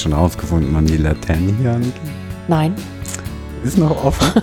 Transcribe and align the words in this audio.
hast 0.00 0.04
schon 0.04 0.12
rausgefunden, 0.14 0.72
wann 0.72 0.86
die 0.86 0.96
Laternen 0.96 1.54
hier 1.58 1.72
angehen? 1.72 1.92
Nein. 2.48 2.74
Ist 3.62 3.76
noch 3.76 4.02
offen. 4.02 4.42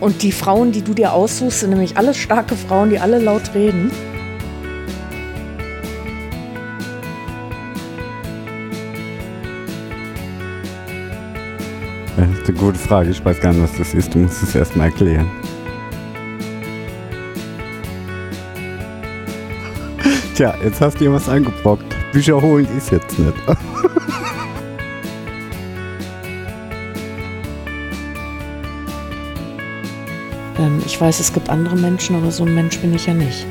Und 0.00 0.22
die 0.22 0.32
Frauen, 0.32 0.72
die 0.72 0.82
du 0.82 0.94
dir 0.94 1.12
aussuchst, 1.12 1.60
sind 1.60 1.70
nämlich 1.70 1.96
alles 1.96 2.16
starke 2.16 2.56
Frauen, 2.56 2.90
die 2.90 2.98
alle 2.98 3.20
laut 3.20 3.54
reden. 3.54 3.92
Das 12.16 12.28
ist 12.28 12.48
eine 12.48 12.58
gute 12.58 12.78
Frage. 12.78 13.10
Ich 13.10 13.24
weiß 13.24 13.40
gar 13.40 13.52
nicht, 13.52 13.62
was 13.62 13.78
das 13.78 13.94
ist. 13.94 14.12
Du 14.12 14.18
musst 14.18 14.42
es 14.42 14.56
erst 14.56 14.74
mal 14.74 14.86
erklären. 14.86 15.30
Tja, 20.38 20.54
jetzt 20.62 20.80
hast 20.80 20.94
du 20.94 20.98
dir 21.00 21.12
was 21.12 21.28
eingebrockt. 21.28 21.96
Bücher 22.12 22.40
holen 22.40 22.68
ist 22.76 22.92
jetzt 22.92 23.18
nicht. 23.18 23.34
Ähm, 30.58 30.82
ich 30.84 31.00
weiß, 31.00 31.20
es 31.20 31.32
gibt 31.32 31.48
andere 31.50 31.76
Menschen, 31.76 32.16
aber 32.16 32.30
so 32.30 32.44
ein 32.44 32.54
Mensch 32.54 32.78
bin 32.80 32.94
ich 32.94 33.06
ja 33.06 33.14
nicht. 33.14 33.46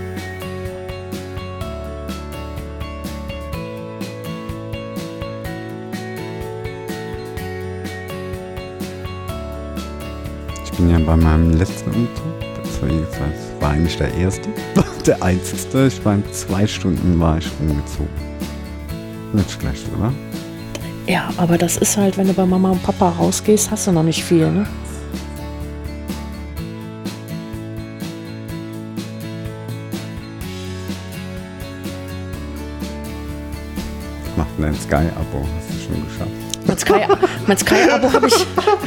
Ich 10.64 10.72
bin 10.72 10.90
ja 10.90 11.00
bei 11.00 11.16
meinem 11.16 11.52
letzten 11.52 11.90
Umzug. 11.92 12.24
Das 12.64 12.82
war, 12.82 12.90
jetzt- 12.90 13.14
das 13.20 13.62
war 13.62 13.70
eigentlich 13.72 13.98
der 13.98 14.14
erste. 14.14 14.50
Der 15.08 15.24
einzigste. 15.24 15.88
Ich 15.88 16.04
war 16.04 16.16
in 16.16 16.24
zwei 16.34 16.68
Stunden 16.68 17.20
war 17.20 17.38
ich 17.38 17.50
umgezogen. 17.62 18.10
Nicht 19.34 19.50
schlecht, 19.52 19.86
oder? 19.98 20.12
Ja, 21.08 21.30
aber 21.38 21.58
das 21.58 21.78
ist 21.78 21.96
halt, 21.96 22.18
wenn 22.18 22.28
du 22.28 22.34
bei 22.34 22.46
Mama 22.46 22.72
und 22.72 22.84
Papa 22.84 23.10
rausgehst, 23.18 23.72
hast 23.72 23.88
du 23.88 23.94
noch 23.94 24.04
nicht 24.04 24.22
viel, 24.24 24.52
ne? 24.52 24.68
Mach 34.36 34.46
dein 34.60 34.76
Sky-Abo. 34.76 35.46
Hast 35.58 35.70
du 35.70 35.94
schon 35.94 36.06
geschafft? 36.06 36.32
Mein 37.48 37.58
Sky- 37.58 37.76
Sky-Abo 37.76 38.12
habe 38.14 38.28
ich, 38.28 38.46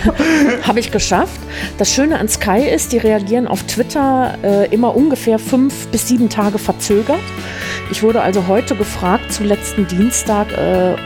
hab 0.67 0.77
ich 0.77 0.91
geschafft. 0.91 1.41
Das 1.79 1.93
Schöne 1.93 2.19
an 2.19 2.29
Sky 2.29 2.69
ist, 2.69 2.93
die 2.93 2.99
reagieren 2.99 3.47
auf 3.47 3.63
Twitter 3.65 4.37
äh, 4.43 4.73
immer 4.73 4.95
ungefähr 4.97 5.39
fünf 5.39 5.89
bis 5.89 6.09
sieben 6.09 6.29
Tage 6.29 6.59
verzögert. 6.59 7.21
Ich 7.91 8.03
wurde 8.03 8.23
also 8.23 8.47
heute 8.47 8.77
gefragt, 8.77 9.33
zu 9.33 9.45
letzten 9.45 9.87
Dienstag, 9.87 10.53
äh, 10.53 10.97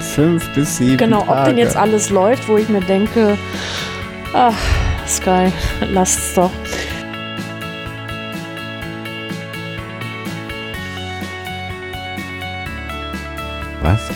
Fünf 0.00 0.48
bis 0.54 0.76
sieben 0.76 0.96
genau, 0.96 1.22
ob 1.22 1.26
Tage. 1.26 1.50
denn 1.50 1.58
jetzt 1.58 1.76
alles 1.76 2.10
läuft, 2.10 2.48
wo 2.48 2.56
ich 2.56 2.68
mir 2.68 2.80
denke, 2.80 3.36
ach, 4.32 4.54
Sky, 5.06 5.50
lasst's 5.92 6.34
doch. 6.34 6.50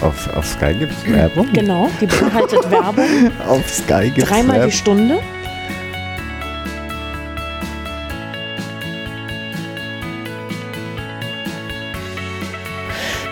Auf, 0.02 0.28
auf 0.34 0.46
Sky 0.46 0.74
gibt 0.74 0.92
es 0.92 1.12
Werbung? 1.12 1.52
Genau, 1.52 1.88
die 2.00 2.06
beinhaltet 2.06 2.68
Werbung, 2.68 3.30
Auf 3.48 3.70
Sky 3.70 4.10
gibt 4.10 4.18
es 4.18 4.28
dreimal 4.28 4.54
die 4.54 4.60
Werbung. 4.60 4.70
Stunde. 4.72 5.18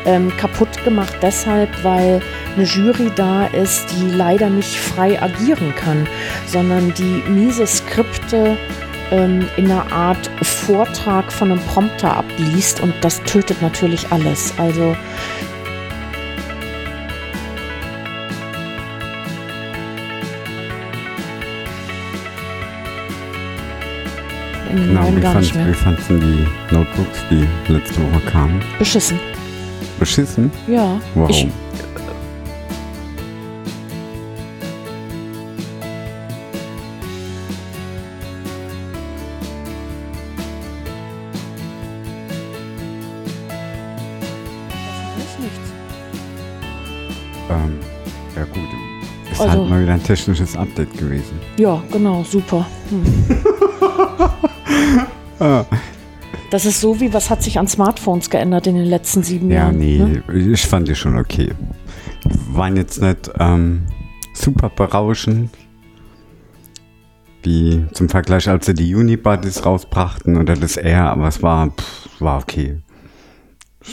Ähm, 0.06 0.32
kaputt 0.36 0.82
gemacht 0.84 1.14
deshalb, 1.20 1.68
weil 1.82 2.22
eine 2.54 2.64
Jury 2.64 3.10
da 3.16 3.46
ist, 3.46 3.86
die 3.90 4.08
leider 4.08 4.48
nicht 4.48 4.76
frei 4.76 5.20
agieren 5.20 5.74
kann, 5.74 6.06
sondern 6.46 6.94
die 6.94 7.22
miese 7.28 7.66
Skripte 7.66 8.56
ähm, 9.10 9.46
in 9.56 9.70
einer 9.70 9.92
Art 9.92 10.30
Vortrag 10.42 11.32
von 11.32 11.50
einem 11.50 11.60
Prompter 11.66 12.16
abliest 12.16 12.80
und 12.80 12.94
das 13.02 13.20
tötet 13.24 13.60
natürlich 13.60 14.10
alles. 14.10 14.54
Also 14.56 14.96
den 24.80 24.88
Genau, 24.88 25.02
neuen 25.02 25.16
wie, 25.16 25.20
gar 25.20 25.34
nicht 25.34 25.52
fandst, 25.52 25.54
mehr. 25.56 25.68
wie 25.68 25.74
fandst 25.74 26.10
du 26.10 26.18
die 26.18 26.74
Notebooks, 26.74 27.18
die 27.30 27.72
letzte 27.72 28.00
Woche 28.02 28.20
kamen? 28.30 28.60
Beschissen. 28.78 29.18
Beschissen? 29.98 30.50
Ja. 30.66 31.00
Warum? 31.14 31.30
Ich, 31.30 31.46
ähm, 47.50 47.78
ja 48.36 48.44
gut. 48.44 48.62
Ist 49.30 49.40
Also- 49.40 49.60
halt 49.60 49.70
mal 49.70 49.82
wieder 49.82 49.94
ein 49.94 50.02
technisches 50.02 50.56
Update 50.56 50.96
gewesen. 50.96 51.38
Ja, 51.56 51.82
genau, 51.92 52.24
super. 52.24 52.66
Hm. 52.90 53.02
Ah. 55.42 55.64
Das 56.50 56.66
ist 56.66 56.80
so 56.82 57.00
wie, 57.00 57.14
was 57.14 57.30
hat 57.30 57.42
sich 57.42 57.58
an 57.58 57.66
Smartphones 57.66 58.28
geändert 58.28 58.66
in 58.66 58.74
den 58.74 58.84
letzten 58.84 59.22
sieben 59.22 59.50
Ja, 59.50 59.60
Jahren? 59.60 59.78
nee, 59.78 59.98
Ne? 59.98 60.22
ich 60.52 60.66
fand 60.66 60.86
die 60.86 60.94
schon 60.94 61.16
okay. 61.18 61.52
Waren 62.52 62.76
jetzt 62.76 63.00
nicht 63.00 63.30
ähm, 63.38 63.86
super 64.34 64.68
berauschend. 64.68 65.50
Wie 67.42 67.86
zum 67.94 68.10
Vergleich, 68.10 68.48
als 68.50 68.66
sie 68.66 68.74
die 68.74 68.94
Unibodies 68.94 69.64
rausbrachten 69.64 70.36
oder 70.36 70.54
das 70.56 70.76
Air, 70.76 71.04
aber 71.04 71.28
es 71.28 71.42
war, 71.42 71.70
pff, 71.70 72.20
war 72.20 72.42
okay. 72.42 72.76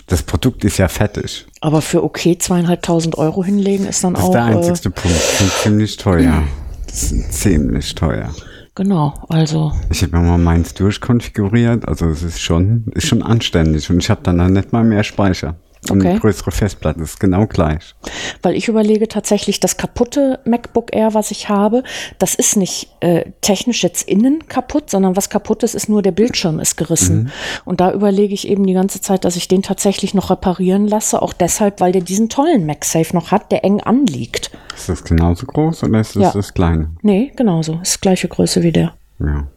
Das 0.07 0.21
Produkt 0.23 0.65
ist 0.65 0.79
ja 0.79 0.89
fertig. 0.89 1.45
Aber 1.61 1.81
für 1.81 2.03
okay 2.03 2.37
zweieinhalbtausend 2.37 3.17
Euro 3.17 3.41
hinlegen 3.45 3.85
ist 3.85 4.03
dann 4.03 4.15
Das 4.15 4.23
auch. 4.23 4.27
ist 4.29 4.33
der 4.33 4.41
äh, 4.47 4.55
einzigste 4.57 4.89
Punkt. 4.89 5.17
Die 5.17 5.43
sind 5.43 5.51
ziemlich 5.53 5.95
teuer. 5.95 6.43
Das 6.87 7.07
sind 7.09 7.31
ziemlich 7.31 7.95
teuer. 7.95 8.33
Genau, 8.77 9.13
also 9.27 9.73
Ich 9.89 10.03
habe 10.03 10.17
mir 10.17 10.23
mal 10.23 10.37
meins 10.37 10.73
durchkonfiguriert, 10.73 11.87
also 11.87 12.05
es 12.07 12.23
ist 12.23 12.39
schon, 12.39 12.85
ist 12.93 13.07
schon 13.07 13.23
anständig 13.23 13.89
und 13.89 13.97
ich 13.97 14.09
habe 14.09 14.21
dann, 14.23 14.37
dann 14.37 14.53
nicht 14.53 14.71
mal 14.71 14.83
mehr 14.83 15.03
Speicher. 15.03 15.55
Und 15.91 15.99
Okay. 16.01 16.09
eine 16.11 16.19
größere 16.19 16.51
Festplatte, 16.51 17.01
ist 17.01 17.19
genau 17.19 17.45
gleich. 17.47 17.95
Weil 18.41 18.55
ich 18.55 18.67
überlege 18.67 19.07
tatsächlich, 19.07 19.59
das 19.59 19.77
kaputte 19.77 20.39
MacBook 20.45 20.95
Air, 20.95 21.13
was 21.13 21.31
ich 21.31 21.49
habe, 21.49 21.83
das 22.19 22.35
ist 22.35 22.55
nicht 22.57 22.89
äh, 22.99 23.31
technisch 23.41 23.83
jetzt 23.83 24.07
innen 24.07 24.47
kaputt, 24.47 24.89
sondern 24.89 25.15
was 25.15 25.29
kaputt 25.29 25.63
ist, 25.63 25.75
ist 25.75 25.89
nur 25.89 26.01
der 26.01 26.11
Bildschirm 26.11 26.59
ist 26.59 26.75
gerissen. 26.77 27.31
Und 27.65 27.79
da 27.81 27.91
überlege 27.93 28.33
ich 28.33 28.47
eben 28.47 28.65
die 28.65 28.73
ganze 28.73 29.01
Zeit, 29.01 29.25
dass 29.25 29.35
ich 29.35 29.47
den 29.47 29.63
tatsächlich 29.63 30.13
noch 30.13 30.29
reparieren 30.29 30.87
lasse, 30.87 31.21
auch 31.21 31.33
deshalb, 31.33 31.79
weil 31.81 31.91
der 31.91 32.01
diesen 32.01 32.29
tollen 32.29 32.65
MagSafe 32.65 33.15
noch 33.15 33.31
hat, 33.31 33.51
der 33.51 33.63
eng 33.63 33.81
anliegt. 33.81 34.51
Ist 34.75 34.89
das 34.89 35.03
genauso 35.03 35.45
groß 35.45 35.83
oder 35.83 35.99
ist 35.99 36.15
das 36.15 36.23
Ja. 36.23 36.31
das 36.33 36.53
kleine? 36.53 36.91
Nee, 37.01 37.31
genauso, 37.35 37.79
ist 37.81 38.01
gleiche 38.01 38.27
Größe 38.27 38.61
wie 38.63 38.71
der. 38.71 38.93
Ja. 39.19 39.47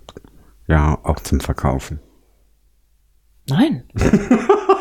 Ja, 0.68 0.98
auch 1.02 1.20
zum 1.20 1.40
Verkaufen. 1.40 1.98
Nein. 3.48 3.82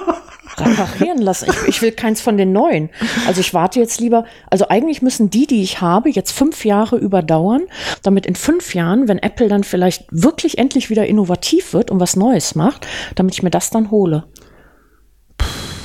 Reparieren 0.61 1.19
lassen. 1.19 1.49
Ich, 1.49 1.67
ich 1.67 1.81
will 1.81 1.91
keins 1.91 2.21
von 2.21 2.37
den 2.37 2.51
neuen. 2.51 2.89
Also 3.27 3.41
ich 3.41 3.53
warte 3.53 3.79
jetzt 3.79 3.99
lieber, 3.99 4.25
also 4.49 4.67
eigentlich 4.69 5.01
müssen 5.01 5.29
die, 5.29 5.47
die 5.47 5.61
ich 5.61 5.81
habe, 5.81 6.09
jetzt 6.09 6.31
fünf 6.31 6.65
Jahre 6.65 6.97
überdauern, 6.97 7.61
damit 8.03 8.25
in 8.25 8.35
fünf 8.35 8.73
Jahren, 8.73 9.07
wenn 9.07 9.19
Apple 9.19 9.47
dann 9.47 9.63
vielleicht 9.63 10.05
wirklich 10.11 10.57
endlich 10.57 10.89
wieder 10.89 11.05
innovativ 11.07 11.73
wird 11.73 11.91
und 11.91 11.99
was 11.99 12.15
Neues 12.15 12.55
macht, 12.55 12.87
damit 13.15 13.33
ich 13.33 13.43
mir 13.43 13.51
das 13.51 13.69
dann 13.69 13.91
hole. 13.91 14.25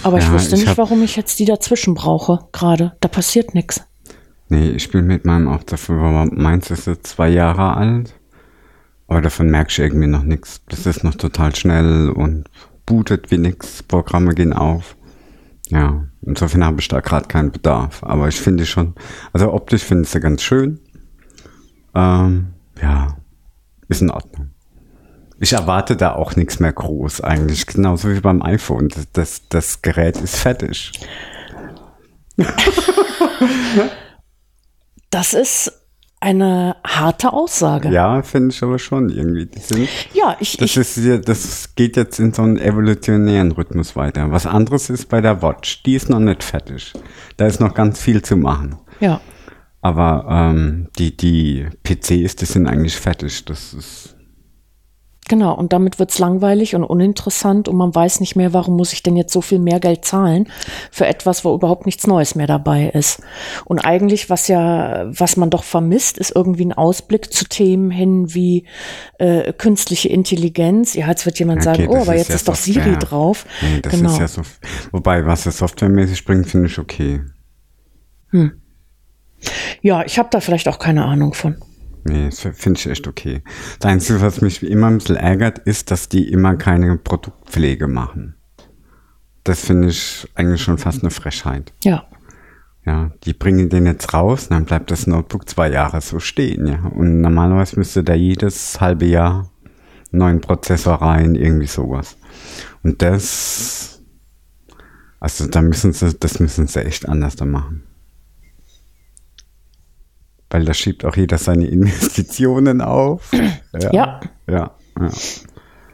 Aber 0.02 0.18
ich 0.18 0.24
Ja, 0.24 0.32
wüsste 0.32 0.56
ich 0.56 0.66
nicht, 0.66 0.78
warum 0.78 1.02
ich 1.02 1.16
jetzt 1.16 1.38
die 1.38 1.46
dazwischen 1.46 1.94
brauche, 1.94 2.40
gerade. 2.52 2.92
Da 3.00 3.08
passiert 3.08 3.54
nichts. 3.54 3.82
Nee, 4.50 4.70
ich 4.70 4.90
bin 4.90 5.06
mit 5.06 5.24
meinem 5.24 5.48
auch 5.48 5.62
dafür, 5.62 6.02
aber 6.02 6.26
meins 6.26 6.70
ist 6.70 6.86
jetzt 6.86 7.06
zwei 7.06 7.28
Jahre 7.28 7.76
alt. 7.76 8.14
Aber 9.06 9.20
davon 9.20 9.48
merke 9.48 9.70
ich 9.70 9.78
irgendwie 9.78 10.06
noch 10.06 10.22
nichts. 10.22 10.60
Das 10.68 10.86
ist 10.86 11.04
noch 11.04 11.14
total 11.14 11.54
schnell 11.56 12.10
und 12.10 12.44
bootet 12.86 13.30
wie 13.30 13.38
nix. 13.38 13.82
Programme 13.82 14.34
gehen 14.34 14.52
auf. 14.52 14.96
Ja, 15.68 16.04
insofern 16.22 16.64
habe 16.64 16.80
ich 16.80 16.88
da 16.88 17.00
gerade 17.00 17.26
keinen 17.28 17.52
Bedarf. 17.52 18.02
Aber 18.02 18.28
ich 18.28 18.40
finde 18.40 18.66
schon, 18.66 18.94
also 19.32 19.52
optisch 19.52 19.82
finde 19.82 20.04
ich 20.04 20.10
sie 20.10 20.20
ganz 20.20 20.42
schön. 20.42 20.80
Ähm, 21.94 22.54
ja, 22.80 23.16
ist 23.88 24.02
in 24.02 24.10
Ordnung. 24.10 24.50
Ich 25.40 25.52
erwarte 25.52 25.96
da 25.96 26.14
auch 26.14 26.36
nichts 26.36 26.60
mehr 26.60 26.72
groß 26.72 27.20
eigentlich. 27.20 27.66
Genauso 27.66 28.10
wie 28.10 28.20
beim 28.20 28.42
iPhone. 28.42 28.88
Das, 28.88 29.12
das, 29.12 29.48
das 29.48 29.82
Gerät 29.82 30.16
ist 30.20 30.36
fertig. 30.36 30.92
Das 35.10 35.34
ist 35.34 35.83
eine 36.24 36.76
harte 36.86 37.32
Aussage. 37.34 37.90
Ja, 37.90 38.22
finde 38.22 38.54
ich 38.54 38.62
aber 38.62 38.78
schon 38.78 39.10
irgendwie. 39.10 39.46
Sind, 39.60 39.88
Ja, 40.14 40.36
ich, 40.40 40.56
das, 40.56 40.70
ich 40.70 40.96
ist, 40.96 41.28
das 41.28 41.74
geht 41.74 41.96
jetzt 41.98 42.18
in 42.18 42.32
so 42.32 42.42
einen 42.42 42.56
evolutionären 42.56 43.52
Rhythmus 43.52 43.94
weiter. 43.94 44.32
Was 44.32 44.46
anderes 44.46 44.88
ist 44.88 45.10
bei 45.10 45.20
der 45.20 45.42
Watch. 45.42 45.82
Die 45.82 45.94
ist 45.94 46.08
noch 46.08 46.20
nicht 46.20 46.42
fertig. 46.42 46.94
Da 47.36 47.46
ist 47.46 47.60
noch 47.60 47.74
ganz 47.74 48.00
viel 48.00 48.22
zu 48.22 48.36
machen. 48.36 48.76
ja. 49.00 49.20
Aber 49.82 50.24
ähm, 50.30 50.88
die, 50.98 51.14
die 51.14 51.66
PCs, 51.82 52.36
die 52.36 52.46
sind 52.46 52.66
eigentlich 52.66 52.96
fertig. 52.96 53.44
Das 53.44 53.74
ist, 53.74 54.13
Genau, 55.28 55.54
und 55.54 55.72
damit 55.72 55.98
wird's 55.98 56.18
langweilig 56.18 56.74
und 56.74 56.84
uninteressant 56.84 57.68
und 57.68 57.76
man 57.76 57.94
weiß 57.94 58.20
nicht 58.20 58.36
mehr, 58.36 58.52
warum 58.52 58.76
muss 58.76 58.92
ich 58.92 59.02
denn 59.02 59.16
jetzt 59.16 59.32
so 59.32 59.40
viel 59.40 59.58
mehr 59.58 59.80
Geld 59.80 60.04
zahlen 60.04 60.48
für 60.90 61.06
etwas, 61.06 61.46
wo 61.46 61.54
überhaupt 61.54 61.86
nichts 61.86 62.06
Neues 62.06 62.34
mehr 62.34 62.46
dabei 62.46 62.90
ist. 62.90 63.22
Und 63.64 63.78
eigentlich, 63.78 64.28
was 64.28 64.48
ja, 64.48 65.06
was 65.06 65.38
man 65.38 65.48
doch 65.48 65.64
vermisst, 65.64 66.18
ist 66.18 66.34
irgendwie 66.34 66.66
ein 66.66 66.74
Ausblick 66.74 67.32
zu 67.32 67.46
Themen 67.46 67.90
hin 67.90 68.34
wie 68.34 68.66
äh, 69.18 69.54
künstliche 69.54 70.10
Intelligenz. 70.10 70.92
Ja, 70.92 71.08
jetzt 71.08 71.24
wird 71.24 71.38
jemand 71.38 71.66
Okay, 71.66 71.76
sagen, 71.76 71.88
oh, 71.88 72.02
aber 72.02 72.16
jetzt 72.16 72.28
ja 72.28 72.34
ist 72.34 72.46
doch 72.46 72.54
Software. 72.54 72.84
Siri 72.84 72.98
drauf. 72.98 73.46
nee, 73.62 73.80
das 73.80 73.92
genau. 73.94 74.12
ist 74.12 74.18
ja 74.18 74.28
so. 74.28 74.42
Wobei, 74.92 75.24
was 75.24 75.46
es 75.46 75.56
softwaremäßig 75.56 76.26
bringt, 76.26 76.48
finde 76.48 76.66
ich 76.66 76.78
okay. 76.78 77.22
ja, 79.80 80.04
ich 80.04 80.18
habe 80.18 80.28
da 80.30 80.40
vielleicht 80.40 80.68
auch 80.68 80.78
keine 80.78 81.06
Ahnung 81.06 81.32
von. 81.32 81.56
Nee, 82.04 82.26
das 82.26 82.40
finde 82.40 82.78
ich 82.78 82.86
echt 82.86 83.08
okay. 83.08 83.42
Das 83.80 83.90
Einzige, 83.90 84.20
was 84.20 84.40
mich 84.40 84.62
immer 84.62 84.88
ein 84.88 84.98
bisschen 84.98 85.16
ärgert, 85.16 85.58
ist, 85.60 85.90
dass 85.90 86.08
die 86.08 86.30
immer 86.30 86.56
keine 86.56 86.96
Produktpflege 86.96 87.88
machen. 87.88 88.34
Das 89.42 89.64
finde 89.64 89.88
ich 89.88 90.28
eigentlich 90.34 90.62
schon 90.62 90.78
fast 90.78 91.02
eine 91.02 91.10
Frechheit. 91.10 91.72
Ja. 91.82 92.06
Ja, 92.86 93.12
die 93.24 93.32
bringen 93.32 93.70
den 93.70 93.86
jetzt 93.86 94.12
raus, 94.12 94.48
dann 94.48 94.66
bleibt 94.66 94.90
das 94.90 95.06
Notebook 95.06 95.48
zwei 95.48 95.70
Jahre 95.70 96.02
so 96.02 96.20
stehen, 96.20 96.66
ja. 96.66 96.84
Und 96.84 97.22
normalerweise 97.22 97.78
müsste 97.78 98.04
da 98.04 98.12
jedes 98.14 98.78
halbe 98.80 99.06
Jahr 99.06 99.50
neuen 100.10 100.40
Prozessor 100.40 100.94
rein, 100.94 101.34
irgendwie 101.34 101.66
sowas. 101.66 102.16
Und 102.82 103.02
das, 103.02 104.02
also 105.20 105.46
da 105.46 105.62
müssen 105.62 105.92
sie, 105.92 106.14
das 106.14 106.40
müssen 106.40 106.66
sie 106.66 106.84
echt 106.84 107.08
anders 107.08 107.36
da 107.36 107.44
machen. 107.46 107.82
Weil 110.54 110.64
da 110.64 110.72
schiebt 110.72 111.04
auch 111.04 111.16
jeder 111.16 111.36
seine 111.36 111.66
Investitionen 111.66 112.80
auf. 112.80 113.32
Ja. 113.92 114.20
Ja, 114.48 114.70
ja. 115.00 115.10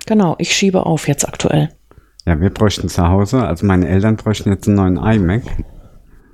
Genau, 0.05 0.35
ich 0.37 0.55
schiebe 0.55 0.85
auf 0.85 1.09
jetzt 1.09 1.27
aktuell. 1.27 1.71
Ja, 2.27 2.39
wir 2.39 2.51
bräuchten 2.51 2.91
zu 2.91 3.09
Hause, 3.09 3.47
also 3.47 3.65
meine 3.65 3.89
Eltern 3.89 4.17
bräuchten 4.17 4.51
jetzt 4.51 4.69
einen 4.69 4.77
neuen 4.77 4.97
iMac. 4.99 5.45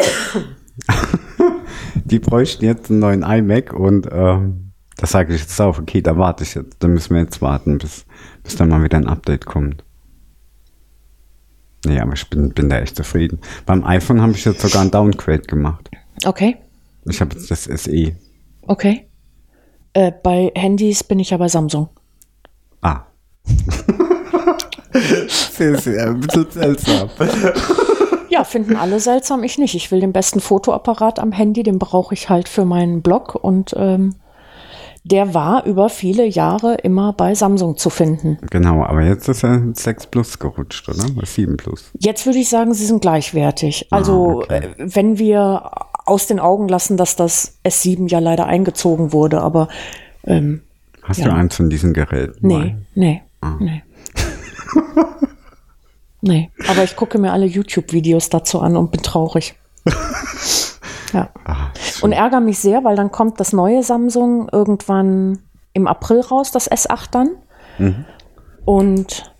die 2.04 2.18
bräuchten 2.18 2.64
jetzt 2.64 2.90
einen 2.90 2.98
neuen 2.98 3.22
iMac 3.22 3.72
und 3.72 4.08
ähm, 4.10 4.72
da 4.96 5.06
sage 5.06 5.32
ich 5.32 5.42
jetzt 5.42 5.60
auch, 5.60 5.78
okay, 5.78 6.02
da 6.02 6.18
warte 6.18 6.42
ich 6.42 6.56
jetzt. 6.56 6.82
Da 6.82 6.88
müssen 6.88 7.14
wir 7.14 7.22
jetzt 7.22 7.40
warten, 7.40 7.78
bis, 7.78 8.06
bis 8.42 8.56
dann 8.56 8.70
mal 8.70 8.82
wieder 8.82 8.98
ein 8.98 9.06
Update 9.06 9.46
kommt. 9.46 9.84
Nee, 11.86 12.00
aber 12.00 12.14
ich 12.14 12.28
bin, 12.28 12.52
bin 12.52 12.70
da 12.70 12.80
echt 12.80 12.96
zufrieden. 12.96 13.38
Beim 13.66 13.84
iPhone 13.84 14.20
habe 14.20 14.32
ich 14.32 14.44
jetzt 14.44 14.62
sogar 14.62 14.82
ein 14.82 14.90
Downgrade 14.90 15.42
gemacht. 15.42 15.88
Okay, 16.24 16.56
Ich 17.08 17.20
habe 17.20 17.34
jetzt 17.34 17.50
das. 17.50 17.64
SE. 17.64 18.16
okay. 18.66 19.08
Äh, 19.92 20.12
bei 20.22 20.52
Handys 20.54 21.02
bin 21.04 21.18
ich 21.18 21.30
ja 21.30 21.38
bei 21.38 21.48
Samsung. 21.48 21.88
Ah. 22.82 23.06
sehr, 24.92 25.78
sehr, 25.78 26.08
ein 26.08 26.20
bisschen 26.20 26.50
seltsam. 26.50 27.10
Ja, 28.28 28.44
finden 28.44 28.76
alle 28.76 29.00
seltsam, 29.00 29.44
ich 29.44 29.56
nicht. 29.56 29.74
Ich 29.74 29.90
will 29.90 30.00
den 30.00 30.12
besten 30.12 30.40
Fotoapparat 30.40 31.18
am 31.20 31.32
Handy, 31.32 31.62
den 31.62 31.78
brauche 31.78 32.12
ich 32.12 32.28
halt 32.28 32.48
für 32.48 32.64
meinen 32.64 33.00
Blog 33.00 33.34
und 33.34 33.72
ähm, 33.78 34.16
der 35.04 35.34
war 35.34 35.64
über 35.64 35.88
viele 35.88 36.26
Jahre 36.26 36.74
immer 36.74 37.12
bei 37.12 37.34
Samsung 37.34 37.76
zu 37.76 37.90
finden. 37.90 38.38
Genau, 38.50 38.84
aber 38.84 39.02
jetzt 39.02 39.28
ist 39.28 39.44
er 39.44 39.62
6 39.72 40.08
Plus 40.08 40.38
gerutscht, 40.38 40.88
oder? 40.88 41.04
Oder 41.16 41.26
7 41.26 41.56
Plus. 41.56 41.92
Jetzt 42.00 42.26
würde 42.26 42.40
ich 42.40 42.48
sagen, 42.48 42.74
sie 42.74 42.84
sind 42.84 43.00
gleichwertig. 43.00 43.86
Also, 43.90 44.42
okay. 44.42 44.72
äh, 44.76 44.94
wenn 44.94 45.18
wir 45.18 45.70
aus 46.06 46.26
den 46.26 46.40
Augen 46.40 46.68
lassen, 46.68 46.96
dass 46.96 47.16
das 47.16 47.58
S7 47.64 48.08
ja 48.08 48.18
leider 48.20 48.46
eingezogen 48.46 49.12
wurde, 49.12 49.42
aber 49.42 49.68
ähm, 50.24 50.62
Hast 51.02 51.18
Ja. 51.20 51.26
du 51.26 51.34
eins 51.34 51.54
von 51.54 51.68
diesen 51.70 51.92
Geräten? 51.92 52.34
nee, 52.40 52.54
mal? 52.56 52.76
nee, 52.94 53.22
nee. 53.60 53.82
nee, 56.20 56.50
aber 56.68 56.84
ich 56.84 56.96
gucke 56.96 57.18
mir 57.18 57.32
alle 57.32 57.46
YouTube-Videos 57.46 58.28
dazu 58.30 58.60
an 58.60 58.76
und 58.76 58.90
bin 58.90 59.02
traurig. 59.02 59.54
ja. 61.12 61.28
Ah, 61.44 61.68
Und 62.02 62.12
ärgere 62.12 62.40
mich 62.40 62.58
sehr, 62.58 62.84
weil 62.84 62.96
dann 62.96 63.12
kommt 63.12 63.40
das 63.40 63.52
neue 63.52 63.82
Samsung 63.82 64.48
irgendwann 64.50 65.40
im 65.72 65.86
April 65.86 66.20
raus, 66.20 66.50
das 66.50 66.70
S8 66.70 67.10
dann. 67.10 67.30
Mhm. 67.78 68.04
Und 68.64 69.32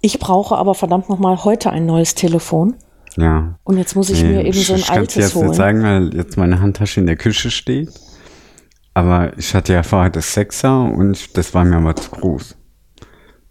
ich 0.00 0.18
brauche 0.18 0.56
aber 0.56 0.74
verdammt 0.74 1.08
nochmal 1.08 1.44
heute 1.44 1.70
ein 1.70 1.86
neues 1.86 2.14
Telefon. 2.14 2.76
Ja. 3.16 3.58
Und 3.64 3.78
jetzt 3.78 3.94
muss 3.96 4.10
ich 4.10 4.22
Nee, 4.22 4.28
mir 4.28 4.44
eben 4.44 4.52
so 4.52 4.74
ein 4.74 4.78
ich 4.78 4.90
altes 4.90 5.14
jetzt 5.16 5.34
holen. 5.34 5.48
nicht 5.48 5.56
sagen, 5.56 5.82
weil 5.82 6.14
jetzt 6.14 6.36
meine 6.36 6.60
Handtasche 6.60 7.00
in 7.00 7.06
der 7.06 7.16
Küche 7.16 7.50
steht. 7.50 7.90
Aber 8.94 9.36
ich 9.36 9.54
hatte 9.54 9.72
ja 9.74 9.82
vorher 9.82 10.10
das 10.10 10.32
Sechser 10.32 10.80
und 10.84 11.12
ich, 11.16 11.32
das 11.32 11.52
war 11.54 11.64
mir 11.64 11.76
aber 11.76 11.94
zu 11.96 12.10
groß. 12.10 12.56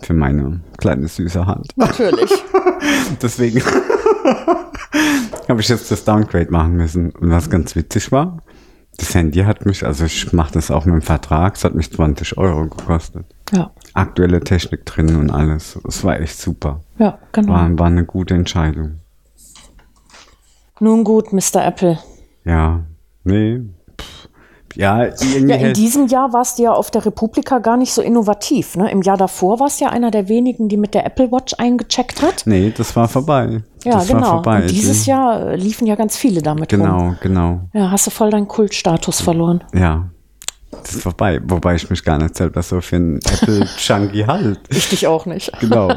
Für 0.02 0.14
meine 0.14 0.62
kleine 0.78 1.08
süße 1.08 1.46
Hand. 1.46 1.72
Natürlich. 1.76 2.32
Deswegen 3.22 3.62
habe 5.48 5.62
ich 5.62 5.70
jetzt 5.70 5.92
das 5.92 6.04
Downgrade 6.04 6.52
machen 6.52 6.76
müssen. 6.76 7.12
Und 7.12 7.30
was 7.30 7.50
ganz 7.50 7.76
witzig 7.76 8.12
war, 8.12 8.44
das 8.98 9.14
Handy 9.14 9.40
hat 9.40 9.66
mich, 9.66 9.86
also 9.86 10.06
ich 10.06 10.32
mache 10.34 10.54
das 10.54 10.72
auch 10.72 10.86
mit 10.86 10.96
dem 10.96 11.02
Vertrag, 11.02 11.56
es 11.56 11.64
hat 11.64 11.76
mich 11.76 11.92
20 11.92 12.38
Euro 12.38 12.64
gekostet. 12.68 13.26
Ja, 13.54 13.72
Aktuelle 13.94 14.40
Technik 14.42 14.86
drin 14.86 15.16
und 15.16 15.30
alles. 15.30 15.78
Es 15.88 16.04
war 16.04 16.20
echt 16.20 16.38
super. 16.40 16.82
ja, 16.98 17.20
genau. 17.32 17.54
War, 17.54 17.80
war 17.80 17.88
eine 17.88 18.06
gute 18.06 18.34
Entscheidung. 18.34 19.00
Nun 20.80 21.04
gut, 21.04 21.32
Mr. 21.34 21.66
Apple. 21.66 21.98
Ja, 22.44 22.84
nee. 23.24 23.62
Pff. 24.00 24.30
Ja, 24.76 25.06
irgendwie 25.06 25.48
Ja, 25.48 25.56
in 25.56 25.74
diesem 25.74 26.08
Jahr 26.08 26.34
warst 26.34 26.60
du 26.60 26.64
ja 26.64 26.74
auf 26.74 26.92
der 26.92 27.06
Republika 27.06 27.60
gar 27.60 27.78
nicht 27.78 27.94
so 27.94 28.02
innovativ. 28.02 28.76
Ne? 28.76 28.92
Im 28.92 29.02
Jahr 29.04 29.16
davor 29.16 29.62
warst 29.62 29.80
du 29.80 29.86
ja 29.86 29.92
einer 29.92 30.12
der 30.12 30.28
wenigen, 30.28 30.68
die 30.68 30.76
mit 30.76 30.94
der 30.94 31.06
Apple 31.06 31.32
Watch 31.32 31.54
eingecheckt 31.58 32.22
hat. 32.22 32.44
Nee, 32.46 32.74
das 32.76 32.94
war 32.94 33.08
vorbei. 33.08 33.64
Ja, 33.86 33.94
das 33.94 34.08
genau. 34.10 34.22
War 34.22 34.30
vorbei. 34.32 34.62
Und 34.64 34.72
dieses 34.72 35.06
Die- 35.06 35.12
Jahr 35.12 35.56
liefen 35.56 35.88
ja 35.88 35.96
ganz 35.96 36.18
viele 36.18 36.42
damit 36.42 36.74
rum. 36.74 36.80
Genau, 36.82 37.14
genau. 37.22 37.62
Ja, 37.74 37.90
hast 37.90 38.06
du 38.08 38.12
voll 38.12 38.32
deinen 38.32 38.50
Kultstatus 38.50 39.22
verloren. 39.22 39.64
Ja. 39.74 40.10
Das 40.84 40.96
ist 40.96 41.04
vorbei. 41.04 41.42
Wobei 41.44 41.76
ich 41.76 41.90
mich 41.90 42.04
gar 42.04 42.18
nicht 42.18 42.36
selber 42.36 42.62
so 42.62 42.82
für 42.82 42.96
einen 42.96 43.18
Apple-Junkie 43.18 44.26
halt. 44.26 44.60
Ich 44.70 44.90
dich 44.90 45.08
auch 45.08 45.26
nicht. 45.26 45.52
Genau. 45.60 45.94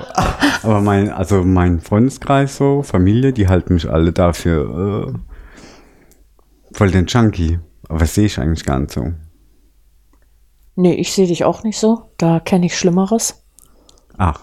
Aber 0.63 0.81
mein, 0.81 1.11
also 1.11 1.43
mein 1.43 1.81
Freundeskreis 1.81 2.57
so, 2.57 2.83
Familie, 2.83 3.33
die 3.33 3.49
halten 3.49 3.75
mich 3.75 3.89
alle 3.89 4.13
dafür 4.13 5.09
äh, 5.09 6.75
voll 6.77 6.91
den 6.91 7.07
Junkie. 7.07 7.59
Aber 7.89 8.01
das 8.01 8.15
sehe 8.15 8.27
ich 8.27 8.39
eigentlich 8.39 8.65
gar 8.65 8.79
nicht 8.79 8.93
so. 8.93 9.13
Nee, 10.77 10.95
ich 10.95 11.13
sehe 11.13 11.27
dich 11.27 11.45
auch 11.45 11.65
nicht 11.65 11.79
so. 11.79 12.11
Da 12.19 12.41
kenne 12.41 12.67
ich 12.67 12.79
Schlimmeres. 12.79 13.43
Ach, 14.17 14.41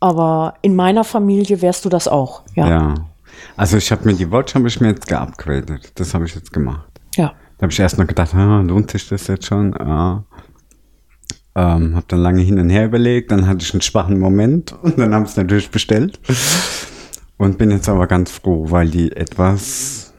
Aber 0.00 0.54
in 0.62 0.76
meiner 0.76 1.04
Familie 1.04 1.60
wärst 1.60 1.84
du 1.84 1.88
das 1.88 2.08
auch. 2.08 2.42
Ja. 2.54 2.68
ja. 2.68 2.94
Also 3.56 3.76
ich 3.76 3.90
habe 3.90 4.04
mir 4.04 4.14
die 4.14 4.30
Watch 4.30 4.54
habe 4.54 4.68
ich 4.68 4.80
mir 4.80 4.88
jetzt 4.88 5.08
geupgradet. 5.08 5.92
Das 5.96 6.14
habe 6.14 6.24
ich 6.26 6.34
jetzt 6.34 6.52
gemacht. 6.52 6.88
Ja. 7.16 7.32
Da 7.58 7.64
habe 7.64 7.72
ich 7.72 7.80
erst 7.80 7.98
noch 7.98 8.06
gedacht, 8.06 8.34
ah, 8.34 8.60
lohnt 8.60 8.90
sich 8.90 9.08
das 9.08 9.26
jetzt 9.26 9.46
schon? 9.46 9.74
Ja. 9.78 10.24
Ähm, 11.56 11.96
habe 11.96 12.06
dann 12.06 12.20
lange 12.20 12.40
hin 12.40 12.60
und 12.60 12.70
her 12.70 12.86
überlegt, 12.86 13.32
dann 13.32 13.48
hatte 13.48 13.64
ich 13.64 13.74
einen 13.74 13.80
schwachen 13.80 14.20
Moment 14.20 14.72
und 14.82 14.96
dann 14.98 15.12
habe 15.12 15.24
ich 15.24 15.32
es 15.32 15.36
natürlich 15.36 15.70
bestellt. 15.70 16.20
Und 17.36 17.58
bin 17.58 17.70
jetzt 17.70 17.88
aber 17.88 18.06
ganz 18.06 18.30
froh, 18.30 18.66
weil 18.70 18.88
die 18.90 19.12
etwas 19.12 20.12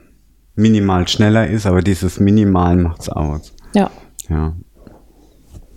minimal 0.56 1.08
schneller 1.08 1.48
ist, 1.48 1.66
aber 1.66 1.82
dieses 1.82 2.20
Minimal 2.20 2.76
macht's 2.76 3.10
aus. 3.10 3.54
Ja. 3.74 3.90
Ja. 4.30 4.56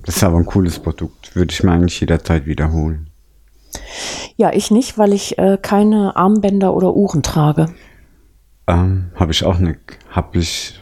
Das 0.04 0.16
ist 0.16 0.24
aber 0.24 0.38
ein 0.38 0.46
cooles 0.46 0.80
Produkt. 0.80 1.34
Würde 1.36 1.52
ich 1.52 1.62
mir 1.62 1.72
eigentlich 1.72 2.00
jederzeit 2.00 2.46
wiederholen. 2.46 3.10
Ja, 4.36 4.52
ich 4.52 4.70
nicht, 4.70 4.98
weil 4.98 5.12
ich 5.12 5.38
äh, 5.38 5.58
keine 5.60 6.16
Armbänder 6.16 6.74
oder 6.74 6.94
Uhren 6.94 7.22
trage. 7.22 7.72
Ähm, 8.66 9.10
habe 9.14 9.32
ich 9.32 9.44
auch 9.44 9.58
nicht, 9.58 9.78
habe 10.10 10.38
ich 10.38 10.81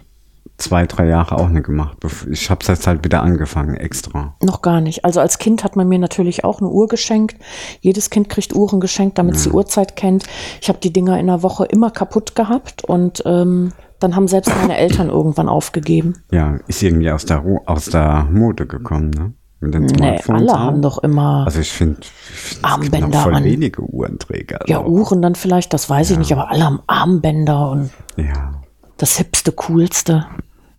zwei, 0.61 0.87
drei 0.87 1.07
Jahre 1.07 1.37
auch 1.37 1.49
nicht 1.49 1.65
gemacht. 1.67 1.99
Ich 2.31 2.51
habe 2.51 2.61
es 2.63 2.69
jetzt 2.69 2.87
halt 2.87 3.05
wieder 3.05 3.23
angefangen, 3.23 3.75
extra. 3.77 4.35
Noch 4.43 4.63
gar 4.63 4.81
nicht. 4.81 5.05
Also 5.05 5.21
als 5.21 5.39
Kind 5.39 5.65
hat 5.65 5.77
man 5.77 5.89
mir 5.89 5.99
natürlich 5.99 6.45
auch 6.45 6.61
eine 6.61 6.69
Uhr 6.71 6.87
geschenkt. 6.89 7.37
Jedes 7.81 8.11
Kind 8.11 8.29
kriegt 8.29 8.55
Uhren 8.55 8.81
geschenkt, 8.81 9.19
damit 9.19 9.37
es 9.37 9.45
die 9.45 9.51
Uhrzeit 9.51 9.97
kennt. 9.97 10.25
Ich 10.61 10.69
habe 10.69 10.79
die 10.79 10.93
Dinger 10.93 11.19
in 11.19 11.27
der 11.27 11.43
Woche 11.43 11.65
immer 11.65 11.91
kaputt 11.91 12.35
gehabt 12.35 12.85
und 12.85 13.23
ähm, 13.27 13.73
dann 13.99 14.17
haben 14.17 14.29
selbst 14.29 14.53
meine 14.57 14.77
Eltern 14.77 15.09
irgendwann 15.11 15.49
aufgegeben. 15.49 16.23
Ja, 16.31 16.59
ist 16.69 16.83
irgendwie 16.83 17.11
aus 17.11 17.25
der, 17.27 17.39
Ru- 17.45 17.67
aus 17.67 17.87
der 17.87 18.27
Mode 18.31 18.67
gekommen, 18.67 19.11
ne? 19.11 19.33
Mit 19.63 19.75
den 19.75 19.83
Nee, 19.85 20.19
alle 20.29 20.53
auch. 20.55 20.59
haben 20.59 20.81
doch 20.81 21.03
immer 21.03 21.45
Also 21.45 21.61
ich 21.61 21.71
finde, 21.71 21.97
gibt 22.01 22.65
Armbänder 22.65 23.21
voll 23.21 23.35
an. 23.35 23.45
wenige 23.45 23.83
Uhrenträger. 23.83 24.61
ja 24.67 24.79
also. 24.79 24.91
Uhren 24.91 25.21
dann 25.21 25.35
vielleicht, 25.35 25.75
das 25.75 25.91
weiß 25.91 26.13
ich 26.13 26.19
nicht, 26.19 26.33
aber 26.33 26.51
alle 26.51 26.65
haben 26.65 26.81
Armbänder 26.87 27.71
und 27.71 27.91
Ja. 28.17 28.53
das 28.97 29.19
hipste, 29.19 29.53
coolste. 29.53 30.25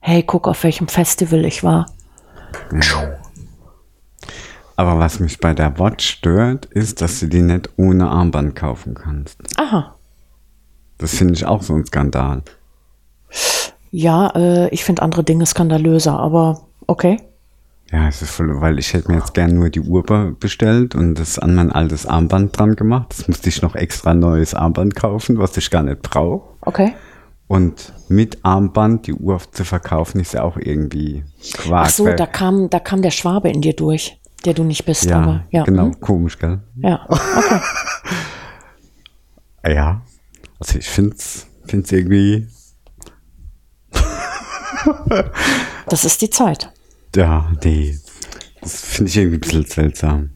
Hey, 0.01 0.23
guck, 0.23 0.47
auf 0.47 0.63
welchem 0.63 0.87
Festival 0.87 1.45
ich 1.45 1.63
war. 1.63 1.85
Aber 4.75 4.99
was 4.99 5.19
mich 5.19 5.39
bei 5.39 5.53
der 5.53 5.77
Watch 5.79 6.05
stört, 6.07 6.65
ist, 6.65 7.01
dass 7.01 7.19
du 7.19 7.27
die 7.27 7.41
nicht 7.41 7.69
ohne 7.77 8.09
Armband 8.09 8.55
kaufen 8.55 8.95
kannst. 8.95 9.37
Aha. 9.57 9.95
Das 10.97 11.15
finde 11.15 11.33
ich 11.35 11.45
auch 11.45 11.61
so 11.61 11.73
ein 11.75 11.85
Skandal. 11.85 12.41
Ja, 13.91 14.27
äh, 14.35 14.69
ich 14.69 14.83
finde 14.83 15.01
andere 15.01 15.23
Dinge 15.23 15.45
skandalöser, 15.45 16.17
aber 16.17 16.61
okay. 16.87 17.21
Ja, 17.91 18.07
es 18.07 18.21
ist 18.21 18.31
voll, 18.31 18.61
weil 18.61 18.79
ich 18.79 18.93
hätte 18.93 19.11
mir 19.11 19.17
jetzt 19.17 19.33
gern 19.33 19.53
nur 19.53 19.69
die 19.69 19.81
Uhr 19.81 20.03
be- 20.03 20.35
bestellt 20.39 20.95
und 20.95 21.15
das 21.15 21.37
an 21.39 21.55
mein 21.55 21.71
altes 21.71 22.05
Armband 22.05 22.57
dran 22.57 22.75
gemacht. 22.75 23.07
Das 23.09 23.27
musste 23.27 23.49
ich 23.49 23.61
noch 23.61 23.75
extra 23.75 24.13
neues 24.13 24.53
Armband 24.53 24.95
kaufen, 24.95 25.37
was 25.39 25.57
ich 25.57 25.69
gar 25.69 25.83
nicht 25.83 26.01
brauche. 26.01 26.47
Okay. 26.61 26.93
Und 27.51 27.91
mit 28.07 28.45
Armband 28.45 29.07
die 29.07 29.13
Uhr 29.13 29.37
zu 29.51 29.65
verkaufen, 29.65 30.21
ist 30.21 30.33
ja 30.33 30.43
auch 30.43 30.55
irgendwie 30.55 31.25
Quark. 31.51 31.87
Ach 31.87 31.89
so, 31.89 32.05
da 32.05 32.25
kam, 32.25 32.69
da 32.69 32.79
kam 32.79 33.01
der 33.01 33.11
Schwabe 33.11 33.49
in 33.49 33.59
dir 33.59 33.73
durch, 33.73 34.21
der 34.45 34.53
du 34.53 34.63
nicht 34.63 34.85
bist, 34.85 35.03
ja, 35.03 35.19
aber 35.19 35.43
ja. 35.49 35.65
genau, 35.65 35.87
hm? 35.87 35.99
komisch, 35.99 36.39
gell? 36.39 36.61
Ja, 36.77 37.05
okay. 37.09 37.59
Ja, 39.75 40.01
also 40.59 40.79
ich 40.79 40.87
find's, 40.87 41.47
find's 41.65 41.91
irgendwie, 41.91 42.47
Das 45.87 46.05
ist 46.05 46.21
die 46.21 46.29
Zeit. 46.29 46.71
ja, 47.17 47.51
nee, 47.65 47.99
das 48.61 48.79
finde 48.81 49.09
ich 49.09 49.17
irgendwie 49.17 49.37
ein 49.37 49.41
bisschen 49.41 49.65
seltsam. 49.65 50.29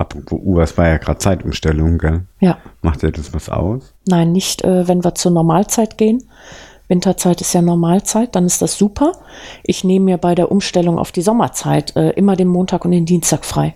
Apropos 0.00 0.40
Uhr, 0.42 0.62
es 0.62 0.78
war 0.78 0.88
ja 0.88 0.96
gerade 0.96 1.18
Zeitumstellung, 1.18 1.98
gell? 1.98 2.22
Ja. 2.40 2.56
Macht 2.80 3.02
dir 3.02 3.12
das 3.12 3.34
was 3.34 3.50
aus? 3.50 3.94
Nein, 4.06 4.32
nicht, 4.32 4.64
äh, 4.64 4.88
wenn 4.88 5.04
wir 5.04 5.14
zur 5.14 5.30
Normalzeit 5.30 5.98
gehen. 5.98 6.24
Winterzeit 6.88 7.42
ist 7.42 7.52
ja 7.52 7.60
Normalzeit, 7.60 8.34
dann 8.34 8.46
ist 8.46 8.62
das 8.62 8.78
super. 8.78 9.12
Ich 9.62 9.84
nehme 9.84 10.06
mir 10.06 10.16
bei 10.16 10.34
der 10.34 10.50
Umstellung 10.50 10.98
auf 10.98 11.12
die 11.12 11.20
Sommerzeit 11.20 11.94
äh, 11.96 12.12
immer 12.12 12.34
den 12.34 12.48
Montag 12.48 12.86
und 12.86 12.92
den 12.92 13.04
Dienstag 13.04 13.44
frei. 13.44 13.74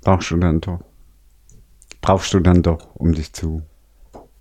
Brauchst 0.00 0.30
du 0.30 0.38
dann 0.38 0.62
doch? 0.62 0.78
Brauchst 2.00 2.32
du 2.32 2.40
dann 2.40 2.62
doch, 2.62 2.78
um 2.94 3.12
dich 3.12 3.34
zu. 3.34 3.60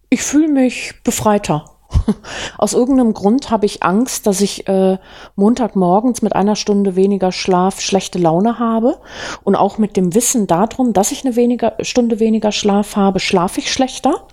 Ich 0.10 0.24
fühle 0.24 0.48
mich 0.48 0.94
befreiter. 1.04 1.66
Aus 2.58 2.74
irgendeinem 2.74 3.14
Grund 3.14 3.50
habe 3.50 3.66
ich 3.66 3.84
Angst, 3.84 4.28
dass 4.28 4.42
ich 4.42 4.68
äh, 4.68 4.98
Montagmorgens 5.36 6.22
mit 6.22 6.36
einer 6.36 6.56
Stunde 6.56 6.96
weniger 6.96 7.32
Schlaf 7.32 7.82
schlechte 7.82 8.20
Laune 8.20 8.60
habe. 8.60 8.98
Und 9.44 9.56
auch 9.56 9.78
mit 9.78 9.98
dem 9.98 10.14
Wissen 10.16 10.48
darum, 10.48 10.94
dass 10.94 11.12
ich 11.12 11.26
eine 11.26 11.36
weniger, 11.36 11.74
Stunde 11.82 12.20
weniger 12.20 12.52
Schlaf 12.52 12.96
habe, 12.96 13.20
schlafe 13.20 13.60
ich 13.60 13.72
schlechter. 13.72 14.28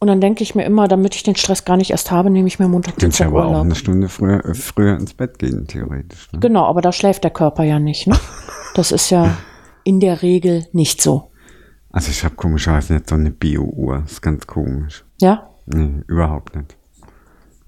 Und 0.00 0.08
dann 0.08 0.20
denke 0.20 0.42
ich 0.42 0.54
mir 0.54 0.64
immer, 0.64 0.88
damit 0.88 1.14
ich 1.14 1.22
den 1.22 1.36
Stress 1.36 1.64
gar 1.64 1.76
nicht 1.76 1.90
erst 1.90 2.10
habe, 2.10 2.30
nehme 2.30 2.48
ich 2.48 2.58
mir 2.58 2.68
Montag, 2.68 2.96
Dienstag 2.96 3.28
aber 3.28 3.44
auch 3.44 3.50
Urlaub. 3.50 3.64
eine 3.64 3.74
Stunde 3.74 4.08
früher, 4.08 4.44
äh, 4.44 4.54
früher 4.54 4.96
ins 4.96 5.14
Bett 5.14 5.38
gehen, 5.38 5.66
theoretisch. 5.66 6.32
Ne? 6.32 6.40
Genau, 6.40 6.64
aber 6.64 6.80
da 6.80 6.92
schläft 6.92 7.24
der 7.24 7.30
Körper 7.30 7.64
ja 7.64 7.78
nicht. 7.78 8.06
Ne? 8.06 8.18
Das 8.74 8.92
ist 8.92 9.10
ja 9.10 9.36
in 9.82 9.98
der 9.98 10.22
Regel 10.22 10.66
nicht 10.72 11.02
so. 11.02 11.32
Also 11.90 12.10
ich 12.10 12.22
habe 12.22 12.36
komischerweise 12.36 12.92
nicht 12.92 13.08
so 13.08 13.16
eine 13.16 13.30
Bio-Uhr. 13.32 14.00
Das 14.02 14.12
ist 14.12 14.22
ganz 14.22 14.46
komisch. 14.46 15.04
Ja? 15.20 15.50
Nee, 15.66 16.02
überhaupt 16.06 16.54
nicht. 16.54 16.77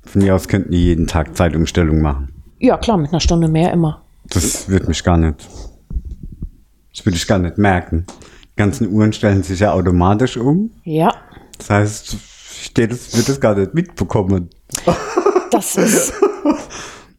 Von 0.05 0.23
mir 0.23 0.35
aus 0.35 0.49
könnten 0.49 0.73
die 0.73 0.85
jeden 0.85 1.07
Tag 1.07 1.37
Zeitumstellung 1.37 2.01
machen. 2.01 2.29
Ja, 2.59 2.77
klar, 2.77 2.97
mit 2.97 3.11
einer 3.11 3.21
Stunde 3.21 3.49
mehr 3.49 3.73
immer. 3.73 4.03
Das 4.29 4.69
wird 4.69 4.89
mich 4.89 5.03
gar 5.03 5.17
nicht. 5.17 5.49
Das 6.95 7.07
würde 7.07 7.17
ich 7.17 7.27
gar 7.27 7.39
nicht 7.39 7.59
merken. 7.59 8.07
Die 8.45 8.57
ganzen 8.57 8.93
Uhren 8.93 9.13
stellen 9.13 9.43
sich 9.43 9.61
ja 9.61 9.73
automatisch 9.73 10.37
um. 10.37 10.71
Ja, 10.85 11.15
Das 11.59 11.71
heißt, 11.71 12.17
ich 12.63 12.77
wird 12.77 13.29
das 13.29 13.41
gar 13.41 13.55
nicht 13.55 13.75
mitbekommen. 13.75 14.51
das 15.51 15.77
ist. 15.77 16.13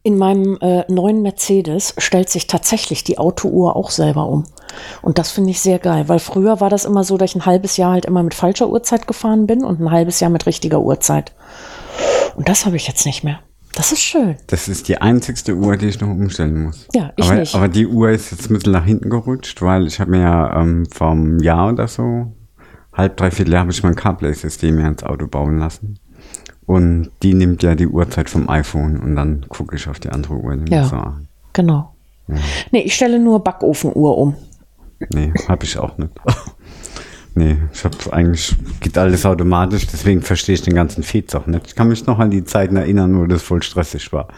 In 0.04 0.18
meinem 0.18 0.58
äh, 0.60 0.84
neuen 0.90 1.22
Mercedes 1.22 1.94
stellt 1.98 2.28
sich 2.28 2.48
tatsächlich 2.48 3.04
die 3.04 3.18
Autouhr 3.18 3.76
auch 3.76 3.90
selber 3.90 4.26
um. 4.28 4.44
Und 5.00 5.18
das 5.18 5.30
finde 5.30 5.50
ich 5.50 5.60
sehr 5.60 5.78
geil, 5.78 6.08
weil 6.08 6.18
früher 6.18 6.60
war 6.60 6.70
das 6.70 6.84
immer 6.84 7.04
so, 7.04 7.16
dass 7.16 7.30
ich 7.30 7.36
ein 7.36 7.46
halbes 7.46 7.76
Jahr 7.76 7.92
halt 7.92 8.06
immer 8.06 8.22
mit 8.22 8.34
falscher 8.34 8.68
Uhrzeit 8.68 9.06
gefahren 9.06 9.46
bin 9.46 9.64
und 9.64 9.80
ein 9.80 9.90
halbes 9.90 10.18
Jahr 10.20 10.30
mit 10.30 10.46
richtiger 10.46 10.80
Uhrzeit. 10.80 11.32
Und 12.34 12.48
das 12.48 12.66
habe 12.66 12.76
ich 12.76 12.86
jetzt 12.86 13.06
nicht 13.06 13.24
mehr. 13.24 13.40
Das 13.74 13.90
ist 13.90 14.00
schön. 14.00 14.36
Das 14.48 14.68
ist 14.68 14.88
die 14.88 14.98
einzigste 14.98 15.54
Uhr, 15.54 15.76
die 15.76 15.86
ich 15.86 16.00
noch 16.00 16.08
umstellen 16.08 16.64
muss. 16.64 16.88
Ja, 16.94 17.12
ich 17.16 17.24
aber, 17.24 17.40
nicht. 17.40 17.54
aber 17.54 17.68
die 17.68 17.86
Uhr 17.86 18.10
ist 18.10 18.30
jetzt 18.30 18.50
ein 18.50 18.54
bisschen 18.54 18.72
nach 18.72 18.84
hinten 18.84 19.08
gerutscht, 19.08 19.62
weil 19.62 19.86
ich 19.86 19.98
habe 19.98 20.10
mir 20.10 20.20
ja 20.20 20.60
ähm, 20.60 20.86
vor 20.90 21.12
einem 21.12 21.38
Jahr 21.40 21.72
oder 21.72 21.88
so, 21.88 22.32
halb, 22.92 23.16
dreiviertel 23.16 23.52
Jahr, 23.52 23.62
habe 23.62 23.72
ich 23.72 23.82
mein 23.82 23.94
CarPlay-System 23.94 24.78
ja 24.78 24.88
ins 24.88 25.02
Auto 25.02 25.26
bauen 25.26 25.58
lassen. 25.58 25.98
Und 26.66 27.10
die 27.22 27.34
nimmt 27.34 27.62
ja 27.62 27.74
die 27.74 27.86
Uhrzeit 27.86 28.28
vom 28.28 28.48
iPhone 28.48 29.00
und 29.00 29.16
dann 29.16 29.46
gucke 29.48 29.74
ich 29.76 29.88
auf 29.88 29.98
die 30.00 30.10
andere 30.10 30.34
Uhr. 30.34 30.58
Ja. 30.68 30.84
so 30.84 30.96
an. 30.96 31.28
Genau. 31.54 31.94
Nee, 32.70 32.82
ich 32.82 32.94
stelle 32.94 33.18
nur 33.18 33.42
Backofenuhr 33.42 34.16
um. 34.16 34.36
Nee, 35.12 35.32
habe 35.48 35.64
ich 35.64 35.78
auch 35.78 35.98
nicht. 35.98 36.12
nee, 37.34 37.56
ich 37.72 37.84
habe 37.84 37.96
eigentlich, 38.12 38.54
geht 38.80 38.96
alles 38.98 39.24
automatisch, 39.26 39.86
deswegen 39.86 40.22
verstehe 40.22 40.54
ich 40.54 40.62
den 40.62 40.74
ganzen 40.74 41.02
Feeds 41.02 41.34
auch 41.34 41.46
nicht. 41.46 41.66
Ich 41.68 41.74
kann 41.74 41.88
mich 41.88 42.06
noch 42.06 42.18
an 42.18 42.30
die 42.30 42.44
Zeiten 42.44 42.76
erinnern, 42.76 43.18
wo 43.18 43.26
das 43.26 43.42
voll 43.42 43.62
stressig 43.62 44.12
war, 44.12 44.28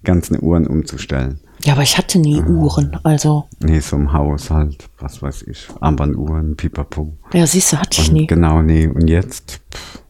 die 0.00 0.04
ganzen 0.04 0.42
Uhren 0.42 0.66
umzustellen. 0.66 1.40
Ja, 1.62 1.74
aber 1.74 1.82
ich 1.82 1.98
hatte 1.98 2.18
nie 2.18 2.40
Uhren. 2.40 2.98
Also, 3.02 3.44
Nee, 3.58 3.80
so 3.80 3.96
im 3.96 4.12
Haus 4.14 4.50
halt, 4.50 4.88
was 4.98 5.20
weiß 5.20 5.42
ich, 5.42 5.68
Armbanduhren, 5.80 6.56
Pipapo. 6.56 7.12
ja, 7.34 7.46
siehst 7.46 7.72
du, 7.72 7.76
hatte 7.76 8.00
ich 8.00 8.08
Und 8.08 8.14
nie. 8.14 8.26
Genau, 8.26 8.62
nee, 8.62 8.86
und 8.86 9.08
jetzt, 9.08 9.60
pff, 9.74 10.02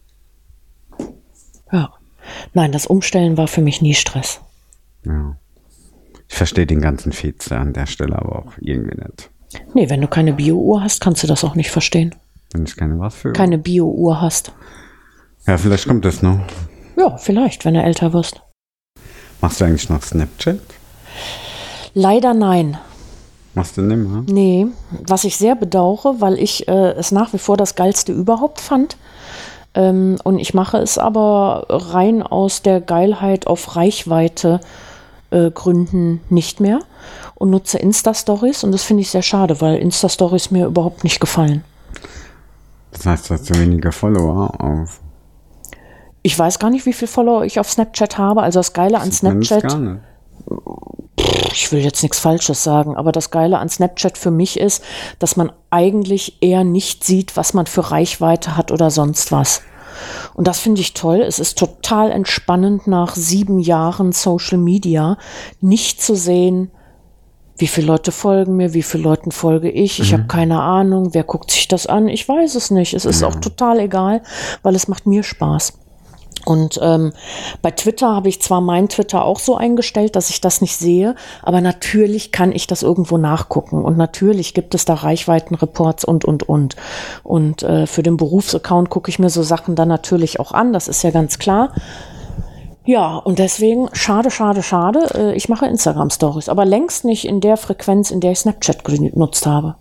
Ja. 1.73 1.91
Nein, 2.55 2.71
das 2.71 2.87
Umstellen 2.87 3.37
war 3.37 3.49
für 3.49 3.61
mich 3.63 3.83
nie 3.83 3.95
Stress. 3.95 4.41
ja. 5.05 5.37
Ich 6.29 6.37
verstehe 6.37 6.65
den 6.65 6.81
ganzen 6.81 7.11
Feeds 7.11 7.47
da 7.47 7.61
an 7.61 7.73
der 7.73 7.87
Stelle 7.87 8.15
aber 8.17 8.37
auch 8.39 8.53
irgendwie 8.61 8.95
nicht. 8.95 9.31
Nee, 9.75 9.91
wenn 9.91 10.01
du 10.01 10.07
keine 10.07 10.33
Bio-Uhr 10.33 10.81
hast, 10.81 11.01
kannst 11.01 11.25
du 11.25 11.27
das 11.27 11.43
auch 11.43 11.57
nicht 11.57 11.73
verstehen. 11.73 12.15
Wenn 12.53 12.65
ich 12.65 12.77
keine 12.77 12.99
was 12.99 13.15
für. 13.15 13.33
Keine 13.33 13.59
Bio-Uhr 13.59 14.21
hast. 14.21 14.53
Ja, 15.47 15.57
vielleicht 15.57 15.87
kommt 15.87 16.05
das 16.05 16.23
noch. 16.23 16.41
Ja, 16.97 17.17
vielleicht, 17.17 17.65
wenn 17.65 17.75
du 17.75 17.83
älter 17.83 18.13
wirst. 18.13 18.43
Machst 19.41 19.61
du 19.61 19.65
eigentlich 19.65 19.89
noch 19.89 20.03
Snapchat? 20.03 20.61
Leider 21.95 22.35
nein. 22.35 22.79
Machst 23.55 23.77
du 23.77 23.83
nicht 23.83 23.97
mehr? 23.97 24.23
Nee, 24.27 24.67
was 24.91 25.25
ich 25.25 25.37
sehr 25.37 25.57
bedauere, 25.57 26.21
weil 26.21 26.39
ich 26.39 26.69
äh, 26.69 26.93
es 26.93 27.11
nach 27.11 27.33
wie 27.33 27.39
vor 27.39 27.57
das 27.57 27.75
Geilste 27.75 28.13
überhaupt 28.13 28.61
fand. 28.61 28.97
Ähm, 29.75 30.19
und 30.25 30.39
ich 30.39 30.55
mache 30.55 30.79
es 30.79 30.99
aber 30.99 31.67
rein 31.69 32.23
aus 32.23 32.63
der 32.63 32.81
Geilheit 32.81 33.47
auf 33.47 33.77
Reichweite 33.77 34.61
äh, 35.31 35.51
Gründen 35.51 36.21
nicht 36.29 36.61
mehr 36.61 36.81
und 37.37 37.51
nutze 37.51 37.79
Insta-Stories 37.79 38.65
und 38.65 38.73
das 38.73 38.83
finde 38.83 39.03
ich 39.03 39.11
sehr 39.11 39.23
schade, 39.23 39.61
weil 39.61 39.77
Insta-Stories 39.77 40.51
mir 40.51 40.67
überhaupt 40.67 41.05
nicht 41.05 41.21
gefallen. 41.21 41.65
Das 42.93 43.07
heißt, 43.07 43.31
du 43.31 43.35
hast 43.35 43.59
weniger 43.59 43.93
Follower 43.93 44.61
auf. 44.61 45.01
Ich 46.23 46.39
weiß 46.39 46.59
gar 46.59 46.71
nicht, 46.71 46.87
wie 46.87 46.93
viel 46.93 47.09
Follower 47.09 47.45
ich 47.45 47.59
auf 47.61 47.71
Snapchat 47.71 48.19
habe. 48.19 48.43
Also 48.43 48.59
das 48.59 48.73
Geile 48.73 49.01
an 49.01 49.11
Zumindest 49.11 49.49
Snapchat. 49.49 49.71
gar 49.71 49.79
nicht. 49.79 50.03
ich 51.53 51.73
will 51.73 51.81
jetzt 51.81 52.03
nichts 52.03 52.19
Falsches 52.19 52.63
sagen, 52.63 52.97
aber 52.97 53.13
das 53.13 53.31
Geile 53.31 53.59
an 53.59 53.69
Snapchat 53.69 54.19
für 54.19 54.31
mich 54.31 54.59
ist, 54.61 54.83
dass 55.19 55.37
man 55.37 55.53
eigentlich 55.71 56.43
eher 56.43 56.65
nicht 56.65 57.05
sieht, 57.05 57.37
was 57.37 57.55
man 57.55 57.67
für 57.67 57.91
Reichweite 57.91 58.57
hat 58.57 58.71
oder 58.71 58.91
sonst 58.91 59.33
was. 59.33 59.63
Und 60.35 60.47
das 60.47 60.59
finde 60.59 60.81
ich 60.81 60.95
toll. 60.95 61.21
Es 61.21 61.39
ist 61.39 61.59
total 61.59 62.11
entspannend 62.11 62.87
nach 62.87 63.15
sieben 63.15 63.59
Jahren 63.59 64.13
Social 64.13 64.59
Media 64.59 65.19
nicht 65.61 66.03
zu 66.03 66.15
sehen, 66.15 66.71
wie 67.61 67.67
viele 67.67 67.87
Leute 67.87 68.13
folgen 68.13 68.57
mir, 68.57 68.75
wie 68.75 68.83
viele 68.83 69.05
Leuten 69.05 69.31
folge 69.33 69.71
ich. 69.71 70.01
Ich 70.01 70.13
habe 70.13 70.25
keine 70.25 70.61
Ahnung, 70.61 71.11
wer 71.13 71.25
guckt 71.25 71.51
sich 71.51 71.69
das 71.69 71.87
an. 71.87 72.09
Ich 72.09 72.29
weiß 72.29 72.55
es 72.55 72.71
nicht. 72.71 72.95
Es 72.95 73.05
ist 73.05 73.23
auch 73.23 73.37
total 73.37 73.81
egal, 73.81 74.23
weil 74.63 74.75
es 74.75 74.89
macht 74.89 75.07
mir 75.07 75.23
Spaß. 75.23 75.75
Und 76.47 76.81
ähm, 76.83 77.13
bei 77.61 77.71
Twitter 77.71 78.15
habe 78.15 78.29
ich 78.29 78.41
zwar 78.41 78.61
mein 78.61 78.89
Twitter 78.89 79.25
auch 79.25 79.39
so 79.39 79.57
eingestellt, 79.57 80.17
dass 80.17 80.31
ich 80.31 80.41
das 80.41 80.61
nicht 80.61 80.77
sehe, 80.77 81.15
aber 81.43 81.61
natürlich 81.61 82.33
kann 82.33 82.53
ich 82.53 82.67
das 82.67 82.83
irgendwo 82.83 83.19
nachgucken. 83.19 83.85
Und 83.85 83.99
natürlich 83.99 84.55
gibt 84.55 84.75
es 84.75 84.85
da 84.85 84.95
Reichweitenreports 84.95 86.05
und, 86.05 86.25
und, 86.25 86.49
und. 86.49 86.77
Und 87.25 87.63
äh, 87.63 87.87
für 87.87 88.03
den 88.03 88.17
Berufsaccount 88.17 88.89
gucke 88.89 89.11
ich 89.11 89.19
mir 89.19 89.31
so 89.31 89.43
Sachen 89.43 89.75
dann 89.75 89.89
natürlich 89.89 90.41
auch 90.41 90.53
an, 90.53 90.73
das 90.73 90.89
ist 90.89 91.03
ja 91.03 91.11
ganz 91.11 91.39
klar. 91.39 91.75
Ja, 92.85 93.17
und 93.17 93.39
deswegen, 93.39 93.89
schade, 93.93 94.31
schade, 94.31 94.63
schade. 94.63 95.07
Äh, 95.15 95.35
ich 95.35 95.49
mache 95.49 95.67
Instagram-Stories, 95.67 96.49
aber 96.49 96.65
längst 96.65 97.05
nicht 97.05 97.27
in 97.27 97.41
der 97.41 97.57
Frequenz, 97.57 98.11
in 98.11 98.21
der 98.21 98.33
ich 98.33 98.41
Snapchat 98.41 98.85
genutzt 98.85 99.47
habe. 99.47 99.77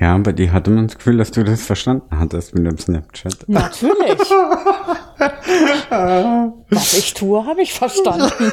Ja, 0.00 0.16
bei 0.18 0.30
dir 0.32 0.52
hatte 0.52 0.70
man 0.70 0.86
das 0.86 0.96
Gefühl, 0.96 1.16
dass 1.16 1.32
du 1.32 1.42
das 1.42 1.62
verstanden 1.62 2.18
hattest 2.18 2.54
mit 2.54 2.64
dem 2.64 2.78
Snapchat. 2.78 3.48
Natürlich. 3.48 4.20
Was 6.70 6.94
ich 6.94 7.14
tue, 7.14 7.44
habe 7.44 7.62
ich 7.62 7.72
verstanden. 7.74 8.30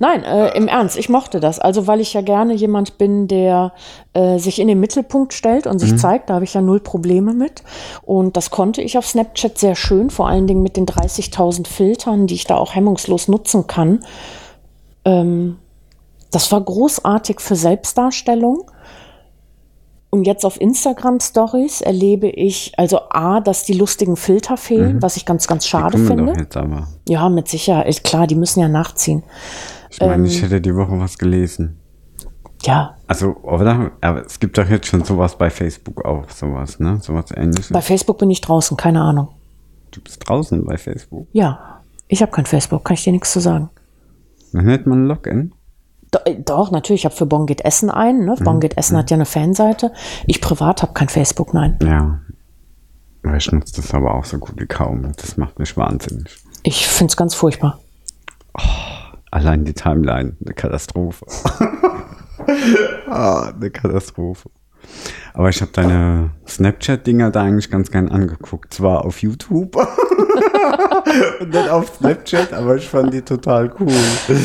Nein, 0.00 0.22
äh, 0.24 0.56
im 0.56 0.68
Ernst, 0.68 0.96
ich 0.96 1.08
mochte 1.10 1.40
das. 1.40 1.58
Also 1.58 1.86
weil 1.86 2.00
ich 2.00 2.14
ja 2.14 2.22
gerne 2.22 2.54
jemand 2.54 2.96
bin, 2.98 3.28
der 3.28 3.72
äh, 4.14 4.38
sich 4.38 4.58
in 4.60 4.68
den 4.68 4.80
Mittelpunkt 4.80 5.34
stellt 5.34 5.66
und 5.66 5.80
sich 5.80 5.92
Mhm. 5.92 5.98
zeigt, 5.98 6.30
da 6.30 6.34
habe 6.34 6.44
ich 6.44 6.54
ja 6.54 6.62
null 6.62 6.80
Probleme 6.80 7.34
mit. 7.34 7.62
Und 8.02 8.36
das 8.38 8.50
konnte 8.50 8.80
ich 8.80 8.96
auf 8.96 9.06
Snapchat 9.06 9.58
sehr 9.58 9.74
schön, 9.74 10.08
vor 10.08 10.28
allen 10.28 10.46
Dingen 10.46 10.62
mit 10.62 10.76
den 10.76 10.86
30.000 10.86 11.66
Filtern, 11.66 12.26
die 12.26 12.36
ich 12.36 12.44
da 12.44 12.56
auch 12.56 12.74
hemmungslos 12.74 13.28
nutzen 13.28 13.66
kann. 13.66 14.04
Ähm, 15.04 15.58
das 16.30 16.52
war 16.52 16.60
großartig 16.60 17.40
für 17.40 17.56
Selbstdarstellung. 17.56 18.70
Und 20.10 20.24
jetzt 20.26 20.46
auf 20.46 20.58
Instagram 20.60 21.20
Stories 21.20 21.82
erlebe 21.82 22.28
ich 22.28 22.72
also 22.78 23.00
A, 23.10 23.40
dass 23.40 23.64
die 23.64 23.74
lustigen 23.74 24.16
Filter 24.16 24.56
fehlen, 24.56 25.02
was 25.02 25.16
ich 25.18 25.26
ganz, 25.26 25.46
ganz 25.46 25.66
schade 25.66 25.98
Mhm. 25.98 26.06
Finde. 26.06 26.26
doch 26.32 26.36
jetzt 26.38 26.56
aber. 26.56 26.88
Ja, 27.06 27.28
mit 27.28 27.48
Sicherheit. 27.48 28.02
Klar, 28.04 28.26
die 28.26 28.34
müssen 28.34 28.60
ja 28.60 28.68
nachziehen. 28.68 29.22
Ich 29.90 30.00
meine, 30.00 30.14
Ähm. 30.14 30.24
ich 30.24 30.40
hätte 30.42 30.60
die 30.62 30.74
Woche 30.74 30.98
was 30.98 31.18
gelesen. 31.18 31.78
Ja, 32.64 32.96
Also, 33.06 33.36
oder? 33.42 33.92
Aber 34.00 34.24
es 34.24 34.40
gibt 34.40 34.58
doch 34.58 34.68
jetzt 34.68 34.86
schon 34.88 35.04
sowas 35.04 35.36
bei 35.36 35.48
Facebook 35.50 36.04
auch, 36.04 36.28
sowas, 36.30 36.80
ne? 36.80 36.98
Sowas 37.00 37.26
ähnliches. 37.34 37.68
bei 37.70 37.80
Facebook 37.82 38.18
bin 38.18 38.30
ich 38.30 38.40
draußen, 38.40 38.76
keine 38.76 39.00
Ahnung. 39.02 39.28
du 39.92 40.00
bist 40.02 40.28
draußen 40.28 40.64
bei 40.66 40.76
Facebook. 40.76 41.26
Ja, 41.32 41.80
ich 42.08 42.20
habe 42.20 42.32
kein 42.32 42.46
Facebook, 42.46 42.84
kann 42.84 42.94
ich 42.94 43.04
dir 43.04 43.12
nichts 43.12 43.32
zu 43.32 43.40
sagen. 43.40 43.70
Dann 44.52 44.64
nennt 44.66 44.86
man 44.86 45.06
Login. 45.06 45.52
Äh, 46.24 46.36
doch, 46.36 46.70
natürlich, 46.70 47.02
ich 47.02 47.04
habe 47.04 47.14
für 47.14 47.26
Bon 47.26 47.46
geht 47.46 47.64
Essen 47.64 47.90
ein. 47.90 48.24
Ne? 48.24 48.36
Bon 48.42 48.60
geht 48.60 48.76
Essen 48.76 48.96
hat 48.96 49.10
ja 49.10 49.16
eine 49.16 49.26
Fanseite. 49.26 49.92
Ich 50.26 50.40
privat 50.40 50.82
habe 50.82 50.92
kein 50.92 51.08
Facebook, 51.08 51.54
nein. 51.54 51.78
Ja. 51.82 52.20
Ich 53.36 53.50
nutze 53.52 53.76
das 53.76 53.92
aber 53.92 54.14
auch 54.14 54.24
so 54.24 54.38
gut 54.38 54.54
wie 54.60 54.66
kaum. 54.66 55.12
Das 55.16 55.36
macht 55.36 55.58
mich 55.58 55.76
wahnsinnig. 55.76 56.38
Ich 56.62 56.86
finde 56.86 57.10
es 57.10 57.16
ganz 57.16 57.34
furchtbar. 57.34 57.80
Allein 59.30 59.64
die 59.64 59.74
Timeline, 59.74 60.36
eine 60.44 60.54
Katastrophe. 60.54 61.26
ah, 63.08 63.52
eine 63.54 63.70
Katastrophe. 63.70 64.50
Aber 65.34 65.50
ich 65.50 65.60
habe 65.60 65.70
deine 65.72 66.30
Snapchat-Dinger 66.46 67.30
da 67.30 67.42
eigentlich 67.42 67.70
ganz 67.70 67.90
gern 67.90 68.08
angeguckt. 68.08 68.72
Zwar 68.72 69.04
auf 69.04 69.22
YouTube 69.22 69.76
und 71.40 71.50
nicht 71.50 71.68
auf 71.68 71.92
Snapchat, 71.96 72.52
aber 72.52 72.76
ich 72.76 72.88
fand 72.88 73.12
die 73.12 73.22
total 73.22 73.70
cool. 73.80 73.88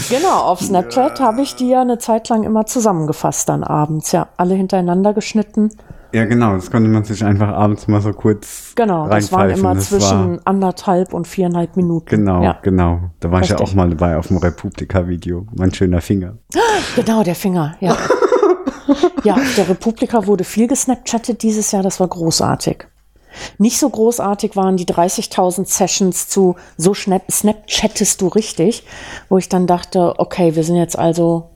Genau, 0.10 0.42
auf 0.44 0.60
Snapchat 0.62 1.20
habe 1.20 1.42
ich 1.42 1.56
die 1.56 1.70
ja 1.70 1.82
eine 1.82 1.98
Zeit 1.98 2.30
lang 2.30 2.44
immer 2.44 2.66
zusammengefasst 2.66 3.50
dann 3.50 3.64
abends. 3.64 4.12
Ja, 4.12 4.28
alle 4.38 4.56
hintereinander 4.56 5.14
geschnitten. 5.14 5.70
Ja, 6.14 6.26
genau, 6.26 6.54
das 6.54 6.70
konnte 6.70 6.90
man 6.90 7.04
sich 7.04 7.26
einfach 7.26 7.48
abends 7.48 7.88
mal 7.88 8.00
so 8.00 8.14
kurz 8.14 8.74
Genau, 8.76 9.08
das 9.08 9.32
waren 9.32 9.50
immer 9.50 9.74
Das 9.74 9.90
zwischen 9.90 10.34
war, 10.36 10.40
anderthalb 10.46 11.12
und 11.12 11.28
viereinhalb 11.28 11.76
Minuten. 11.76 12.06
Genau, 12.08 12.44
Ja. 12.44 12.60
genau. 12.62 13.00
Da 13.20 13.32
war 13.32 13.42
ich 13.42 13.50
ja 13.50 13.56
Richtig. 13.56 13.72
auch 13.72 13.76
mal 13.76 13.90
dabei 13.90 14.18
auf 14.18 14.28
dem 14.28 14.38
Republika-Video. 14.38 15.48
Mein 15.56 15.74
schöner 15.74 16.02
Finger. 16.02 16.38
Genau, 16.96 17.24
der 17.24 17.34
Finger, 17.34 17.76
ja. 17.80 17.98
ja, 19.24 19.34
auf 19.34 19.56
der 19.56 19.70
Republika 19.70 20.28
wurde 20.28 20.44
viel 20.44 20.68
gesnapchattet 20.68 21.42
dieses 21.42 21.72
Jahr, 21.72 21.82
das 21.82 22.00
war 22.00 22.08
großartig. 22.08 22.86
Nicht 23.58 23.80
so 23.80 23.90
großartig 23.90 24.56
waren 24.56 24.78
die 24.78 24.86
30.000 24.86 25.66
Sessions 25.66 26.28
zu 26.28 26.56
so 26.78 26.94
snap 26.94 27.24
snapchattest 27.32 28.22
du 28.22 28.28
richtig, 28.28 28.86
wo 29.30 29.38
ich 29.38 29.50
dann 29.50 29.68
dachte, 29.68 30.14
okay, 30.20 30.56
wir 30.56 30.64
sind 30.64 30.76
jetzt 30.78 30.98
also 30.98 31.50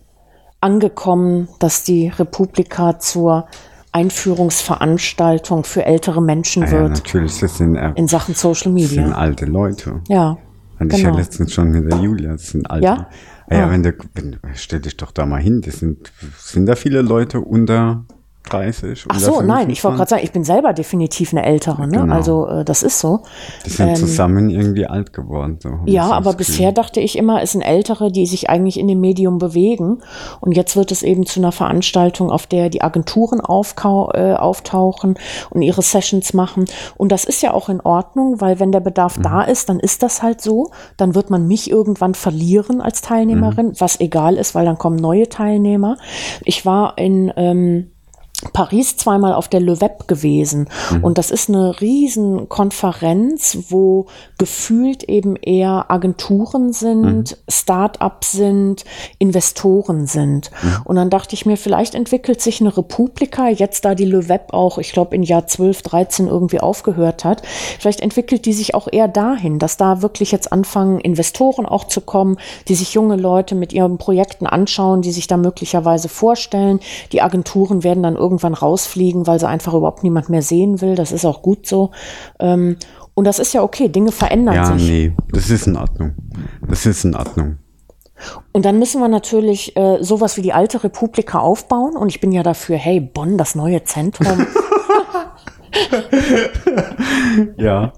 angekommen, 0.61 1.47
dass 1.59 1.83
die 1.83 2.07
Republika 2.09 2.99
zur 2.99 3.47
Einführungsveranstaltung 3.91 5.63
für 5.63 5.85
ältere 5.85 6.21
Menschen 6.21 6.63
Ah 6.63 6.67
ja, 6.67 6.71
wird 6.83 6.91
natürlich, 6.93 7.39
das 7.39 7.57
sind, 7.57 7.75
äh, 7.75 7.91
in 7.95 8.07
Sachen 8.07 8.35
Social 8.35 8.73
das 8.73 8.89
sind 8.89 8.97
Media. 9.03 9.15
alte 9.17 9.45
Leute. 9.45 10.01
Ja, 10.07 10.37
Hatte 10.79 10.95
ich 10.95 11.01
ja 11.01 11.09
genau. 11.09 11.17
letztens 11.19 11.53
schon 11.53 11.71
mit 11.71 11.91
der 11.91 11.99
Julia. 11.99 12.33
Das 12.33 12.47
sind 12.49 12.69
alte. 12.69 12.85
Ja? 12.85 13.07
Ah 13.49 13.55
ja, 13.55 13.65
Ah. 13.67 13.71
wenn 13.71 13.83
du, 13.83 13.93
wenn, 14.13 14.37
stell 14.53 14.79
dich 14.81 14.97
doch 14.97 15.11
da 15.11 15.25
mal 15.25 15.41
hin. 15.41 15.61
Das 15.65 15.79
sind, 15.79 16.11
sind 16.37 16.65
da 16.67 16.75
viele 16.75 17.01
Leute 17.01 17.39
unter 17.39 18.05
30? 18.49 19.05
Ach 19.09 19.15
unter 19.15 19.25
so, 19.25 19.41
nein, 19.41 19.69
ich 19.69 19.83
wollte 19.83 19.95
25? 19.95 19.97
gerade 19.97 20.09
sagen, 20.09 20.23
ich 20.23 20.31
bin 20.31 20.43
selber 20.43 20.73
definitiv 20.73 21.31
eine 21.33 21.45
ältere, 21.45 21.87
ne? 21.87 21.99
Genau. 21.99 22.13
Also 22.13 22.47
äh, 22.47 22.65
das 22.65 22.83
ist 22.83 22.99
so. 22.99 23.21
Die 23.65 23.69
sind 23.69 23.97
zusammen 23.97 24.49
irgendwie 24.49 24.85
alt 24.85 25.13
geworden. 25.13 25.59
So, 25.61 25.69
Ja, 25.85 26.11
aber 26.11 26.31
Gefühl. 26.33 26.37
bisher 26.37 26.71
dachte 26.71 26.99
ich 26.99 27.17
immer, 27.17 27.41
es 27.41 27.51
sind 27.51 27.61
Ältere, 27.61 28.11
die 28.11 28.25
sich 28.25 28.49
eigentlich 28.49 28.79
in 28.79 28.87
dem 28.87 28.99
Medium 28.99 29.37
bewegen. 29.37 29.99
Und 30.39 30.53
jetzt 30.53 30.75
wird 30.75 30.91
es 30.91 31.03
eben 31.03 31.25
zu 31.25 31.39
einer 31.39 31.51
Veranstaltung, 31.51 32.31
auf 32.31 32.47
der 32.47 32.69
die 32.69 32.81
Agenturen 32.81 33.39
äh, 33.39 34.33
auftauchen 34.33 35.15
und 35.49 35.61
ihre 35.61 35.81
Sessions 35.81 36.33
machen. 36.33 36.65
Und 36.97 37.11
das 37.11 37.25
ist 37.25 37.41
ja 37.41 37.53
auch 37.53 37.69
in 37.69 37.81
Ordnung, 37.81 38.39
weil 38.41 38.59
wenn 38.59 38.71
der 38.71 38.79
Bedarf 38.79 39.17
da 39.21 39.41
ist, 39.41 39.69
dann 39.69 39.79
ist 39.79 40.03
das 40.03 40.21
halt 40.23 40.41
so. 40.41 40.71
Dann 40.97 41.15
wird 41.15 41.29
man 41.29 41.47
mich 41.47 41.69
irgendwann 41.69 42.13
verlieren 42.13 42.81
als 42.81 43.01
Teilnehmerin, 43.01 43.73
was 43.79 43.99
egal 43.99 44.35
ist, 44.35 44.55
weil 44.55 44.65
dann 44.65 44.77
kommen 44.77 44.97
neue 44.97 45.29
Teilnehmer. 45.29 45.97
Ich 46.43 46.65
war 46.65 46.97
in 46.97 47.31
ähm, 47.35 47.91
Paris 48.53 48.97
zweimal 48.97 49.33
auf 49.33 49.47
der 49.47 49.59
Le 49.59 49.81
Web 49.81 50.07
gewesen. 50.07 50.69
Und 51.01 51.17
das 51.17 51.31
ist 51.31 51.49
eine 51.49 51.81
riesen 51.81 52.47
Konferenz, 52.49 53.57
wo 53.69 54.05
gefühlt 54.37 55.03
eben 55.03 55.35
eher 55.37 55.89
Agenturen 55.89 56.71
sind, 56.71 57.35
Start-ups 57.47 58.33
sind, 58.33 58.85
Investoren 59.17 60.05
sind. 60.05 60.51
Und 60.85 60.97
dann 60.97 61.09
dachte 61.09 61.33
ich 61.33 61.47
mir, 61.47 61.57
vielleicht 61.57 61.95
entwickelt 61.95 62.39
sich 62.39 62.61
eine 62.61 62.77
Republika, 62.77 63.49
jetzt 63.49 63.85
da 63.85 63.95
die 63.95 64.05
Le 64.05 64.29
Web 64.29 64.53
auch, 64.53 64.77
ich 64.77 64.91
glaube, 64.91 65.15
in 65.15 65.23
Jahr 65.23 65.47
12, 65.47 65.81
13 65.81 66.27
irgendwie 66.27 66.59
aufgehört 66.59 67.25
hat, 67.25 67.41
vielleicht 67.79 68.01
entwickelt 68.01 68.45
die 68.45 68.53
sich 68.53 68.75
auch 68.75 68.87
eher 68.91 69.07
dahin, 69.07 69.57
dass 69.57 69.77
da 69.77 70.03
wirklich 70.03 70.31
jetzt 70.31 70.51
anfangen, 70.51 70.99
Investoren 70.99 71.65
auch 71.65 71.85
zu 71.85 72.01
kommen, 72.01 72.37
die 72.67 72.75
sich 72.75 72.93
junge 72.93 73.15
Leute 73.15 73.55
mit 73.55 73.73
ihren 73.73 73.97
Projekten 73.97 74.45
anschauen, 74.45 75.01
die 75.01 75.11
sich 75.11 75.25
da 75.25 75.37
möglicherweise 75.37 76.07
vorstellen. 76.07 76.79
Die 77.11 77.23
Agenturen 77.23 77.83
werden 77.83 78.03
dann 78.03 78.15
irgendwann 78.27 78.53
rausfliegen, 78.53 79.25
weil 79.27 79.39
sie 79.39 79.47
einfach 79.47 79.73
überhaupt 79.73 80.03
niemand 80.03 80.29
mehr 80.29 80.41
sehen 80.41 80.81
will. 80.81 80.95
Das 80.95 81.11
ist 81.11 81.25
auch 81.25 81.41
gut 81.41 81.65
so. 81.65 81.91
Ähm, 82.39 82.77
und 83.13 83.25
das 83.25 83.39
ist 83.39 83.53
ja 83.53 83.63
okay, 83.63 83.89
Dinge 83.89 84.11
verändern 84.11 84.55
Ja, 84.55 84.77
sich. 84.77 84.89
nee, 84.89 85.13
das 85.31 85.49
ist 85.49 85.65
in 85.67 85.77
Ordnung. 85.77 86.13
Das 86.67 86.85
ist 86.85 87.03
in 87.03 87.15
Ordnung. 87.15 87.57
Und 88.51 88.65
dann 88.65 88.79
müssen 88.79 88.99
wir 89.01 89.07
natürlich 89.07 89.75
äh, 89.77 89.97
sowas 90.01 90.37
wie 90.37 90.41
die 90.41 90.53
alte 90.53 90.83
Republika 90.83 91.39
aufbauen. 91.39 91.95
Und 91.95 92.09
ich 92.09 92.19
bin 92.19 92.31
ja 92.31 92.43
dafür, 92.43 92.75
hey, 92.77 92.99
Bonn, 92.99 93.37
das 93.37 93.55
neue 93.55 93.83
Zentrum. 93.83 94.45
Ja. 97.57 97.93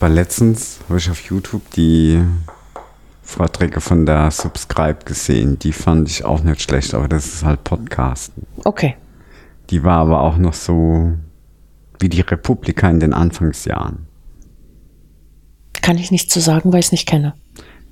Weil 0.00 0.12
letztens 0.12 0.78
habe 0.88 0.98
ich 0.98 1.10
auf 1.10 1.20
YouTube 1.22 1.62
die 1.72 2.22
Vorträge 3.28 3.82
von 3.82 4.06
der 4.06 4.30
Subscribe 4.30 5.04
gesehen. 5.04 5.58
Die 5.58 5.72
fand 5.72 6.08
ich 6.08 6.24
auch 6.24 6.42
nicht 6.42 6.62
schlecht, 6.62 6.94
aber 6.94 7.08
das 7.08 7.26
ist 7.26 7.44
halt 7.44 7.62
Podcasten. 7.62 8.46
Okay. 8.64 8.96
Die 9.68 9.84
war 9.84 9.98
aber 9.98 10.22
auch 10.22 10.38
noch 10.38 10.54
so 10.54 11.12
wie 12.00 12.08
die 12.08 12.22
Republika 12.22 12.88
in 12.88 13.00
den 13.00 13.12
Anfangsjahren. 13.12 14.06
Kann 15.82 15.98
ich 15.98 16.10
nicht 16.10 16.32
zu 16.32 16.40
sagen, 16.40 16.72
weil 16.72 16.80
ich 16.80 16.86
es 16.86 16.92
nicht 16.92 17.06
kenne. 17.06 17.34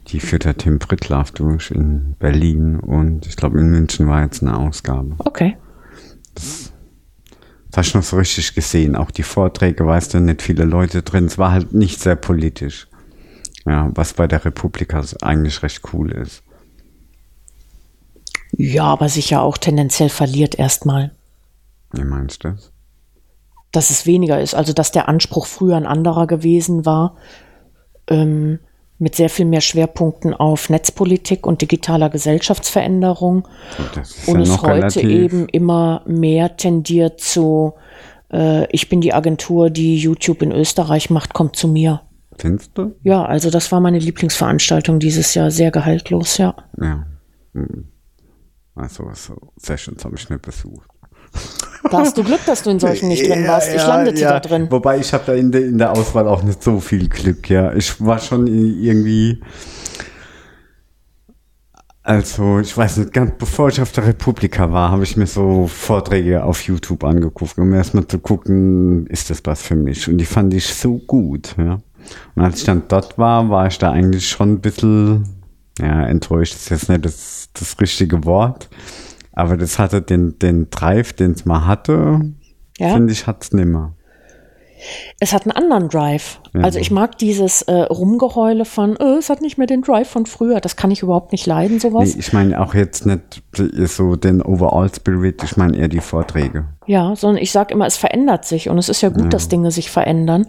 Die 0.08 0.20
führt 0.20 0.46
der 0.46 0.56
Tim 0.56 0.78
Prittlaff 0.78 1.32
durch 1.32 1.70
in 1.70 2.16
Berlin 2.18 2.80
und 2.80 3.26
ich 3.26 3.36
glaube 3.36 3.60
in 3.60 3.68
München 3.70 4.08
war 4.08 4.22
jetzt 4.22 4.42
eine 4.42 4.56
Ausgabe. 4.56 5.16
Okay. 5.18 5.58
Das 6.34 6.72
hast 7.76 7.92
du 7.92 7.98
noch 7.98 8.04
so 8.04 8.16
richtig 8.16 8.54
gesehen. 8.54 8.96
Auch 8.96 9.10
die 9.10 9.22
Vorträge, 9.22 9.86
weißt 9.86 10.14
du, 10.14 10.20
nicht 10.20 10.40
viele 10.40 10.64
Leute 10.64 11.02
drin. 11.02 11.26
Es 11.26 11.36
war 11.36 11.52
halt 11.52 11.74
nicht 11.74 12.00
sehr 12.00 12.16
politisch. 12.16 12.88
Ja, 13.66 13.90
was 13.94 14.14
bei 14.14 14.26
der 14.26 14.44
Republika 14.44 15.02
eigentlich 15.22 15.62
recht 15.62 15.82
cool 15.92 16.12
ist. 16.12 16.42
Ja, 18.52 18.84
aber 18.84 19.08
sicher 19.08 19.42
auch 19.42 19.58
tendenziell 19.58 20.08
verliert 20.08 20.58
erstmal. 20.58 21.12
Wie 21.92 22.04
meinst 22.04 22.44
du 22.44 22.50
das? 22.50 22.72
dass 23.76 23.90
es 23.90 24.06
weniger 24.06 24.40
ist. 24.40 24.54
Also 24.54 24.72
dass 24.72 24.90
der 24.90 25.08
Anspruch 25.08 25.46
früher 25.46 25.76
ein 25.76 25.86
anderer 25.86 26.26
gewesen 26.26 26.86
war, 26.86 27.16
ähm, 28.08 28.58
mit 28.98 29.14
sehr 29.14 29.28
viel 29.28 29.44
mehr 29.44 29.60
Schwerpunkten 29.60 30.32
auf 30.32 30.70
Netzpolitik 30.70 31.46
und 31.46 31.60
digitaler 31.60 32.08
Gesellschaftsveränderung. 32.08 33.46
Und 34.26 34.36
ja 34.36 34.42
es 34.42 34.62
heute 34.62 35.00
relativ. 35.00 35.04
eben 35.04 35.48
immer 35.50 36.02
mehr 36.06 36.56
tendiert 36.56 37.20
zu, 37.20 37.74
äh, 38.32 38.66
ich 38.72 38.88
bin 38.88 39.02
die 39.02 39.12
Agentur, 39.12 39.68
die 39.68 39.98
YouTube 39.98 40.40
in 40.40 40.52
Österreich 40.52 41.10
macht, 41.10 41.34
kommt 41.34 41.56
zu 41.56 41.68
mir. 41.68 42.00
Findest 42.38 42.72
du? 42.74 42.94
Ja, 43.02 43.24
also 43.24 43.50
das 43.50 43.72
war 43.72 43.80
meine 43.80 43.98
Lieblingsveranstaltung 43.98 44.98
dieses 44.98 45.34
Jahr, 45.34 45.50
sehr 45.50 45.70
gehaltlos, 45.70 46.36
ja. 46.38 46.54
Ja. 46.80 47.06
Hm. 47.54 47.86
Also 48.74 49.10
so 49.14 49.52
Sessions 49.56 50.04
habe 50.04 50.16
ich 50.16 50.28
nicht 50.28 50.42
besucht. 50.42 50.88
Da 51.90 51.98
hast 51.98 52.16
du 52.18 52.24
Glück, 52.24 52.44
dass 52.46 52.62
du 52.62 52.70
in 52.70 52.78
solchen 52.78 53.08
nicht 53.08 53.28
drin 53.28 53.46
warst. 53.46 53.72
Ich 53.72 53.86
landete 53.86 54.20
da 54.20 54.40
drin. 54.40 54.66
Wobei 54.70 54.98
ich 54.98 55.12
habe 55.12 55.24
da 55.26 55.34
in, 55.34 55.52
der 55.52 55.66
in 55.66 55.78
der 55.78 55.92
Auswahl 55.92 56.26
auch 56.26 56.42
nicht 56.42 56.62
so 56.62 56.80
viel 56.80 57.08
Glück, 57.08 57.48
ja. 57.48 57.72
Ich 57.74 58.04
war 58.04 58.18
schon 58.18 58.46
irgendwie. 58.46 59.40
Also, 62.02 62.60
ich 62.60 62.76
weiß 62.76 62.98
nicht, 62.98 63.12
ganz 63.12 63.32
bevor 63.36 63.68
ich 63.68 63.80
auf 63.80 63.90
der 63.92 64.06
Republika 64.06 64.70
war, 64.70 64.92
habe 64.92 65.02
ich 65.02 65.16
mir 65.16 65.26
so 65.26 65.66
Vorträge 65.66 66.44
auf 66.44 66.62
YouTube 66.62 67.02
angeguckt, 67.02 67.58
um 67.58 67.72
erstmal 67.74 68.06
zu 68.06 68.20
gucken, 68.20 69.06
ist 69.06 69.30
das 69.30 69.42
was 69.44 69.62
für 69.62 69.74
mich? 69.74 70.08
Und 70.08 70.18
die 70.18 70.24
fand 70.24 70.54
ich 70.54 70.66
so 70.66 70.98
gut, 70.98 71.56
ja. 71.58 71.80
Und 72.34 72.44
als 72.44 72.58
ich 72.60 72.64
dann 72.64 72.82
dort 72.88 73.18
war, 73.18 73.48
war 73.50 73.66
ich 73.66 73.78
da 73.78 73.90
eigentlich 73.92 74.28
schon 74.28 74.52
ein 74.54 74.60
bisschen 74.60 75.24
ja, 75.78 76.04
enttäuscht 76.06 76.54
ist 76.54 76.70
jetzt 76.70 76.88
nicht 76.88 77.04
das, 77.04 77.48
das 77.52 77.78
richtige 77.80 78.24
Wort, 78.24 78.68
aber 79.32 79.56
das 79.56 79.78
hatte 79.78 80.00
den, 80.00 80.38
den 80.38 80.70
Drive, 80.70 81.12
den 81.12 81.32
es 81.32 81.44
mal 81.44 81.66
hatte, 81.66 82.20
Ja. 82.78 82.94
finde 82.94 83.12
ich, 83.12 83.26
hat 83.26 83.42
es 83.42 83.52
nimmer. 83.52 83.94
Es 85.20 85.32
hat 85.32 85.42
einen 85.42 85.52
anderen 85.52 85.88
Drive. 85.88 86.40
Also 86.62 86.78
ich 86.78 86.90
mag 86.90 87.18
dieses 87.18 87.62
äh, 87.62 87.72
Rumgeheule 87.72 88.64
von, 88.64 88.96
äh, 88.96 89.18
es 89.18 89.28
hat 89.28 89.42
nicht 89.42 89.58
mehr 89.58 89.66
den 89.66 89.82
Drive 89.82 90.08
von 90.08 90.26
früher. 90.26 90.60
Das 90.60 90.76
kann 90.76 90.90
ich 90.90 91.02
überhaupt 91.02 91.32
nicht 91.32 91.46
leiden, 91.46 91.80
sowas. 91.80 92.14
Nee, 92.14 92.20
ich 92.20 92.32
meine 92.32 92.60
auch 92.60 92.74
jetzt 92.74 93.04
nicht 93.04 93.42
so 93.54 94.16
den 94.16 94.42
Overall 94.42 94.92
Spirit, 94.94 95.42
ich 95.42 95.56
meine 95.56 95.76
eher 95.76 95.88
die 95.88 96.00
Vorträge. 96.00 96.64
Ja, 96.86 97.16
sondern 97.16 97.42
ich 97.42 97.52
sage 97.52 97.74
immer, 97.74 97.86
es 97.86 97.96
verändert 97.96 98.44
sich 98.44 98.68
und 98.68 98.78
es 98.78 98.88
ist 98.88 99.00
ja 99.00 99.08
gut, 99.08 99.32
dass 99.34 99.48
Dinge 99.48 99.70
sich 99.70 99.90
verändern. 99.90 100.46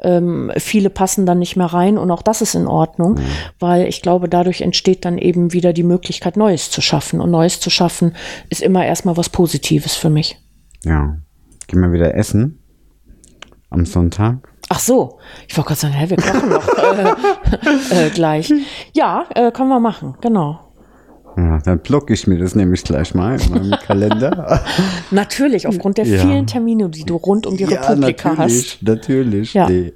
Ähm, 0.00 0.50
viele 0.56 0.90
passen 0.90 1.26
dann 1.26 1.38
nicht 1.38 1.56
mehr 1.56 1.66
rein 1.66 1.98
und 1.98 2.10
auch 2.10 2.22
das 2.22 2.40
ist 2.40 2.54
in 2.54 2.66
Ordnung, 2.66 3.20
weil 3.60 3.86
ich 3.86 4.00
glaube, 4.00 4.28
dadurch 4.28 4.62
entsteht 4.62 5.04
dann 5.04 5.18
eben 5.18 5.52
wieder 5.52 5.72
die 5.72 5.82
Möglichkeit, 5.82 6.36
Neues 6.36 6.70
zu 6.70 6.80
schaffen. 6.80 7.20
Und 7.20 7.30
Neues 7.30 7.60
zu 7.60 7.70
schaffen 7.70 8.14
ist 8.48 8.62
immer 8.62 8.84
erstmal 8.84 9.16
was 9.16 9.28
Positives 9.28 9.94
für 9.94 10.10
mich. 10.10 10.38
Ja. 10.84 11.18
Gehen 11.66 11.80
wir 11.80 11.92
wieder 11.92 12.14
essen 12.14 12.63
am 13.74 13.84
Sonntag. 13.86 14.36
Ach 14.70 14.78
so, 14.78 15.18
ich 15.46 15.56
wollte 15.56 15.68
gerade 15.68 15.80
sagen, 15.80 15.92
hä, 15.94 16.08
wir 16.08 16.16
kochen 16.16 16.48
noch 16.48 16.66
äh, 16.78 18.06
äh, 18.06 18.10
gleich. 18.10 18.52
Ja, 18.94 19.24
äh, 19.34 19.50
können 19.52 19.68
wir 19.68 19.80
machen, 19.80 20.14
genau. 20.22 20.60
Ja, 21.36 21.58
dann 21.58 21.80
blocke 21.80 22.14
ich 22.14 22.26
mir 22.28 22.38
das 22.38 22.54
nämlich 22.54 22.82
gleich 22.84 23.12
mal 23.14 23.38
in 23.40 23.50
meinem 23.50 23.78
Kalender. 23.84 24.62
Natürlich, 25.10 25.66
aufgrund 25.66 25.98
der 25.98 26.06
Ja. 26.06 26.20
vielen 26.22 26.46
Termine, 26.46 26.88
die 26.88 27.04
du 27.04 27.16
rund 27.16 27.46
um 27.46 27.56
die 27.56 27.64
Republika 27.64 28.30
natürlich, 28.34 28.74
hast. 28.74 28.82
natürlich. 28.82 29.52
Ja. 29.52 29.68
Nee. 29.68 29.92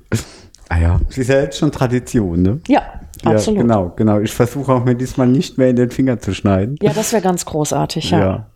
Ah 0.68 0.78
ja, 0.78 1.00
das 1.06 1.16
ist 1.16 1.28
ja 1.28 1.40
jetzt 1.40 1.56
schon 1.58 1.70
Tradition, 1.72 2.42
ne? 2.42 2.60
Ja, 2.68 2.82
absolut. 3.24 3.58
Ja, 3.58 3.62
genau, 3.62 3.92
genau. 3.96 4.18
Ich 4.20 4.34
versuche 4.34 4.72
auch 4.72 4.84
mir 4.84 4.96
diesmal 4.96 5.28
nicht 5.28 5.56
mehr 5.58 5.70
in 5.70 5.76
den 5.76 5.90
Finger 5.90 6.18
zu 6.18 6.34
schneiden. 6.34 6.76
Ja, 6.82 6.92
das 6.92 7.12
wäre 7.12 7.22
ganz 7.22 7.44
großartig, 7.46 8.10
ja. 8.10 8.46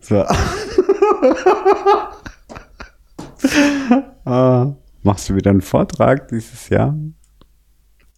So. 0.00 0.24
ah, 4.30 4.76
machst 5.02 5.28
du 5.28 5.34
wieder 5.34 5.50
einen 5.50 5.60
Vortrag 5.60 6.28
dieses 6.28 6.68
Jahr? 6.68 6.96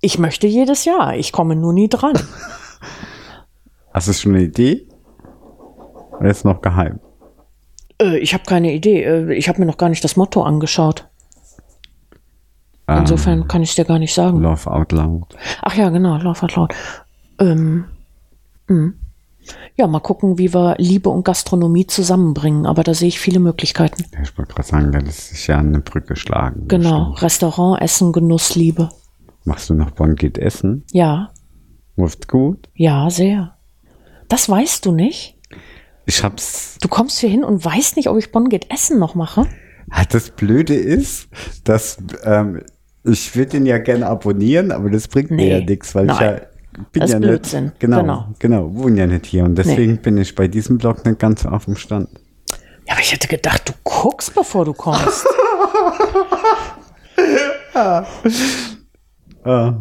Ich 0.01 0.19
möchte 0.19 0.47
jedes 0.47 0.85
Jahr, 0.85 1.17
ich 1.17 1.33
komme 1.33 1.57
nur 1.57 1.73
nie 1.73 1.89
dran. 1.89 2.15
Hast 3.95 4.09
du 4.09 4.13
schon 4.13 4.35
eine 4.35 4.45
Idee? 4.45 4.89
Oder 6.19 6.31
ist 6.31 6.45
noch 6.45 6.61
geheim? 6.61 6.99
Äh, 8.01 8.19
ich 8.19 8.35
habe 8.35 8.45
keine 8.45 8.73
Idee. 8.73 9.03
Äh, 9.03 9.35
ich 9.35 9.49
habe 9.49 9.61
mir 9.61 9.67
noch 9.67 9.77
gar 9.77 9.89
nicht 9.89 10.03
das 10.03 10.17
Motto 10.17 10.43
angeschaut. 10.43 11.09
Ah. 12.87 12.99
Insofern 12.99 13.47
kann 13.49 13.63
ich 13.63 13.71
es 13.71 13.77
dir 13.77 13.85
gar 13.85 13.99
nicht 13.99 14.15
sagen. 14.15 14.41
Love 14.41 14.71
Out 14.71 14.93
Loud. 14.93 15.37
Ach 15.63 15.75
ja, 15.75 15.89
genau, 15.91 16.17
Lauf 16.19 16.43
hat 16.43 16.57
laut. 16.57 16.75
Ähm, 17.39 17.85
mh. 18.69 18.93
Ja, 19.77 19.87
mal 19.87 20.01
gucken, 20.01 20.39
wie 20.39 20.53
wir 20.55 20.77
Liebe 20.79 21.09
und 21.11 21.25
Gastronomie 21.25 21.87
zusammenbringen. 21.87 22.67
Aber 22.67 22.83
da 22.85 22.95
sehe 22.95 23.09
ich 23.09 23.19
viele 23.21 23.41
Möglichkeiten. 23.41 24.05
Ich 24.23 24.37
wollte 24.39 24.53
gerade 24.55 24.69
sagen, 24.69 24.93
da 24.93 24.99
lässt 24.99 25.29
sich 25.31 25.47
ja 25.47 25.59
eine 25.59 25.81
Brücke 25.81 26.17
schlagen. 26.17 26.69
Genau, 26.69 27.11
Bestimmt. 27.11 27.23
Restaurant, 27.23 27.81
Essen, 27.83 28.13
Genuss, 28.13 28.55
Liebe. 28.55 28.89
Machst 29.45 29.69
du 29.71 29.75
noch 29.75 29.91
Bonn 29.91 30.15
geht 30.17 30.39
essen? 30.39 30.85
Ja, 30.93 31.31
Läuft 31.97 32.29
gut? 32.29 32.69
ja, 32.75 33.11
sehr. 33.11 33.57
Das 34.29 34.49
weißt 34.49 34.87
du 34.87 34.93
nicht? 34.93 35.39
Ich 36.07 36.23
hab's. 36.25 36.79
Du 36.81 36.89
kommst 36.89 37.19
hier 37.19 37.29
hin 37.29 37.45
und 37.45 37.65
weißt 37.65 37.97
nicht, 37.97 38.09
ob 38.09 38.17
ich 38.19 38.33
Bonn 38.33 38.49
geht 38.49 38.71
Essen 38.73 38.99
noch 38.99 39.15
mache? 39.15 39.47
Ah, 39.91 40.05
Das 40.09 40.31
Blöde 40.31 40.75
ist, 40.75 41.29
dass 41.65 41.99
ähm, 42.25 42.63
ich 43.05 43.37
würde 43.37 43.59
ihn 43.59 43.67
ja 43.67 43.79
gerne 43.79 44.07
abonnieren, 44.07 44.73
aber 44.73 44.89
das 44.91 45.07
bringt 45.09 45.31
Nee, 45.33 45.49
mir 45.49 45.59
ja 45.59 45.65
nichts, 45.65 45.95
weil 45.95 46.07
ich 46.11 46.19
nein. 46.19 46.37
ja 46.41 46.41
bin 46.93 47.01
Das 47.01 47.13
ja 47.13 47.19
Blödsinn, 47.19 47.65
nicht. 47.65 47.81
Genau, 47.81 48.01
genau. 48.01 48.29
genau, 48.39 48.75
wohne 48.75 49.01
ja 49.01 49.07
nicht 49.07 49.27
hier 49.27 49.45
und 49.45 49.57
deswegen 49.57 49.99
bin 49.99 50.17
ich 50.19 50.35
bei 50.35 50.49
diesem 50.49 50.79
Blog 50.79 51.05
nicht 51.05 51.19
ganz 51.19 51.43
so 51.43 51.49
auf 51.49 51.67
dem 51.67 51.77
Stand. 51.77 52.09
Ja, 52.87 52.95
aber 52.95 53.01
ich 53.01 53.13
hätte 53.13 53.29
gedacht, 53.29 53.69
du 53.69 53.73
guckst, 53.85 54.35
bevor 54.35 54.65
du 54.65 54.73
kommst. 54.73 55.27
Ah. 59.45 59.75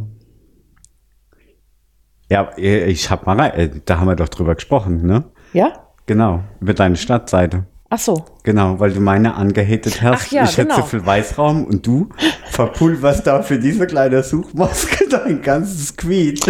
Ja, 2.30 2.51
ich 2.58 3.12
hab 3.12 3.25
mal 3.25 3.39
rein, 3.39 3.51
äh, 3.51 3.69
da 3.86 3.99
haben 3.99 4.08
wir 4.08 4.15
doch 4.15 4.30
drüber 4.30 4.56
gesprochen, 4.56 5.06
ne? 5.06 5.25
ja? 5.54 5.88
Genau, 6.06 6.43
über 6.62 6.73
deine 6.73 6.95
Stadtseite. 6.95 7.65
Ach 7.93 7.99
so. 7.99 8.23
Genau, 8.43 8.80
weil 8.80 8.93
du 8.93 9.01
meine 9.01 9.36
angehatet 9.36 10.01
hast. 10.01 10.27
Ach 10.27 10.32
ja, 10.32 10.45
ich 10.45 10.58
hätte 10.58 10.69
genau. 10.69 10.77
so 10.77 10.84
viel 10.84 11.06
Weißraum 11.06 11.65
und 11.65 11.86
du 11.86 12.08
verpulverst 12.49 13.27
da 13.27 13.43
für 13.43 13.60
diese 13.60 13.86
kleine 13.86 14.23
Suchmaske 14.23 15.08
dein 15.10 15.41
ganzes 15.41 15.97
Tweet. 15.97 16.41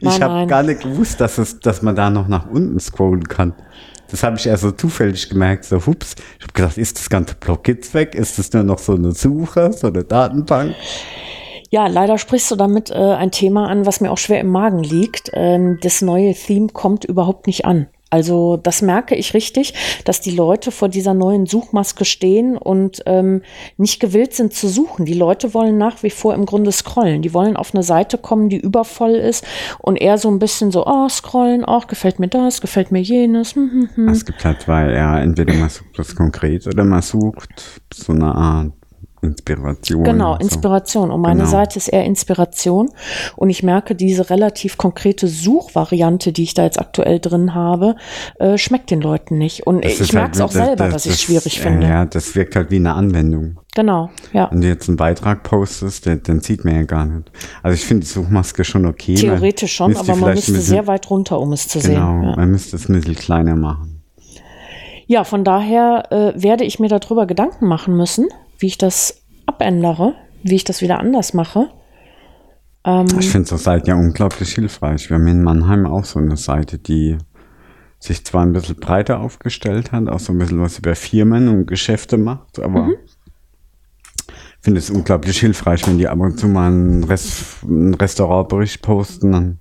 Ich 0.00 0.22
habe 0.22 0.46
gar 0.46 0.62
nicht 0.62 0.82
gewusst, 0.82 1.20
dass, 1.20 1.38
es, 1.38 1.58
dass 1.58 1.82
man 1.82 1.96
da 1.96 2.10
noch 2.10 2.28
nach 2.28 2.48
unten 2.48 2.78
scrollen 2.78 3.26
kann. 3.26 3.54
Das 4.08 4.22
habe 4.22 4.36
ich 4.36 4.46
erst 4.46 4.62
so 4.62 4.70
zufällig 4.70 5.28
gemerkt, 5.28 5.64
so 5.64 5.84
hups. 5.84 6.14
Ich 6.38 6.44
habe 6.44 6.52
gedacht, 6.52 6.78
ist 6.78 6.96
das 6.96 7.10
ganze 7.10 7.34
Blog 7.34 7.66
jetzt 7.66 7.92
weg? 7.92 8.14
Ist 8.14 8.38
das 8.38 8.52
nur 8.52 8.62
noch 8.62 8.78
so 8.78 8.94
eine 8.94 9.10
Suche, 9.10 9.72
so 9.72 9.88
eine 9.88 10.04
Datenbank? 10.04 10.76
Ja, 11.70 11.88
leider 11.88 12.18
sprichst 12.18 12.52
du 12.52 12.54
damit 12.54 12.92
äh, 12.92 12.94
ein 12.94 13.32
Thema 13.32 13.68
an, 13.68 13.84
was 13.84 14.00
mir 14.00 14.12
auch 14.12 14.18
schwer 14.18 14.38
im 14.38 14.50
Magen 14.50 14.84
liegt. 14.84 15.32
Ähm, 15.34 15.78
das 15.82 16.02
neue 16.02 16.34
Theme 16.34 16.68
kommt 16.68 17.04
überhaupt 17.04 17.48
nicht 17.48 17.64
an. 17.64 17.88
Also 18.14 18.56
das 18.56 18.80
merke 18.80 19.16
ich 19.16 19.34
richtig, 19.34 19.74
dass 20.04 20.20
die 20.20 20.30
Leute 20.30 20.70
vor 20.70 20.88
dieser 20.88 21.14
neuen 21.14 21.46
Suchmaske 21.46 22.04
stehen 22.04 22.56
und 22.56 23.02
ähm, 23.06 23.42
nicht 23.76 23.98
gewillt 23.98 24.34
sind 24.34 24.54
zu 24.54 24.68
suchen. 24.68 25.04
Die 25.04 25.14
Leute 25.14 25.52
wollen 25.52 25.78
nach 25.78 26.04
wie 26.04 26.10
vor 26.10 26.32
im 26.32 26.46
Grunde 26.46 26.70
scrollen. 26.70 27.22
Die 27.22 27.34
wollen 27.34 27.56
auf 27.56 27.74
eine 27.74 27.82
Seite 27.82 28.16
kommen, 28.16 28.48
die 28.48 28.56
übervoll 28.56 29.16
ist 29.16 29.44
und 29.80 29.96
eher 29.96 30.16
so 30.16 30.30
ein 30.30 30.38
bisschen 30.38 30.70
so, 30.70 30.86
oh, 30.86 31.08
scrollen, 31.08 31.64
auch 31.64 31.88
gefällt 31.88 32.20
mir 32.20 32.28
das, 32.28 32.60
gefällt 32.60 32.92
mir 32.92 33.02
jenes. 33.02 33.56
Hm, 33.56 33.70
hm, 33.72 33.88
hm. 33.96 34.08
Es 34.10 34.24
gibt 34.24 34.44
halt, 34.44 34.68
weil 34.68 34.92
er 34.92 35.20
entweder 35.20 35.52
man 35.54 35.68
sucht 35.68 35.98
das 35.98 36.14
konkret 36.14 36.68
oder 36.68 36.84
man 36.84 37.02
sucht 37.02 37.80
so 37.92 38.12
eine 38.12 38.32
Art 38.32 38.70
Inspiration. 39.24 40.04
Genau. 40.04 40.36
Inspiration. 40.36 41.10
Und 41.10 41.20
meine 41.20 41.40
Genau. 41.40 41.50
Seite 41.50 41.78
ist 41.78 41.88
eher 41.88 42.04
Inspiration. 42.04 42.90
Und 43.36 43.50
ich 43.50 43.62
merke, 43.62 43.94
diese 43.94 44.30
relativ 44.30 44.76
konkrete 44.76 45.26
Suchvariante, 45.28 46.32
die 46.32 46.42
ich 46.44 46.54
da 46.54 46.64
jetzt 46.64 46.78
aktuell 46.78 47.18
drin 47.20 47.54
habe, 47.54 47.96
äh, 48.38 48.58
schmeckt 48.58 48.90
den 48.90 49.00
Leuten 49.00 49.38
nicht. 49.38 49.66
Und 49.66 49.84
Das 49.84 50.00
ich 50.00 50.12
merke 50.12 50.26
halt 50.26 50.34
es 50.36 50.40
auch 50.40 50.50
wie- 50.54 50.58
das- 50.58 50.66
selber, 50.66 50.84
das- 50.84 50.92
dass 50.94 51.06
ich 51.06 51.12
es 51.12 51.22
schwierig 51.22 51.60
finde. 51.60 51.86
Ja, 51.86 52.04
das 52.04 52.34
wirkt 52.34 52.56
halt 52.56 52.70
wie 52.70 52.76
eine 52.76 52.94
Anwendung. 52.94 53.58
Genau, 53.74 54.08
ja. 54.32 54.48
Wenn 54.52 54.60
du 54.60 54.68
jetzt 54.68 54.86
einen 54.88 54.96
Beitrag 54.96 55.42
postest, 55.42 56.06
den, 56.06 56.22
den 56.22 56.40
sieht 56.40 56.64
man 56.64 56.76
ja 56.76 56.82
gar 56.84 57.04
nicht. 57.06 57.32
Also 57.62 57.74
ich 57.74 57.84
finde 57.84 58.02
die 58.06 58.12
Suchmaske 58.12 58.62
schon 58.62 58.86
okay. 58.86 59.14
Theoretisch 59.16 59.74
schon, 59.74 59.96
aber 59.96 60.14
man 60.14 60.34
müsste 60.34 60.52
bisschen- 60.52 60.64
sehr 60.64 60.86
weit 60.86 61.10
runter, 61.10 61.40
um 61.40 61.52
es 61.52 61.66
zu 61.66 61.80
Genau, 61.80 61.88
sehen. 62.20 62.22
Ja. 62.22 62.36
man 62.36 62.50
müsste 62.52 62.76
es 62.76 62.88
ein 62.88 62.94
bisschen 62.94 63.16
kleiner 63.16 63.56
machen. 63.56 64.00
ja, 65.06 65.24
von 65.24 65.44
daher 65.44 66.04
äh, 66.10 66.32
werde 66.42 66.64
ich 66.64 66.78
mir 66.78 66.88
darüber 66.88 67.26
Gedanken 67.26 67.66
machen 67.66 67.96
müssen, 67.96 68.28
wie 68.58 68.66
ich 68.66 68.78
das 68.78 69.22
abändere, 69.46 70.14
wie 70.42 70.54
ich 70.56 70.64
das 70.64 70.80
wieder 70.82 70.98
anders 70.98 71.34
mache. 71.34 71.68
Ähm, 72.84 73.06
Ich 73.18 73.30
finde 73.30 73.48
so 73.48 73.56
Seiten 73.56 73.88
ja 73.88 73.94
unglaublich 73.96 74.54
hilfreich. 74.54 75.08
Wir 75.10 75.16
haben 75.16 75.26
in 75.26 75.42
Mannheim 75.42 75.86
auch 75.86 76.04
so 76.04 76.18
eine 76.18 76.36
Seite, 76.36 76.78
die 76.78 77.18
sich 77.98 78.24
zwar 78.24 78.42
ein 78.44 78.52
bisschen 78.52 78.76
breiter 78.76 79.20
aufgestellt 79.20 79.92
hat, 79.92 80.08
auch 80.08 80.20
so 80.20 80.32
ein 80.32 80.38
bisschen 80.38 80.60
was 80.60 80.78
über 80.78 80.94
Firmen 80.94 81.48
und 81.48 81.66
Geschäfte 81.66 82.18
macht, 82.18 82.58
aber 82.58 82.82
Mhm. 82.82 82.96
ich 83.06 84.60
finde 84.60 84.78
es 84.78 84.90
unglaublich 84.90 85.38
hilfreich, 85.40 85.86
wenn 85.86 85.96
die 85.98 86.08
ab 86.08 86.18
und 86.18 86.38
zu 86.38 86.46
mal 86.48 86.66
einen, 86.68 87.04
Rest, 87.04 87.64
einen 87.64 87.94
Restaurantbericht 87.94 88.82
posten, 88.82 89.32
dann 89.32 89.60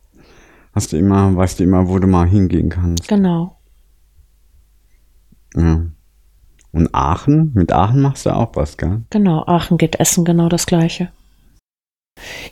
hast 0.74 0.92
du 0.92 0.98
immer, 0.98 1.34
weißt 1.36 1.60
du 1.60 1.64
immer, 1.64 1.88
wo 1.88 2.00
du 2.00 2.08
mal 2.08 2.28
hingehen 2.28 2.68
kannst. 2.70 3.08
genau. 3.08 3.58
Ja. 5.56 5.82
Und 6.74 6.94
Aachen, 6.94 7.52
mit 7.54 7.72
Aachen 7.72 8.02
machst 8.02 8.26
du 8.26 8.32
auch 8.32 8.50
was, 8.56 8.78
gell? 8.78 9.02
Genau, 9.12 9.44
Aachen 9.46 9.78
geht 9.78 10.00
essen, 10.00 10.26
genau 10.26 10.50
das 10.50 10.66
gleiche. 10.66 11.10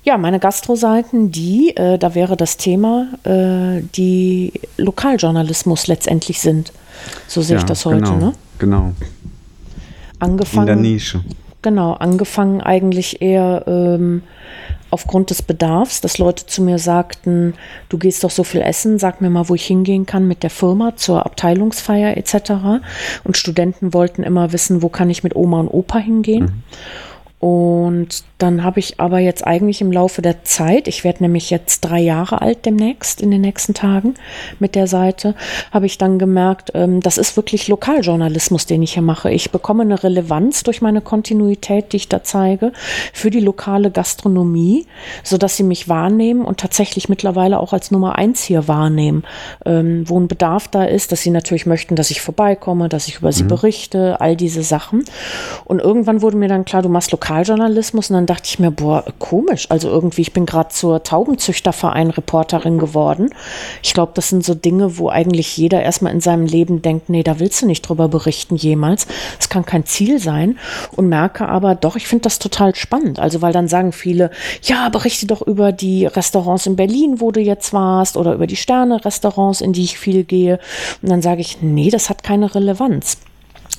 Ja, 0.03 0.17
meine 0.17 0.39
Gastroseiten, 0.39 1.31
die, 1.31 1.75
äh, 1.75 1.97
da 1.97 2.15
wäre 2.15 2.37
das 2.37 2.57
Thema, 2.57 3.07
äh, 3.23 3.81
die 3.95 4.53
Lokaljournalismus 4.77 5.87
letztendlich 5.87 6.39
sind. 6.39 6.71
So 7.27 7.41
sehe 7.41 7.57
ich 7.57 7.63
Ja, 7.63 7.67
das 7.67 7.85
heute, 7.85 8.01
genau, 8.01 8.15
ne? 8.17 8.33
Genau. 8.59 8.85
In 8.87 8.95
der 8.99 9.07
Angefangen, 10.19 10.81
Nische. 10.81 11.21
genau, 11.63 11.93
angefangen 11.93 12.61
eigentlich 12.61 13.21
eher 13.21 13.63
ähm, 13.67 14.21
aufgrund 14.91 15.29
des 15.29 15.41
Bedarfs, 15.41 16.01
dass 16.01 16.17
Leute 16.17 16.45
zu 16.45 16.61
mir 16.61 16.77
sagten, 16.77 17.55
du 17.89 17.97
gehst 17.97 18.23
doch 18.23 18.29
so 18.29 18.43
viel 18.43 18.61
essen, 18.61 18.99
sag 18.99 19.21
mir 19.21 19.29
mal, 19.29 19.49
wo 19.49 19.55
ich 19.55 19.65
hingehen 19.65 20.05
kann 20.05 20.27
mit 20.27 20.43
der 20.43 20.49
Firma 20.49 20.95
zur 20.95 21.25
Abteilungsfeier 21.25 22.17
etc. 22.17 22.83
Und 23.23 23.37
Studenten 23.37 23.93
wollten 23.93 24.23
immer 24.23 24.53
wissen, 24.53 24.81
wo 24.81 24.89
kann 24.89 25.09
ich 25.09 25.23
mit 25.23 25.35
Oma 25.35 25.61
und 25.61 25.69
Opa 25.69 25.97
hingehen. 25.97 26.63
Und 27.41 28.23
dann 28.37 28.63
habe 28.63 28.79
ich 28.79 28.99
aber 28.99 29.17
jetzt 29.17 29.47
eigentlich 29.47 29.81
im 29.81 29.91
Laufe 29.91 30.21
der 30.21 30.43
Zeit, 30.43 30.87
ich 30.87 31.03
werde 31.03 31.23
nämlich 31.23 31.49
jetzt 31.49 31.81
drei 31.81 31.99
Jahre 31.99 32.39
alt 32.39 32.67
demnächst, 32.67 33.19
in 33.19 33.31
den 33.31 33.41
nächsten 33.41 33.73
Tagen 33.73 34.13
mit 34.59 34.75
der 34.75 34.85
Seite, 34.85 35.33
habe 35.71 35.87
ich 35.87 35.97
dann 35.97 36.19
gemerkt, 36.19 36.69
ähm, 36.75 37.01
das 37.01 37.17
ist 37.17 37.35
wirklich 37.37 37.67
Lokaljournalismus, 37.67 38.67
den 38.67 38.83
ich 38.83 38.93
hier 38.93 39.01
mache. 39.01 39.31
Ich 39.31 39.49
bekomme 39.49 39.81
eine 39.81 40.03
Relevanz 40.03 40.61
durch 40.61 40.83
meine 40.83 41.01
Kontinuität, 41.01 41.93
die 41.93 41.97
ich 41.97 42.09
da 42.09 42.21
zeige, 42.21 42.73
für 43.11 43.31
die 43.31 43.39
lokale 43.39 43.89
Gastronomie, 43.89 44.85
sodass 45.23 45.57
sie 45.57 45.63
mich 45.63 45.89
wahrnehmen 45.89 46.45
und 46.45 46.59
tatsächlich 46.59 47.09
mittlerweile 47.09 47.59
auch 47.59 47.73
als 47.73 47.89
Nummer 47.89 48.19
eins 48.19 48.43
hier 48.43 48.67
wahrnehmen, 48.67 49.23
ähm, 49.65 50.07
wo 50.07 50.19
ein 50.19 50.27
Bedarf 50.27 50.67
da 50.67 50.83
ist, 50.83 51.11
dass 51.11 51.21
sie 51.21 51.31
natürlich 51.31 51.65
möchten, 51.65 51.95
dass 51.95 52.11
ich 52.11 52.21
vorbeikomme, 52.21 52.87
dass 52.87 53.07
ich 53.07 53.17
über 53.17 53.31
sie 53.31 53.45
mhm. 53.45 53.49
berichte, 53.49 54.21
all 54.21 54.35
diese 54.35 54.61
Sachen. 54.61 55.05
Und 55.65 55.79
irgendwann 55.79 56.21
wurde 56.21 56.37
mir 56.37 56.47
dann 56.47 56.65
klar, 56.65 56.83
du 56.83 56.89
machst 56.89 57.11
lokal 57.11 57.30
Lokaljournalismus 57.31 58.09
und 58.09 58.15
dann 58.15 58.25
dachte 58.25 58.43
ich 58.45 58.59
mir, 58.59 58.71
boah, 58.71 59.05
komisch. 59.17 59.67
Also 59.69 59.87
irgendwie, 59.87 60.21
ich 60.21 60.33
bin 60.33 60.45
gerade 60.45 60.69
zur 60.69 61.01
Taubenzüchterverein 61.01 62.09
Reporterin 62.09 62.77
geworden. 62.77 63.29
Ich 63.81 63.93
glaube, 63.93 64.11
das 64.15 64.29
sind 64.29 64.43
so 64.43 64.53
Dinge, 64.53 64.97
wo 64.97 65.07
eigentlich 65.09 65.55
jeder 65.55 65.81
erstmal 65.81 66.11
in 66.11 66.19
seinem 66.19 66.45
Leben 66.45 66.81
denkt, 66.81 67.09
nee, 67.09 67.23
da 67.23 67.39
willst 67.39 67.61
du 67.61 67.67
nicht 67.67 67.83
drüber 67.83 68.09
berichten 68.09 68.55
jemals. 68.57 69.07
Das 69.37 69.47
kann 69.47 69.65
kein 69.65 69.85
Ziel 69.85 70.19
sein. 70.19 70.57
Und 70.95 71.07
merke 71.07 71.47
aber, 71.47 71.75
doch, 71.75 71.95
ich 71.95 72.07
finde 72.07 72.23
das 72.23 72.37
total 72.37 72.75
spannend. 72.75 73.19
Also, 73.19 73.41
weil 73.41 73.53
dann 73.53 73.69
sagen 73.69 73.93
viele, 73.93 74.29
ja, 74.63 74.89
berichte 74.89 75.25
doch 75.25 75.41
über 75.41 75.71
die 75.71 76.05
Restaurants 76.05 76.65
in 76.65 76.75
Berlin, 76.75 77.21
wo 77.21 77.31
du 77.31 77.39
jetzt 77.39 77.71
warst, 77.71 78.17
oder 78.17 78.33
über 78.33 78.47
die 78.47 78.57
Sterne-Restaurants, 78.57 79.61
in 79.61 79.71
die 79.71 79.83
ich 79.83 79.97
viel 79.97 80.25
gehe. 80.25 80.59
Und 81.01 81.09
dann 81.09 81.21
sage 81.21 81.39
ich, 81.39 81.61
nee, 81.61 81.89
das 81.89 82.09
hat 82.09 82.23
keine 82.23 82.53
Relevanz 82.53 83.17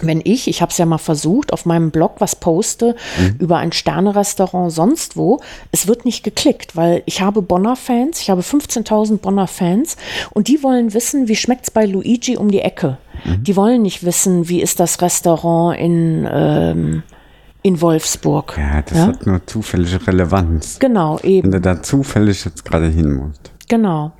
wenn 0.00 0.20
ich, 0.24 0.48
ich 0.48 0.62
habe 0.62 0.70
es 0.70 0.78
ja 0.78 0.86
mal 0.86 0.98
versucht, 0.98 1.52
auf 1.52 1.66
meinem 1.66 1.90
Blog 1.90 2.14
was 2.18 2.36
poste 2.36 2.96
mhm. 3.18 3.36
über 3.38 3.58
ein 3.58 3.72
Sternerestaurant 3.72 4.72
sonst 4.72 5.16
wo, 5.16 5.40
es 5.70 5.86
wird 5.86 6.04
nicht 6.04 6.24
geklickt, 6.24 6.76
weil 6.76 7.02
ich 7.06 7.20
habe 7.20 7.42
Bonner 7.42 7.76
Fans, 7.76 8.20
ich 8.20 8.30
habe 8.30 8.42
15.000 8.42 9.18
Bonner 9.18 9.46
Fans 9.46 9.96
und 10.30 10.48
die 10.48 10.62
wollen 10.62 10.94
wissen, 10.94 11.28
wie 11.28 11.36
schmeckt 11.36 11.64
es 11.64 11.70
bei 11.70 11.86
Luigi 11.86 12.36
um 12.36 12.50
die 12.50 12.60
Ecke. 12.60 12.98
Mhm. 13.24 13.44
Die 13.44 13.56
wollen 13.56 13.82
nicht 13.82 14.04
wissen, 14.04 14.48
wie 14.48 14.62
ist 14.62 14.80
das 14.80 15.00
Restaurant 15.00 15.78
in 15.78 16.28
ähm, 16.30 17.02
in 17.62 17.80
Wolfsburg. 17.80 18.56
Ja, 18.58 18.82
das 18.82 18.98
ja? 18.98 19.06
hat 19.06 19.26
nur 19.26 19.46
zufällige 19.46 20.04
Relevanz. 20.06 20.78
Genau, 20.80 21.18
eben. 21.20 21.44
Wenn 21.44 21.52
du 21.52 21.60
da 21.60 21.80
zufällig 21.80 22.44
jetzt 22.44 22.64
gerade 22.64 22.88
hin 22.88 23.14
musst. 23.14 23.51
Genau. 23.72 24.12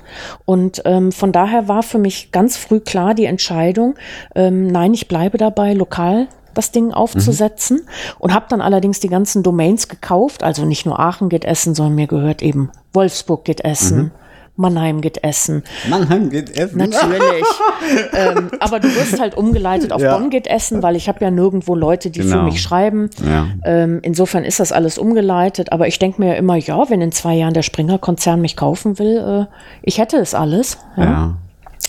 Und 0.46 0.80
ähm, 0.86 1.12
von 1.12 1.30
daher 1.30 1.68
war 1.68 1.82
für 1.82 1.98
mich 1.98 2.32
ganz 2.32 2.56
früh 2.56 2.80
klar 2.80 3.12
die 3.12 3.26
Entscheidung, 3.26 3.96
ähm, 4.34 4.66
nein, 4.68 4.94
ich 4.94 5.08
bleibe 5.08 5.36
dabei, 5.36 5.74
lokal 5.74 6.28
das 6.54 6.72
Ding 6.72 6.90
aufzusetzen 6.90 7.76
mhm. 7.76 8.16
und 8.18 8.32
habe 8.32 8.46
dann 8.48 8.62
allerdings 8.62 9.00
die 9.00 9.10
ganzen 9.10 9.42
Domains 9.42 9.88
gekauft, 9.88 10.42
also 10.42 10.64
nicht 10.64 10.86
nur 10.86 10.98
Aachen 10.98 11.28
geht 11.28 11.44
essen, 11.44 11.74
sondern 11.74 11.96
mir 11.96 12.06
gehört 12.06 12.40
eben 12.40 12.70
Wolfsburg 12.94 13.44
geht 13.44 13.62
essen, 13.62 13.98
mhm. 13.98 14.10
Mannheim 14.56 15.00
geht 15.00 15.24
essen. 15.24 15.62
Mannheim 15.88 16.28
geht 16.28 16.56
essen. 16.56 16.76
Natürlich. 16.76 17.44
ähm, 18.12 18.50
aber 18.60 18.80
du 18.80 18.94
wirst 18.94 19.18
halt 19.18 19.34
umgeleitet 19.34 19.92
auf 19.92 20.02
ja. 20.02 20.16
Bonn 20.16 20.28
geht 20.28 20.46
essen, 20.46 20.82
weil 20.82 20.94
ich 20.94 21.08
habe 21.08 21.24
ja 21.24 21.30
nirgendwo 21.30 21.74
Leute, 21.74 22.10
die 22.10 22.20
genau. 22.20 22.38
für 22.38 22.42
mich 22.42 22.60
schreiben. 22.60 23.08
Ja. 23.24 23.46
Ähm, 23.64 24.00
insofern 24.02 24.44
ist 24.44 24.60
das 24.60 24.70
alles 24.70 24.98
umgeleitet. 24.98 25.72
Aber 25.72 25.88
ich 25.88 25.98
denke 25.98 26.20
mir 26.20 26.28
ja 26.28 26.34
immer, 26.34 26.56
ja, 26.56 26.90
wenn 26.90 27.00
in 27.00 27.12
zwei 27.12 27.34
Jahren 27.34 27.54
der 27.54 27.62
Springer-Konzern 27.62 28.40
mich 28.40 28.56
kaufen 28.56 28.98
will, 28.98 29.48
äh, 29.48 29.54
ich 29.82 29.98
hätte 29.98 30.18
es 30.18 30.34
alles. 30.34 30.78
ja. 30.96 31.04
ja. 31.04 31.34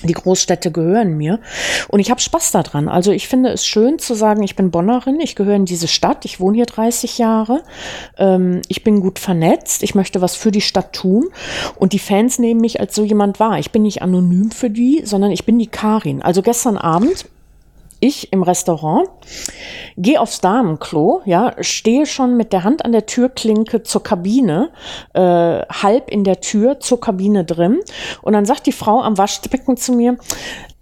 Die 0.04 0.14
Großstädte 0.14 0.72
gehören 0.72 1.18
mir 1.18 1.40
und 1.88 2.00
ich 2.00 2.12
habe 2.12 2.22
Spaß 2.22 2.52
daran. 2.52 2.90
Also 2.90 3.12
ich 3.12 3.28
finde 3.28 3.50
es 3.50 3.66
schön 3.66 4.00
zu 4.00 4.14
sagen, 4.14 4.44
ich 4.44 4.56
bin 4.56 4.72
Bonnerin, 4.72 5.20
ich 5.20 5.36
gehöre 5.36 5.56
in 5.56 5.66
diese 5.66 5.88
Stadt, 5.88 6.26
ich 6.26 6.40
wohne 6.40 6.56
hier 6.56 6.66
30 6.66 7.18
Jahre, 7.18 7.64
ähm, 8.18 8.62
ich 8.68 8.84
bin 8.84 9.02
gut 9.02 9.20
vernetzt, 9.20 9.84
ich 9.84 9.96
möchte 9.96 10.22
was 10.22 10.36
für 10.36 10.52
die 10.52 10.62
Stadt 10.62 10.94
tun 10.94 11.30
und 11.76 11.94
die 11.94 12.00
Fans 12.00 12.40
nehmen 12.40 12.62
mich 12.62 12.80
als 12.80 12.96
so 12.96 13.04
jemand 13.04 13.40
wahr. 13.40 13.60
Ich 13.60 13.72
bin 13.72 13.84
nicht 13.84 14.02
anonym 14.02 14.52
für 14.52 14.70
die, 14.70 15.02
sondern 15.06 15.32
ich 15.32 15.46
bin 15.46 15.60
die 15.60 15.68
Karin. 15.68 16.22
Also 16.22 16.42
gestern 16.42 16.78
Abend 16.78 17.26
ich 18.04 18.34
im 18.34 18.44
Restaurant, 18.44 19.08
gehe 19.96 20.20
aufs 20.20 20.42
Damenklo, 20.42 21.22
ja, 21.26 21.54
stehe 21.62 22.06
schon 22.06 22.36
mit 22.36 22.52
der 22.52 22.64
Hand 22.64 22.84
an 22.84 22.92
der 22.92 23.06
Türklinke 23.06 23.84
zur 23.84 24.04
Kabine, 24.04 24.72
äh, 25.14 25.20
halb 25.22 26.12
in 26.12 26.24
der 26.24 26.42
Tür 26.42 26.80
zur 26.80 27.00
Kabine 27.00 27.46
drin. 27.46 27.80
Und 28.22 28.34
dann 28.34 28.46
sagt 28.46 28.66
die 28.66 28.74
Frau 28.74 29.02
am 29.02 29.18
Waschbecken 29.18 29.78
zu 29.78 29.94
mir, 29.94 30.18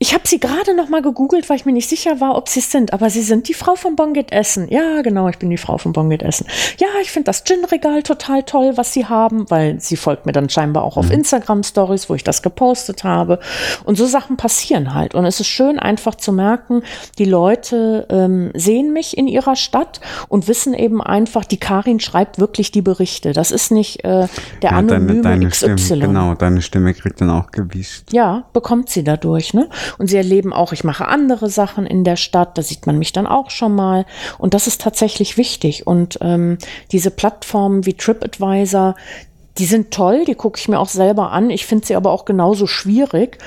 ich 0.01 0.15
habe 0.15 0.27
sie 0.27 0.39
gerade 0.39 0.75
noch 0.75 0.89
mal 0.89 1.03
gegoogelt, 1.03 1.47
weil 1.47 1.57
ich 1.57 1.65
mir 1.67 1.73
nicht 1.73 1.87
sicher 1.87 2.19
war, 2.19 2.35
ob 2.35 2.49
sie 2.49 2.59
es 2.59 2.71
sind. 2.71 2.91
Aber 2.91 3.11
sie 3.11 3.21
sind 3.21 3.47
die 3.47 3.53
Frau 3.53 3.75
von 3.75 3.95
Bonget 3.95 4.31
Essen. 4.31 4.67
Ja, 4.67 5.03
genau, 5.03 5.29
ich 5.29 5.37
bin 5.37 5.51
die 5.51 5.59
Frau 5.59 5.77
von 5.77 5.93
Bonget 5.93 6.23
Essen. 6.23 6.47
Ja, 6.79 6.87
ich 7.03 7.11
finde 7.11 7.25
das 7.25 7.43
Gin-Regal 7.43 8.01
total 8.01 8.41
toll, 8.41 8.71
was 8.77 8.93
sie 8.93 9.05
haben, 9.05 9.47
weil 9.51 9.79
sie 9.79 9.97
folgt 9.97 10.25
mir 10.25 10.31
dann 10.31 10.49
scheinbar 10.49 10.85
auch 10.85 10.97
auf 10.97 11.05
mhm. 11.05 11.17
Instagram-Stories, 11.19 12.09
wo 12.09 12.15
ich 12.15 12.23
das 12.23 12.41
gepostet 12.41 13.03
habe. 13.03 13.37
Und 13.83 13.95
so 13.95 14.07
Sachen 14.07 14.37
passieren 14.37 14.95
halt. 14.95 15.13
Und 15.13 15.23
es 15.25 15.39
ist 15.39 15.49
schön, 15.49 15.77
einfach 15.77 16.15
zu 16.15 16.31
merken, 16.31 16.81
die 17.19 17.25
Leute 17.25 18.07
ähm, 18.09 18.49
sehen 18.55 18.93
mich 18.93 19.15
in 19.15 19.27
ihrer 19.27 19.55
Stadt 19.55 20.01
und 20.29 20.47
wissen 20.47 20.73
eben 20.73 20.99
einfach, 20.99 21.45
die 21.45 21.59
Karin 21.59 21.99
schreibt 21.99 22.39
wirklich 22.39 22.71
die 22.71 22.81
Berichte. 22.81 23.33
Das 23.33 23.51
ist 23.51 23.69
nicht 23.69 24.03
äh, 24.03 24.27
der 24.63 24.71
ja, 24.71 24.77
anonyme 24.77 25.21
deine, 25.21 25.21
deine 25.21 25.49
XY. 25.49 25.77
Stimme, 25.77 26.07
genau, 26.07 26.33
deine 26.33 26.63
Stimme 26.63 26.95
kriegt 26.95 27.21
dann 27.21 27.29
auch 27.29 27.51
Gewicht. 27.51 28.11
Ja, 28.11 28.45
bekommt 28.51 28.89
sie 28.89 29.03
dadurch, 29.03 29.53
ne? 29.53 29.69
Und 29.97 30.07
sie 30.07 30.17
erleben 30.17 30.53
auch, 30.53 30.73
ich 30.73 30.83
mache 30.83 31.07
andere 31.07 31.49
Sachen 31.49 31.85
in 31.85 32.03
der 32.03 32.15
Stadt, 32.15 32.57
da 32.57 32.61
sieht 32.61 32.85
man 32.87 32.97
mich 32.97 33.13
dann 33.13 33.27
auch 33.27 33.49
schon 33.49 33.75
mal. 33.75 34.05
Und 34.37 34.53
das 34.53 34.67
ist 34.67 34.81
tatsächlich 34.81 35.37
wichtig. 35.37 35.87
Und 35.87 36.19
ähm, 36.21 36.57
diese 36.91 37.11
Plattformen 37.11 37.85
wie 37.85 37.93
TripAdvisor, 37.93 38.95
die 39.57 39.65
sind 39.65 39.91
toll, 39.91 40.25
die 40.25 40.35
gucke 40.35 40.59
ich 40.59 40.67
mir 40.67 40.79
auch 40.79 40.89
selber 40.89 41.31
an. 41.31 41.49
Ich 41.49 41.65
finde 41.65 41.85
sie 41.85 41.95
aber 41.95 42.11
auch 42.11 42.25
genauso 42.25 42.67
schwierig, 42.67 43.37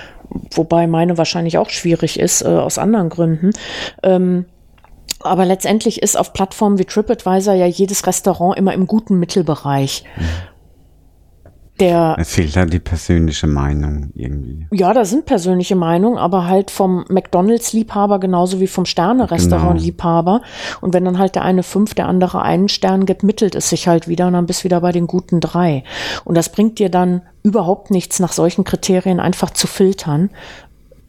wobei 0.53 0.87
meine 0.87 1.19
wahrscheinlich 1.19 1.59
auch 1.59 1.71
schwierig 1.71 2.19
ist, 2.19 2.43
äh, 2.43 2.49
aus 2.49 2.79
anderen 2.79 3.09
Gründen. 3.09 3.51
Ähm, 4.03 4.47
aber 5.21 5.47
letztendlich 5.47 6.03
ist 6.03 6.19
auf 6.19 6.35
Plattformen 6.35 6.79
wie 6.79 6.85
TripAdvisor 6.85 7.55
ja 7.55 7.67
jedes 7.67 8.07
Restaurant 8.07 8.59
immer 8.59 8.75
im 8.75 8.87
guten 8.87 9.19
Mittelbereich. 9.19 10.05
Der. 11.81 12.15
Es 12.21 12.33
fehlt 12.35 12.55
da 12.55 12.65
die 12.67 12.79
persönliche 12.79 13.49
Meinung 13.49 14.11
irgendwie. 14.15 14.67
Ja, 14.71 14.95
da 14.95 15.05
sind 15.05 15.27
persönliche 15.27 15.75
Meinungen, 15.75 16.19
aber 16.19 16.47
halt 16.47 16.71
vom 16.71 17.05
McDonalds-Liebhaber 17.09 18.21
genauso 18.21 18.61
wie 18.61 18.69
vom 18.69 18.85
Sterne-Restaurant-Liebhaber. 18.85 20.41
Genau. 20.41 20.79
Und 20.81 20.95
wenn 20.95 21.05
dann 21.05 21.19
halt 21.19 21.35
der 21.35 21.43
eine 21.43 21.65
fünf, 21.65 21.95
der 21.95 22.07
andere 22.07 22.43
einen 22.43 22.69
Stern 22.69 23.07
gibt, 23.07 23.25
mittelt 23.25 23.57
es 23.57 23.71
sich 23.71 23.89
halt 23.89 24.07
wieder 24.07 24.29
und 24.29 24.35
dann 24.35 24.47
bist 24.47 24.61
du 24.61 24.65
wieder 24.65 24.81
bei 24.81 24.93
den 24.93 25.09
guten 25.09 25.41
drei. 25.41 25.83
Und 26.25 26.37
das 26.37 26.49
bringt 26.49 26.79
dir 26.79 26.91
dann 26.91 27.23
überhaupt 27.43 27.91
nichts, 27.91 28.21
nach 28.21 28.33
solchen 28.33 28.63
Kriterien 28.63 29.19
einfach 29.19 29.51
zu 29.51 29.67
filtern. 29.67 30.31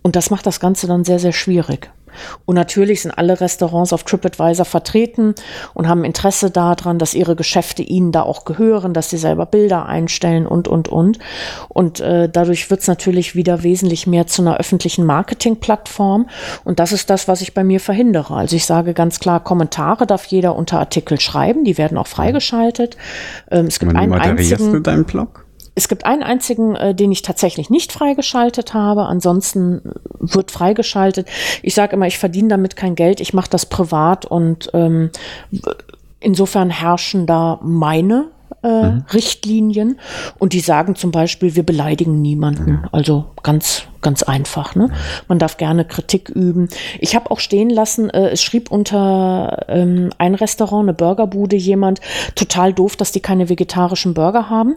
Und 0.02 0.16
das 0.16 0.32
macht 0.32 0.48
das 0.48 0.60
Ganze 0.60 0.88
dann 0.88 1.04
sehr, 1.04 1.20
sehr 1.20 1.32
schwierig. 1.32 1.92
Und 2.46 2.56
natürlich 2.56 3.02
sind 3.02 3.12
alle 3.12 3.40
Restaurants 3.40 3.94
auf 3.94 4.04
TripAdvisor 4.04 4.66
vertreten 4.66 5.36
und 5.74 5.88
haben 5.88 6.04
Interesse 6.04 6.52
daran, 6.52 7.00
dass 7.00 7.14
ihre 7.14 7.36
Geschäfte 7.36 7.84
ihnen 7.84 8.12
da 8.12 8.22
auch 8.24 8.46
gehören, 8.46 8.94
dass 8.94 9.10
sie 9.10 9.18
selber 9.18 9.46
Bilder 9.46 9.86
einstellen 9.86 10.48
und, 10.48 10.68
und, 10.68 10.88
und. 10.88 11.20
Und 11.70 12.00
äh, 12.00 12.30
dadurch 12.30 12.70
wird 12.70 12.82
es 12.82 12.88
natürlich 12.88 13.36
wieder 13.36 13.64
wesentlich 13.64 14.08
mehr 14.08 14.28
zu 14.28 14.42
einer 14.42 14.58
öffentlichen 14.58 15.06
Marketingplattform. 15.06 16.30
Und 16.64 16.80
das 16.80 16.92
ist 16.92 17.10
das, 17.10 17.28
was 17.28 17.42
ich 17.42 17.54
bei 17.54 17.64
mir 17.64 17.80
verhindere. 17.80 18.36
Also 18.36 18.56
ich 18.56 18.66
sage 18.66 18.94
ganz 18.94 19.20
klar, 19.20 19.44
Kommentare 19.44 20.08
darf 20.08 20.26
jeder 20.26 20.56
unter 20.56 20.80
Artikel 20.80 21.20
schreiben, 21.20 21.64
die 21.64 21.78
werden 21.78 21.98
auch 21.98 22.08
freigeschaltet. 22.08 22.98
Ähm, 23.52 23.68
es 23.68 23.80
gibt 23.80 23.96
einen 23.96 24.14
einzigen, 24.14 24.84
deinen 24.84 25.06
Blog? 25.06 25.45
Es 25.76 25.90
gibt 25.90 26.06
einen 26.06 26.24
einzigen, 26.24 26.76
äh, 26.76 26.96
den 26.96 27.12
ich 27.12 27.22
tatsächlich 27.22 27.70
nicht 27.70 27.92
freigeschaltet 27.92 28.74
habe. 28.74 29.04
Ansonsten 29.04 29.82
wird 30.20 30.52
freigeschaltet. 30.52 31.28
Ich 31.62 31.76
sage 31.76 31.96
immer, 31.96 32.08
ich 32.08 32.18
verdiene 32.18 32.48
damit 32.48 32.76
kein 32.76 32.96
Geld. 32.96 33.20
Ich 33.20 33.34
mache 33.34 33.50
das 33.50 33.66
privat 33.66 34.26
und 34.26 34.70
ähm, 34.74 35.12
insofern 36.20 36.70
herrschen 36.70 37.26
da 37.26 37.60
meine 37.62 38.30
äh, 38.64 38.90
mhm. 38.90 39.04
Richtlinien 39.14 40.00
und 40.40 40.54
die 40.54 40.60
sagen 40.60 40.96
zum 40.96 41.12
Beispiel, 41.12 41.56
wir 41.56 41.64
beleidigen 41.64 42.22
niemanden. 42.22 42.72
Mhm. 42.72 42.90
Also 42.92 43.26
ganz, 43.44 43.84
ganz 44.02 44.24
einfach. 44.24 44.76
Ne? 44.76 44.90
Man 45.28 45.40
darf 45.40 45.58
gerne 45.58 45.86
Kritik 45.86 46.30
üben. 46.30 46.70
Ich 47.00 47.16
habe 47.16 47.30
auch 47.32 47.40
stehen 47.40 47.70
lassen, 47.70 48.10
äh, 48.10 48.30
es 48.30 48.42
schrieb 48.42 48.72
unter 48.72 49.66
ähm, 49.68 50.10
ein 50.18 50.36
Restaurant, 50.36 50.84
eine 50.84 50.94
Burgerbude 50.94 51.56
jemand, 51.56 52.02
total 52.36 52.74
doof, 52.74 52.96
dass 52.96 53.12
die 53.12 53.20
keine 53.20 53.50
vegetarischen 53.50 54.14
Burger 54.14 54.50
haben. 54.50 54.76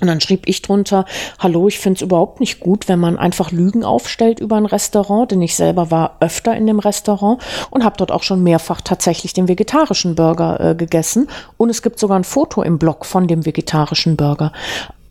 Und 0.00 0.08
dann 0.08 0.20
schrieb 0.20 0.42
ich 0.46 0.62
drunter, 0.62 1.04
hallo, 1.38 1.68
ich 1.68 1.78
finde 1.78 1.98
es 1.98 2.02
überhaupt 2.02 2.40
nicht 2.40 2.60
gut, 2.60 2.88
wenn 2.88 2.98
man 2.98 3.18
einfach 3.18 3.52
Lügen 3.52 3.84
aufstellt 3.84 4.40
über 4.40 4.56
ein 4.56 4.66
Restaurant, 4.66 5.30
denn 5.30 5.42
ich 5.42 5.54
selber 5.54 5.90
war 5.90 6.16
öfter 6.20 6.56
in 6.56 6.66
dem 6.66 6.78
Restaurant 6.78 7.42
und 7.70 7.84
habe 7.84 7.96
dort 7.98 8.10
auch 8.10 8.22
schon 8.22 8.42
mehrfach 8.42 8.80
tatsächlich 8.80 9.32
den 9.32 9.48
vegetarischen 9.48 10.14
Burger 10.14 10.60
äh, 10.60 10.74
gegessen. 10.74 11.28
Und 11.56 11.70
es 11.70 11.82
gibt 11.82 11.98
sogar 11.98 12.18
ein 12.18 12.24
Foto 12.24 12.62
im 12.62 12.78
Blog 12.78 13.04
von 13.04 13.26
dem 13.26 13.44
vegetarischen 13.44 14.16
Burger. 14.16 14.52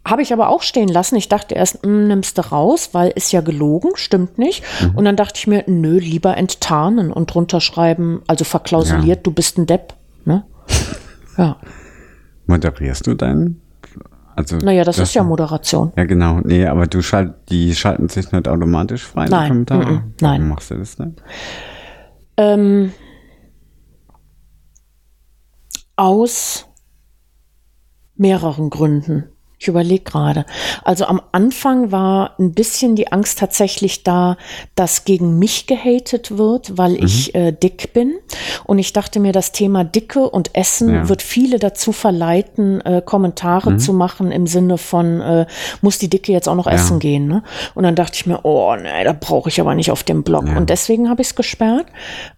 Habe 0.05 0.23
ich 0.23 0.33
aber 0.33 0.49
auch 0.49 0.63
stehen 0.63 0.87
lassen. 0.87 1.17
Ich 1.17 1.29
dachte 1.29 1.53
erst, 1.53 1.85
mh, 1.85 1.89
hm, 1.89 2.07
nimmst 2.07 2.37
du 2.37 2.49
raus, 2.49 2.89
weil 2.93 3.11
ist 3.11 3.31
ja 3.31 3.41
gelogen, 3.41 3.91
stimmt 3.95 4.39
nicht. 4.39 4.63
Mhm. 4.81 4.95
Und 4.95 5.05
dann 5.05 5.15
dachte 5.15 5.37
ich 5.37 5.45
mir, 5.45 5.63
nö, 5.67 5.99
lieber 5.99 6.35
enttarnen 6.35 7.11
und 7.11 7.33
drunter 7.33 7.61
schreiben, 7.61 8.23
also 8.25 8.43
verklausuliert, 8.43 9.17
ja. 9.19 9.23
du 9.23 9.31
bist 9.31 9.57
ein 9.57 9.67
Depp. 9.67 9.93
Ne? 10.25 10.45
Ja. 11.37 11.55
Moderierst 12.47 13.07
du 13.07 13.13
deinen? 13.13 13.61
Also, 14.39 14.55
Naja, 14.59 14.85
das 14.85 14.97
ist 14.97 15.13
ja 15.15 15.23
Moderation. 15.23 15.91
Ja, 15.97 16.05
genau. 16.05 16.39
Nee, 16.39 16.65
aber 16.65 16.87
du 16.87 17.01
schalt, 17.01 17.33
die 17.49 17.75
schalten 17.75 18.07
sich 18.07 18.31
nicht 18.31 18.47
automatisch 18.47 19.05
frei, 19.05 19.27
Nein, 19.27 19.49
Kommentare? 19.49 19.91
mm, 19.91 19.95
mm, 19.95 20.13
nein. 20.21 20.47
Machst 20.47 20.71
du 20.71 20.75
das 20.77 20.97
nicht? 20.97 21.21
Ähm, 22.37 22.93
aus 25.97 26.67
mehreren 28.15 28.69
Gründen. 28.69 29.25
Ich 29.61 29.67
überlege 29.67 30.05
gerade. 30.05 30.45
Also 30.85 31.03
am 31.05 31.21
Anfang 31.33 31.91
war 31.91 32.31
ein 32.39 32.53
bisschen 32.53 32.95
die 32.95 33.11
Angst 33.11 33.39
tatsächlich 33.39 34.03
da, 34.03 34.37
dass 34.75 35.03
gegen 35.03 35.37
mich 35.37 35.67
gehatet 35.67 36.37
wird, 36.37 36.77
weil 36.77 36.91
Mhm. 36.93 37.03
ich 37.05 37.35
äh, 37.35 37.51
dick 37.51 37.91
bin. 37.93 38.13
Und 38.63 38.79
ich 38.79 38.93
dachte 38.93 39.19
mir, 39.19 39.33
das 39.33 39.51
Thema 39.51 39.83
Dicke 39.83 40.29
und 40.29 40.55
Essen 40.55 40.93
Ja. 40.93 41.09
wird 41.09 41.21
viele 41.21 41.59
dazu 41.59 41.91
verleiten, 41.91 42.79
äh, 42.81 43.01
Kommentare 43.05 43.75
zu 43.75 43.91
machen 43.91 44.31
im 44.31 44.47
Sinne 44.47 44.77
von, 44.77 45.19
äh, 45.19 45.45
muss 45.81 45.97
die 45.97 46.09
Dicke 46.09 46.31
jetzt 46.31 46.47
auch 46.47 46.55
noch 46.55 46.67
essen 46.67 46.99
gehen. 46.99 47.27
Ne? 47.27 47.43
Und 47.75 47.83
dann 47.83 47.95
dachte 47.95 48.13
ich 48.15 48.25
mir, 48.25 48.39
oh 48.43 48.73
nee, 48.81 49.03
da 49.03 49.11
brauche 49.11 49.49
ich 49.49 49.59
aber 49.59 49.75
nicht 49.75 49.91
auf 49.91 50.03
dem 50.03 50.23
Blog. 50.23 50.47
Ja. 50.47 50.55
Und 50.57 50.69
deswegen 50.69 51.09
habe 51.09 51.21
ich 51.21 51.27
es 51.29 51.35
gesperrt. 51.35 51.85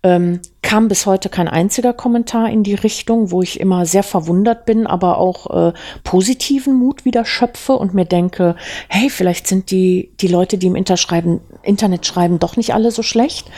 Ähm, 0.02 0.40
kam 0.64 0.88
bis 0.88 1.06
heute 1.06 1.28
kein 1.30 1.48
einziger 1.48 1.92
Kommentar 1.92 2.50
in 2.50 2.64
die 2.64 2.76
Richtung, 2.76 3.32
wo 3.32 3.42
ich 3.42 3.60
immer 3.60 3.86
sehr 3.86 4.04
verwundert 4.04 4.66
bin, 4.66 4.88
aber 4.88 5.18
auch 5.18 5.70
äh, 5.70 5.74
positiven 6.04 6.76
Mut 6.76 7.04
wieder 7.04 7.11
schöpfe 7.26 7.74
und 7.74 7.94
mir 7.94 8.06
denke, 8.06 8.56
hey, 8.90 9.10
vielleicht 9.10 9.48
sind 9.48 9.72
die, 9.72 10.12
die 10.20 10.28
Leute, 10.28 10.58
die 10.58 10.68
im 10.68 10.76
Internet 10.76 12.06
schreiben, 12.06 12.40
doch 12.40 12.58
nicht 12.58 12.74
alle 12.74 12.92
so 12.92 13.04
schlecht. 13.04 13.50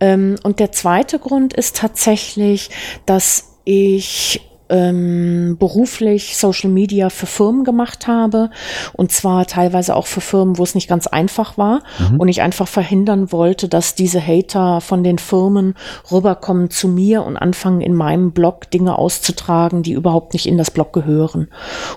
Ähm, 0.00 0.36
und 0.42 0.60
der 0.60 0.72
zweite 0.72 1.18
Grund 1.18 1.54
ist 1.54 1.76
tatsächlich, 1.76 2.70
dass 3.06 3.56
ich 3.64 4.47
ähm, 4.70 5.56
beruflich 5.58 6.36
Social 6.36 6.70
Media 6.70 7.10
für 7.10 7.26
Firmen 7.26 7.64
gemacht 7.64 8.06
habe 8.06 8.50
und 8.92 9.12
zwar 9.12 9.46
teilweise 9.46 9.94
auch 9.96 10.06
für 10.06 10.20
Firmen, 10.20 10.58
wo 10.58 10.62
es 10.62 10.74
nicht 10.74 10.88
ganz 10.88 11.06
einfach 11.06 11.56
war 11.58 11.82
und 12.18 12.28
ich 12.28 12.42
einfach 12.42 12.68
verhindern 12.68 13.32
wollte, 13.32 13.68
dass 13.68 13.94
diese 13.94 14.20
Hater 14.24 14.80
von 14.80 15.02
den 15.04 15.18
Firmen 15.18 15.74
rüberkommen 16.12 16.70
zu 16.70 16.88
mir 16.88 17.22
und 17.24 17.36
anfangen 17.36 17.80
in 17.80 17.94
meinem 17.94 18.32
Blog 18.32 18.70
Dinge 18.70 18.98
auszutragen, 18.98 19.82
die 19.82 19.92
überhaupt 19.92 20.32
nicht 20.34 20.46
in 20.46 20.58
das 20.58 20.70
Blog 20.70 20.92
gehören. 20.92 21.48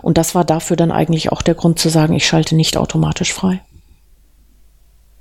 Und 0.01 0.17
das 0.17 0.33
war 0.35 0.45
dafür 0.45 0.77
dann 0.77 0.91
eigentlich 0.91 1.31
auch 1.31 1.41
der 1.41 1.55
Grund 1.55 1.79
zu 1.79 1.89
sagen, 1.89 2.13
ich 2.13 2.25
schalte 2.25 2.55
nicht 2.55 2.77
automatisch 2.77 3.33
frei. 3.33 3.61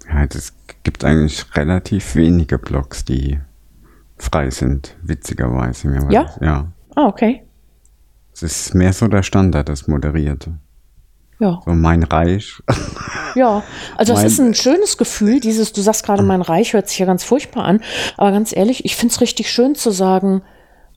Ja, 0.08 0.24
es 0.24 0.52
gibt 0.82 1.04
eigentlich 1.04 1.44
relativ 1.54 2.14
wenige 2.14 2.58
Blogs, 2.58 3.04
die 3.04 3.38
frei 4.18 4.50
sind, 4.50 4.96
witzigerweise. 5.02 5.92
Ja? 6.10 6.24
das- 6.24 6.38
Ja. 6.40 6.66
Ah, 6.96 7.06
okay. 7.06 7.42
Es 8.32 8.42
ist 8.42 8.74
mehr 8.74 8.92
so 8.92 9.06
der 9.08 9.22
Standard, 9.22 9.68
das 9.68 9.86
Moderierte. 9.88 10.54
Ja. 11.38 11.60
So 11.64 11.72
mein 11.72 12.02
Reich. 12.02 12.62
Ja, 13.34 13.62
also 13.96 14.12
es 14.12 14.18
Mein- 14.18 14.26
ist 14.26 14.38
ein 14.40 14.54
schönes 14.54 14.98
Gefühl, 14.98 15.40
dieses, 15.40 15.72
du 15.72 15.80
sagst 15.80 16.04
gerade, 16.04 16.22
mein 16.22 16.42
Reich 16.42 16.74
hört 16.74 16.88
sich 16.88 16.98
ja 16.98 17.06
ganz 17.06 17.24
furchtbar 17.24 17.64
an, 17.64 17.80
aber 18.16 18.30
ganz 18.32 18.54
ehrlich, 18.54 18.84
ich 18.84 18.94
finde 18.96 19.14
es 19.14 19.20
richtig 19.20 19.50
schön 19.50 19.74
zu 19.74 19.90
sagen, 19.90 20.42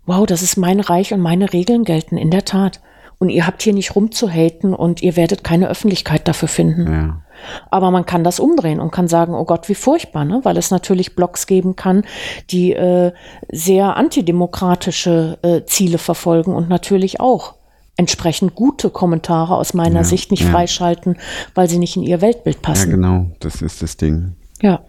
wow, 0.06 0.26
das 0.26 0.42
ist 0.42 0.58
mein 0.58 0.80
Reich 0.82 1.14
und 1.14 1.22
meine 1.22 1.54
Regeln 1.54 1.86
gelten, 1.86 2.18
in 2.18 2.30
der 2.32 2.44
Tat. 2.44 2.82
Und 3.20 3.30
ihr 3.30 3.48
habt 3.48 3.62
hier 3.64 3.74
nicht 3.74 3.96
rumzuhaten 3.96 4.74
und 4.74 5.02
ihr 5.02 5.16
werdet 5.16 5.46
keine 5.46 5.70
Öffentlichkeit 5.70 6.28
dafür 6.28 6.50
finden. 6.50 6.92
ja. 6.92 7.22
Aber 7.70 7.92
man 7.92 8.06
kann 8.06 8.24
das 8.24 8.40
umdrehen 8.40 8.80
und 8.80 8.92
kann 8.92 9.08
sagen, 9.08 9.34
oh 9.34 9.46
Gott, 9.46 9.70
wie 9.70 9.76
furchtbar, 9.76 10.26
ne? 10.26 10.40
weil 10.44 10.58
es 10.58 10.72
natürlich 10.72 11.16
Blogs 11.16 11.48
geben 11.48 11.76
kann, 11.76 12.04
die 12.50 12.74
äh, 12.74 13.12
sehr 13.52 13.96
antidemokratische 13.98 15.38
äh, 15.42 15.62
Ziele 15.66 15.98
verfolgen 15.98 16.56
und 16.56 16.70
natürlich 16.70 17.20
auch 17.20 17.56
entsprechend 17.96 18.56
gute 18.56 18.90
Kommentare 18.90 19.56
aus 19.56 19.74
meiner 19.74 20.00
Ja, 20.00 20.04
Sicht 20.04 20.32
nicht 20.32 20.44
ja. 20.44 20.50
freischalten, 20.50 21.18
weil 21.54 21.70
sie 21.70 21.78
nicht 21.78 21.96
in 21.96 22.04
ihr 22.04 22.22
Weltbild 22.22 22.58
ja, 22.58 22.62
passen. 22.62 22.90
genau, 22.90 23.28
das 23.40 23.62
ist 23.62 23.82
das 23.84 23.98
Ding. 23.98 24.36
Ja, 24.62 24.82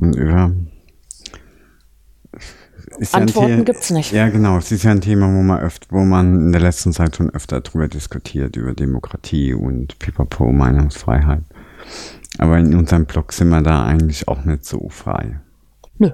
Und 0.00 0.16
über. 0.16 0.52
Ist 2.98 3.12
ja 3.14 3.20
Antworten 3.20 3.58
The- 3.58 3.64
gibt's 3.64 3.90
nicht. 3.90 4.12
Ja, 4.12 4.28
genau. 4.28 4.58
Es 4.58 4.72
ist 4.72 4.82
ja 4.84 4.90
ein 4.90 5.00
Thema, 5.00 5.26
wo 5.26 5.42
man 5.42 5.60
öfter, 5.60 5.86
wo 5.90 6.04
man 6.04 6.34
in 6.46 6.52
der 6.52 6.60
letzten 6.60 6.92
Zeit 6.92 7.16
schon 7.16 7.30
öfter 7.30 7.60
drüber 7.60 7.88
diskutiert, 7.88 8.56
über 8.56 8.72
Demokratie 8.74 9.52
und 9.54 9.98
Pipapo, 9.98 10.50
Meinungsfreiheit. 10.52 11.42
Aber 12.38 12.58
in 12.58 12.74
unserem 12.74 13.06
Blog 13.06 13.32
sind 13.32 13.48
wir 13.50 13.62
da 13.62 13.84
eigentlich 13.84 14.28
auch 14.28 14.44
nicht 14.44 14.64
so 14.64 14.88
frei. 14.88 15.40
nö. 15.98 16.10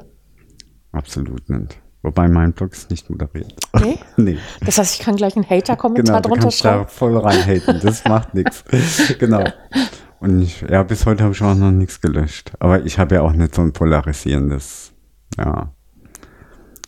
Absolut 0.92 1.49
nicht. 1.49 1.79
Wobei 2.03 2.29
mein 2.29 2.53
Blog 2.53 2.73
ist 2.73 2.90
nicht 2.90 3.09
moderiert. 3.09 3.55
Nee? 3.81 3.99
nee. 4.16 4.38
Das 4.64 4.77
heißt, 4.79 4.95
ich 4.99 5.01
kann 5.05 5.16
gleich 5.16 5.37
einen 5.37 5.49
Hater-Kommentar 5.49 6.16
Genau, 6.21 6.21
drunter 6.29 6.42
kannst 6.42 6.64
da 6.64 6.75
schreiben. 6.75 6.88
voll 6.88 7.16
reinhaten. 7.16 7.81
Das 7.81 8.05
macht 8.05 8.35
nichts. 8.35 8.64
Genau. 9.18 9.45
Und 10.21 10.42
ich, 10.42 10.61
ja, 10.68 10.83
bis 10.83 11.07
heute 11.07 11.25
habe 11.25 11.33
ich 11.33 11.42
auch 11.42 11.55
noch 11.55 11.71
nichts 11.71 12.01
gelöscht. 12.01 12.53
Aber 12.61 12.85
ich 12.85 12.99
habe 12.99 13.14
ja 13.16 13.23
auch 13.23 13.33
nicht 13.33 13.55
so 13.55 13.62
ein 13.62 13.73
polarisierendes, 13.73 14.92
ja. 15.38 15.73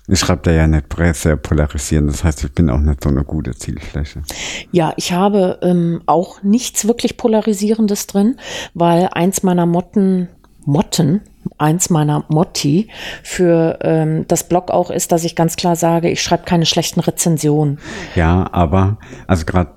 Ich 0.07 0.19
schreibe 0.19 0.43
da 0.43 0.51
ja 0.51 0.67
nicht 0.67 0.87
sehr 1.15 1.37
polarisierend. 1.37 2.11
Das 2.11 2.25
heißt, 2.25 2.45
ich 2.45 2.53
bin 2.53 2.69
auch 2.69 2.79
nicht 2.79 3.03
so 3.03 3.09
eine 3.09 3.25
gute 3.25 3.55
Zielfläche. 3.55 4.23
Ja, 4.71 4.93
ich 4.97 5.13
habe 5.13 5.59
ähm, 5.63 6.03
auch 6.05 6.43
nichts 6.43 6.87
wirklich 6.87 7.17
Polarisierendes 7.17 8.07
drin, 8.07 8.37
weil 8.75 9.09
eins 9.13 9.43
meiner 9.43 9.65
Motten, 9.65 10.29
Motten, 10.67 11.23
eins 11.57 11.89
meiner 11.89 12.25
Motti 12.29 12.89
für 13.23 13.79
ähm, 13.83 14.27
das 14.29 14.47
Blog 14.47 14.71
auch 14.71 14.91
ist, 14.91 15.11
dass 15.11 15.25
ich 15.25 15.37
ganz 15.37 15.57
klar 15.57 15.77
sage, 15.77 16.11
ich 16.11 16.23
schreibe 16.23 16.45
keine 16.45 16.67
schlechten 16.67 17.01
Rezensionen. 17.01 17.79
Ja, 18.15 18.49
aber, 18.53 18.99
also 19.27 19.47
gerade 19.47 19.73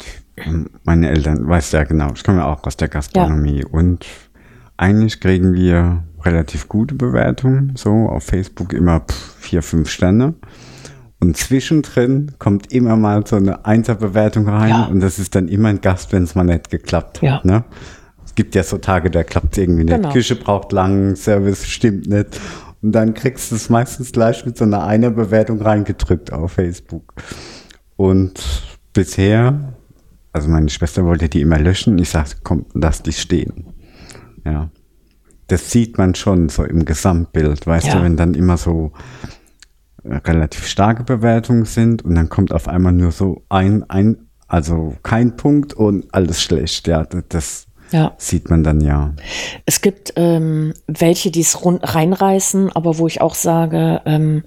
meine 0.83 1.09
Eltern, 1.09 1.47
weißt 1.47 1.73
ja 1.73 1.83
genau, 1.83 2.11
ich 2.13 2.23
komme 2.23 2.39
ja 2.39 2.51
auch 2.51 2.63
aus 2.63 2.77
der 2.77 2.89
Gastronomie 2.89 3.63
und 3.63 4.05
eigentlich 4.75 5.19
kriegen 5.19 5.53
wir 5.53 6.03
relativ 6.23 6.67
gute 6.67 6.95
Bewertungen, 6.95 7.73
so 7.75 7.91
auf 8.09 8.23
Facebook 8.23 8.73
immer 8.73 9.01
pff, 9.01 9.35
vier, 9.39 9.61
fünf 9.61 9.89
Sterne. 9.89 10.33
Und 11.19 11.35
zwischendrin 11.35 12.33
kommt 12.37 12.71
immer 12.71 12.95
mal 12.95 13.25
so 13.25 13.37
eine 13.37 13.65
Einserbewertung 13.65 14.47
rein 14.47 14.69
Ja. 14.69 14.85
und 14.85 14.99
das 14.99 15.17
ist 15.17 15.33
dann 15.35 15.47
immer 15.47 15.69
ein 15.69 15.81
Gast, 15.81 16.11
wenn 16.13 16.23
es 16.23 16.35
mal 16.35 16.43
nicht 16.43 16.69
geklappt 16.69 17.17
hat. 17.17 17.23
Ja. 17.23 17.41
Ne? 17.43 17.63
Es 18.23 18.35
gibt 18.35 18.53
ja 18.53 18.61
so 18.63 18.77
Tage, 18.77 19.09
da 19.09 19.23
klappt 19.23 19.57
irgendwie 19.57 19.83
nicht. 19.83 19.95
Genau. 19.95 20.11
Küche 20.11 20.35
braucht 20.35 20.71
lang, 20.71 21.15
Service 21.15 21.65
stimmt 21.65 22.07
nicht. 22.07 22.39
Und 22.83 22.91
dann 22.91 23.15
kriegst 23.15 23.51
du 23.51 23.55
es 23.55 23.69
meistens 23.69 24.11
gleich 24.11 24.45
mit 24.45 24.57
so 24.57 24.65
einer 24.65 24.85
Einer-Bewertung 24.85 25.59
reingedrückt 25.59 26.31
auf 26.31 26.51
Facebook. 26.51 27.13
Und 27.95 28.39
bisher, 28.93 29.73
also 30.33 30.49
meine 30.49 30.69
Schwester 30.69 31.03
wollte 31.03 31.29
die 31.29 31.41
immer 31.41 31.57
löschen. 31.57 31.97
Ich 31.97 32.09
sagte, 32.09 32.35
komm, 32.43 32.65
lass 32.75 33.01
die 33.01 33.13
stehen. 33.13 33.65
Ja. 34.45 34.69
Das 35.47 35.71
sieht 35.71 35.97
man 35.97 36.13
schon 36.15 36.49
so 36.49 36.63
im 36.63 36.85
Gesamtbild, 36.85 37.65
weißt 37.65 37.87
Ja. 37.87 37.95
du, 37.97 38.03
wenn 38.03 38.17
dann 38.17 38.33
immer 38.33 38.57
so 38.57 38.91
äh, 40.03 40.15
relativ 40.17 40.67
starke 40.67 41.03
Bewertungen 41.03 41.65
sind 41.65 42.03
und 42.03 42.15
dann 42.15 42.29
kommt 42.29 42.51
auf 42.53 42.67
einmal 42.67 42.93
nur 42.93 43.11
so 43.11 43.43
ein, 43.49 43.89
ein, 43.89 44.17
also 44.47 44.95
kein 45.03 45.35
Punkt 45.37 45.73
und 45.73 46.13
alles 46.13 46.41
schlecht. 46.41 46.87
Ja, 46.87 47.03
das, 47.29 47.67
Ja. 47.91 48.13
sieht 48.17 48.49
man 48.49 48.63
dann 48.63 48.81
ja. 48.81 49.13
Es 49.65 49.81
gibt 49.81 50.13
ähm, 50.17 50.73
welche, 50.87 51.31
die 51.31 51.41
es 51.41 51.57
reinreißen, 51.63 52.71
aber 52.73 52.97
wo 52.97 53.07
ich 53.07 53.21
auch 53.21 53.35
sage, 53.35 54.01
ähm, 54.05 54.43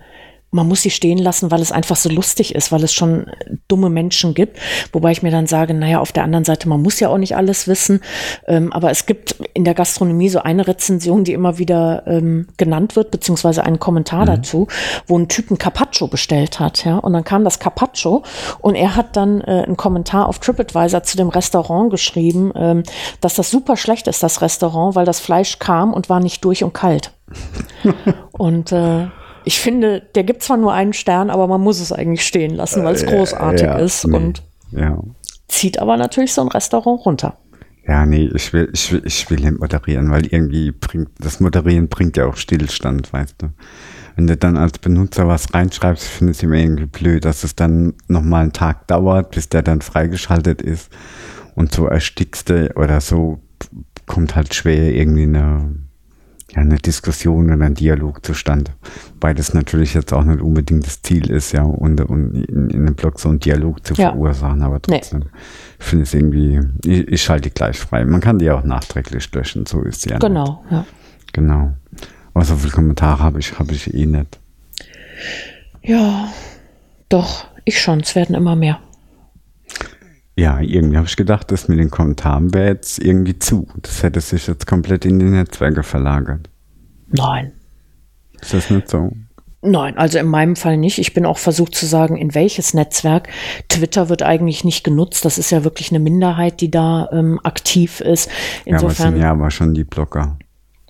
man 0.51 0.67
muss 0.67 0.83
sie 0.83 0.91
stehen 0.91 1.19
lassen, 1.19 1.51
weil 1.51 1.61
es 1.61 1.73
einfach 1.73 1.97
so 1.97 2.09
lustig 2.09 2.55
ist, 2.55 2.73
weil 2.73 2.83
es 2.83 2.93
schon 2.93 3.27
dumme 3.69 3.89
Menschen 3.89 4.35
gibt. 4.35 4.59
Wobei 4.93 5.13
ich 5.13 5.23
mir 5.23 5.31
dann 5.31 5.47
sage, 5.47 5.75
naja, 5.75 6.01
auf 6.01 6.13
der 6.13 6.25
anderen 6.25 6.45
Seite, 6.45 6.69
man 6.69 6.83
muss 6.83 6.99
ja 6.99 7.09
auch 7.09 7.19
nicht 7.19 7.37
alles 7.37 7.69
wissen. 7.69 8.01
Ähm, 8.47 8.73
aber 8.73 8.91
es 8.91 9.07
gibt 9.07 9.37
in 9.55 9.65
der 9.65 9.75
Gastronomie 9.75 10.29
so 10.29 10.41
eine 10.41 10.67
Rezension, 10.67 11.25
die 11.25 11.33
immer 11.33 11.59
wieder 11.59 12.03
ähm, 12.07 12.49
genannt 12.57 12.97
wird, 12.97 13.11
beziehungsweise 13.13 13.65
einen 13.65 13.79
Kommentar 13.79 14.27
dazu, 14.27 14.67
wo 15.07 15.19
ein 15.19 15.29
Typ 15.29 15.51
ein 15.51 15.59
Carpaccio 15.59 16.09
bestellt 16.09 16.59
hat. 16.59 16.85
Ja? 16.85 16.99
Und 16.99 17.13
dann 17.13 17.25
kam 17.25 17.45
das 17.45 17.61
Carpaccio 17.61 18.25
und 18.61 18.75
er 18.75 18.97
hat 18.97 19.17
dann 19.17 19.41
äh, 19.43 19.65
einen 19.67 19.77
Kommentar 19.77 20.27
auf 20.27 20.41
TripAdvisor 20.41 21.05
zu 21.05 21.17
dem 21.17 21.29
Restaurant 21.29 21.91
geschrieben, 21.91 22.53
ähm, 22.57 22.83
dass 23.21 23.35
das 23.35 23.51
super 23.51 23.77
schlecht 23.77 24.09
ist, 24.09 24.23
das 24.23 24.43
Restaurant, 24.43 24.97
weil 24.97 25.07
das 25.07 25.21
Fleisch 25.21 25.59
kam 25.61 25.93
und 25.93 26.09
war 26.09 26.19
nicht 26.19 26.45
durch 26.45 26.65
und 26.65 26.75
kalt. 26.75 27.13
und 28.33 28.73
äh, 28.73 29.07
ich 29.45 29.59
finde, 29.61 30.03
der 30.15 30.25
gibt 30.25 30.43
zwar 30.43 30.57
nur 30.57 30.73
einen 30.73 30.93
Stern, 30.93 31.31
aber 31.31 31.47
man 31.47 31.61
muss 31.61 31.81
es 31.81 31.93
eigentlich 31.93 32.27
stehen 32.27 32.55
lassen, 32.55 32.85
weil 32.85 32.95
es 32.95 33.05
großartig 33.07 33.63
Äh, 33.63 33.67
ja, 33.67 33.79
ist 33.79 34.07
nee, 34.07 34.17
und 34.17 34.43
Ja. 34.73 35.03
zieht 35.49 35.79
aber 35.79 35.97
natürlich 35.97 36.33
so 36.35 36.43
ein 36.43 36.49
Restaurant 36.49 37.05
runter. 37.07 37.39
Ja, 37.87 38.07
nee, 38.07 38.31
ich 38.35 38.53
will, 38.53 38.71
ich 38.73 38.93
will, 38.93 39.03
ich 39.05 39.29
will 39.31 39.41
nicht 39.41 39.59
moderieren, 39.59 40.11
weil 40.11 40.27
irgendwie 40.27 40.71
bringt, 40.71 41.09
das 41.19 41.41
Moderieren 41.41 41.89
bringt 41.89 42.17
ja 42.17 42.27
auch 42.27 42.37
Stillstand, 42.37 43.13
weißt 43.13 43.37
du. 43.43 43.49
Wenn 44.17 44.27
du 44.27 44.37
dann 44.37 44.57
als 44.57 44.79
Benutzer 44.79 45.27
was 45.27 45.53
reinschreibst, 45.55 46.05
finde 46.07 46.33
ich 46.33 46.39
es 46.39 46.43
immer 46.43 46.57
irgendwie 46.57 46.87
blöd, 46.87 47.25
dass 47.25 47.43
es 47.43 47.57
dann 47.57 47.95
nochmal 48.07 48.43
einen 48.43 48.53
Tag 48.53 48.87
dauert, 48.89 49.31
bis 49.33 49.49
der 49.49 49.63
dann 49.63 49.81
freigeschaltet 49.81 50.63
ist. 50.63 50.91
Und 51.55 51.73
so 51.73 51.87
erstickst 51.87 52.51
du 52.51 52.71
oder 52.77 53.01
so 53.01 53.41
kommt 54.07 54.37
halt 54.37 54.55
schwer 54.55 54.95
irgendwie 54.95 55.23
eine 55.25 55.75
ja, 56.55 56.63
eine 56.63 56.77
Diskussion 56.77 57.53
oder 57.53 57.65
ein 57.65 57.75
Dialog 57.75 58.25
zustande. 58.25 58.73
Weil 59.21 59.35
das 59.35 59.55
natürlich 59.55 59.95
jetzt 59.95 60.13
auch 60.13 60.25
nicht 60.25 60.41
unbedingt 60.41 60.87
das 60.87 61.03
Ziel 61.03 61.31
ist, 61.31 61.53
ja, 61.53 61.63
und, 61.63 62.01
und 62.03 62.35
in, 62.49 62.71
in 62.71 62.87
einem 62.87 62.95
Blog 62.95 63.21
so 63.21 63.29
einen 63.29 63.41
Dialog 63.41 63.87
zu 63.87 63.95
Ja. 63.95 64.11
verursachen, 64.11 64.63
aber 64.63 64.77
Nee. 64.89 64.99
trotzdem. 64.99 65.25
Ich 65.79 65.85
finde 65.87 66.03
es 66.05 66.15
irgendwie, 66.15 66.61
ich, 66.85 67.09
ich 67.09 67.23
schalte 67.23 67.49
die 67.49 67.55
gleich 67.55 67.79
frei. 67.79 68.05
Man 68.05 68.21
kann 68.21 68.39
die 68.39 68.51
auch 68.51 68.65
nachträglich 68.65 69.33
löschen, 69.33 69.67
so 69.67 69.83
ist 69.83 70.03
sie 70.03 70.11
ja. 70.11 70.17
nicht. 70.17 70.27
Genau, 70.27 70.65
ja. 70.71 70.85
Genau. 71.33 71.73
Aber 72.35 72.45
so 72.45 72.57
viele 72.57 72.73
Kommentare 72.73 73.23
habe 73.23 73.39
ich, 73.39 73.59
habe 73.59 73.73
ich 73.73 73.93
eh 73.95 74.07
nicht. 74.07 74.39
Ja, 75.83 76.29
doch, 77.09 77.47
ich 77.65 77.81
schon. 77.81 78.01
Es 78.01 78.15
werden 78.15 78.35
immer 78.35 78.57
mehr. 78.57 78.79
Ja, 80.41 80.59
irgendwie 80.61 80.97
habe 80.97 81.07
ich 81.07 81.17
gedacht, 81.17 81.51
das 81.53 81.69
mit 81.69 81.79
den 81.79 81.91
Kommentaren 81.91 82.55
wäre 82.55 82.69
jetzt 82.69 82.99
irgendwie 82.99 83.39
zu. 83.39 83.67
Das 83.83 84.03
hätte 84.03 84.21
sich 84.21 84.47
jetzt 84.47 84.67
komplett 84.67 85.05
in 85.05 85.19
die 85.19 85.27
Netzwerke 85.27 85.83
verlagert. 85.83 86.49
Nein. 87.09 87.53
Ist 88.41 88.55
das 88.55 88.71
nicht 88.71 88.89
so? 88.89 89.13
Nein, 89.63 89.99
also 89.99 90.19
in 90.19 90.27
meinem 90.29 90.57
Fall 90.57 90.79
nicht. 90.79 90.99
Ich 90.99 91.13
bin 91.13 91.27
auch 91.27 91.37
versucht 91.37 91.75
zu 91.75 91.85
sagen, 91.85 92.17
in 92.17 92.35
welches 92.35 92.73
Netzwerk. 92.73 93.29
Twitter 93.69 94.09
wird 94.09 94.23
eigentlich 94.23 94.65
nicht 94.65 94.83
genutzt. 94.83 95.27
Das 95.27 95.37
ist 95.37 95.51
ja 95.51 95.63
wirklich 95.65 95.91
eine 95.91 95.99
Minderheit, 96.01 96.63
die 96.63 96.71
da 96.71 97.11
ähm, 97.13 97.39
aktiv 97.43 98.01
ist. 98.01 98.31
ja, 98.65 98.77
aber 98.79 98.85
Insofern. 98.85 99.13
sind 99.13 99.21
ja 99.21 99.31
aber 99.33 99.51
schon 99.51 99.75
die 99.75 99.85
Blogger. 99.85 100.39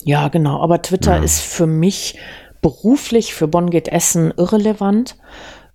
Ja, 0.04 0.28
genau. 0.28 0.62
Aber 0.62 0.80
Twitter 0.80 1.16
Ja. 1.16 1.22
ist 1.24 1.40
für 1.40 1.66
mich 1.66 2.16
beruflich 2.62 3.34
für 3.34 3.48
Bonn 3.48 3.70
geht 3.70 3.88
Essen 3.88 4.32
irrelevant. 4.36 5.16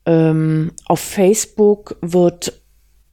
Ähm, 0.05 0.71
auf 0.86 1.01
Facebook 1.01 1.97
wird 2.01 2.61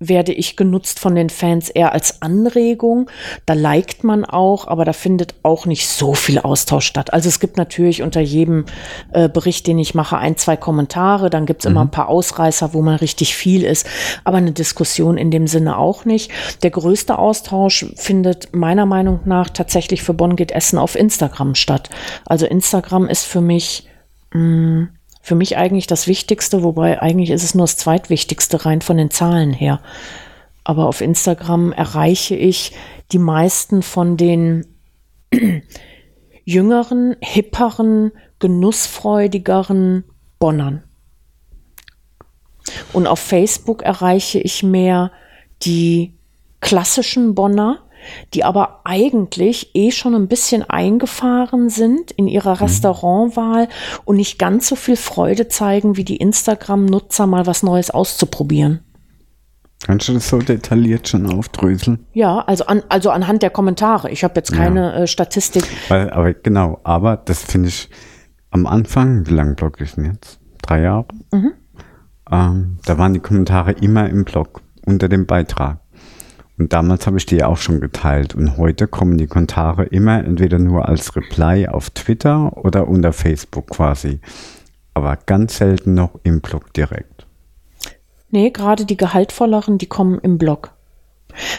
werde 0.08 0.32
ich 0.32 0.56
genutzt 0.56 0.98
von 0.98 1.14
den 1.14 1.30
Fans 1.30 1.68
eher 1.68 1.92
als 1.92 2.22
Anregung. 2.22 3.10
Da 3.46 3.54
liked 3.54 4.04
man 4.04 4.24
auch, 4.24 4.66
aber 4.68 4.84
da 4.84 4.92
findet 4.92 5.34
auch 5.42 5.66
nicht 5.66 5.88
so 5.88 6.14
viel 6.14 6.38
Austausch 6.38 6.86
statt. 6.86 7.12
Also 7.12 7.28
es 7.28 7.40
gibt 7.40 7.56
natürlich 7.56 8.02
unter 8.02 8.20
jedem 8.20 8.64
äh, 9.12 9.28
Bericht, 9.28 9.66
den 9.66 9.78
ich 9.78 9.94
mache, 9.94 10.18
ein, 10.18 10.36
zwei 10.36 10.56
Kommentare. 10.56 11.30
Dann 11.30 11.46
gibt's 11.46 11.64
immer 11.64 11.82
ein 11.82 11.90
paar 11.90 12.08
Ausreißer, 12.08 12.74
wo 12.74 12.82
man 12.82 12.96
richtig 12.96 13.34
viel 13.34 13.64
ist. 13.64 13.86
Aber 14.24 14.38
eine 14.38 14.52
Diskussion 14.52 15.16
in 15.16 15.30
dem 15.30 15.46
Sinne 15.46 15.78
auch 15.78 16.04
nicht. 16.04 16.30
Der 16.62 16.70
größte 16.70 17.18
Austausch 17.18 17.86
findet 17.96 18.54
meiner 18.54 18.86
Meinung 18.86 19.20
nach 19.24 19.50
tatsächlich 19.50 20.02
für 20.02 20.14
Bonn 20.14 20.36
geht 20.36 20.52
Essen 20.52 20.78
auf 20.78 20.96
Instagram 20.96 21.54
statt. 21.54 21.90
Also 22.26 22.46
Instagram 22.46 23.08
ist 23.08 23.24
für 23.24 23.40
mich 23.40 23.88
mh, 24.32 24.88
für 25.22 25.36
mich 25.36 25.56
eigentlich 25.56 25.86
das 25.86 26.08
Wichtigste, 26.08 26.62
wobei 26.62 27.00
eigentlich 27.00 27.30
ist 27.30 27.44
es 27.44 27.54
nur 27.54 27.64
das 27.64 27.76
zweitwichtigste 27.76 28.66
rein 28.66 28.82
von 28.82 28.96
den 28.96 29.10
Zahlen 29.10 29.52
her. 29.52 29.80
Aber 30.64 30.86
auf 30.86 31.00
Instagram 31.00 31.72
erreiche 31.72 32.34
ich 32.34 32.72
die 33.12 33.18
meisten 33.18 33.82
von 33.82 34.16
den 34.16 34.66
jüngeren, 36.44 37.16
hipperen, 37.20 38.10
genussfreudigeren 38.40 40.04
Bonnern. 40.38 40.82
Und 42.92 43.06
auf 43.06 43.20
Facebook 43.20 43.82
erreiche 43.82 44.40
ich 44.40 44.62
mehr 44.62 45.12
die 45.62 46.14
klassischen 46.60 47.34
Bonner, 47.34 47.84
die 48.34 48.44
aber 48.44 48.80
eigentlich 48.84 49.74
eh 49.74 49.90
schon 49.90 50.14
ein 50.14 50.28
bisschen 50.28 50.68
eingefahren 50.68 51.68
sind 51.68 52.10
in 52.12 52.28
ihrer 52.28 52.60
Restaurantwahl 52.60 53.68
und 54.04 54.16
nicht 54.16 54.38
ganz 54.38 54.68
so 54.68 54.76
viel 54.76 54.96
Freude 54.96 55.48
zeigen 55.48 55.96
wie 55.96 56.04
die 56.04 56.16
Instagram-Nutzer, 56.16 57.26
mal 57.26 57.46
was 57.46 57.62
Neues 57.62 57.90
auszuprobieren. 57.90 58.80
Kannst 59.84 60.08
du 60.08 60.12
das 60.12 60.28
so 60.28 60.38
detailliert 60.38 61.08
schon 61.08 61.26
aufdröseln? 61.26 62.06
Ja, 62.12 62.38
also, 62.40 62.66
an, 62.66 62.82
also 62.88 63.10
anhand 63.10 63.42
der 63.42 63.50
Kommentare. 63.50 64.10
Ich 64.10 64.22
habe 64.22 64.34
jetzt 64.36 64.52
keine 64.52 64.94
äh, 64.94 65.06
Statistik. 65.08 65.64
Weil, 65.88 66.10
aber 66.10 66.32
genau, 66.34 66.80
aber 66.84 67.16
das 67.16 67.42
finde 67.42 67.68
ich 67.68 67.90
am 68.50 68.66
Anfang, 68.66 69.26
wie 69.26 69.34
lange 69.34 69.54
blogge 69.54 69.82
ich 69.82 69.94
denn 69.94 70.04
jetzt? 70.04 70.38
Drei 70.62 70.82
Jahre? 70.82 71.06
Ähm, 72.30 72.78
da 72.84 72.98
waren 72.98 73.12
die 73.12 73.20
Kommentare 73.20 73.72
immer 73.72 74.08
im 74.08 74.24
Blog 74.24 74.62
unter 74.86 75.08
dem 75.08 75.26
Beitrag. 75.26 75.81
Und 76.58 76.72
damals 76.72 77.06
habe 77.06 77.18
ich 77.18 77.26
die 77.26 77.36
ja 77.36 77.46
auch 77.46 77.56
schon 77.56 77.80
geteilt. 77.80 78.34
Und 78.34 78.56
heute 78.56 78.86
kommen 78.86 79.18
die 79.18 79.26
Kommentare 79.26 79.84
immer 79.84 80.22
entweder 80.24 80.58
nur 80.58 80.88
als 80.88 81.16
Reply 81.16 81.68
auf 81.68 81.90
Twitter 81.90 82.56
oder 82.56 82.88
unter 82.88 83.12
Facebook 83.12 83.70
quasi. 83.70 84.20
Aber 84.94 85.16
ganz 85.16 85.56
selten 85.56 85.94
noch 85.94 86.20
im 86.22 86.40
Blog 86.40 86.72
direkt. 86.74 87.26
Nee, 88.30 88.50
gerade 88.50 88.84
die 88.84 88.96
gehaltvolleren, 88.96 89.78
die 89.78 89.86
kommen 89.86 90.18
im 90.18 90.38
Blog. 90.38 90.72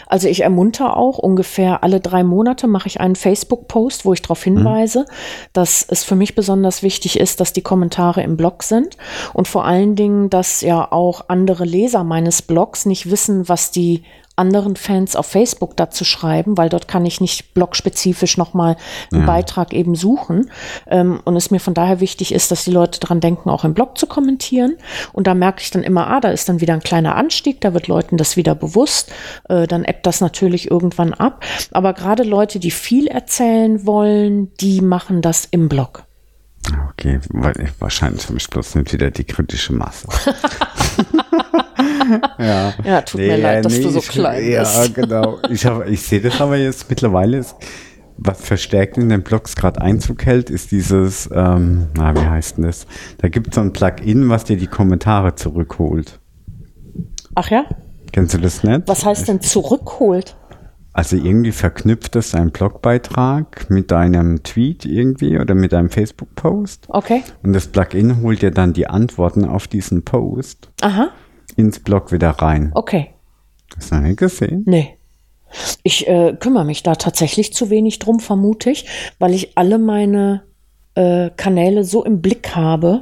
Also 0.06 0.28
ich 0.28 0.42
ermunter 0.42 0.96
auch, 0.96 1.18
ungefähr 1.18 1.82
alle 1.82 2.00
drei 2.00 2.22
Monate 2.24 2.66
mache 2.66 2.86
ich 2.86 3.00
einen 3.00 3.16
Facebook-Post, 3.16 4.04
wo 4.04 4.12
ich 4.12 4.22
darauf 4.22 4.42
hinweise, 4.42 5.06
dass 5.52 5.84
es 5.88 6.04
für 6.04 6.16
mich 6.16 6.34
besonders 6.34 6.82
wichtig 6.82 7.18
ist, 7.18 7.40
dass 7.40 7.52
die 7.52 7.62
Kommentare 7.62 8.22
im 8.22 8.36
Blog 8.36 8.62
sind 8.62 8.96
und 9.32 9.48
vor 9.48 9.64
allen 9.64 9.96
Dingen, 9.96 10.30
dass 10.30 10.60
ja 10.60 10.90
auch 10.90 11.24
andere 11.28 11.64
Leser 11.64 12.04
meines 12.04 12.42
Blogs 12.42 12.86
nicht 12.86 13.10
wissen, 13.10 13.48
was 13.48 13.70
die 13.70 14.04
anderen 14.36 14.76
Fans 14.76 15.16
auf 15.16 15.26
Facebook 15.26 15.76
dazu 15.76 16.04
schreiben, 16.04 16.56
weil 16.58 16.68
dort 16.68 16.88
kann 16.88 17.06
ich 17.06 17.20
nicht 17.20 17.54
blogspezifisch 17.54 18.36
nochmal 18.36 18.76
einen 19.12 19.22
Ja. 19.22 19.26
Beitrag 19.26 19.72
eben 19.72 19.94
suchen. 19.94 20.50
Ähm, 20.88 21.20
und 21.24 21.36
es 21.36 21.50
mir 21.50 21.60
von 21.60 21.74
daher 21.74 22.00
wichtig 22.00 22.32
ist, 22.32 22.50
dass 22.50 22.64
die 22.64 22.70
Leute 22.72 23.00
dran 23.00 23.20
denken, 23.20 23.48
auch 23.50 23.64
im 23.64 23.74
Blog 23.74 23.96
zu 23.98 24.06
kommentieren. 24.06 24.76
Und 25.12 25.26
da 25.26 25.34
merke 25.34 25.62
ich 25.62 25.70
dann 25.70 25.82
immer, 25.82 26.08
ah, 26.08 26.20
da 26.20 26.30
ist 26.30 26.48
dann 26.48 26.60
wieder 26.60 26.74
ein 26.74 26.80
kleiner 26.82 27.14
Anstieg, 27.16 27.60
da 27.60 27.74
wird 27.74 27.86
Leuten 27.86 28.16
das 28.16 28.36
wieder 28.36 28.54
bewusst. 28.54 29.12
Äh, 29.48 29.66
dann 29.66 29.84
ebbt 29.84 30.06
das 30.06 30.20
natürlich 30.20 30.70
irgendwann 30.70 31.14
ab. 31.14 31.44
Aber 31.70 31.92
gerade 31.92 32.22
Leute, 32.24 32.58
die 32.58 32.70
viel 32.70 33.06
erzählen 33.06 33.86
wollen, 33.86 34.52
die 34.60 34.80
machen 34.80 35.22
das 35.22 35.46
im 35.50 35.68
Blog. 35.68 36.04
Okay, 36.90 37.20
weil 37.28 37.60
ich, 37.60 37.68
wahrscheinlich 37.78 38.26
habe 38.26 38.38
ich 38.38 38.48
bloß 38.48 38.76
nicht 38.76 38.92
wieder 38.92 39.10
die 39.10 39.24
kritische 39.24 39.74
Masse. 39.74 40.08
ja. 42.38 42.74
Ja, 42.84 43.02
tut 43.02 43.20
mir 43.20 43.36
leid, 43.36 43.64
dass 43.64 43.80
du 43.80 43.90
so 43.90 43.98
ich, 43.98 44.08
klein 44.08 44.50
ja, 44.50 44.60
bist. 44.60 44.94
genau. 44.94 45.38
Ich, 45.50 45.66
hab, 45.66 45.88
ich 45.88 46.02
sehe 46.02 46.20
das 46.20 46.40
aber 46.40 46.56
jetzt 46.56 46.88
mittlerweile, 46.88 47.38
ist, 47.38 47.56
was 48.16 48.40
verstärkt 48.40 48.96
in 48.96 49.08
den 49.08 49.22
Blogs 49.22 49.56
gerade 49.56 49.80
Einzug 49.80 50.24
hält, 50.24 50.50
ist 50.50 50.70
dieses, 50.70 51.28
ähm, 51.32 51.88
na, 51.96 52.14
wie 52.14 52.26
heißt 52.26 52.58
denn 52.58 52.64
das? 52.64 52.86
Da 53.18 53.28
gibt 53.28 53.48
es 53.48 53.54
so 53.56 53.60
ein 53.60 53.72
Plugin, 53.72 54.28
was 54.28 54.44
dir 54.44 54.56
die 54.56 54.66
Kommentare 54.66 55.34
zurückholt. 55.34 56.20
Ach 57.34 57.50
ja? 57.50 57.64
Kennst 58.12 58.34
du 58.34 58.38
das 58.38 58.62
nicht? 58.62 58.82
Was 58.86 59.04
heißt 59.04 59.26
denn 59.26 59.40
zurückholt? 59.40 60.36
Also 60.92 61.16
irgendwie 61.16 61.50
verknüpft 61.50 62.14
es 62.14 62.36
einen 62.36 62.52
Blogbeitrag 62.52 63.68
mit 63.68 63.90
deinem 63.90 64.44
Tweet 64.44 64.84
irgendwie 64.84 65.40
oder 65.40 65.56
mit 65.56 65.72
deinem 65.72 65.90
Facebook-Post. 65.90 66.86
Okay. 66.88 67.24
Und 67.42 67.52
das 67.52 67.66
Plugin 67.66 68.22
holt 68.22 68.42
dir 68.42 68.52
dann 68.52 68.72
die 68.72 68.86
Antworten 68.86 69.44
auf 69.44 69.66
diesen 69.66 70.04
Post 70.04 70.70
Aha. 70.82 71.08
Ins 71.56 71.78
Blog 71.80 72.12
wieder 72.12 72.30
rein. 72.30 72.70
Okay. 72.74 73.10
Hast 73.76 73.90
du 73.90 73.96
noch 73.96 74.02
nicht 74.02 74.18
gesehen? 74.18 74.62
Nee. 74.66 74.98
Ich 75.82 76.08
äh, 76.08 76.36
kümmere 76.38 76.64
mich 76.64 76.82
da 76.82 76.94
tatsächlich 76.96 77.52
zu 77.54 77.70
wenig 77.70 77.98
drum, 78.00 78.18
vermute 78.20 78.70
ich, 78.70 78.86
weil 79.18 79.34
ich 79.34 79.56
alle 79.56 79.78
meine 79.78 80.42
äh, 80.96 81.30
Kanäle 81.36 81.84
so 81.84 82.04
im 82.04 82.20
Blick 82.20 82.56
habe, 82.56 83.00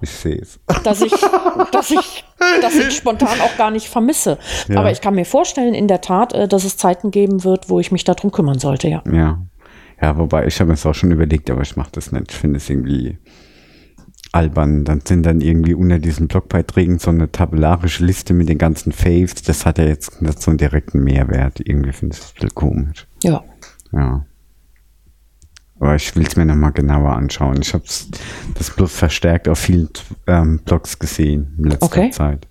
Ich 0.00 0.10
sehe 0.10 0.36
es. 0.36 0.60
dass 0.84 1.00
ich, 1.02 1.12
dass 1.72 1.90
ich, 1.90 2.24
dass 2.62 2.74
ich 2.76 2.94
spontan 2.94 3.40
auch 3.40 3.56
gar 3.56 3.70
nicht 3.72 3.88
vermisse. 3.88 4.38
Ja. 4.68 4.78
Aber 4.78 4.92
ich 4.92 5.00
kann 5.00 5.14
mir 5.16 5.24
vorstellen, 5.24 5.74
in 5.74 5.88
der 5.88 6.00
Tat, 6.00 6.32
äh, 6.34 6.46
dass 6.46 6.64
es 6.64 6.76
Zeiten 6.76 7.10
geben 7.10 7.42
wird, 7.42 7.68
wo 7.68 7.80
ich 7.80 7.90
mich 7.90 8.04
darum 8.04 8.30
kümmern 8.30 8.58
sollte, 8.60 8.88
ja. 8.88 9.02
Ja. 9.12 9.42
Ja, 10.00 10.16
wobei 10.16 10.46
ich 10.46 10.60
habe 10.60 10.72
es 10.74 10.86
auch 10.86 10.94
schon 10.94 11.10
überlegt, 11.10 11.50
aber 11.50 11.62
ich 11.62 11.74
mache 11.74 11.90
das 11.90 12.12
nicht. 12.12 12.30
Ich 12.30 12.36
finde 12.36 12.58
es 12.58 12.70
irgendwie 12.70 13.18
albern. 14.32 14.84
Dann 14.84 15.00
sind 15.00 15.24
dann 15.24 15.40
irgendwie 15.40 15.74
unter 15.74 15.98
diesen 15.98 16.28
Blogbeiträgen 16.28 16.98
so 16.98 17.10
eine 17.10 17.30
tabellarische 17.30 18.04
Liste 18.04 18.34
mit 18.34 18.48
den 18.48 18.58
ganzen 18.58 18.92
Faves. 18.92 19.42
Das 19.42 19.66
hat 19.66 19.78
ja 19.78 19.84
jetzt 19.84 20.20
nicht 20.22 20.40
so 20.40 20.50
einen 20.50 20.58
direkten 20.58 21.02
Mehrwert. 21.02 21.60
Irgendwie 21.60 21.92
finde 21.92 22.14
ich 22.14 22.20
das 22.20 22.30
ein 22.30 22.34
bisschen 22.34 22.54
komisch. 22.54 23.06
Ja. 23.22 23.44
Ja. 23.92 24.24
Aber 25.80 25.94
ich 25.94 26.14
will 26.16 26.26
es 26.26 26.36
mir 26.36 26.44
nochmal 26.44 26.72
genauer 26.72 27.12
anschauen. 27.12 27.60
Ich 27.62 27.72
habe 27.72 27.84
das 27.84 28.70
bloß 28.74 28.92
verstärkt 28.92 29.48
auf 29.48 29.58
vielen 29.60 29.88
ähm, 30.26 30.60
Blogs 30.64 30.98
gesehen 30.98 31.54
in 31.58 31.64
letzter 31.64 31.86
Okay. 31.86 32.10
Zeit. 32.10 32.48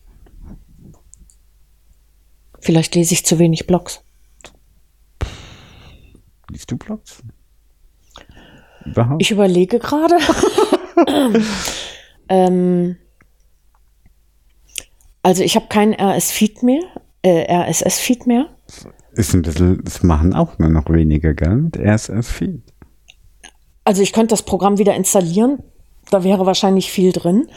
Vielleicht 2.59 2.95
lese 2.95 3.13
ich 3.13 3.25
zu 3.25 3.37
wenig 3.37 3.67
Blogs. 3.67 4.01
Liest 6.49 6.71
du 6.71 6.77
Blogs? 6.77 7.21
Überhaupt? 8.85 9.21
Ich 9.21 9.31
überlege 9.31 9.79
gerade. 9.79 10.15
ähm, 12.29 12.97
also 15.23 15.43
ich 15.43 15.55
habe 15.55 15.67
kein 15.67 15.93
RS-Feed 15.93 16.63
mehr, 16.63 16.81
äh, 17.21 17.53
RSS-Feed 17.53 18.27
mehr. 18.27 18.47
ist 19.11 19.33
ein 19.33 19.41
bisschen, 19.41 19.83
das 19.83 20.03
machen 20.03 20.33
auch 20.33 20.57
nur 20.57 20.69
noch 20.69 20.89
weniger, 20.89 21.33
gell? 21.33 21.55
Mit 21.55 21.77
RSS-Feed. 21.77 22.61
Also 23.83 24.01
ich 24.01 24.13
könnte 24.13 24.33
das 24.33 24.43
Programm 24.43 24.77
wieder 24.77 24.95
installieren. 24.95 25.63
Da 26.11 26.23
wäre 26.23 26.45
wahrscheinlich 26.45 26.91
viel 26.91 27.11
drin. 27.11 27.47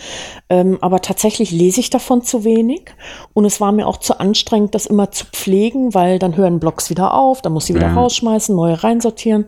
Ähm, 0.49 0.79
aber 0.81 1.01
tatsächlich 1.01 1.51
lese 1.51 1.81
ich 1.81 1.91
davon 1.91 2.23
zu 2.23 2.45
wenig. 2.45 2.95
Und 3.33 3.45
es 3.45 3.61
war 3.61 3.73
mir 3.73 3.87
auch 3.87 3.99
zu 3.99 4.19
anstrengend, 4.21 4.75
das 4.75 4.87
immer 4.87 5.11
zu 5.11 5.27
pflegen, 5.27 5.95
weil 5.95 6.19
dann 6.19 6.37
hören 6.37 6.61
Blogs 6.61 6.91
wieder 6.91 7.15
auf, 7.15 7.43
dann 7.43 7.53
muss 7.53 7.67
sie 7.67 7.75
wieder 7.75 7.89
Ja. 7.89 7.95
rausschmeißen, 7.95 8.55
neue 8.55 8.83
reinsortieren. 8.83 9.47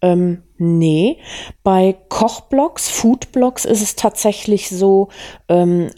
Ähm, 0.00 0.42
nee, 0.58 1.18
bei 1.62 1.96
Kochblogs, 2.08 2.88
Foodblogs 2.88 3.64
ist 3.64 3.82
es 3.82 3.96
tatsächlich 3.96 4.68
so, 4.70 5.08
ähm, 5.48 5.90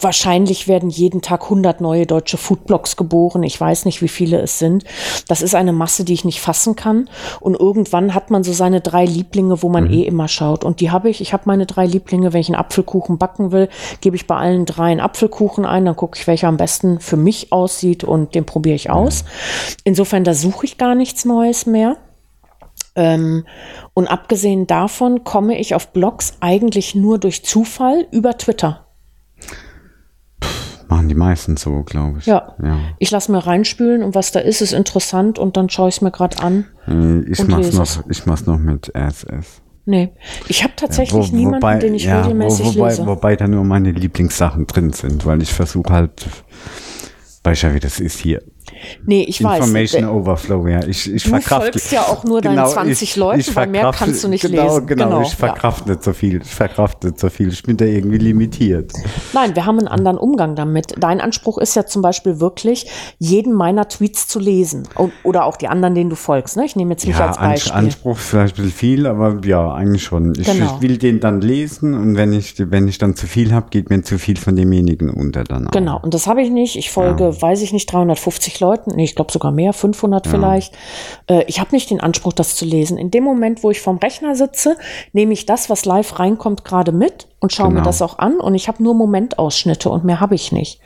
wahrscheinlich 0.00 0.68
werden 0.68 0.90
jeden 0.90 1.22
Tag 1.22 1.44
100 1.44 1.80
neue 1.80 2.06
deutsche 2.06 2.36
Foodblogs 2.36 2.96
geboren. 2.96 3.42
Ich 3.42 3.60
weiß 3.60 3.84
nicht, 3.84 4.02
wie 4.02 4.08
viele 4.08 4.40
es 4.40 4.58
sind. 4.58 4.84
Das 5.28 5.42
ist 5.42 5.54
eine 5.54 5.72
Masse, 5.72 6.04
die 6.04 6.14
ich 6.14 6.24
nicht 6.24 6.40
fassen 6.40 6.76
kann. 6.76 7.08
Und 7.40 7.58
irgendwann 7.58 8.14
hat 8.14 8.30
man 8.30 8.42
so 8.42 8.52
seine 8.52 8.80
drei 8.80 9.04
Lieblinge, 9.04 9.62
wo 9.62 9.68
man 9.68 9.90
eh 9.90 10.02
immer 10.02 10.28
schaut. 10.28 10.64
Und 10.64 10.80
die 10.80 10.90
habe 10.90 11.10
ich. 11.10 11.20
Ich 11.20 11.32
habe 11.32 11.44
meine 11.46 11.66
drei 11.66 11.86
Lieblinge. 11.86 12.32
Wenn 12.32 12.40
ich 12.40 12.48
einen 12.48 12.60
Apfelkuchen 12.60 13.18
backen 13.18 13.52
will, 13.52 13.68
gebe 14.00 14.16
ich 14.16 14.26
bei 14.26 14.36
allen 14.36 14.66
drei 14.66 14.90
einen 14.90 15.00
Apfelkuchen 15.00 15.64
ein. 15.64 15.84
Dann 15.84 15.96
gucke 15.96 16.18
ich, 16.18 16.26
welcher 16.26 16.48
am 16.48 16.56
besten 16.56 17.00
für 17.00 17.16
mich 17.16 17.52
aussieht 17.52 18.04
und 18.04 18.34
den 18.34 18.46
probiere 18.46 18.76
ich 18.76 18.90
aus. 18.90 19.24
Insofern, 19.84 20.24
da 20.24 20.34
suche 20.34 20.66
ich 20.66 20.78
gar 20.78 20.94
nichts 20.94 21.24
Neues 21.24 21.66
mehr. 21.66 21.96
Ähm, 22.96 23.46
und 23.94 24.08
abgesehen 24.08 24.66
davon 24.66 25.24
komme 25.24 25.58
ich 25.58 25.74
auf 25.74 25.92
Blogs 25.92 26.34
eigentlich 26.40 26.94
nur 26.94 27.18
durch 27.18 27.44
Zufall 27.44 28.06
über 28.10 28.36
Twitter. 28.36 28.89
Machen 30.90 31.08
die 31.08 31.14
meisten 31.14 31.56
so, 31.56 31.82
glaube 31.84 32.18
ich. 32.18 32.26
Ja. 32.26 32.54
ja. 32.62 32.78
Ich 32.98 33.10
lasse 33.12 33.30
mir 33.32 33.38
reinspülen 33.38 34.02
und 34.02 34.14
was 34.16 34.32
da 34.32 34.40
ist, 34.40 34.60
ist 34.60 34.72
interessant 34.72 35.38
und 35.38 35.56
dann 35.56 35.70
schaue 35.70 35.88
ich 35.88 35.94
es 35.96 36.00
mir 36.02 36.10
gerade 36.10 36.42
an. 36.42 36.66
Äh, 36.88 37.20
Ich 37.30 37.46
mach's 37.46 37.72
noch, 37.72 37.82
es. 37.84 38.00
ich 38.10 38.26
mach's 38.26 38.44
noch 38.46 38.58
mit 38.58 38.92
RSS. 38.94 39.62
Nee, 39.86 40.10
ich 40.48 40.62
habe 40.62 40.74
tatsächlich 40.76 41.32
Wo- 41.32 41.36
niemanden, 41.36 41.80
den 41.80 41.94
ich 41.94 42.04
ja, 42.04 42.22
regelmäßig 42.22 42.66
wo, 42.66 42.74
wobei, 42.80 42.88
lese. 42.90 43.06
Wobei 43.06 43.36
da 43.36 43.48
nur 43.48 43.64
meine 43.64 43.92
Lieblingssachen 43.92 44.66
drin 44.66 44.92
sind, 44.92 45.24
weil 45.26 45.40
ich 45.42 45.52
versuche 45.52 45.92
halt, 45.92 46.26
weiß 47.44 47.62
ja, 47.62 47.72
wie 47.74 47.80
das 47.80 47.98
ist 48.00 48.18
hier. 48.18 48.42
Nee, 49.06 49.24
ich 49.28 49.42
weiß. 49.42 49.58
Information 49.58 50.04
Overflow, 50.08 50.66
ja. 50.66 50.80
Ich, 50.86 51.12
ich 51.12 51.22
Du 51.24 51.30
verkraft- 51.30 51.62
folgst 51.62 51.92
ja 51.92 52.02
auch 52.02 52.24
nur 52.24 52.40
deinen 52.40 52.66
20 52.66 53.16
Leuten, 53.16 53.54
weil 53.54 53.66
mehr 53.68 53.90
kannst 53.96 54.22
du 54.24 54.28
nicht 54.28 54.42
genau, 54.42 54.62
lesen. 54.74 54.86
Genau, 54.86 55.04
Genau, 55.10 55.22
ich 55.22 55.34
verkraft 55.34 55.86
nicht 55.86 56.02
so 56.04 56.12
viel. 56.12 56.40
Ich 56.42 56.48
verkraft 56.54 57.04
nicht 57.04 57.18
so 57.18 57.28
viel. 57.30 57.48
Ich 57.48 57.62
bin 57.62 57.76
da 57.76 57.84
irgendwie 57.84 58.18
limitiert. 58.18 58.92
Nein, 59.32 59.54
wir 59.54 59.66
haben 59.66 59.78
einen 59.78 59.88
anderen 59.88 60.18
Umgang 60.18 60.54
damit. 60.56 60.94
Dein 60.98 61.20
Anspruch 61.20 61.58
ist 61.58 61.74
ja 61.76 61.86
zum 61.86 62.02
Beispiel 62.02 62.40
wirklich, 62.40 62.86
jeden 63.18 63.52
meiner 63.52 63.88
Tweets 63.88 64.28
zu 64.28 64.38
lesen. 64.38 64.88
Und, 64.94 65.12
oder 65.24 65.44
auch 65.44 65.56
die 65.56 65.68
anderen, 65.68 65.94
denen 65.94 66.10
du 66.10 66.16
folgst. 66.16 66.56
Ne? 66.56 66.64
Ich 66.64 66.76
nehme 66.76 66.90
jetzt 66.92 67.06
mich 67.06 67.16
Ja, 67.18 67.28
als 67.28 67.38
Beispiel. 67.38 67.72
Anspruch 67.72 68.16
ist 68.18 68.28
vielleicht 68.28 68.54
ein 68.58 68.64
bisschen 68.64 68.76
viel, 68.78 69.06
aber 69.06 69.38
ja, 69.44 69.72
eigentlich 69.74 70.02
schon. 70.04 70.32
Ich, 70.38 70.46
Genau. 70.46 70.76
ich 70.76 70.82
will 70.82 70.98
den 70.98 71.20
dann 71.20 71.40
lesen 71.40 71.94
und 71.94 72.16
wenn 72.16 72.32
ich, 72.32 72.54
wenn 72.58 72.88
ich 72.88 72.98
dann 72.98 73.14
zu 73.16 73.26
viel 73.26 73.52
habe, 73.52 73.66
geht 73.70 73.88
mir 73.90 74.02
zu 74.02 74.18
viel 74.18 74.36
von 74.36 74.56
demjenigen 74.56 75.10
unter 75.10 75.44
dann 75.44 75.68
auch. 75.68 75.70
Genau, 75.70 75.98
und 76.02 76.12
das 76.14 76.26
habe 76.26 76.42
ich 76.42 76.50
nicht. 76.50 76.76
Ich 76.76 76.90
folge, 76.90 77.40
weiß 77.40 77.62
ich 77.62 77.72
nicht, 77.72 77.90
350 77.92 78.59
Leuten, 78.60 78.92
nee, 78.94 79.04
ich 79.04 79.14
glaube 79.14 79.32
sogar 79.32 79.50
mehr, 79.50 79.72
500 79.72 80.26
vielleicht. 80.26 80.76
Äh, 81.26 81.44
ich 81.46 81.60
habe 81.60 81.70
nicht 81.72 81.90
den 81.90 82.00
Anspruch, 82.00 82.32
das 82.32 82.56
zu 82.56 82.64
lesen. 82.64 82.98
In 82.98 83.10
dem 83.10 83.24
Moment, 83.24 83.62
wo 83.62 83.70
ich 83.70 83.80
vorm 83.80 83.98
Rechner 83.98 84.34
sitze, 84.34 84.76
nehme 85.12 85.32
ich 85.32 85.46
das, 85.46 85.70
was 85.70 85.84
live 85.84 86.18
reinkommt, 86.18 86.64
gerade 86.64 86.92
mit 86.92 87.28
und 87.40 87.52
schaue 87.52 87.68
mir 87.68 87.74
Genau. 87.76 87.84
das 87.84 88.02
auch 88.02 88.18
an. 88.18 88.38
Und 88.38 88.54
ich 88.54 88.68
habe 88.68 88.82
nur 88.82 88.94
Momentausschnitte 88.94 89.88
und 89.90 90.04
mehr 90.04 90.20
habe 90.20 90.34
ich 90.34 90.52
nicht. 90.52 90.80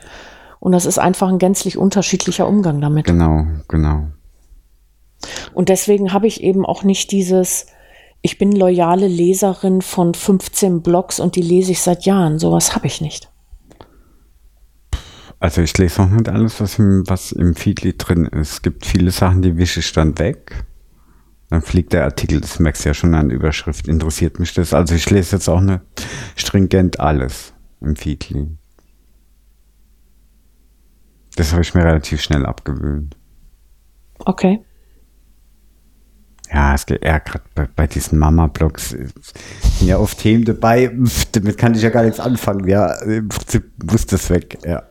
Und 0.59 0.71
das 0.71 0.85
ist 0.85 0.97
einfach 0.97 1.27
ein 1.29 1.37
gänzlich 1.37 1.77
unterschiedlicher 1.77 2.47
Umgang 2.47 2.81
damit. 2.81 3.05
Genau, 3.05 3.45
genau. 3.67 4.05
Und 5.53 5.69
deswegen 5.69 6.13
habe 6.13 6.27
ich 6.27 6.41
eben 6.43 6.65
auch 6.65 6.83
nicht 6.83 7.11
dieses, 7.11 7.67
ich 8.21 8.37
bin 8.37 8.51
loyale 8.51 9.07
Leserin 9.07 9.81
von 9.81 10.13
15 10.13 10.81
Blogs 10.81 11.19
und 11.19 11.35
die 11.35 11.41
lese 11.41 11.71
ich 11.71 11.81
seit 11.81 12.05
Jahren. 12.05 12.39
Sowas 12.39 12.75
habe 12.75 12.87
ich 12.87 13.01
nicht. 13.01 13.29
Also 15.39 15.61
ich 15.61 15.77
lese 15.77 16.01
auch 16.01 16.09
nicht 16.09 16.29
alles, 16.29 16.59
was 16.61 16.79
im, 16.79 17.03
was 17.07 17.31
im 17.31 17.55
Feedly 17.55 17.97
drin 17.97 18.25
ist. 18.25 18.53
Es 18.53 18.61
gibt 18.61 18.85
viele 18.85 19.11
Sachen, 19.11 19.41
die 19.41 19.57
wische 19.57 19.79
ich 19.81 19.91
dann 19.91 20.17
weg. 20.17 20.65
Dann 21.49 21.61
fliegt 21.61 21.93
der 21.93 22.05
Artikel, 22.05 22.41
das 22.41 22.59
merkst 22.59 22.85
du 22.85 22.89
ja 22.89 22.93
schon 22.93 23.13
an 23.13 23.29
Überschrift, 23.29 23.87
interessiert 23.87 24.39
mich 24.39 24.53
das. 24.53 24.73
Also 24.73 24.95
ich 24.95 25.09
lese 25.09 25.35
jetzt 25.35 25.47
auch 25.47 25.61
nicht 25.61 25.81
stringent 26.35 26.99
alles 26.99 27.53
im 27.81 27.95
Feedly. 27.95 28.47
Das 31.35 31.51
habe 31.51 31.61
ich 31.61 31.73
mir 31.75 31.83
relativ 31.83 32.21
schnell 32.21 32.45
abgewöhnt. 32.45 33.15
Okay. 34.19 34.63
Ja, 36.51 36.73
es 36.73 36.85
geht 36.85 37.03
eher 37.03 37.19
gerade 37.19 37.43
bei, 37.53 37.67
bei 37.75 37.87
diesen 37.87 38.17
Mama-Blogs 38.19 38.93
äh, 38.93 39.07
sind 39.61 39.87
ja 39.87 39.97
oft 39.97 40.17
Themen 40.19 40.45
dabei, 40.45 40.91
damit 41.33 41.57
kann 41.57 41.73
ich 41.73 41.81
ja 41.81 41.89
gar 41.89 42.03
nichts 42.03 42.19
anfangen. 42.19 42.67
Ja, 42.67 42.93
im 43.01 43.27
Prinzip 43.27 43.71
muss 43.83 44.05
das 44.05 44.29
weg, 44.29 44.57
ja. 44.65 44.83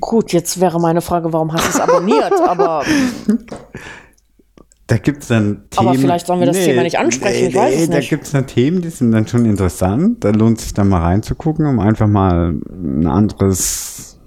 Gut, 0.00 0.32
jetzt 0.32 0.60
wäre 0.60 0.80
meine 0.80 1.00
Frage, 1.02 1.32
warum 1.32 1.52
hast 1.52 1.64
du 1.66 1.68
es 1.70 1.80
abonniert? 1.80 2.32
Aber 2.46 2.82
Da 4.86 4.98
gibt 4.98 5.22
es 5.22 5.28
dann 5.28 5.68
Themen. 5.70 5.88
Aber 5.88 5.98
vielleicht 5.98 6.26
sollen 6.26 6.40
wir 6.40 6.46
das 6.46 6.56
Thema 6.56 6.82
nicht 6.82 6.98
ansprechen, 6.98 7.48
ich 7.48 7.54
weiß 7.54 7.80
es 7.82 7.88
Da 7.88 7.96
nicht. 7.98 8.10
gibt 8.10 8.24
es 8.24 8.32
dann 8.32 8.46
Themen, 8.46 8.82
die 8.82 8.90
sind 8.90 9.12
dann 9.12 9.26
schon 9.26 9.46
interessant. 9.46 10.22
Da 10.24 10.30
lohnt 10.30 10.60
sich 10.60 10.74
dann 10.74 10.88
mal 10.88 11.00
reinzugucken, 11.00 11.66
um 11.66 11.78
einfach 11.78 12.08
mal 12.08 12.50
ein 12.70 13.06
anderes, 13.06 14.18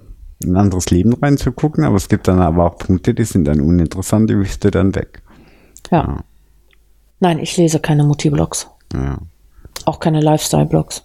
ein 0.43 0.55
anderes 0.55 0.89
Leben 0.89 1.13
reinzugucken. 1.13 1.83
Aber 1.83 1.97
es 1.97 2.09
gibt 2.09 2.27
dann 2.27 2.39
aber 2.39 2.65
auch 2.65 2.77
Punkte, 2.77 3.13
die 3.13 3.25
sind 3.25 3.45
dann 3.45 3.59
uninteressant, 3.59 4.29
die 4.29 4.39
wischst 4.39 4.63
du 4.63 4.71
dann 4.71 4.95
weg. 4.95 5.21
ja. 5.91 6.23
Nein, 7.21 7.39
ich 7.39 7.55
lese 7.55 7.79
keine 7.79 8.03
Mutti-Blogs. 8.03 8.67
Ja. 8.93 9.17
Auch 9.85 9.99
keine 10.01 10.19
Lifestyle-Blogs. 10.19 11.04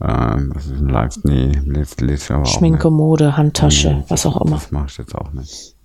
Ähm, 0.00 0.52
was 0.54 0.66
ist 0.66 0.80
ein 0.80 0.88
Live? 0.88 1.16
Nee, 1.24 1.52
lese, 1.64 2.04
lese 2.04 2.24
ich 2.24 2.30
aber 2.30 2.46
Schminke, 2.46 2.88
auch 2.88 2.90
nicht. 2.90 2.98
Mode, 2.98 3.36
Handtasche, 3.36 3.94
Nee, 3.94 4.04
was 4.08 4.26
auch 4.26 4.40
immer. 4.40 4.56
Das 4.56 4.70
mache 4.70 4.86
ich 4.88 4.98
jetzt 4.98 5.14
auch 5.14 5.32
nicht. 5.32 5.76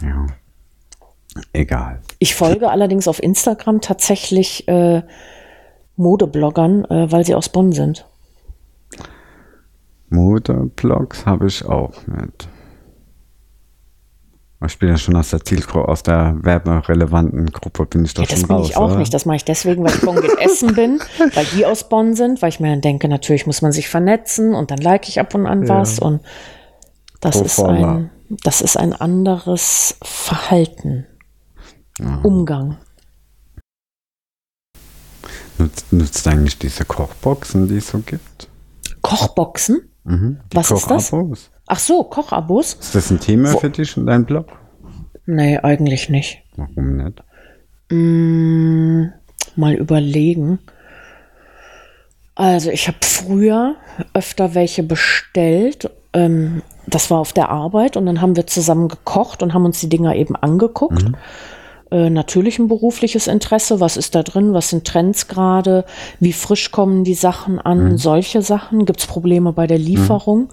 Ja. 0.00 0.26
Egal. 1.52 2.00
Ich 2.18 2.34
folge 2.34 2.70
allerdings 2.70 3.08
auf 3.08 3.22
Instagram 3.22 3.80
tatsächlich 3.80 4.68
äh, 4.68 5.02
Modebloggern, 5.96 6.84
äh, 6.86 7.10
weil 7.10 7.24
sie 7.24 7.34
aus 7.34 7.48
Bonn 7.48 7.72
sind. 7.72 8.06
Modeblogs 10.10 11.24
habe 11.24 11.46
ich 11.46 11.64
auch 11.64 12.06
nicht. 12.06 12.48
Ich 14.66 14.78
bin 14.78 14.88
ja 14.88 14.96
schon 14.96 15.16
aus 15.16 15.30
der 15.30 15.44
Zielgruppe, 15.44 15.88
aus 15.88 16.02
der 16.02 16.36
werberelevanten 16.40 17.46
Gruppe 17.46 17.86
bin 17.86 18.04
ich 18.04 18.14
doch 18.14 18.22
Ja, 18.22 18.28
das 18.30 18.40
schon 18.40 18.48
bin 18.48 18.56
raus. 18.58 18.68
ich 18.70 18.76
auch 18.76 18.86
oder? 18.90 18.98
nicht. 18.98 19.12
Das 19.12 19.24
mache 19.26 19.36
ich 19.36 19.44
deswegen, 19.44 19.82
weil 19.84 19.94
ich 19.94 20.00
Bonn 20.02 20.18
in 20.18 20.38
Essen 20.38 20.74
bin, 20.74 21.00
weil 21.34 21.44
die 21.56 21.66
aus 21.66 21.88
Bonn 21.88 22.14
sind, 22.14 22.42
weil 22.42 22.50
ich 22.50 22.60
mir 22.60 22.70
dann 22.70 22.80
denke, 22.80 23.08
natürlich 23.08 23.46
muss 23.46 23.62
man 23.62 23.72
sich 23.72 23.88
vernetzen 23.88 24.54
und 24.54 24.70
dann 24.70 24.78
like 24.78 25.08
ich 25.08 25.18
ab 25.20 25.34
und 25.34 25.46
an 25.46 25.68
was 25.68 25.98
und 25.98 26.20
das 27.20 27.36
Pro 27.38 27.44
ist 27.44 27.54
forma. 27.54 27.92
ein, 27.96 28.10
das 28.28 28.60
ist 28.60 28.76
ein 28.76 28.92
anderes 28.92 29.96
Verhalten, 30.02 31.06
Umgang. 32.22 32.78
Nutzt, 35.58 35.92
nutzt 35.92 36.26
eigentlich 36.26 36.58
diese 36.58 36.84
Kochboxen, 36.84 37.68
die 37.68 37.76
es 37.76 37.88
so 37.88 37.98
gibt? 38.00 38.48
Kochboxen? 39.02 39.88
Mhm. 40.04 40.40
Die 40.52 40.56
Was 40.56 40.70
ist 40.72 40.90
das? 40.90 41.10
Kochabos? 41.10 41.50
Ach 41.66 41.78
so, 41.78 42.04
Kochabos? 42.04 42.74
Ist 42.74 42.94
das 42.94 43.10
ein 43.10 43.20
Thema 43.20 43.56
für 43.56 43.70
dich 43.70 43.96
und 43.96 44.06
dein 44.06 44.24
Blog? 44.24 44.46
Nee, 45.26 45.58
eigentlich 45.58 46.08
nicht. 46.08 46.42
Warum 46.56 46.96
nicht? 46.96 47.22
Mm, 47.90 49.12
mal 49.56 49.74
überlegen. 49.74 50.58
Also 52.34 52.70
ich 52.70 52.88
habe 52.88 52.98
früher 53.02 53.76
öfter 54.14 54.54
welche 54.54 54.82
bestellt. 54.82 55.90
Ähm, 56.12 56.62
das 56.86 57.10
war 57.10 57.18
auf 57.18 57.32
der 57.32 57.50
Arbeit 57.50 57.96
und 57.96 58.06
dann 58.06 58.20
haben 58.20 58.36
wir 58.36 58.46
zusammen 58.46 58.88
gekocht 58.88 59.42
und 59.42 59.54
haben 59.54 59.64
uns 59.64 59.80
die 59.80 59.88
Dinger 59.88 60.16
eben 60.16 60.34
angeguckt. 60.34 61.04
Äh, 61.90 62.10
natürlich 62.10 62.58
ein 62.58 62.68
berufliches 62.68 63.26
Interesse. 63.26 63.78
Was 63.78 63.96
ist 63.96 64.14
da 64.14 64.22
drin? 64.22 64.54
Was 64.54 64.70
sind 64.70 64.86
Trends 64.86 65.28
gerade? 65.28 65.84
Wie 66.20 66.32
frisch 66.32 66.72
kommen 66.72 67.04
die 67.04 67.14
Sachen 67.14 67.58
an? 67.60 67.98
Solche 67.98 68.40
Sachen. 68.40 68.86
Gibt 68.86 69.00
es 69.00 69.06
Probleme 69.06 69.52
bei 69.52 69.66
der 69.66 69.78
Lieferung? 69.78 70.48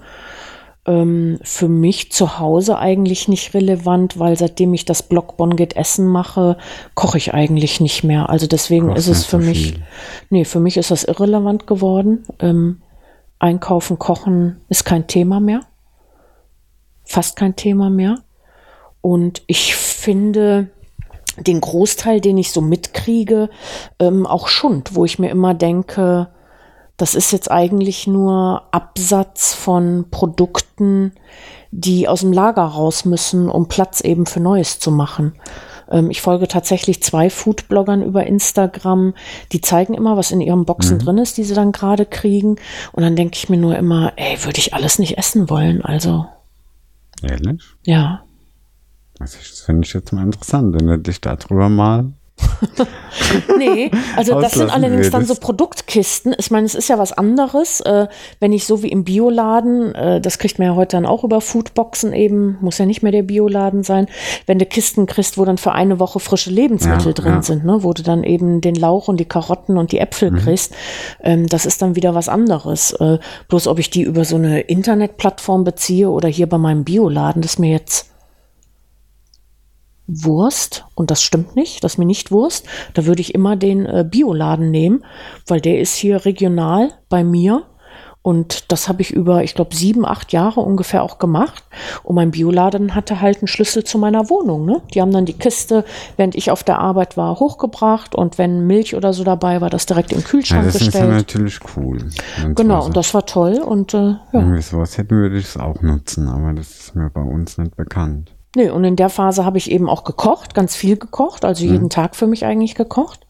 Ähm, 0.89 1.37
für 1.43 1.67
mich 1.67 2.11
zu 2.11 2.39
Hause 2.39 2.79
eigentlich 2.79 3.27
nicht 3.27 3.53
relevant, 3.53 4.17
weil 4.17 4.35
seitdem 4.35 4.73
ich 4.73 4.85
das 4.85 5.03
Blog 5.03 5.37
Bonn 5.37 5.55
geht 5.55 5.75
Essen 5.75 6.07
mache, 6.07 6.57
koche 6.95 7.19
ich 7.19 7.31
eigentlich 7.31 7.79
nicht 7.79 8.03
mehr. 8.03 8.29
Also 8.29 8.47
deswegen 8.47 8.95
ist 8.95 9.07
es 9.07 9.23
für 9.23 9.39
so 9.39 9.45
mich, 9.45 9.73
viel. 9.73 9.83
nee, 10.31 10.45
für 10.45 10.59
mich 10.59 10.77
ist 10.77 10.89
das 10.89 11.03
irrelevant 11.03 11.67
geworden. 11.67 12.25
Ähm, 12.39 12.81
Einkaufen, 13.37 13.99
Kochen 13.99 14.61
ist 14.67 14.83
kein 14.83 15.05
Thema 15.05 15.39
mehr. 15.39 15.61
Fast 17.03 17.35
kein 17.35 17.55
Thema 17.55 17.91
mehr. 17.91 18.23
Und 19.01 19.43
ich 19.45 19.75
finde 19.75 20.71
den 21.37 21.61
Großteil, 21.61 22.19
den 22.19 22.39
ich 22.39 22.51
so 22.51 22.61
mitkriege, 22.61 23.51
ähm, 23.99 24.25
auch 24.25 24.47
Schund, 24.47 24.95
wo 24.95 25.05
ich 25.05 25.19
mir 25.19 25.29
immer 25.29 25.53
denke, 25.53 26.29
das 26.99 27.15
ist 27.15 27.31
jetzt 27.31 27.49
eigentlich 27.49 28.07
nur 28.07 28.63
Absatz 28.71 29.53
von 29.53 30.05
Produkten, 30.11 31.13
die 31.71 32.09
aus 32.09 32.19
dem 32.19 32.33
Lager 32.33 32.63
raus 32.63 33.05
müssen, 33.05 33.49
um 33.49 33.69
Platz 33.69 34.01
eben 34.01 34.25
für 34.25 34.41
Neues 34.41 34.79
zu 34.79 34.91
machen. 34.91 35.33
Ähm, 35.89 36.11
ich 36.11 36.21
folge 36.21 36.49
tatsächlich 36.49 37.01
zwei 37.01 37.29
Foodbloggern 37.29 38.03
über 38.03 38.27
Instagram, 38.27 39.13
die 39.53 39.61
zeigen 39.61 39.93
immer, 39.93 40.17
was 40.17 40.31
in 40.31 40.41
ihren 40.41 40.65
Boxen 40.65 40.97
mhm. 40.97 40.99
drin 40.99 41.17
ist, 41.19 41.37
die 41.37 41.45
sie 41.45 41.53
dann 41.53 41.71
gerade 41.71 42.05
kriegen. 42.05 42.57
Und 42.91 43.03
dann 43.03 43.15
denke 43.15 43.37
ich 43.37 43.47
mir 43.47 43.57
nur 43.57 43.77
immer, 43.77 44.11
ey, 44.17 44.43
würde 44.43 44.59
ich 44.59 44.73
alles 44.73 44.99
nicht 44.99 45.17
essen 45.17 45.49
wollen, 45.49 45.81
also. 45.81 46.25
Ehrlich? 47.23 47.63
Ja. 47.85 48.23
Das 49.19 49.35
finde 49.35 49.85
ich 49.85 49.93
jetzt 49.93 50.11
mal 50.11 50.23
interessant, 50.23 50.75
wenn 50.75 50.87
du 50.87 50.99
dich 50.99 51.21
darüber 51.21 51.69
mal 51.69 52.11
nee, 53.57 53.91
also 54.15 54.39
das 54.39 54.53
sind 54.53 54.73
allerdings 54.73 55.09
dann 55.09 55.25
so 55.25 55.35
Produktkisten. 55.35 56.35
Ich 56.37 56.51
meine, 56.51 56.65
es 56.65 56.75
ist 56.75 56.89
ja 56.89 56.97
was 56.97 57.13
anderes, 57.13 57.81
äh, 57.81 58.07
wenn 58.39 58.53
ich 58.53 58.65
so 58.65 58.83
wie 58.83 58.89
im 58.89 59.03
Bioladen, 59.03 59.95
äh, 59.95 60.21
das 60.21 60.39
kriegt 60.39 60.59
man 60.59 60.67
ja 60.67 60.75
heute 60.75 60.97
dann 60.97 61.05
auch 61.05 61.23
über 61.23 61.41
Foodboxen 61.41 62.13
eben, 62.13 62.57
muss 62.61 62.77
ja 62.77 62.85
nicht 62.85 63.03
mehr 63.03 63.11
der 63.11 63.23
Bioladen 63.23 63.83
sein, 63.83 64.07
wenn 64.45 64.59
du 64.59 64.65
Kisten 64.65 65.05
kriegst, 65.05 65.37
wo 65.37 65.45
dann 65.45 65.57
für 65.57 65.71
eine 65.71 65.99
Woche 65.99 66.19
frische 66.19 66.51
Lebensmittel 66.51 67.07
ja, 67.07 67.13
drin 67.13 67.33
ja. 67.33 67.41
sind, 67.41 67.65
ne, 67.65 67.83
wo 67.83 67.93
du 67.93 68.03
dann 68.03 68.23
eben 68.23 68.61
den 68.61 68.75
Lauch 68.75 69.07
und 69.07 69.19
die 69.19 69.25
Karotten 69.25 69.77
und 69.77 69.91
die 69.91 69.99
Äpfel 69.99 70.31
mhm. 70.31 70.37
kriegst, 70.37 70.73
ähm, 71.23 71.47
das 71.47 71.65
ist 71.65 71.81
dann 71.81 71.95
wieder 71.95 72.15
was 72.15 72.29
anderes. 72.29 72.91
Äh, 72.93 73.19
bloß 73.47 73.67
ob 73.67 73.79
ich 73.79 73.89
die 73.89 74.03
über 74.03 74.25
so 74.25 74.35
eine 74.35 74.61
Internetplattform 74.61 75.63
beziehe 75.63 76.09
oder 76.09 76.29
hier 76.29 76.47
bei 76.47 76.57
meinem 76.57 76.83
Bioladen, 76.83 77.41
das 77.41 77.53
ist 77.53 77.59
mir 77.59 77.71
jetzt 77.71 78.08
Wurst, 80.09 80.85
und 80.95 81.11
das 81.11 81.21
stimmt 81.21 81.55
nicht, 81.55 81.83
das 81.83 81.93
ist 81.93 81.97
mir 81.97 82.05
nicht 82.05 82.31
Wurst, 82.31 82.65
da 82.93 83.05
würde 83.05 83.21
ich 83.21 83.35
immer 83.35 83.55
den 83.55 83.85
äh, 83.85 84.05
Bioladen 84.09 84.71
nehmen, 84.71 85.05
weil 85.47 85.61
der 85.61 85.79
ist 85.79 85.95
hier 85.95 86.25
regional 86.25 86.91
bei 87.09 87.23
mir. 87.23 87.63
Und 88.21 88.69
das 88.71 88.89
habe 88.89 89.01
ich 89.01 89.11
über, 89.11 89.43
ich 89.43 89.55
glaube, 89.55 89.73
sieben, 89.73 90.05
acht 90.05 90.33
Jahre 90.33 90.59
ungefähr 90.59 91.03
auch 91.03 91.19
gemacht. 91.19 91.63
Und 92.03 92.15
mein 92.15 92.31
Bioladen 92.31 92.93
hatte 92.93 93.21
halt 93.21 93.37
einen 93.37 93.47
Schlüssel 93.47 93.85
zu 93.85 93.97
meiner 93.97 94.29
Wohnung. 94.29 94.65
Ne? 94.65 94.81
Die 94.93 95.01
haben 95.01 95.11
dann 95.11 95.25
die 95.25 95.33
Kiste, 95.33 95.85
während 96.17 96.35
ich 96.35 96.51
auf 96.51 96.65
der 96.65 96.79
Arbeit 96.79 97.15
war, 97.15 97.39
hochgebracht. 97.39 98.15
Und 98.15 98.37
wenn 98.37 98.67
Milch 98.67 98.93
oder 98.93 99.13
so 99.13 99.23
dabei 99.23 99.61
war, 99.61 99.69
das 99.69 99.85
direkt 99.85 100.11
im 100.11 100.23
Kühlschrank 100.23 100.65
ja, 100.65 100.71
das 100.71 100.79
gestellt. 100.79 101.05
Das 101.05 101.11
ist 101.11 101.27
natürlich 101.27 101.59
cool. 101.77 102.09
Genau, 102.55 102.85
und 102.85 102.97
das 102.97 103.13
war 103.13 103.25
toll. 103.25 103.59
Und 103.65 103.93
äh, 103.93 103.97
ja. 103.97 104.19
Wenn 104.33 104.53
wir 104.53 104.61
sowas 104.61 104.97
hätten, 104.97 105.15
würde 105.15 105.37
ich 105.37 105.45
es 105.45 105.57
auch 105.57 105.81
nutzen. 105.81 106.27
Aber 106.27 106.51
das 106.53 106.71
ist 106.71 106.95
mir 106.95 107.09
bei 107.09 107.21
uns 107.21 107.57
nicht 107.57 107.77
bekannt. 107.77 108.35
Nee, 108.55 108.69
und 108.69 108.83
in 108.83 108.95
der 108.95 109.09
Phase 109.09 109.45
habe 109.45 109.57
ich 109.57 109.69
eben 109.69 109.87
auch 109.87 110.03
gekocht, 110.03 110.53
ganz 110.53 110.75
viel 110.75 110.97
gekocht, 110.97 111.45
also 111.45 111.65
mhm. 111.65 111.71
jeden 111.71 111.89
Tag 111.89 112.15
für 112.15 112.27
mich 112.27 112.45
eigentlich 112.45 112.75
gekocht. 112.75 113.25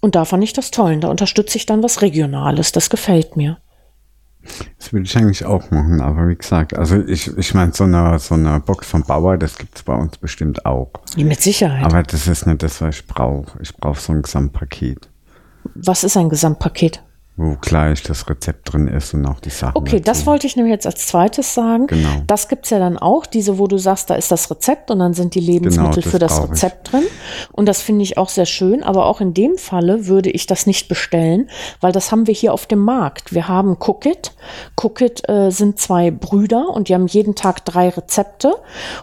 Und 0.00 0.14
da 0.14 0.24
fand 0.24 0.42
ich 0.42 0.52
das 0.52 0.70
toll. 0.70 0.98
Da 0.98 1.08
unterstütze 1.08 1.56
ich 1.56 1.66
dann 1.66 1.82
was 1.82 2.02
Regionales. 2.02 2.72
Das 2.72 2.90
gefällt 2.90 3.36
mir. 3.36 3.58
Das 4.78 4.92
würde 4.92 5.04
ich 5.04 5.16
eigentlich 5.16 5.44
auch 5.44 5.70
machen, 5.70 6.00
aber 6.00 6.26
wie 6.28 6.34
gesagt, 6.34 6.74
also 6.74 6.96
ich, 6.96 7.36
ich 7.36 7.52
meine, 7.52 7.72
so 7.74 7.84
eine, 7.84 8.18
so 8.18 8.34
eine 8.34 8.58
Box 8.60 8.86
vom 8.86 9.02
Bauer, 9.02 9.36
das 9.36 9.58
gibt 9.58 9.76
es 9.76 9.82
bei 9.82 9.94
uns 9.94 10.16
bestimmt 10.16 10.64
auch. 10.64 10.90
Mit 11.14 11.42
Sicherheit. 11.42 11.84
Aber 11.84 12.02
das 12.02 12.26
ist 12.26 12.46
nicht 12.46 12.62
das, 12.62 12.80
was 12.80 12.96
ich 12.96 13.06
brauche. 13.06 13.60
Ich 13.60 13.76
brauche 13.76 14.00
so 14.00 14.12
ein 14.12 14.22
Gesamtpaket. 14.22 15.10
Was 15.74 16.04
ist 16.04 16.16
ein 16.16 16.30
Gesamtpaket? 16.30 17.02
Wo 17.40 17.56
gleich 17.58 18.02
das 18.02 18.28
Rezept 18.28 18.72
drin 18.72 18.86
ist 18.86 19.14
und 19.14 19.24
auch 19.24 19.40
die 19.40 19.48
Sachen. 19.50 19.76
Okay, 19.76 20.00
dazu. 20.00 20.04
das 20.04 20.26
wollte 20.26 20.46
ich 20.46 20.56
nämlich 20.56 20.72
jetzt 20.72 20.86
als 20.86 21.06
zweites 21.06 21.54
sagen. 21.54 21.86
Genau. 21.86 22.08
Das 22.26 22.48
gibt 22.48 22.66
es 22.66 22.70
ja 22.70 22.78
dann 22.78 22.98
auch, 22.98 23.24
diese, 23.24 23.58
wo 23.58 23.66
du 23.66 23.78
sagst, 23.78 24.10
da 24.10 24.14
ist 24.14 24.30
das 24.30 24.50
Rezept 24.50 24.90
und 24.90 24.98
dann 24.98 25.14
sind 25.14 25.34
die 25.34 25.40
Lebensmittel 25.40 26.02
genau, 26.02 26.02
das 26.02 26.12
für 26.12 26.18
das 26.18 26.50
Rezept 26.50 26.88
ich. 26.88 26.92
drin. 26.92 27.04
Und 27.52 27.66
das 27.66 27.80
finde 27.80 28.02
ich 28.02 28.18
auch 28.18 28.28
sehr 28.28 28.44
schön. 28.44 28.82
Aber 28.82 29.06
auch 29.06 29.22
in 29.22 29.32
dem 29.32 29.56
Falle 29.56 30.06
würde 30.06 30.30
ich 30.30 30.46
das 30.46 30.66
nicht 30.66 30.88
bestellen, 30.88 31.48
weil 31.80 31.92
das 31.92 32.12
haben 32.12 32.26
wir 32.26 32.34
hier 32.34 32.52
auf 32.52 32.66
dem 32.66 32.80
Markt. 32.80 33.32
Wir 33.32 33.48
haben 33.48 33.76
Cookit. 33.80 34.32
Cookit 34.76 35.26
äh, 35.28 35.50
sind 35.50 35.78
zwei 35.78 36.10
Brüder 36.10 36.68
und 36.68 36.88
die 36.88 36.94
haben 36.94 37.06
jeden 37.06 37.34
Tag 37.34 37.64
drei 37.64 37.88
Rezepte. 37.88 38.54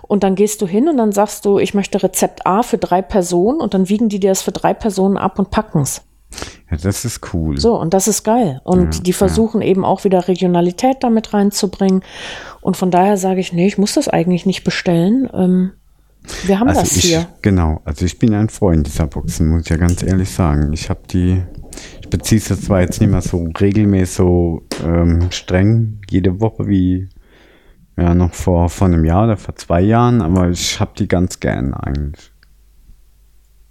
Und 0.04 0.24
dann 0.24 0.36
gehst 0.36 0.62
du 0.62 0.68
hin 0.68 0.88
und 0.90 0.98
dann 0.98 1.12
sagst 1.12 1.44
du, 1.46 1.58
ich 1.58 1.74
möchte 1.74 2.04
Rezept 2.04 2.46
A 2.46 2.62
für 2.62 2.78
drei 2.78 3.02
Personen 3.02 3.62
und 3.62 3.74
dann 3.74 3.90
wiegen 3.90 4.10
die 4.10 4.20
dir 4.20 4.30
das 4.30 4.44
für 4.44 4.52
drei 4.52 4.76
Personen 4.76 5.18
ab 5.18 5.40
und 5.40 5.50
packen 5.50 5.82
es. 5.82 6.04
Ja, 6.70 6.78
das 6.78 7.06
ist 7.06 7.34
cool. 7.34 7.58
So, 7.58 7.80
und 7.80 7.94
das 7.94 8.08
ist 8.08 8.24
geil. 8.24 8.62
Und 8.64 8.96
ja, 8.96 9.02
die 9.02 9.14
versuchen 9.14 9.62
ja. 9.62 9.68
eben 9.68 9.86
auch 9.86 10.04
wieder 10.04 10.28
Regionalität 10.28 10.98
damit 11.02 11.34
reinzubringen. 11.34 12.04
Und 12.62 12.76
von 12.76 12.92
daher 12.92 13.18
sage 13.18 13.40
ich, 13.40 13.54
nee, 13.54 13.68
ich 13.68 13.78
muss 13.78 13.94
das 13.94 14.10
eigentlich 14.10 14.46
nicht 14.46 14.64
bestellen. 14.64 15.30
Ähm, 15.34 15.72
wir 16.46 16.60
haben 16.60 16.68
also 16.68 16.82
das 16.82 16.98
ich, 16.98 17.06
hier. 17.06 17.28
Genau, 17.42 17.82
also 17.86 18.06
ich 18.06 18.20
bin 18.20 18.34
ein 18.34 18.50
Freund 18.50 18.86
dieser 18.86 19.08
Boxen, 19.08 19.48
muss 19.48 19.64
ich 19.64 19.70
ja 19.70 19.78
ganz 19.78 20.04
ehrlich 20.04 20.30
sagen. 20.30 20.74
Ich 20.74 20.90
habe 20.90 21.00
die, 21.10 21.42
ich 22.02 22.10
beziehe 22.10 22.42
es 22.42 22.62
zwar 22.62 22.82
jetzt 22.82 23.00
nicht 23.00 23.10
mehr 23.10 23.22
so 23.22 23.48
regelmäßig 23.60 24.16
so 24.16 24.64
ähm, 24.84 25.28
streng 25.32 26.00
jede 26.10 26.42
Woche 26.42 26.68
wie 26.68 27.08
ja 27.98 28.14
noch 28.14 28.34
vor, 28.34 28.70
vor 28.70 28.88
einem 28.88 29.06
Jahr 29.06 29.24
oder 29.24 29.38
vor 29.38 29.56
zwei 29.56 29.82
Jahren, 29.82 30.22
aber 30.22 30.50
ich 30.50 30.80
habe 30.80 30.92
die 30.98 31.08
ganz 31.08 31.40
gern 31.40 31.74
eigentlich. 31.74 32.32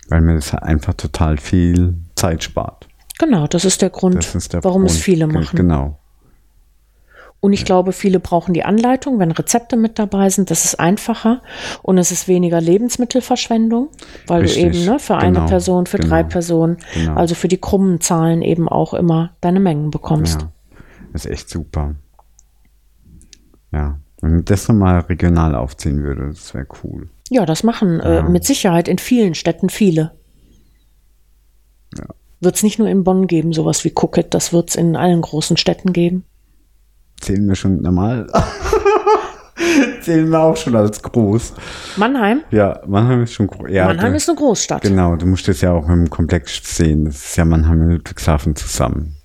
Weil 0.09 0.21
mir 0.21 0.35
das 0.35 0.55
einfach 0.55 0.95
total 0.95 1.37
viel 1.37 1.95
Zeit 2.15 2.45
spart. 2.45 2.89
Genau, 3.19 3.47
das 3.47 3.65
ist 3.65 3.83
der 3.83 3.91
Grund, 3.91 4.35
ist 4.35 4.53
der 4.53 4.63
warum 4.63 4.83
Grund. 4.83 4.91
es 4.91 4.99
viele 4.99 5.27
machen. 5.27 5.57
Genau. 5.57 5.99
Und 7.41 7.53
ich 7.53 7.65
glaube, 7.65 7.93
viele 7.93 8.19
brauchen 8.19 8.55
die 8.55 8.65
Anleitung, 8.65 9.19
wenn 9.19 9.31
Rezepte 9.31 9.77
mit 9.77 9.99
dabei 9.99 10.31
sind. 10.31 10.51
Das 10.51 10.65
ist 10.65 10.81
einfacher 10.81 11.43
und 11.83 11.99
es 11.99 12.11
ist 12.11 12.29
weniger 12.29 12.61
Lebensmittelverschwendung, 12.61 13.91
weil 14.27 14.43
Richtig. 14.43 14.63
du 14.63 14.69
eben 14.69 14.85
ne, 14.85 14.99
für 14.99 15.19
genau. 15.19 15.25
eine 15.25 15.47
Person, 15.47 15.87
für 15.87 15.99
genau. 15.99 16.09
drei 16.09 16.23
Personen, 16.23 16.79
genau. 16.95 17.15
also 17.15 17.35
für 17.35 17.49
die 17.49 17.59
krummen 17.59 18.01
Zahlen 18.01 18.43
eben 18.43 18.69
auch 18.69 18.95
immer 18.95 19.37
deine 19.41 19.61
Mengen 19.61 19.91
bekommst. 19.91 20.41
Ja, 20.41 20.49
das 21.13 21.25
ist 21.25 21.31
echt 21.31 21.49
super. 21.51 21.95
Ja, 23.71 23.99
wenn 24.23 24.41
ich 24.41 24.45
das 24.47 24.67
nochmal 24.69 25.01
regional 25.01 25.55
aufziehen 25.55 26.03
würde, 26.03 26.29
das 26.29 26.55
wäre 26.55 26.67
cool. 26.83 27.11
Ja, 27.31 27.45
das 27.45 27.63
machen 27.63 28.01
äh, 28.01 28.23
mit 28.23 28.45
Sicherheit 28.45 28.89
in 28.89 28.99
vielen 28.99 29.35
Städten 29.35 29.69
viele. 29.69 30.13
Ja. 31.97 32.07
Wird 32.41 32.57
es 32.57 32.63
nicht 32.63 32.79
nur 32.79 32.89
in 32.89 33.03
Bonn 33.05 33.27
geben, 33.27 33.53
sowas 33.53 33.85
wie 33.85 33.93
Cookit, 33.95 34.35
das 34.35 34.53
wird 34.53 34.71
es 34.71 34.77
in 34.77 34.95
allen 34.95 35.23
großen 35.23 35.57
Städten 35.57 35.93
geben. 35.93 36.25
Zählen 37.21 37.49
wir 37.49 37.55
schon 37.55 37.83
normal. 37.83 38.27
Zählen 40.03 40.29
wir 40.29 40.41
auch 40.41 40.57
schon 40.57 40.77
als 40.77 41.03
groß. 41.03 41.55
Mannheim? 41.97 42.43
Ja, 42.51 42.81
Mannheim 42.87 43.23
ist 43.23 43.33
schon 43.33 43.47
groß. 43.47 43.71
Ja, 43.71 43.87
Mannheim 43.87 44.15
ist 44.15 44.29
eine 44.29 44.39
Großstadt. 44.39 44.83
Genau, 44.83 45.17
du 45.17 45.27
musst 45.27 45.49
das 45.49 45.63
ja 45.63 45.73
auch 45.73 45.89
im 45.89 46.11
Komplex 46.11 46.77
sehen. 46.77 47.07
Das 47.07 47.17
ist 47.17 47.37
ja 47.37 47.45
Mannheim 47.45 47.81
und 47.81 47.91
Ludwigshafen 47.91 48.55
zusammen. 48.55 49.17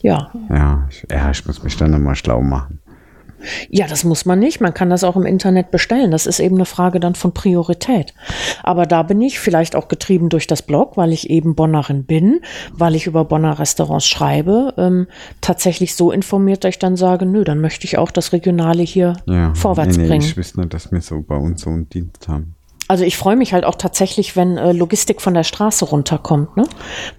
Ja. 0.00 0.30
Ja, 0.48 0.86
ich, 0.90 1.06
ja, 1.10 1.30
ich 1.30 1.44
muss 1.46 1.62
mich 1.62 1.76
dann 1.76 1.90
nochmal 1.90 2.14
schlau 2.14 2.40
machen. 2.40 2.80
Ja, 3.68 3.86
das 3.86 4.04
muss 4.04 4.24
man 4.24 4.38
nicht. 4.38 4.60
Man 4.60 4.74
kann 4.74 4.90
das 4.90 5.04
auch 5.04 5.16
im 5.16 5.26
Internet 5.26 5.70
bestellen. 5.70 6.10
Das 6.10 6.26
ist 6.26 6.40
eben 6.40 6.56
eine 6.56 6.64
Frage 6.64 7.00
dann 7.00 7.14
von 7.14 7.32
Priorität. 7.32 8.14
Aber 8.62 8.86
da 8.86 9.02
bin 9.02 9.20
ich 9.20 9.38
vielleicht 9.38 9.76
auch 9.76 9.88
getrieben 9.88 10.28
durch 10.28 10.46
das 10.46 10.62
Blog, 10.62 10.96
weil 10.96 11.12
ich 11.12 11.30
eben 11.30 11.54
Bonnerin 11.54 12.04
bin, 12.04 12.40
weil 12.72 12.94
ich 12.94 13.06
über 13.06 13.24
Bonner 13.24 13.58
Restaurants 13.58 14.06
schreibe, 14.06 14.74
ähm, 14.76 15.06
tatsächlich 15.40 15.94
so 15.94 16.12
informiert, 16.12 16.64
dass 16.64 16.70
ich 16.70 16.78
dann 16.78 16.96
sage, 16.96 17.26
nö, 17.26 17.44
dann 17.44 17.60
möchte 17.60 17.86
ich 17.86 17.98
auch 17.98 18.10
das 18.10 18.32
Regionale 18.32 18.82
hier 18.82 19.16
ja, 19.26 19.54
vorwärts 19.54 19.96
nee, 19.96 20.02
nee, 20.02 20.08
bringen. 20.08 20.24
Ich 20.24 20.36
wüsste 20.36 20.60
nicht, 20.60 20.74
dass 20.74 20.90
wir 20.92 21.00
so 21.00 21.22
bei 21.22 21.36
uns 21.36 21.62
so 21.62 21.70
einen 21.70 21.88
Dienst 21.88 22.28
haben 22.28 22.54
also 22.86 23.04
ich 23.04 23.16
freue 23.16 23.36
mich 23.36 23.52
halt 23.52 23.64
auch 23.64 23.76
tatsächlich, 23.76 24.36
wenn 24.36 24.58
äh, 24.58 24.72
Logistik 24.72 25.22
von 25.22 25.34
der 25.34 25.44
Straße 25.44 25.86
runterkommt. 25.86 26.56
Ne? 26.56 26.64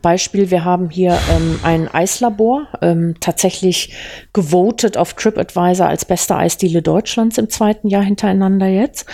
Beispiel, 0.01 0.51
wir 0.51 0.63
haben 0.63 0.89
hier 0.89 1.17
ähm, 1.31 1.59
ein 1.63 1.87
Eislabor, 1.93 2.67
ähm, 2.81 3.15
tatsächlich 3.19 3.93
gewotet 4.33 4.97
auf 4.97 5.13
TripAdvisor 5.13 5.87
als 5.87 6.05
beste 6.05 6.35
Eisdiele 6.35 6.81
Deutschlands 6.81 7.37
im 7.37 7.49
zweiten 7.49 7.87
Jahr 7.87 8.03
hintereinander 8.03 8.67
jetzt. 8.67 9.07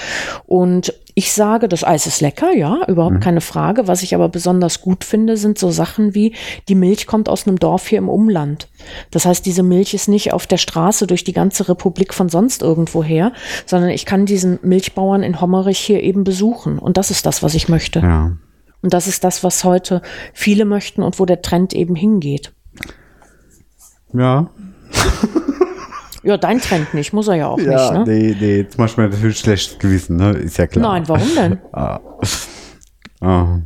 Und 0.45 0.93
ich 1.21 1.33
sage, 1.33 1.69
das 1.69 1.83
Eis 1.83 2.07
ist 2.07 2.19
lecker, 2.19 2.51
ja, 2.51 2.83
überhaupt 2.87 3.17
mhm. 3.17 3.19
keine 3.19 3.41
Frage. 3.41 3.87
Was 3.87 4.01
ich 4.01 4.15
aber 4.15 4.27
besonders 4.27 4.81
gut 4.81 5.03
finde, 5.03 5.37
sind 5.37 5.59
so 5.59 5.69
Sachen 5.69 6.15
wie, 6.15 6.33
die 6.67 6.73
Milch 6.73 7.05
kommt 7.05 7.29
aus 7.29 7.45
einem 7.45 7.59
Dorf 7.59 7.87
hier 7.87 7.99
im 7.99 8.09
Umland. 8.09 8.69
Das 9.11 9.27
heißt, 9.27 9.45
diese 9.45 9.61
Milch 9.61 9.93
ist 9.93 10.07
nicht 10.07 10.33
auf 10.33 10.47
der 10.47 10.57
Straße 10.57 11.05
durch 11.05 11.23
die 11.23 11.33
ganze 11.33 11.69
Republik 11.69 12.15
von 12.15 12.27
sonst 12.27 12.63
irgendwo 12.63 13.03
her, 13.03 13.33
sondern 13.67 13.91
ich 13.91 14.07
kann 14.07 14.25
diesen 14.25 14.57
Milchbauern 14.63 15.21
in 15.21 15.39
Hommerich 15.39 15.77
hier 15.77 16.01
eben 16.01 16.23
besuchen. 16.23 16.79
Und 16.79 16.97
das 16.97 17.11
ist 17.11 17.27
das, 17.27 17.43
was 17.43 17.53
ich 17.53 17.69
möchte. 17.69 17.99
Ja. 17.99 18.31
Und 18.81 18.91
das 18.91 19.05
ist 19.05 19.23
das, 19.23 19.43
was 19.43 19.63
heute 19.63 20.01
viele 20.33 20.65
möchten 20.65 21.03
und 21.03 21.19
wo 21.19 21.27
der 21.27 21.43
Trend 21.43 21.75
eben 21.75 21.93
hingeht. 21.93 22.51
Ja. 24.11 24.49
Ja, 26.23 26.37
dein 26.37 26.59
Trend 26.59 26.93
nicht, 26.93 27.13
muss 27.13 27.27
er 27.27 27.35
ja 27.35 27.47
auch 27.47 27.59
ja, 27.59 27.91
nicht. 27.91 28.07
Ne? 28.07 28.13
Nee, 28.13 28.37
nee, 28.39 28.57
jetzt 28.57 28.77
machst 28.77 28.97
du 28.97 29.01
mir 29.01 29.09
natürlich 29.09 29.39
schlecht 29.39 29.79
gewissen, 29.79 30.17
ne? 30.17 30.31
Ist 30.31 30.57
ja 30.57 30.67
klar. 30.67 30.93
Nein, 30.93 31.07
warum 31.07 31.35
denn? 31.35 31.59
ah. 31.73 31.99
Ah. 33.21 33.59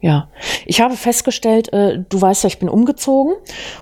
Ja, 0.00 0.28
ich 0.66 0.82
habe 0.82 0.94
festgestellt, 0.94 1.72
äh, 1.72 1.98
du 2.06 2.20
weißt 2.20 2.42
ja, 2.42 2.48
ich 2.48 2.58
bin 2.58 2.68
umgezogen 2.68 3.32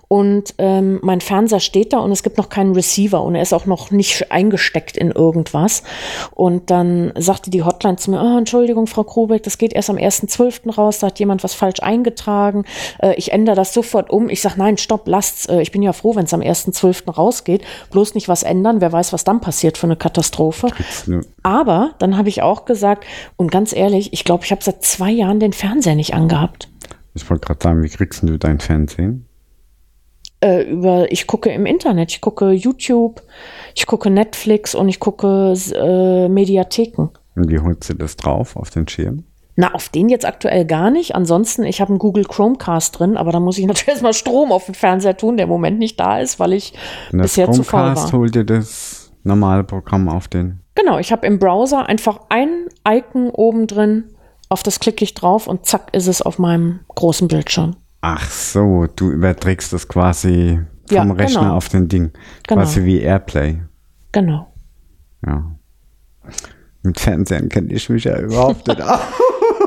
und 0.06 0.54
ähm, 0.58 1.00
mein 1.02 1.20
Fernseher 1.20 1.58
steht 1.58 1.92
da 1.92 1.98
und 1.98 2.12
es 2.12 2.22
gibt 2.22 2.38
noch 2.38 2.48
keinen 2.48 2.72
Receiver 2.72 3.20
und 3.20 3.34
er 3.34 3.42
ist 3.42 3.52
auch 3.52 3.66
noch 3.66 3.90
nicht 3.90 4.30
eingesteckt 4.30 4.96
in 4.96 5.10
irgendwas. 5.10 5.82
Und 6.30 6.70
dann 6.70 7.12
sagte 7.16 7.50
die 7.50 7.64
Hotline 7.64 7.96
zu 7.96 8.12
mir, 8.12 8.22
oh, 8.22 8.38
Entschuldigung, 8.38 8.86
Frau 8.86 9.02
Krubeck, 9.02 9.42
das 9.42 9.58
geht 9.58 9.72
erst 9.72 9.90
am 9.90 9.96
1.12. 9.96 10.72
raus, 10.72 11.00
da 11.00 11.08
hat 11.08 11.18
jemand 11.18 11.42
was 11.42 11.54
falsch 11.54 11.80
eingetragen. 11.80 12.64
Äh, 13.00 13.14
ich 13.16 13.32
ändere 13.32 13.56
das 13.56 13.74
sofort 13.74 14.08
um. 14.10 14.28
Ich 14.28 14.40
sage, 14.40 14.54
nein, 14.56 14.76
stopp, 14.76 15.08
lasst's. 15.08 15.46
Äh, 15.46 15.62
ich 15.62 15.72
bin 15.72 15.82
ja 15.82 15.92
froh, 15.92 16.14
wenn 16.14 16.26
es 16.26 16.32
am 16.32 16.42
1.12. 16.42 17.10
rausgeht. 17.10 17.64
Bloß 17.90 18.14
nicht 18.14 18.28
was 18.28 18.44
ändern, 18.44 18.80
wer 18.80 18.92
weiß, 18.92 19.12
was 19.12 19.24
dann 19.24 19.40
passiert 19.40 19.78
für 19.78 19.88
eine 19.88 19.96
Katastrophe. 19.96 20.68
Aber 21.42 21.94
dann 21.98 22.16
habe 22.16 22.28
ich 22.28 22.40
auch 22.40 22.66
gesagt, 22.66 23.04
und 23.36 23.50
ganz 23.50 23.74
ehrlich, 23.74 24.12
ich 24.12 24.24
glaube, 24.24 24.44
ich 24.44 24.52
habe 24.52 24.62
seit 24.62 24.84
zwei 24.84 25.10
Jahren 25.10 25.40
den 25.40 25.52
Fernseher 25.52 25.96
nicht 25.96 26.03
angehabt. 26.12 26.68
Ich 27.14 27.30
wollte 27.30 27.46
gerade 27.46 27.60
sagen, 27.62 27.82
wie 27.82 27.88
kriegst 27.88 28.22
du 28.22 28.36
dein 28.36 28.60
Fernsehen? 28.60 29.26
Äh, 30.40 30.70
über, 30.70 31.10
ich 31.10 31.26
gucke 31.26 31.50
im 31.50 31.64
Internet, 31.64 32.10
ich 32.10 32.20
gucke 32.20 32.50
YouTube, 32.50 33.22
ich 33.74 33.86
gucke 33.86 34.10
Netflix 34.10 34.74
und 34.74 34.90
ich 34.90 35.00
gucke 35.00 35.54
äh, 35.54 36.28
Mediatheken. 36.28 37.08
Und 37.36 37.48
wie 37.48 37.60
holst 37.60 37.88
du 37.88 37.94
das 37.94 38.16
drauf 38.16 38.56
auf 38.56 38.68
den 38.68 38.86
Schirm? 38.86 39.24
Na, 39.56 39.72
auf 39.72 39.88
den 39.88 40.08
jetzt 40.08 40.26
aktuell 40.26 40.66
gar 40.66 40.90
nicht. 40.90 41.14
Ansonsten, 41.14 41.62
ich 41.62 41.80
habe 41.80 41.90
einen 41.90 41.98
Google 41.98 42.24
Chromecast 42.24 42.98
drin, 42.98 43.16
aber 43.16 43.32
da 43.32 43.40
muss 43.40 43.56
ich 43.56 43.66
natürlich 43.66 43.88
erstmal 43.88 44.12
Strom 44.12 44.52
auf 44.52 44.66
den 44.66 44.74
Fernseher 44.74 45.16
tun, 45.16 45.36
der 45.36 45.44
im 45.44 45.50
Moment 45.50 45.78
nicht 45.78 45.98
da 45.98 46.18
ist, 46.18 46.40
weil 46.40 46.52
ich 46.52 46.74
bisher 47.12 47.46
Chromecast 47.46 47.56
zu 47.56 47.70
faul 47.70 47.96
war. 47.96 48.12
holt 48.12 48.34
dir 48.34 48.44
das 48.44 49.12
normale 49.22 49.64
Programm 49.64 50.08
auf 50.08 50.28
den. 50.28 50.60
Genau, 50.74 50.98
ich 50.98 51.12
habe 51.12 51.26
im 51.26 51.38
Browser 51.38 51.86
einfach 51.86 52.20
ein 52.28 52.66
Icon 52.86 53.30
oben 53.30 53.66
drin, 53.66 54.04
auf 54.48 54.62
das 54.62 54.80
klicke 54.80 55.04
ich 55.04 55.14
drauf 55.14 55.46
und 55.46 55.66
zack 55.66 55.88
ist 55.92 56.06
es 56.06 56.22
auf 56.22 56.38
meinem 56.38 56.80
großen 56.94 57.28
Bildschirm. 57.28 57.76
Ach 58.00 58.28
so, 58.30 58.86
du 58.96 59.10
überträgst 59.10 59.72
das 59.72 59.88
quasi 59.88 60.60
vom 60.88 60.96
Ja, 60.96 61.02
Rechner 61.02 61.40
genau. 61.40 61.56
auf 61.56 61.68
den 61.68 61.88
Ding. 61.88 62.10
Genau. 62.46 62.60
Quasi 62.60 62.84
wie 62.84 63.00
Airplay. 63.00 63.58
Genau. 64.12 64.52
Ja. 65.26 65.56
Mit 66.82 67.00
Fernsehen 67.00 67.48
kenne 67.48 67.72
ich 67.72 67.88
mich 67.88 68.04
ja 68.04 68.18
überhaupt 68.20 68.66
nicht 68.68 68.80
aus. 68.82 69.00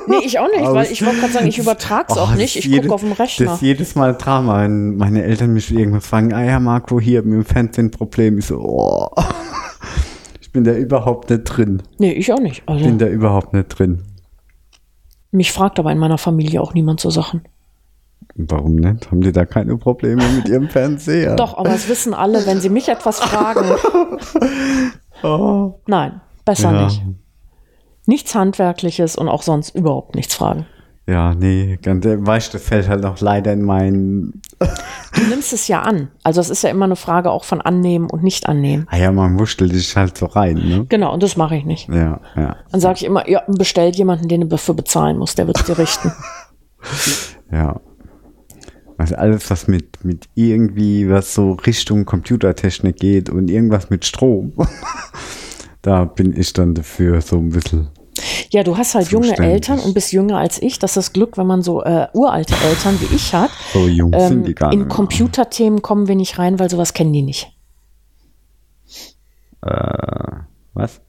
Nee, 0.09 0.19
ich 0.23 0.39
auch 0.39 0.47
nicht, 0.47 0.63
weil 0.63 0.89
ich 0.89 1.05
wollte 1.05 1.19
gerade 1.19 1.33
sagen, 1.33 1.47
ich 1.47 1.57
übertrage 1.59 2.05
es 2.13 2.17
Oh, 2.17 2.21
auch 2.21 2.33
nicht. 2.35 2.55
Ich 2.55 2.71
gucke 2.71 2.93
auf 2.93 3.01
dem 3.01 3.11
Rechner. 3.11 3.47
Das 3.47 3.55
ist 3.55 3.61
jedes 3.61 3.93
Mal 3.95 4.15
Drama, 4.15 4.61
wenn 4.63 4.95
meine 4.95 5.21
Eltern 5.23 5.51
mich 5.51 5.69
irgendwas 5.69 6.07
fragen, 6.07 6.31
ah 6.33 6.45
ja, 6.45 6.61
Marco, 6.61 6.97
hier 6.97 7.23
mit 7.23 7.33
dem 7.33 7.43
Fernsehen 7.43 7.91
Problem. 7.91 8.37
Ich 8.37 8.45
so, 8.45 8.57
oh. 8.57 9.09
Ich 10.39 10.53
bin 10.53 10.63
da 10.63 10.71
überhaupt 10.71 11.29
nicht 11.29 11.43
drin. 11.43 11.83
Nee, 11.97 12.13
ich 12.13 12.31
auch 12.31 12.39
nicht. 12.39 12.59
Ich 12.59 12.69
Also, 12.69 12.85
bin 12.85 12.97
da 12.99 13.07
überhaupt 13.07 13.51
nicht 13.51 13.67
drin. 13.67 14.03
Mich 15.31 15.51
fragt 15.51 15.79
aber 15.79 15.91
in 15.91 15.97
meiner 15.97 16.17
Familie 16.17 16.61
auch 16.61 16.73
niemand 16.73 16.99
so 16.99 17.09
Sachen. 17.09 17.41
Warum 18.35 18.75
nicht? 18.75 19.09
Haben 19.09 19.21
die 19.21 19.31
da 19.31 19.45
keine 19.45 19.77
Probleme 19.77 20.23
mit 20.35 20.47
ihrem 20.47 20.69
Fernseher? 20.69 21.35
Doch, 21.35 21.57
aber 21.57 21.71
es 21.73 21.87
wissen 21.89 22.13
alle, 22.13 22.45
wenn 22.45 22.59
sie 22.61 22.69
mich 22.69 22.87
etwas 22.89 23.19
fragen. 23.19 23.65
Oh. 25.23 25.79
Nein, 25.87 26.21
besser 26.45 26.71
Ja. 26.71 26.85
nicht. 26.85 27.01
Nichts 28.05 28.35
Handwerkliches 28.35 29.15
und 29.15 29.27
auch 29.29 29.41
sonst 29.41 29.73
überhaupt 29.75 30.13
nichts 30.15 30.35
fragen. 30.35 30.67
Ja, 31.09 31.33
nee, 31.33 31.79
weißt 31.81 32.53
du, 32.53 32.59
fällt 32.59 32.89
halt 32.89 33.01
noch 33.01 33.21
leider 33.21 33.53
in 33.53 33.61
meinen. 33.63 34.41
Du 35.15 35.23
nimmst 35.29 35.51
es 35.51 35.67
ja 35.67 35.81
an. 35.81 36.09
Also 36.21 36.41
es 36.41 36.51
ist 36.51 36.61
ja 36.63 36.69
immer 36.69 36.85
eine 36.85 36.95
Frage 36.95 37.31
auch 37.31 37.43
von 37.43 37.59
annehmen 37.59 38.07
und 38.07 38.21
nicht 38.21 38.47
annehmen. 38.47 38.85
Ah 38.91 38.97
ja, 38.97 39.11
man 39.11 39.39
wurschtelt 39.39 39.71
dich 39.71 39.95
halt 39.95 40.15
so 40.15 40.27
rein, 40.27 40.57
ne? 40.57 40.85
Genau, 40.89 41.11
und 41.11 41.23
das 41.23 41.35
mache 41.37 41.55
ich 41.55 41.65
nicht. 41.65 41.89
Ja, 41.89 42.21
ja, 42.35 42.57
Dann 42.71 42.79
sage 42.79 42.97
ich 42.97 43.05
immer, 43.05 43.27
ja, 43.27 43.41
bestellt 43.47 43.95
jemanden, 43.95 44.27
den 44.27 44.41
du 44.41 44.47
dafür 44.47 44.75
bezahlen 44.75 45.17
musst, 45.17 45.39
der 45.39 45.47
wird 45.47 45.57
es 45.57 45.65
dir 45.65 45.79
richten. 45.79 46.11
ja. 47.51 47.79
Also 48.97 49.15
alles, 49.15 49.49
was 49.49 49.67
mit, 49.67 50.03
mit 50.05 50.25
irgendwie, 50.35 51.09
was 51.09 51.33
so 51.33 51.53
Richtung 51.53 52.05
Computertechnik 52.05 52.97
geht 52.97 53.29
und 53.31 53.49
irgendwas 53.49 53.89
mit 53.89 54.05
Strom, 54.05 54.53
da 55.81 56.05
bin 56.05 56.37
ich 56.39 56.53
dann 56.53 56.75
dafür 56.75 57.21
so 57.21 57.37
ein 57.37 57.49
bisschen. 57.49 57.89
Ja, 58.49 58.63
du 58.63 58.77
hast 58.77 58.95
halt 58.95 59.09
junge. 59.09 59.37
Eltern 59.37 59.79
und 59.79 59.93
bist 59.93 60.11
jünger 60.11 60.37
als 60.37 60.61
ich. 60.61 60.79
Das 60.79 60.91
ist 60.91 60.97
das 60.97 61.13
Glück, 61.13 61.37
wenn 61.37 61.47
man 61.47 61.61
so 61.61 61.83
äh, 61.83 62.07
uralte 62.13 62.55
Eltern 62.67 62.99
wie 63.01 63.15
ich 63.15 63.33
hat. 63.33 63.51
So 63.73 63.87
jung 63.87 64.11
Ähm, 64.13 64.27
sind 64.27 64.47
die 64.47 64.55
gar 64.55 64.69
nicht. 64.69 64.79
in. 64.81 64.87
Computerthemen 64.89 65.81
kommen 65.81 66.07
wir 66.07 66.15
nicht 66.15 66.39
rein, 66.39 66.59
weil 66.59 66.69
sowas 66.69 66.93
kennen 66.93 67.13
die 67.13 67.21
nicht. 67.23 67.51
Äh, 69.61 70.31
was? 70.73 71.01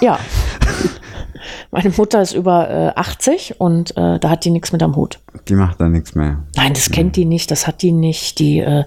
Ja. 0.00 0.18
Meine 1.70 1.90
Mutter 1.96 2.22
ist 2.22 2.32
über 2.32 2.68
äh, 2.70 2.92
80 2.96 3.60
und 3.60 3.96
äh, 3.96 4.18
da 4.18 4.30
hat 4.30 4.44
die 4.44 4.50
nichts 4.50 4.72
mit 4.72 4.82
am 4.82 4.96
Hut. 4.96 5.20
Die 5.48 5.54
macht 5.54 5.80
da 5.80 5.88
nichts 5.88 6.14
mehr. 6.14 6.44
Nein, 6.56 6.72
das 6.74 6.90
kennt 6.90 7.14
die 7.16 7.24
nicht, 7.24 7.50
das 7.50 7.66
hat 7.66 7.82
die 7.82 7.92
nicht. 7.92 8.38
Die 8.38 8.58
äh, 8.58 8.84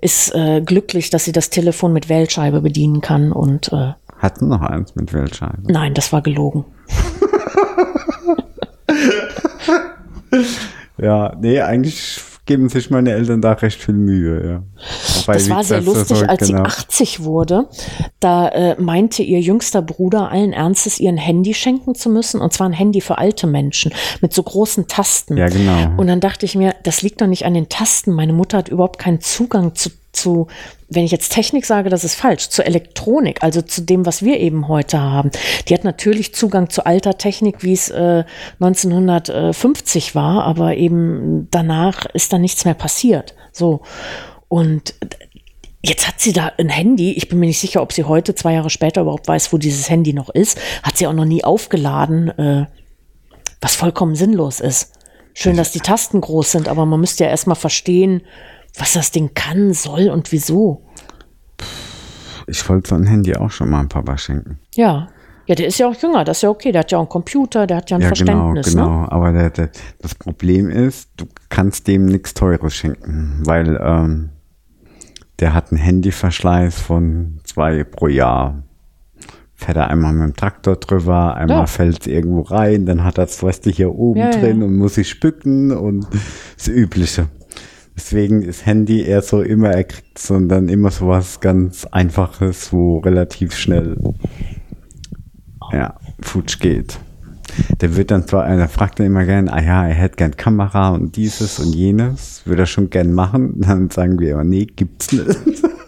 ist 0.00 0.34
äh, 0.34 0.60
glücklich, 0.60 1.10
dass 1.10 1.24
sie 1.24 1.32
das 1.32 1.50
Telefon 1.50 1.92
mit 1.92 2.08
Wählscheibe 2.08 2.60
bedienen 2.62 3.00
kann 3.00 3.30
und 3.32 3.72
äh, 3.72 3.92
Hatten 4.18 4.48
noch 4.48 4.60
eins 4.62 4.94
mit 4.96 5.12
Weltscheibe. 5.12 5.62
nein, 5.72 5.94
das 5.94 6.12
war 6.12 6.20
gelogen. 6.22 6.64
Ja, 10.98 11.34
nee, 11.40 11.60
eigentlich 11.60 12.20
geben 12.46 12.68
sich 12.68 12.90
meine 12.90 13.12
Eltern 13.12 13.40
da 13.40 13.52
recht 13.52 13.80
viel 13.80 13.94
Mühe, 13.94 14.44
ja. 14.44 14.62
Wobei, 15.20 15.34
Das 15.34 15.48
war 15.48 15.62
sehr 15.64 15.80
lustig, 15.80 16.18
soll- 16.18 16.26
als 16.26 16.48
genau. 16.48 16.64
sie 16.64 16.68
80 16.68 17.22
wurde. 17.22 17.68
Da 18.18 18.48
äh, 18.48 18.80
meinte 18.80 19.22
ihr 19.22 19.40
jüngster 19.40 19.82
Bruder 19.82 20.30
allen 20.30 20.52
Ernstes, 20.52 20.98
ihr 20.98 21.10
ein 21.10 21.16
Handy 21.16 21.54
schenken 21.54 21.94
zu 21.94 22.10
müssen. 22.10 22.40
Und 22.40 22.52
zwar 22.52 22.68
ein 22.68 22.72
Handy 22.72 23.00
für 23.00 23.18
alte 23.18 23.46
Menschen 23.46 23.92
mit 24.20 24.34
so 24.34 24.42
großen 24.42 24.88
Tasten. 24.88 25.36
Ja, 25.36 25.48
genau. 25.48 25.96
Und 25.96 26.08
dann 26.08 26.20
dachte 26.20 26.44
ich 26.44 26.56
mir, 26.56 26.74
das 26.82 27.02
liegt 27.02 27.20
doch 27.20 27.28
nicht 27.28 27.46
an 27.46 27.54
den 27.54 27.68
Tasten. 27.68 28.12
Meine 28.12 28.32
Mutter 28.32 28.58
hat 28.58 28.68
überhaupt 28.68 28.98
keinen 28.98 29.20
Zugang 29.20 29.74
zu, 29.76 29.90
zu, 30.12 30.48
wenn 30.88 31.04
ich 31.04 31.12
jetzt 31.12 31.32
Technik 31.32 31.64
sage, 31.64 31.88
das 31.88 32.04
ist 32.04 32.14
falsch, 32.14 32.48
zur 32.48 32.66
Elektronik, 32.66 33.42
also 33.42 33.62
zu 33.62 33.82
dem, 33.82 34.06
was 34.06 34.22
wir 34.22 34.40
eben 34.40 34.68
heute 34.68 35.00
haben. 35.00 35.30
Die 35.68 35.74
hat 35.74 35.84
natürlich 35.84 36.34
Zugang 36.34 36.68
zu 36.70 36.84
alter 36.84 37.16
Technik, 37.18 37.62
wie 37.62 37.72
es 37.72 37.90
äh, 37.90 38.24
1950 38.60 40.14
war, 40.14 40.44
aber 40.44 40.76
eben 40.76 41.48
danach 41.50 42.06
ist 42.06 42.32
da 42.32 42.38
nichts 42.38 42.64
mehr 42.64 42.74
passiert. 42.74 43.34
So. 43.52 43.82
Und 44.48 44.94
Jetzt 45.82 46.06
hat 46.06 46.20
sie 46.20 46.34
da 46.34 46.52
ein 46.58 46.68
Handy. 46.68 47.12
Ich 47.12 47.28
bin 47.28 47.38
mir 47.38 47.46
nicht 47.46 47.58
sicher, 47.58 47.80
ob 47.80 47.92
sie 47.94 48.04
heute, 48.04 48.34
zwei 48.34 48.52
Jahre 48.52 48.68
später, 48.68 49.00
überhaupt 49.00 49.26
weiß, 49.26 49.50
wo 49.52 49.56
dieses 49.56 49.88
Handy 49.88 50.12
noch 50.12 50.28
ist. 50.28 50.58
Hat 50.82 50.98
sie 50.98 51.06
auch 51.06 51.14
noch 51.14 51.24
nie 51.24 51.42
aufgeladen, 51.42 52.28
äh, 52.38 52.66
was 53.62 53.76
vollkommen 53.76 54.14
sinnlos 54.14 54.60
ist. 54.60 54.92
Schön, 55.32 55.56
dass 55.56 55.72
die 55.72 55.80
Tasten 55.80 56.20
groß 56.20 56.52
sind, 56.52 56.68
aber 56.68 56.84
man 56.84 57.00
müsste 57.00 57.24
ja 57.24 57.30
erstmal 57.30 57.56
verstehen, 57.56 58.22
was 58.78 58.92
das 58.94 59.10
Ding 59.10 59.30
kann, 59.34 59.72
soll 59.74 60.08
und 60.10 60.32
wieso. 60.32 60.82
Ich 62.46 62.68
wollte 62.68 62.90
so 62.90 62.94
ein 62.96 63.06
Handy 63.06 63.34
auch 63.36 63.50
schon 63.50 63.70
mal 63.70 63.80
ein 63.80 63.88
Papa 63.88 64.18
schenken. 64.18 64.58
Ja. 64.74 65.08
Ja, 65.46 65.54
der 65.56 65.66
ist 65.66 65.78
ja 65.78 65.88
auch 65.88 65.94
jünger, 66.00 66.22
das 66.24 66.38
ist 66.38 66.42
ja 66.42 66.48
okay. 66.50 66.70
Der 66.70 66.80
hat 66.80 66.92
ja 66.92 66.98
auch 66.98 67.02
einen 67.02 67.08
Computer, 67.08 67.66
der 67.66 67.78
hat 67.78 67.90
ja 67.90 67.96
ein 67.96 68.02
ja, 68.02 68.10
genau, 68.10 68.52
Verständnis. 68.52 68.74
Ne? 68.74 68.82
genau. 68.82 69.06
Aber 69.08 69.32
der, 69.32 69.50
der, 69.50 69.70
das 70.00 70.14
Problem 70.14 70.70
ist, 70.70 71.10
du 71.16 71.26
kannst 71.48 71.88
dem 71.88 72.06
nichts 72.06 72.34
Teures 72.34 72.74
schenken, 72.74 73.42
weil 73.44 73.76
ähm, 73.82 74.30
der 75.40 75.52
hat 75.54 75.72
einen 75.72 75.80
Handyverschleiß 75.80 76.78
von 76.80 77.40
zwei 77.44 77.82
pro 77.82 78.06
Jahr. 78.06 78.62
Fährt 79.54 79.76
er 79.76 79.88
einmal 79.88 80.12
mit 80.12 80.22
dem 80.28 80.36
Traktor 80.36 80.76
drüber, 80.76 81.34
einmal 81.34 81.58
Ja. 81.58 81.66
fällt 81.66 82.06
irgendwo 82.06 82.42
rein, 82.42 82.86
dann 82.86 83.02
hat 83.04 83.18
er 83.18 83.26
das 83.26 83.42
Reste 83.42 83.70
hier 83.70 83.92
oben 83.94 84.20
Ja, 84.20 84.30
ja. 84.30 84.38
drin 84.40 84.62
und 84.62 84.76
muss 84.76 84.94
sich 84.94 85.08
spücken 85.10 85.72
und 85.72 86.06
das 86.56 86.68
Übliche. 86.68 87.26
Deswegen 88.00 88.40
ist 88.40 88.64
Handy 88.64 89.02
eher 89.02 89.20
so 89.20 89.42
immer, 89.42 89.72
er 89.72 89.84
kriegt 89.84 90.18
so 90.18 90.40
dann 90.40 90.70
immer 90.70 90.90
so 90.90 91.08
was 91.08 91.40
ganz 91.40 91.84
Einfaches, 91.84 92.72
wo 92.72 92.98
relativ 93.00 93.54
schnell 93.54 93.94
ja, 95.70 95.94
futsch 96.22 96.58
geht. 96.60 96.98
Der 97.82 97.96
wird 97.96 98.10
dann 98.10 98.26
zwar, 98.26 98.48
der 98.48 98.70
fragt 98.70 99.00
dann 99.00 99.06
immer 99.06 99.26
gern, 99.26 99.50
ah 99.50 99.62
ja, 99.62 99.86
er 99.86 99.92
hätte 99.92 100.16
gern 100.16 100.34
Kamera 100.34 100.88
und 100.90 101.16
dieses 101.16 101.58
und 101.58 101.74
jenes, 101.74 102.40
würde 102.46 102.62
er 102.62 102.66
schon 102.66 102.88
gern 102.88 103.12
machen. 103.12 103.60
Dann 103.60 103.90
sagen 103.90 104.18
wir 104.18 104.32
immer, 104.32 104.44
nee, 104.44 104.64
gibt's 104.64 105.12
nicht. 105.12 105.38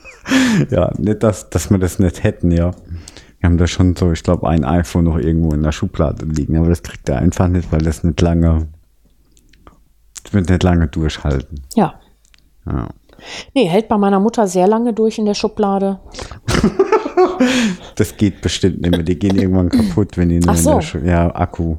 ja, 0.70 0.92
nicht, 0.98 1.22
dass, 1.22 1.48
dass 1.48 1.70
wir 1.70 1.78
das 1.78 1.98
nicht 1.98 2.24
hätten, 2.24 2.50
ja. 2.50 2.72
Wir 3.40 3.48
haben 3.48 3.56
da 3.56 3.66
schon 3.66 3.96
so, 3.96 4.12
ich 4.12 4.22
glaube, 4.22 4.50
ein 4.50 4.64
iPhone 4.64 5.04
noch 5.04 5.16
irgendwo 5.16 5.52
in 5.52 5.62
der 5.62 5.72
Schublade 5.72 6.26
liegen, 6.26 6.58
aber 6.58 6.68
das 6.68 6.82
kriegt 6.82 7.08
er 7.08 7.18
einfach 7.18 7.48
nicht, 7.48 7.72
weil 7.72 7.80
das 7.80 8.04
nicht 8.04 8.20
lange, 8.20 8.68
das 10.22 10.34
wird 10.34 10.50
nicht 10.50 10.62
lange 10.62 10.88
durchhalten. 10.88 11.62
Ja. 11.74 11.94
Ja. 12.66 12.88
Nee, 13.54 13.66
hält 13.66 13.88
bei 13.88 13.98
meiner 13.98 14.20
Mutter 14.20 14.48
sehr 14.48 14.66
lange 14.66 14.92
durch 14.92 15.18
in 15.18 15.26
der 15.26 15.34
Schublade. 15.34 16.00
Das 17.94 18.16
geht 18.16 18.40
bestimmt 18.40 18.80
nicht 18.80 18.90
mehr. 18.90 19.02
Die 19.02 19.18
gehen 19.18 19.38
irgendwann 19.38 19.68
kaputt, 19.68 20.16
wenn 20.16 20.28
die 20.28 20.40
nur 20.40 20.50
Ach 20.50 20.56
in 20.56 20.62
so. 20.62 20.74
der 20.74 20.80
Schu 20.80 20.98
ja, 20.98 21.34
Akku. 21.34 21.76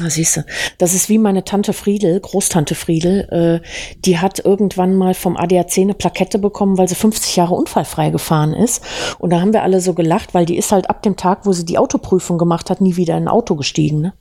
Na, 0.00 0.10
siehst 0.10 0.36
du, 0.36 0.44
das 0.76 0.94
ist 0.94 1.08
wie 1.08 1.18
meine 1.18 1.44
Tante 1.44 1.72
Friedel, 1.72 2.20
Großtante 2.20 2.76
Friedel, 2.76 3.28
äh, 3.30 3.60
die 4.04 4.18
hat 4.18 4.44
irgendwann 4.44 4.94
mal 4.94 5.14
vom 5.14 5.36
ADAC 5.36 5.78
eine 5.78 5.94
Plakette 5.94 6.38
bekommen, 6.38 6.78
weil 6.78 6.88
sie 6.88 6.94
50 6.94 7.34
Jahre 7.34 7.54
unfallfrei 7.54 8.10
gefahren 8.10 8.54
ist. 8.54 8.84
Und 9.18 9.30
da 9.30 9.40
haben 9.40 9.52
wir 9.52 9.62
alle 9.62 9.80
so 9.80 9.94
gelacht, 9.94 10.34
weil 10.34 10.46
die 10.46 10.56
ist 10.56 10.70
halt 10.70 10.88
ab 10.88 11.02
dem 11.02 11.16
Tag, 11.16 11.46
wo 11.46 11.52
sie 11.52 11.64
die 11.64 11.78
Autoprüfung 11.78 12.38
gemacht 12.38 12.70
hat, 12.70 12.80
nie 12.80 12.96
wieder 12.96 13.16
in 13.16 13.24
ein 13.24 13.28
Auto 13.28 13.56
gestiegen. 13.56 14.00
Ne? 14.00 14.12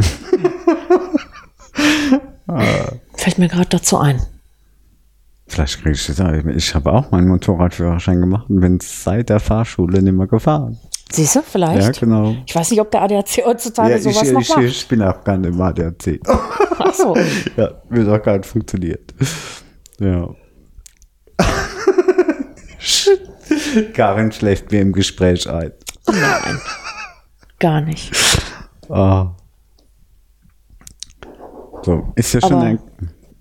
Fällt 3.14 3.38
mir 3.38 3.48
gerade 3.48 3.68
dazu 3.68 3.98
ein. 3.98 4.20
Vielleicht 5.50 5.82
kriege 5.82 5.90
ich 5.90 6.06
das 6.06 6.20
auch. 6.20 6.32
Ich 6.54 6.74
habe 6.76 6.92
auch 6.92 7.10
meinen 7.10 7.26
Motorradführerschein 7.26 8.20
gemacht 8.20 8.48
und 8.48 8.60
bin 8.60 8.78
seit 8.80 9.30
der 9.30 9.40
Fahrschule 9.40 10.00
nicht 10.00 10.12
mehr 10.12 10.28
gefahren. 10.28 10.78
Siehst 11.10 11.34
du, 11.34 11.42
vielleicht? 11.42 11.82
Ja, 11.82 11.90
genau. 11.90 12.36
Ich 12.46 12.54
weiß 12.54 12.70
nicht, 12.70 12.80
ob 12.80 12.88
der 12.92 13.02
ADAC 13.02 13.44
heutzutage 13.44 13.90
Ja, 13.90 13.98
sowas 13.98 14.22
ich, 14.22 14.32
noch 14.32 14.40
ich, 14.42 14.48
macht. 14.48 14.62
ich 14.62 14.86
bin 14.86 15.02
auch 15.02 15.24
gar 15.24 15.38
nicht 15.38 15.52
im 15.52 15.60
ADAC. 15.60 16.20
Ach 16.78 16.94
so. 16.94 17.16
ja, 17.56 17.72
wird 17.88 18.08
auch 18.08 18.22
gar 18.22 18.36
nicht 18.36 18.46
funktioniert. 18.46 19.12
Ja. 19.98 20.28
Karin 23.92 24.30
schläft 24.30 24.70
mir 24.70 24.82
im 24.82 24.92
Gespräch 24.92 25.50
ein. 25.50 25.72
Nein. 26.06 26.60
Gar 27.58 27.80
nicht. 27.80 28.12
Ah. 28.88 29.34
So, 31.82 32.12
ist 32.14 32.34
ja 32.34 32.40
schon 32.40 32.54
ein. 32.54 32.78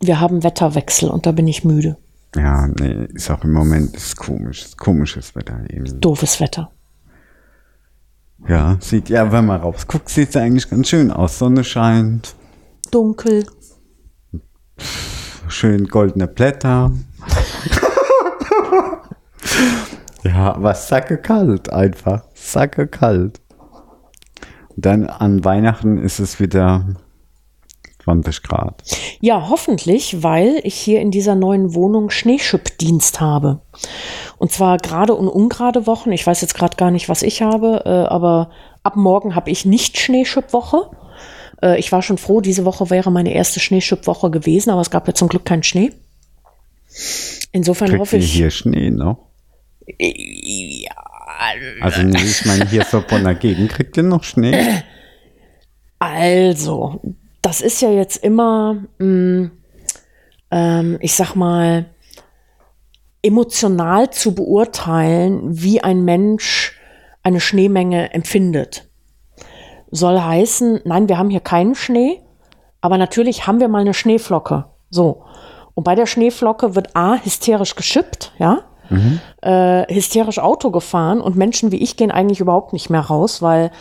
Wir 0.02 0.20
haben 0.20 0.44
Wetterwechsel 0.44 1.10
und 1.10 1.26
da 1.26 1.32
bin 1.32 1.48
ich 1.48 1.64
müde. 1.64 1.98
Ja, 2.36 2.68
nee, 2.68 3.08
ist 3.14 3.32
auch 3.32 3.44
im 3.44 3.54
Moment 3.54 3.96
ist 3.96 4.18
komisch. 4.18 4.66
Ist 4.66 4.78
komisches 4.78 5.36
Wetter 5.36 5.62
eben. 5.70 6.00
Doofes 6.00 6.40
Wetter. 6.40 6.72
Ja, 8.48 8.78
sieht, 8.80 9.10
ja, 9.10 9.32
wenn 9.32 9.46
man 9.46 9.60
rausguckt, 9.60 10.10
sieht 10.10 10.30
es 10.30 10.38
eigentlich 10.38 10.70
ganz 10.70 10.88
schön 10.88 11.12
aus. 11.12 11.40
Sonne 11.40 11.64
scheint, 11.64 12.36
Dunkel. 12.92 13.46
schön 15.48 15.88
goldene 15.88 16.28
Blätter. 16.28 16.92
ja, 20.24 20.54
aber 20.54 20.74
sacke 20.74 21.18
kalt 21.18 21.72
einfach. 21.72 22.24
Sacke 22.34 22.88
kalt. 22.88 23.42
Und 24.70 24.86
dann 24.86 25.08
an 25.08 25.44
Weihnachten 25.44 25.98
ist 25.98 26.20
es 26.20 26.40
wieder 26.40 26.86
20 28.04 28.44
Grad. 28.44 28.82
Ja, 29.20 29.50
hoffentlich, 29.50 30.24
weil 30.24 30.60
ich 30.64 30.76
hier 30.76 31.02
in 31.02 31.12
dieser 31.12 31.36
neuen 31.36 31.74
Wohnung 31.76 32.10
Schneeschippdienst 32.10 33.20
habe. 33.20 33.62
Und 34.38 34.52
zwar 34.52 34.78
gerade 34.78 35.14
und 35.14 35.28
ungerade 35.28 35.86
Wochen. 35.86 36.12
Ich 36.12 36.26
weiß 36.26 36.42
jetzt 36.42 36.56
gerade 36.56 36.78
gar 36.78 36.92
nicht, 36.92 37.10
was 37.10 37.24
ich 37.24 37.42
habe, 37.42 37.84
äh, 37.86 37.90
aber 37.90 38.52
ab 38.84 38.96
morgen 38.96 39.36
habe 39.36 39.52
ich 39.52 39.66
nicht 39.66 39.98
Schneeschippwoche. 40.00 40.90
Äh, 41.62 41.78
ich 41.80 41.92
war 41.92 42.02
schon 42.02 42.18
froh, 42.18 42.42
diese 42.42 42.66
Woche 42.66 42.90
wäre 42.90 43.12
meine 43.12 43.34
erste 43.34 43.60
Schneeschippwoche 43.60 44.32
gewesen, 44.32 44.70
aber 44.70 44.82
es 44.82 44.90
gab 44.92 45.08
ja 45.08 45.14
zum 45.14 45.28
Glück 45.28 45.46
keinen 45.46 45.64
Schnee. 45.64 45.92
Insofern 47.52 47.90
Kriegt 47.90 48.02
hoffe 48.02 48.16
ihr 48.18 48.24
ich. 48.24 48.34
hier 48.34 48.50
Schnee 48.52 48.90
noch? 48.92 49.18
Ja, 50.00 50.92
Also 51.82 52.02
ich 52.02 52.46
meine, 52.46 52.70
hier 52.70 52.86
so 52.86 53.02
von 53.02 53.24
der 53.24 53.36
Gegend 53.36 53.72
kriegt 53.72 53.98
ihr 53.98 54.04
noch 54.04 54.24
Schnee? 54.24 54.56
Also, 56.00 57.02
das 57.50 57.62
ist 57.62 57.82
ja 57.82 57.90
jetzt 57.90 58.24
immer, 58.24 58.76
mh, 59.00 59.50
ähm, 60.52 60.98
ich 61.02 61.16
sag 61.16 61.34
mal, 61.34 61.88
emotional 63.24 64.12
zu 64.12 64.36
beurteilen, 64.36 65.42
wie 65.60 65.82
ein 65.82 66.06
Mensch 66.06 66.80
eine 67.24 67.40
Schneemenge 67.40 68.14
empfindet. 68.14 68.88
Soll 69.90 70.22
heißen, 70.22 70.82
nein, 70.86 71.10
wir 71.10 71.18
haben 71.18 71.32
hier 71.32 71.40
keinen 71.40 71.74
Schnee, 71.74 72.22
aber 72.82 73.00
natürlich 73.00 73.48
haben 73.48 73.60
wir 73.60 73.68
mal 73.68 73.82
eine 73.82 73.96
Schneeflocke. 73.96 74.66
So. 74.92 75.24
Und 75.74 75.86
bei 75.86 75.96
der 75.96 76.06
Schneeflocke 76.06 76.76
wird 76.76 76.96
A 76.96 77.16
hysterisch 77.16 77.76
geschippt, 77.76 78.32
ja, 78.38 78.60
äh, 79.42 79.92
hysterisch 79.92 80.38
Auto 80.38 80.70
gefahren 80.70 81.20
und 81.20 81.36
Menschen 81.36 81.72
wie 81.72 81.82
ich 81.82 81.98
gehen 81.98 82.12
eigentlich 82.12 82.42
überhaupt 82.42 82.74
nicht 82.74 82.92
mehr 82.92 83.02
raus, 83.02 83.42
weil 83.42 83.72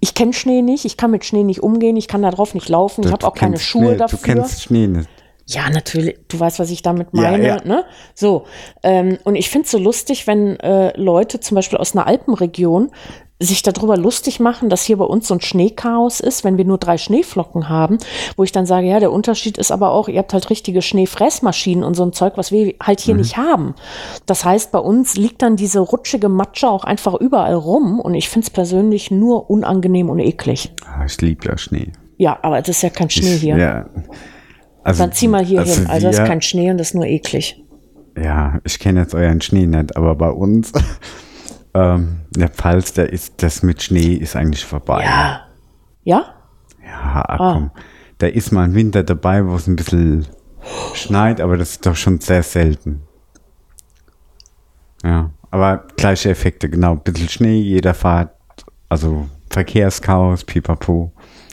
ich 0.00 0.14
kenne 0.14 0.32
Schnee 0.32 0.62
nicht, 0.62 0.84
ich 0.84 0.96
kann 0.96 1.10
mit 1.10 1.24
Schnee 1.24 1.44
nicht 1.44 1.62
umgehen, 1.62 1.96
ich 1.96 2.08
kann 2.08 2.22
da 2.22 2.30
drauf 2.30 2.54
nicht 2.54 2.68
laufen, 2.68 3.04
ich 3.04 3.12
habe 3.12 3.26
auch 3.26 3.34
keine 3.34 3.58
Schuhe 3.58 3.88
Schnee, 3.90 3.96
dafür. 3.96 4.18
Du 4.18 4.24
kennst 4.24 4.62
Schnee 4.62 4.86
nicht. 4.86 5.08
Ja, 5.46 5.70
natürlich. 5.70 6.18
Du 6.28 6.38
weißt, 6.38 6.58
was 6.58 6.70
ich 6.70 6.82
damit 6.82 7.08
Ja, 7.12 7.30
meine. 7.30 7.46
ja. 7.46 7.56
Ne? 7.64 7.84
So. 8.14 8.44
Ähm, 8.82 9.16
und 9.24 9.34
ich 9.34 9.48
finde 9.48 9.64
es 9.64 9.70
so 9.70 9.78
lustig, 9.78 10.26
wenn 10.26 10.60
äh, 10.60 10.94
Leute 11.00 11.40
zum 11.40 11.54
Beispiel 11.54 11.78
aus 11.78 11.94
einer 11.96 12.06
Alpenregion 12.06 12.90
sich 13.40 13.62
darüber 13.62 13.96
lustig 13.96 14.40
machen, 14.40 14.68
dass 14.68 14.82
hier 14.82 14.96
bei 14.96 15.04
uns 15.04 15.28
so 15.28 15.34
ein 15.34 15.40
Schneechaos 15.40 16.18
ist, 16.18 16.42
wenn 16.42 16.58
wir 16.58 16.64
nur 16.64 16.78
drei 16.78 16.98
Schneeflocken 16.98 17.68
haben, 17.68 17.98
wo 18.36 18.42
ich 18.42 18.50
dann 18.50 18.66
sage, 18.66 18.88
ja, 18.88 18.98
der 18.98 19.12
Unterschied 19.12 19.58
ist 19.58 19.70
aber 19.70 19.92
auch, 19.92 20.08
ihr 20.08 20.18
habt 20.18 20.32
halt 20.32 20.50
richtige 20.50 20.82
Schneefressmaschinen 20.82 21.84
und 21.84 21.94
so 21.94 22.02
ein 22.02 22.12
Zeug, 22.12 22.32
was 22.36 22.50
wir 22.50 22.74
halt 22.82 22.98
hier 23.00 23.14
nicht 23.14 23.36
haben. 23.36 23.74
Das 24.26 24.44
heißt, 24.44 24.72
bei 24.72 24.80
uns 24.80 25.16
liegt 25.16 25.42
dann 25.42 25.54
diese 25.54 25.78
rutschige 25.80 26.28
Matsche 26.28 26.68
auch 26.68 26.82
einfach 26.82 27.14
überall 27.14 27.54
rum 27.54 28.00
und 28.00 28.14
ich 28.14 28.28
finde 28.28 28.46
es 28.46 28.50
persönlich 28.50 29.10
nur 29.12 29.48
unangenehm 29.50 30.10
und 30.10 30.18
eklig. 30.18 30.72
Ah, 30.84 31.04
ich 31.06 31.20
liebe 31.20 31.46
ja 31.46 31.56
Schnee. 31.56 31.92
Ja, 32.16 32.38
aber 32.42 32.58
das 32.58 32.70
ist 32.70 32.82
ja 32.82 32.90
kein 32.90 33.08
Schnee 33.10 33.36
Ich- 33.36 33.40
hier. 33.42 33.56
Ja. 33.56 33.86
Also, 34.82 35.02
Dann 35.04 35.12
zieh 35.12 35.28
mal 35.28 35.44
hier 35.44 35.62
hin. 35.62 35.86
Also 35.86 36.06
das 36.08 36.18
ist 36.18 36.24
kein 36.26 36.40
Schnee 36.42 36.70
und 36.70 36.78
das 36.78 36.88
ist 36.88 36.94
nur 36.94 37.04
eklig. 37.06 37.62
Ja, 38.20 38.58
ich 38.64 38.78
kenne 38.80 39.00
jetzt 39.00 39.14
euren 39.14 39.40
Schnee 39.40 39.66
nicht, 39.66 39.96
aber 39.96 40.14
bei 40.16 40.30
uns 40.30 40.72
ähm, 41.74 42.20
in 42.34 42.40
der 42.40 42.48
Pfalz, 42.50 42.92
da 42.94 43.02
ist 43.02 43.42
das 43.42 43.62
mit 43.62 43.82
Schnee 43.82 44.14
ist 44.14 44.36
eigentlich 44.36 44.64
vorbei. 44.64 45.04
Ja. 45.04 45.40
Ja? 46.04 46.34
Ja, 46.84 47.24
ach 47.28 47.40
Ah. 47.40 47.52
komm. 47.54 47.70
Da 48.18 48.26
ist 48.26 48.50
mal 48.52 48.64
ein 48.64 48.74
Winter 48.74 49.02
dabei, 49.04 49.46
wo 49.46 49.54
es 49.54 49.66
ein 49.68 49.76
bisschen 49.76 50.26
schneit, 50.94 51.40
aber 51.40 51.56
das 51.56 51.72
ist 51.72 51.86
doch 51.86 51.94
schon 51.96 52.20
sehr 52.20 52.42
selten. 52.42 53.02
Ja, 55.04 55.30
aber 55.50 55.84
gleiche 55.96 56.30
Effekte, 56.30 56.68
genau. 56.68 56.92
Ein 56.94 57.00
bisschen 57.02 57.28
Schnee, 57.28 57.60
jeder 57.60 57.94
fährt, 57.94 58.30
also 58.88 59.28
Verkehrschaos, 59.50 60.44
pipapo. 60.44 61.12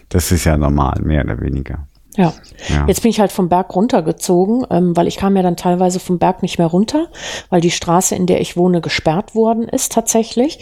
Das 0.10 0.32
ist 0.32 0.46
ja 0.46 0.58
normal, 0.58 1.00
mehr 1.04 1.24
oder 1.24 1.40
weniger. 1.40 1.88
Ja. 2.16 2.34
Ja. 2.70 2.86
Jetzt 2.88 3.02
bin 3.02 3.12
ich 3.12 3.20
halt 3.20 3.32
vom 3.32 3.50
Berg 3.50 3.76
runtergezogen, 3.76 4.66
ähm, 4.70 4.96
weil 4.96 5.08
ich 5.08 5.18
kam 5.18 5.36
ja 5.36 5.44
dann 5.44 5.58
teilweise 5.58 6.00
vom 6.00 6.18
Berg 6.18 6.42
nicht 6.42 6.58
mehr 6.58 6.68
runter, 6.68 7.08
weil 7.50 7.62
die 7.62 7.72
Straße, 7.72 8.16
in 8.16 8.26
der 8.26 8.42
ich 8.42 8.56
wohne, 8.58 8.82
gesperrt 8.82 9.36
worden 9.36 9.68
ist 9.68 9.92
tatsächlich. 9.92 10.60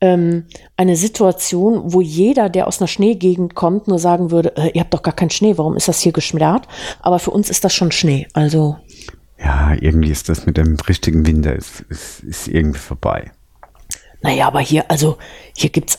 Ähm, 0.00 0.46
eine 0.76 0.96
Situation, 0.96 1.92
wo 1.92 2.00
jeder, 2.00 2.48
der 2.48 2.66
aus 2.66 2.80
einer 2.80 2.88
Schneegegend 2.88 3.54
kommt, 3.54 3.88
nur 3.88 3.98
sagen 3.98 4.30
würde, 4.30 4.56
äh, 4.56 4.70
ihr 4.74 4.80
habt 4.80 4.94
doch 4.94 5.02
gar 5.02 5.14
keinen 5.14 5.30
Schnee, 5.30 5.58
warum 5.58 5.76
ist 5.76 5.88
das 5.88 6.00
hier 6.00 6.12
gesperrt? 6.12 6.66
Aber 7.00 7.18
für 7.18 7.30
uns 7.30 7.50
ist 7.50 7.64
das 7.64 7.74
schon 7.74 7.92
Schnee. 7.92 8.26
Also 8.32 8.76
Ja, 9.38 9.74
irgendwie 9.78 10.10
ist 10.10 10.28
das 10.28 10.46
mit 10.46 10.56
dem 10.56 10.76
richtigen 10.88 11.26
Winter, 11.26 11.54
ist, 11.54 11.80
ist, 11.88 12.20
ist 12.20 12.48
irgendwie 12.48 12.78
vorbei. 12.78 13.30
Naja, 14.22 14.46
aber 14.46 14.60
hier, 14.60 14.90
also 14.90 15.18
hier 15.54 15.68
gibt's 15.68 15.98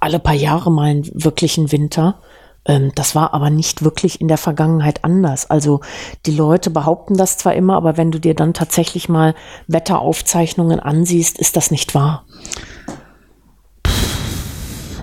alle 0.00 0.18
paar 0.18 0.34
Jahre 0.34 0.72
mal 0.72 0.90
einen 0.90 1.08
wirklichen 1.14 1.70
Winter. 1.70 2.20
Ähm, 2.64 2.92
das 2.94 3.14
war 3.14 3.34
aber 3.34 3.50
nicht 3.50 3.82
wirklich 3.82 4.20
in 4.20 4.28
der 4.28 4.38
Vergangenheit 4.38 5.04
anders. 5.04 5.50
Also 5.50 5.80
die 6.26 6.36
Leute 6.36 6.70
behaupten 6.70 7.16
das 7.16 7.38
zwar 7.38 7.54
immer, 7.54 7.76
aber 7.76 7.96
wenn 7.96 8.10
du 8.10 8.20
dir 8.20 8.34
dann 8.34 8.54
tatsächlich 8.54 9.08
mal 9.08 9.34
Wetteraufzeichnungen 9.66 10.80
ansiehst, 10.80 11.38
ist 11.38 11.56
das 11.56 11.70
nicht 11.70 11.94
wahr. 11.94 12.24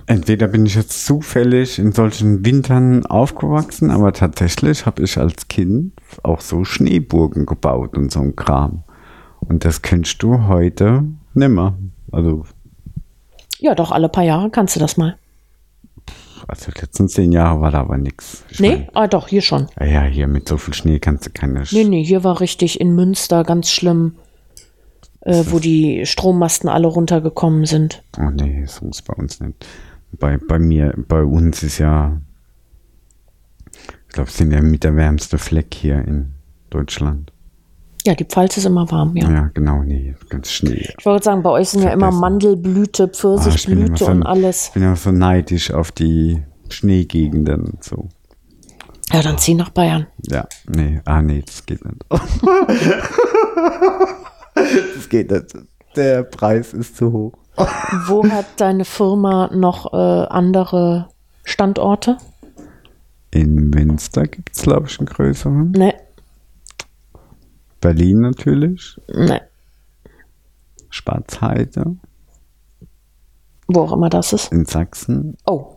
Entweder 0.06 0.48
bin 0.48 0.66
ich 0.66 0.74
jetzt 0.74 1.06
zufällig 1.06 1.78
in 1.78 1.92
solchen 1.92 2.44
Wintern 2.44 3.06
aufgewachsen, 3.06 3.92
aber 3.92 4.12
tatsächlich 4.12 4.88
habe 4.88 5.04
ich 5.04 5.20
als 5.20 5.48
Kind 5.50 5.94
auch 6.24 6.42
so 6.42 6.64
Schneeburgen 6.64 7.46
gebaut 7.46 7.96
und 7.96 8.12
so 8.12 8.22
ein 8.22 8.36
Kram. 8.36 8.84
Und 9.40 9.66
das 9.66 9.84
kennst 9.84 10.24
du 10.24 10.48
heute 10.48 11.04
nimmer. 11.36 11.78
Also, 12.12 12.46
Ja, 13.60 13.76
doch, 13.76 13.92
alle 13.92 14.10
paar 14.10 14.24
Jahre 14.24 14.50
kannst 14.50 14.76
du 14.76 14.80
das 14.80 14.98
mal. 14.98 15.16
Also 16.50 16.72
die 16.72 16.82
letzten 16.82 17.08
zehn 17.08 17.32
Jahre 17.32 17.62
war 17.62 17.72
da 17.72 17.82
aber 17.82 17.98
nichts. 17.98 18.44
Nee, 18.58 18.88
ah, 18.94 19.08
doch, 19.08 19.28
hier 19.28 19.42
schon. 19.42 19.68
Ja, 19.80 20.04
hier 20.04 20.28
mit 20.28 20.48
so 20.48 20.58
viel 20.58 20.74
Schnee 20.74 21.00
kannst 21.00 21.26
du 21.26 21.30
keine. 21.32 21.66
Sch 21.66 21.74
Nee, 21.74 21.84
nee, 21.84 22.04
hier 22.04 22.24
war 22.24 22.40
richtig 22.40 22.80
in 22.80 22.96
Münster 22.96 23.44
ganz 23.44 23.72
schlimm, 23.72 24.16
äh, 25.22 25.44
wo 25.48 25.60
die 25.60 26.06
Strommasten 26.06 26.70
alle 26.70 26.88
runtergekommen 26.88 27.66
sind. 27.66 28.04
Oh 28.18 28.30
nee, 28.32 28.66
so 28.66 28.88
ist 28.88 29.04
bei 29.04 29.14
uns 29.14 29.40
nicht. 29.40 29.66
Bei, 30.20 30.38
bei 30.38 30.58
mir, 30.58 30.94
bei 31.08 31.24
uns 31.24 31.62
ist 31.62 31.78
ja, 31.78 32.20
ich 34.08 34.14
glaube, 34.14 34.32
sind 34.32 34.52
ja 34.52 34.62
mit 34.62 34.84
der 34.84 34.96
wärmste 34.96 35.38
Fleck 35.38 35.74
hier 35.74 36.00
in 36.00 36.34
Deutschland. 36.70 37.32
Ja, 38.06 38.16
die 38.16 38.24
Pfalz 38.24 38.56
ist 38.58 38.66
immer 38.66 38.90
warm, 38.92 39.16
ja. 39.18 39.30
Ja, 39.30 39.50
genau, 39.54 39.84
nee, 39.84 40.16
ganz 40.30 40.52
Schnee. 40.52 40.88
Ich 40.98 41.06
wollte 41.06 41.26
sagen, 41.26 41.44
bei 41.44 41.50
euch 41.50 41.70
sind 41.70 41.84
ja 41.84 41.92
immer. 41.92 42.12
Mandelblüte, 42.12 43.04
Ah, 43.04 43.08
Pfirsichblüte 43.08 44.06
so, 44.06 44.12
und 44.12 44.24
alles. 44.24 44.68
Ich 44.68 44.74
bin 44.74 44.84
immer 44.84 44.96
so 44.96 45.12
neidisch 45.12 45.72
auf 45.72 45.92
die 45.92 46.42
Schneegegenden 46.70 47.66
und 47.66 47.84
so. 47.84 48.08
Ja, 49.12 49.22
dann 49.22 49.38
zieh 49.38 49.56
nach 49.56 49.70
Bayern. 49.70 50.08
Ja, 50.28 50.48
nee, 50.68 51.02
ah 51.06 51.22
nee, 51.22 51.44
das 51.46 51.66
geht 51.66 51.84
nicht. 51.84 51.98
das 54.56 55.10
geht 55.10 55.32
nicht. 55.32 55.58
Der 55.96 56.24
Preis 56.24 56.74
ist 56.74 56.96
zu 56.98 57.12
hoch. 57.12 57.34
Wo 58.08 58.24
hat 58.32 58.46
deine 58.58 58.86
Firma 58.86 59.50
noch 59.54 59.92
äh, 59.94 59.98
andere 60.30 61.10
Standorte? 61.44 62.18
In 63.32 63.70
Münster 63.70 64.24
gibt 64.28 64.56
es, 64.56 64.62
glaube 64.62 64.88
ich, 64.88 65.00
einen 65.00 65.08
größeren. 65.08 65.72
Ne, 65.72 65.94
Berlin 67.82 68.20
natürlich. 68.22 69.00
ne, 69.08 69.42
Schwarzheide 70.90 71.96
wo 73.72 73.82
auch 73.82 73.92
immer 73.94 74.10
das 74.10 74.34
ist. 74.34 74.52
in 74.52 74.66
Sachsen. 74.66 75.38
Oh, 75.46 75.76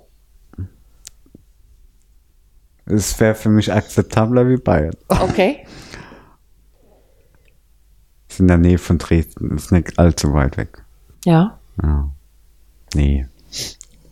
Es 2.86 3.20
wäre 3.20 3.34
für 3.34 3.50
mich 3.50 3.70
akzeptabler 3.72 4.48
wie 4.48 4.57
Bayern. 4.57 4.96
Okay. 5.09 5.66
Ist 8.28 8.40
in 8.40 8.48
der 8.48 8.57
Nähe 8.57 8.78
von 8.78 8.96
Dresden, 8.98 9.55
ist 9.57 9.72
nicht 9.72 9.98
allzu 9.98 10.32
weit 10.32 10.57
weg. 10.57 10.82
Ja. 11.26 11.59
Ja. 11.82 12.11
Nee. 12.94 13.26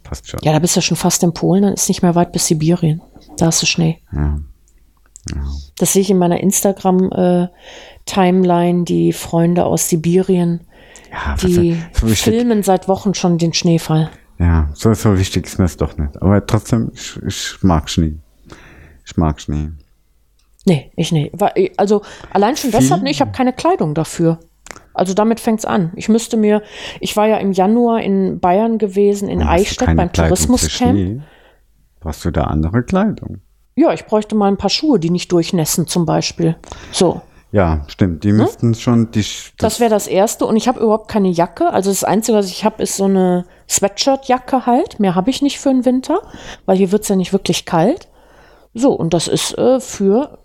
Passt 0.03 0.29
schon. 0.29 0.41
Ja, 0.43 0.53
da 0.53 0.59
bist 0.59 0.77
du 0.77 0.83
schon 0.83 0.97
fast 0.99 1.23
in 1.23 1.33
Polen, 1.33 1.63
dann 1.63 1.73
ist 1.73 1.89
nicht 1.89 2.03
mehr 2.03 2.15
weit 2.15 2.33
bis 2.33 2.47
Sibirien. 2.47 3.01
Da 3.39 3.47
hast 3.47 3.63
du 3.63 3.67
Schnee. 3.67 3.99
Ja. 4.13 4.41
Das 5.79 5.93
sehe 5.93 6.03
ich 6.03 6.11
in 6.11 6.19
meiner 6.19 6.41
Instagram-Timeline, 6.41 8.85
die 8.85 9.13
Freunde 9.13 9.65
aus 9.65 9.89
Sibirien, 9.89 10.61
Ja, 11.13 11.35
die 11.37 11.77
so 11.93 12.07
filmen 12.09 12.63
seit 12.63 12.89
Wochen 12.89 13.15
schon 13.15 13.39
den 13.39 13.53
Schneefall. 13.53 14.11
ja, 14.39 14.71
so, 14.75 14.93
so 14.95 15.19
wichtig 15.19 15.47
ist 15.47 15.59
mir 15.59 15.65
es 15.67 15.77
doch 15.77 15.97
nicht. 15.97 16.21
Aber 16.23 16.45
trotzdem, 16.47 16.91
ich, 16.95 17.19
ich 17.27 17.57
mag 17.63 17.89
Schnee. 17.91 18.17
Ich 19.05 19.17
mag 19.17 19.41
Schnee. 19.41 19.71
Nee, 20.67 20.93
ich 20.97 21.11
nicht. 21.13 21.33
Wa- 21.41 21.53
Also 21.77 22.03
allein 22.33 22.57
schon 22.57 22.71
Viel- 22.71 22.81
deshalb, 22.81 23.03
nee, 23.03 23.11
ich 23.11 23.21
habe 23.21 23.33
keine 23.33 23.53
Kleidung 23.53 23.95
dafür. 23.95 24.39
Also 24.95 25.15
damit 25.15 25.41
fängt's 25.41 25.65
an. 25.65 25.93
Ich 25.97 26.09
müsste 26.09 26.37
mir, 26.37 26.63
ich 27.01 27.17
war 27.17 27.27
ja 27.27 27.39
im 27.39 27.53
Januar 27.53 28.01
in 28.03 28.41
Bayern 28.41 28.79
gewesen, 28.79 29.29
in 29.29 29.43
Eichstätt 29.43 29.97
beim 29.97 30.13
Tourismuscamp. 30.13 31.23
Brauchst 32.01 32.25
du 32.25 32.31
da 32.31 32.45
andere 32.45 32.83
Kleidung? 32.83 33.41
Ja, 33.77 33.93
ich 33.93 34.05
bräuchte 34.05 34.35
mal 34.35 34.49
ein 34.49 34.57
paar 34.57 34.71
Schuhe, 34.71 34.99
die 34.99 35.11
nicht 35.11 35.33
durchnässen 35.33 35.87
zum 35.87 36.05
Beispiel. 36.05 36.57
So, 36.93 37.23
Ja, 37.53 37.85
stimmt. 37.89 38.23
Die 38.25 38.33
müssten 38.33 38.75
schon 38.75 39.11
die. 39.11 39.23
Hm? 39.23 39.53
das 39.59 39.81
wäre 39.81 39.91
das 39.91 40.07
Erste. 40.07 40.47
Und 40.47 40.57
ich 40.57 40.69
habe 40.69 40.81
überhaupt 40.81 41.09
keine 41.09 41.29
Jacke. 41.31 41.71
Also 41.71 41.91
das 41.91 42.05
Einzige, 42.05 42.39
was 42.39 42.47
ich 42.47 42.65
habe, 42.65 42.83
ist 42.83 42.97
so 42.97 43.05
eine 43.05 43.47
Sweatshirt-Jacke 43.69 44.67
halt. 44.67 45.01
Mehr 45.01 45.15
habe 45.15 45.31
ich 45.31 45.43
nicht 45.43 45.59
für 45.59 45.71
den 45.71 45.85
Winter, 45.85 46.21
weil 46.67 46.77
hier 46.77 46.93
wird's 46.93 47.09
ja 47.09 47.17
nicht 47.17 47.33
wirklich 47.33 47.65
kalt. 47.65 48.09
So, 48.75 48.93
und 48.93 49.15
das 49.15 49.27
ist 49.27 49.57
äh, 49.59 49.81
für 49.81 50.39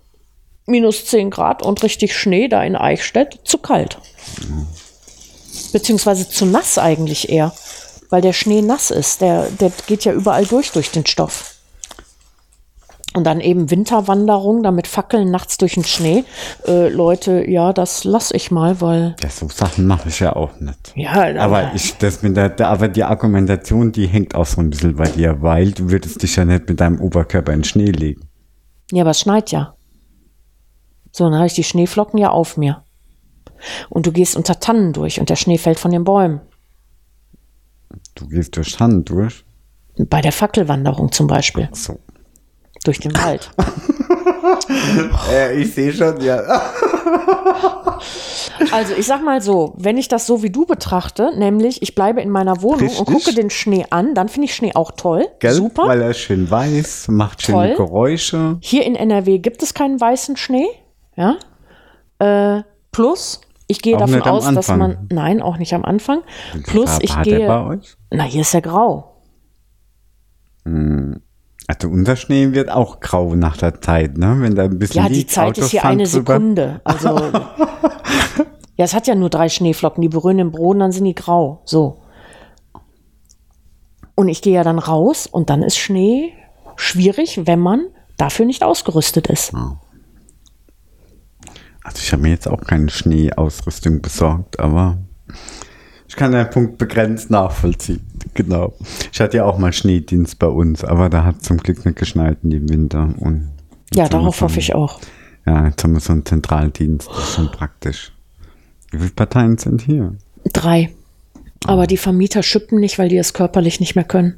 minus 0.65 1.05
10 1.05 1.29
Grad 1.29 1.63
und 1.63 1.83
richtig 1.83 2.15
Schnee 2.17 2.47
da 2.47 2.63
in 2.63 2.75
Eichstätt 2.75 3.39
zu 3.43 3.59
kalt. 3.59 3.99
Beziehungsweise 5.73 6.27
zu 6.27 6.45
nass 6.45 6.77
eigentlich 6.77 7.29
eher. 7.29 7.53
Weil 8.09 8.21
der 8.21 8.33
Schnee 8.33 8.61
nass 8.61 8.91
ist. 8.91 9.21
Der, 9.21 9.49
der 9.49 9.71
geht 9.87 10.05
ja 10.05 10.13
überall 10.13 10.45
durch, 10.45 10.71
durch 10.71 10.91
den 10.91 11.05
Stoff. 11.05 11.54
Und 13.15 13.23
dann 13.23 13.39
eben 13.39 13.71
Winterwanderung, 13.71 14.61
damit 14.61 14.87
Fackeln 14.87 15.31
nachts 15.31 15.57
durch 15.57 15.75
den 15.75 15.85
Schnee. 15.85 16.25
Äh, 16.67 16.89
Leute, 16.89 17.49
ja, 17.49 17.71
das 17.71 18.03
lass 18.03 18.31
ich 18.31 18.51
mal, 18.51 18.81
weil. 18.81 19.15
Ja, 19.23 19.29
so 19.29 19.47
Sachen 19.47 19.87
mache 19.87 20.09
ich 20.09 20.19
ja 20.19 20.35
auch 20.35 20.59
nicht. 20.59 20.91
Ja, 20.95 21.33
Aber 21.39 21.71
ich, 21.73 21.97
das 21.97 22.23
mit 22.23 22.35
der, 22.35 22.59
aber 22.67 22.89
die 22.89 23.05
Argumentation, 23.05 23.93
die 23.93 24.07
hängt 24.07 24.35
auch 24.35 24.45
so 24.45 24.59
ein 24.59 24.69
bisschen 24.69 24.97
bei 24.97 25.07
dir, 25.07 25.41
weil 25.41 25.71
du 25.71 25.89
würdest 25.89 26.21
dich 26.23 26.35
ja 26.35 26.43
nicht 26.43 26.67
mit 26.67 26.81
deinem 26.81 26.99
Oberkörper 26.99 27.53
in 27.53 27.59
den 27.59 27.63
Schnee 27.63 27.91
legen. 27.91 28.27
Ja, 28.91 29.03
aber 29.03 29.11
es 29.11 29.21
schneit 29.21 29.51
ja. 29.51 29.75
So, 31.13 31.23
dann 31.23 31.35
habe 31.35 31.47
ich 31.47 31.53
die 31.53 31.63
Schneeflocken 31.63 32.19
ja 32.19 32.31
auf 32.31 32.57
mir. 32.57 32.83
Und 33.89 34.05
du 34.05 34.11
gehst 34.11 34.35
unter 34.35 34.59
Tannen 34.59 34.91
durch 34.91 35.21
und 35.21 35.29
der 35.29 35.37
Schnee 35.37 35.57
fällt 35.57 35.79
von 35.79 35.91
den 35.91 36.03
Bäumen. 36.03 36.41
Du 38.15 38.27
gehst 38.27 38.57
durch 38.57 38.77
Hand 38.79 39.09
durch. 39.09 39.45
Bei 39.97 40.19
der 40.19 40.33
Fackelwanderung 40.33 41.13
zum 41.13 41.27
Beispiel, 41.27 41.69
So. 41.71 41.99
Durch 42.87 42.99
den 42.99 43.15
Wald. 43.15 43.51
Äh, 45.31 45.59
ich 45.61 45.73
sehe 45.73 45.91
schon, 45.91 46.21
ja. 46.21 46.41
Also 48.71 48.93
ich 48.95 49.05
sag 49.05 49.23
mal 49.23 49.41
so, 49.41 49.73
wenn 49.77 49.97
ich 49.97 50.07
das 50.07 50.25
so 50.25 50.43
wie 50.43 50.49
du 50.49 50.65
betrachte, 50.65 51.31
nämlich 51.37 51.81
ich 51.81 51.95
bleibe 51.95 52.21
in 52.21 52.29
meiner 52.29 52.61
Wohnung 52.61 52.89
und 52.89 53.07
Richtig. 53.07 53.25
gucke 53.25 53.33
den 53.33 53.49
Schnee 53.49 53.85
an, 53.89 54.13
dann 54.13 54.29
finde 54.29 54.45
ich 54.45 54.55
Schnee 54.55 54.73
auch 54.75 54.91
toll. 54.91 55.27
Gelb, 55.39 55.55
Super. 55.55 55.87
weil 55.87 56.01
er 56.01 56.13
schön 56.13 56.49
weiß, 56.49 57.07
macht 57.09 57.41
schöne 57.41 57.75
Toll. 57.75 57.85
Geräusche. 57.85 58.57
Hier 58.61 58.85
in 58.85 58.95
NRW 58.95 59.39
gibt 59.39 59.61
es 59.63 59.73
keinen 59.73 59.99
weißen 59.99 60.37
Schnee. 60.37 60.67
Ja. 61.15 61.37
Äh, 62.19 62.63
plus, 62.91 63.41
ich 63.67 63.81
gehe 63.81 63.95
Auch 63.95 64.01
davon 64.01 64.21
aus, 64.21 64.53
dass 64.53 64.67
man. 64.69 65.07
Nein, 65.11 65.41
auch 65.41 65.57
nicht 65.57 65.73
am 65.73 65.83
Anfang. 65.83 66.21
Plus, 66.65 66.99
ich 67.01 67.19
gehe. 67.23 67.47
Na, 68.11 68.23
hier 68.23 68.41
ist 68.41 68.53
ja 68.53 68.59
grau. 68.59 69.15
Also 71.67 71.89
unser 71.89 72.15
Schnee 72.15 72.51
wird 72.51 72.69
auch 72.69 72.99
grau 72.99 73.33
nach 73.35 73.57
der 73.57 73.81
Zeit, 73.81 74.17
ne? 74.17 74.37
Wenn 74.39 74.55
da 74.55 74.63
ein 74.63 74.77
bisschen 74.77 75.03
Ja, 75.03 75.09
die 75.09 75.15
liegt, 75.15 75.31
Zeit 75.31 75.57
ist 75.57 75.63
Autos 75.63 75.71
hier 75.71 75.81
fahren 75.81 75.91
eine. 75.93 76.05
Sekunde. 76.05 76.81
Also. 76.83 77.07
ja, 78.75 78.85
es 78.85 78.93
hat 78.93 79.07
ja 79.07 79.15
nur 79.15 79.29
drei 79.29 79.49
Schneeflocken, 79.49 80.01
die 80.01 80.09
berühren 80.09 80.37
den 80.37 80.51
Boden, 80.51 80.79
dann 80.79 80.91
sind 80.91 81.05
die 81.05 81.15
grau. 81.15 81.61
So. 81.65 82.01
Und 84.13 84.29
ich 84.29 84.41
gehe 84.41 84.53
ja 84.53 84.63
dann 84.63 84.79
raus 84.79 85.27
und 85.27 85.49
dann 85.49 85.63
ist 85.63 85.77
Schnee 85.77 86.33
schwierig, 86.75 87.41
wenn 87.45 87.59
man 87.59 87.87
dafür 88.17 88.45
nicht 88.45 88.63
ausgerüstet 88.63 89.27
ist. 89.27 89.53
Also 91.83 91.99
ich 91.99 92.11
habe 92.13 92.21
mir 92.21 92.29
jetzt 92.29 92.47
auch 92.47 92.61
keine 92.61 92.89
Schneeausrüstung 92.89 94.01
besorgt, 94.01 94.59
aber 94.59 94.97
ich 96.15 96.19
kann 96.19 96.31
den 96.31 96.49
Punkt 96.49 96.77
begrenzt 96.77 97.29
nachvollziehen. 97.29 97.99
Genau. 98.35 98.73
Ich 99.11 99.19
hatte 99.19 99.35
ja 99.35 99.43
auch 99.43 99.57
mal 99.57 99.73
Schneedienst 99.73 100.39
bei 100.39 100.47
uns, 100.47 100.85
aber 100.85 101.09
da 101.09 101.25
hat 101.25 101.43
zum 101.43 101.57
Glück 101.57 101.85
nicht 101.85 101.97
geschneit 101.97 102.37
in 102.41 102.51
dem 102.51 102.69
Winter. 102.69 103.13
Und 103.19 103.51
Ja, 103.93 104.07
darauf 104.07 104.39
hoffe 104.39 104.59
ich 104.59 104.73
auch. 104.73 105.01
Ja, 105.45 105.67
jetzt 105.67 105.83
haben 105.83 105.91
wir 105.91 105.99
so 105.99 106.13
einen 106.13 106.25
Zentraldienst, 106.25 107.09
das 107.09 107.17
ist 107.17 107.33
schon 107.35 107.51
praktisch. 107.51 108.13
Wie 108.91 108.99
viele 108.99 109.11
Parteien 109.11 109.57
sind 109.57 109.81
hier? 109.81 110.15
Drei. 110.53 110.95
Aber 111.65 111.85
die 111.85 111.97
Vermieter 111.97 112.43
schippen 112.43 112.79
nicht, 112.79 112.97
weil 112.97 113.09
die 113.09 113.17
es 113.17 113.33
körperlich 113.33 113.81
nicht 113.81 113.95
mehr 113.95 114.05
können. 114.05 114.37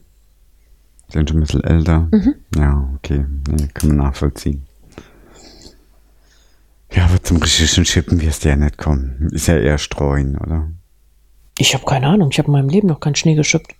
Sind 1.09 1.29
schon 1.29 1.37
ein 1.37 1.41
bisschen 1.41 1.63
älter. 1.63 2.07
Mhm. 2.11 2.33
Ja, 2.57 2.89
okay. 2.95 3.23
Nee, 3.51 3.67
kann 3.75 3.89
man 3.89 3.97
nachvollziehen. 3.97 4.65
Ja, 6.91 7.05
aber 7.05 7.21
zum 7.21 7.37
richtigen 7.37 7.85
Schippen 7.85 8.19
wirst 8.19 8.45
du 8.45 8.49
ja 8.49 8.55
nicht 8.55 8.79
kommen. 8.79 9.29
Ist 9.31 9.45
ja 9.47 9.57
eher 9.59 9.77
streuen, 9.77 10.37
oder? 10.37 10.71
Ich 11.57 11.73
habe 11.73 11.85
keine 11.85 12.07
Ahnung, 12.07 12.29
ich 12.31 12.39
habe 12.39 12.47
in 12.47 12.53
meinem 12.53 12.69
Leben 12.69 12.87
noch 12.87 12.99
keinen 12.99 13.15
Schnee 13.15 13.35
geschippt. 13.35 13.73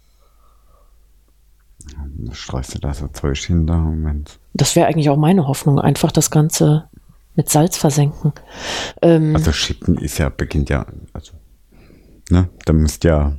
Streust 2.31 2.75
du 2.75 2.79
da 2.79 2.93
so 2.93 3.07
Zeug 3.07 3.37
hin 3.37 3.67
da? 3.67 3.77
Moment. 3.77 4.39
Das 4.53 4.75
wäre 4.75 4.87
eigentlich 4.87 5.09
auch 5.09 5.17
meine 5.17 5.47
Hoffnung, 5.47 5.79
einfach 5.79 6.11
das 6.11 6.31
Ganze 6.31 6.89
mit 7.35 7.49
Salz 7.49 7.77
versenken. 7.77 8.33
Ähm, 9.01 9.35
Also 9.35 9.51
Schippen 9.51 9.97
ist 9.97 10.17
ja, 10.17 10.29
beginnt 10.29 10.69
ja, 10.69 10.85
also, 11.13 11.33
ne? 12.29 12.49
Da 12.65 12.73
müsst 12.73 13.03
ja, 13.03 13.37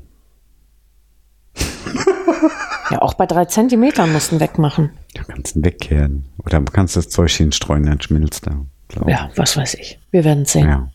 ja, 2.90 3.02
auch 3.02 3.14
bei 3.14 3.26
drei 3.26 3.44
Zentimetern 3.46 4.12
mussten 4.12 4.40
wegmachen. 4.40 4.90
du 5.14 5.24
kannst 5.24 5.56
ihn 5.56 5.64
wegkehren. 5.64 6.26
Oder 6.44 6.60
du 6.60 6.72
kannst 6.72 6.96
das 6.96 7.08
Zeug 7.08 7.32
hinstreuen, 7.32 7.84
dann 7.84 8.00
schmilzt 8.00 8.46
er. 8.46 8.64
Ja, 9.06 9.30
was 9.36 9.56
weiß 9.56 9.74
ich. 9.74 9.98
Wir 10.10 10.24
werden 10.24 10.44
sehen. 10.46 10.68
Ja. 10.68 10.88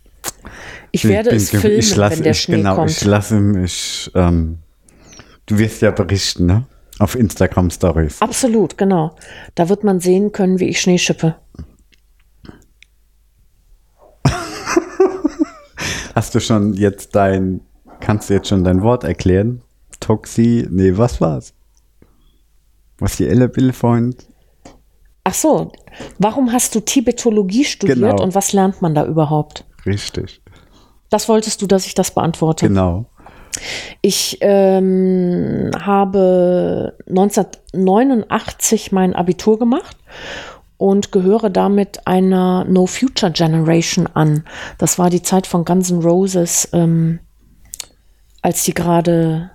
Ich 0.95 1.05
werde 1.05 1.31
bin 1.31 1.37
es 1.37 1.49
filmen, 1.49 1.79
ich 1.79 1.95
lasse, 1.95 2.17
wenn 2.17 2.23
der 2.23 2.31
ich, 2.33 2.41
Schnee 2.41 2.57
genau, 2.57 2.75
kommt. 2.75 2.91
Ich 2.91 3.03
lasse 3.03 3.39
mich, 3.39 4.11
ähm, 4.13 4.59
du 5.47 5.57
wirst 5.57 5.81
ja 5.81 5.89
berichten, 5.89 6.45
ne? 6.45 6.67
Auf 6.99 7.15
Instagram 7.15 7.71
Stories. 7.71 8.21
Absolut, 8.21 8.77
genau. 8.77 9.15
Da 9.55 9.69
wird 9.69 9.83
man 9.83 9.99
sehen 9.99 10.31
können, 10.31 10.59
wie 10.59 10.69
ich 10.69 10.79
Schnee 10.79 10.99
schippe. 10.99 11.35
Hast 16.13 16.35
du 16.35 16.39
schon 16.39 16.75
jetzt 16.75 17.15
dein, 17.15 17.61
kannst 17.99 18.29
du 18.29 18.35
jetzt 18.35 18.49
schon 18.49 18.63
dein 18.63 18.83
Wort 18.83 19.03
erklären? 19.03 19.63
Toxi, 19.99 20.67
nee, 20.69 20.95
was 20.95 21.19
war's? 21.19 21.55
Was 22.99 23.17
die 23.17 23.25
Elle 23.27 23.49
Freund? 23.73 24.27
Ach 25.23 25.33
so, 25.33 25.71
warum 26.19 26.51
hast 26.51 26.75
du 26.75 26.81
Tibetologie 26.81 27.65
studiert 27.65 27.97
Genau. 27.97 28.21
und 28.21 28.35
was 28.35 28.53
lernt 28.53 28.83
man 28.83 28.93
da 28.93 29.07
überhaupt? 29.07 29.65
Richtig. 29.87 30.42
Das 31.13 31.29
wolltest 31.29 31.61
du, 31.61 31.67
dass 31.67 31.85
ich 31.85 31.93
das 31.93 32.09
beantworte. 32.09 32.67
Genau. 32.67 33.05
Ich 34.01 34.39
ähm, 34.41 35.69
habe 35.79 36.97
1989 37.07 38.91
mein 38.91 39.13
Abitur 39.13 39.59
gemacht 39.59 39.95
und 40.77 41.11
gehöre 41.11 41.51
damit 41.51 42.07
einer 42.07 42.65
No 42.65 42.87
Future 42.87 43.31
Generation 43.31 44.07
an. 44.07 44.43
Das 44.79 44.97
war 44.97 45.11
die 45.11 45.21
Zeit 45.21 45.45
von 45.45 45.65
Guns 45.65 45.91
N' 45.91 46.01
Roses, 46.01 46.67
ähm, 46.73 47.19
als 48.41 48.63
die 48.63 48.73
gerade 48.73 49.51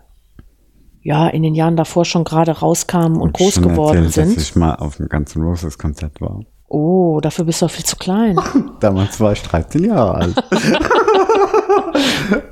ja 1.03 1.27
in 1.27 1.43
den 1.43 1.57
Jahren 1.57 1.77
davor 1.77 2.05
schon 2.05 2.23
gerade 2.23 2.53
rauskamen 2.53 3.21
und 3.21 3.37
ich 3.37 3.45
groß 3.45 3.63
geworden 3.63 4.05
erzählt, 4.05 4.29
sind. 4.29 4.37
Dass 4.37 4.45
ich 4.45 4.55
mal 4.55 4.77
auf 4.77 4.99
dem 4.99 5.09
ganzen 5.09 5.43
Roses 5.43 5.77
Konzert 5.77 6.21
war. 6.21 6.41
Oh, 6.71 7.19
dafür 7.23 7.47
bist 7.47 7.63
du 7.63 7.67
auch 7.67 7.71
viel 7.71 7.85
zu 7.85 7.97
klein. 7.97 8.39
Damals 8.81 9.19
war 9.21 9.33
ich 9.33 9.43
13 9.43 9.85
Jahre 9.85 10.15
alt. 10.15 10.45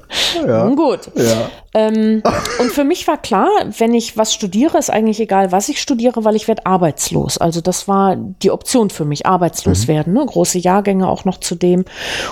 Nun 0.47 0.77
gut. 0.77 1.11
ja. 1.15 1.51
Ähm, 1.75 2.23
und 2.59 2.73
für 2.73 2.85
mich 2.85 3.07
war 3.07 3.19
klar, 3.19 3.49
wenn 3.77 3.93
ich 3.93 4.17
was 4.17 4.33
studiere, 4.33 4.79
ist 4.79 4.89
eigentlich 4.91 5.21
egal, 5.21 5.53
was 5.53 5.69
ich 5.69 5.83
studiere, 5.83 6.25
weil 6.25 6.37
ich 6.37 6.49
werde 6.49 6.65
arbeitslos. 6.65 7.37
Also 7.37 7.61
das 7.61 7.89
war 7.89 8.17
die 8.17 8.51
Option 8.51 8.89
für 8.89 9.05
mich, 9.05 9.27
arbeitslos 9.27 9.87
werden. 9.87 10.15
Ne? 10.15 10.25
Große 10.25 10.59
Jahrgänge 10.59 11.09
auch 11.09 11.27
noch 11.27 11.39
zudem. 11.39 11.85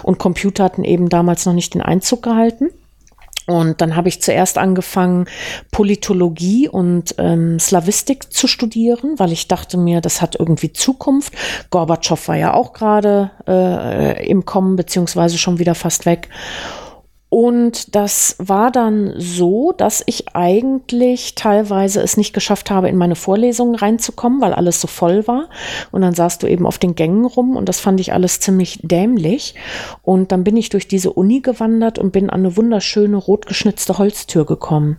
Und 0.02 0.18
Computer 0.18 0.64
hatten 0.64 0.84
eben 0.84 1.10
damals 1.10 1.44
noch 1.44 1.52
nicht 1.52 1.74
den 1.74 1.82
Einzug 1.82 2.22
gehalten. 2.22 2.70
Und 3.46 3.80
dann 3.80 3.94
habe 3.94 4.08
ich 4.08 4.22
zuerst 4.22 4.56
angefangen, 4.56 5.26
Politologie 5.70 6.68
und 6.68 7.14
ähm, 7.18 7.58
Slawistik 7.58 8.32
zu 8.32 8.46
studieren, 8.46 9.18
weil 9.18 9.32
ich 9.32 9.48
dachte 9.48 9.76
mir, 9.76 10.00
das 10.00 10.22
hat 10.22 10.36
irgendwie 10.38 10.72
Zukunft. 10.72 11.34
Gorbatschow 11.70 12.28
war 12.28 12.36
ja 12.36 12.54
auch 12.54 12.72
gerade 12.72 13.30
äh, 13.46 14.26
im 14.26 14.46
Kommen, 14.46 14.76
beziehungsweise 14.76 15.36
schon 15.36 15.58
wieder 15.58 15.74
fast 15.74 16.06
weg. 16.06 16.28
Und 17.36 17.96
das 17.96 18.36
war 18.38 18.70
dann 18.70 19.12
so, 19.16 19.72
dass 19.72 20.04
ich 20.06 20.36
eigentlich 20.36 21.34
teilweise 21.34 22.00
es 22.00 22.16
nicht 22.16 22.32
geschafft 22.32 22.70
habe, 22.70 22.88
in 22.88 22.96
meine 22.96 23.16
Vorlesungen 23.16 23.74
reinzukommen, 23.74 24.40
weil 24.40 24.52
alles 24.52 24.80
so 24.80 24.86
voll 24.86 25.26
war. 25.26 25.48
Und 25.90 26.02
dann 26.02 26.14
saßt 26.14 26.40
du 26.44 26.46
eben 26.46 26.64
auf 26.64 26.78
den 26.78 26.94
Gängen 26.94 27.24
rum 27.24 27.56
und 27.56 27.68
das 27.68 27.80
fand 27.80 27.98
ich 27.98 28.12
alles 28.12 28.38
ziemlich 28.38 28.78
dämlich. 28.84 29.56
Und 30.02 30.30
dann 30.30 30.44
bin 30.44 30.56
ich 30.56 30.68
durch 30.68 30.86
diese 30.86 31.12
Uni 31.12 31.40
gewandert 31.40 31.98
und 31.98 32.12
bin 32.12 32.30
an 32.30 32.38
eine 32.38 32.56
wunderschöne 32.56 33.16
rotgeschnitzte 33.16 33.98
Holztür 33.98 34.46
gekommen. 34.46 34.98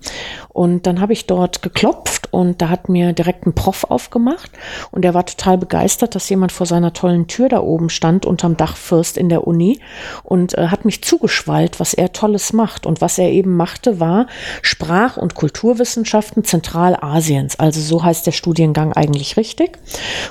Und 0.50 0.88
dann 0.88 1.00
habe 1.00 1.14
ich 1.14 1.28
dort 1.28 1.62
geklopft 1.62 2.34
und 2.34 2.62
da 2.62 2.68
hat 2.68 2.90
mir 2.90 3.14
direkt 3.14 3.46
ein 3.46 3.56
Prof 3.56 3.86
aufgemacht 3.86 4.52
und 4.92 5.04
der 5.04 5.14
war 5.14 5.26
total 5.26 5.58
begeistert, 5.58 6.16
dass 6.16 6.28
jemand 6.28 6.52
vor 6.52 6.66
seiner 6.66 6.92
tollen 6.92 7.28
Tür 7.28 7.48
da 7.48 7.62
oben 7.62 7.90
stand, 7.90 8.26
unterm 8.26 8.58
Dachfirst 8.58 9.18
in 9.18 9.30
der 9.30 9.48
Uni 9.48 9.80
und 10.24 10.58
äh, 10.58 10.68
hat 10.68 10.84
mich 10.84 11.02
zugeschwallt, 11.02 11.80
was 11.80 11.94
er 11.94 12.12
toll 12.12 12.25
Tolles 12.26 12.54
macht. 12.54 12.86
Und 12.86 13.02
was 13.02 13.18
er 13.20 13.30
eben 13.30 13.56
machte, 13.56 14.00
war 14.00 14.26
Sprach- 14.64 15.18
und 15.18 15.36
Kulturwissenschaften 15.36 16.44
Zentralasiens. 16.44 17.60
Also 17.60 17.82
so 17.82 18.04
heißt 18.04 18.26
der 18.26 18.32
Studiengang 18.32 18.94
eigentlich 18.94 19.38
richtig. 19.38 19.78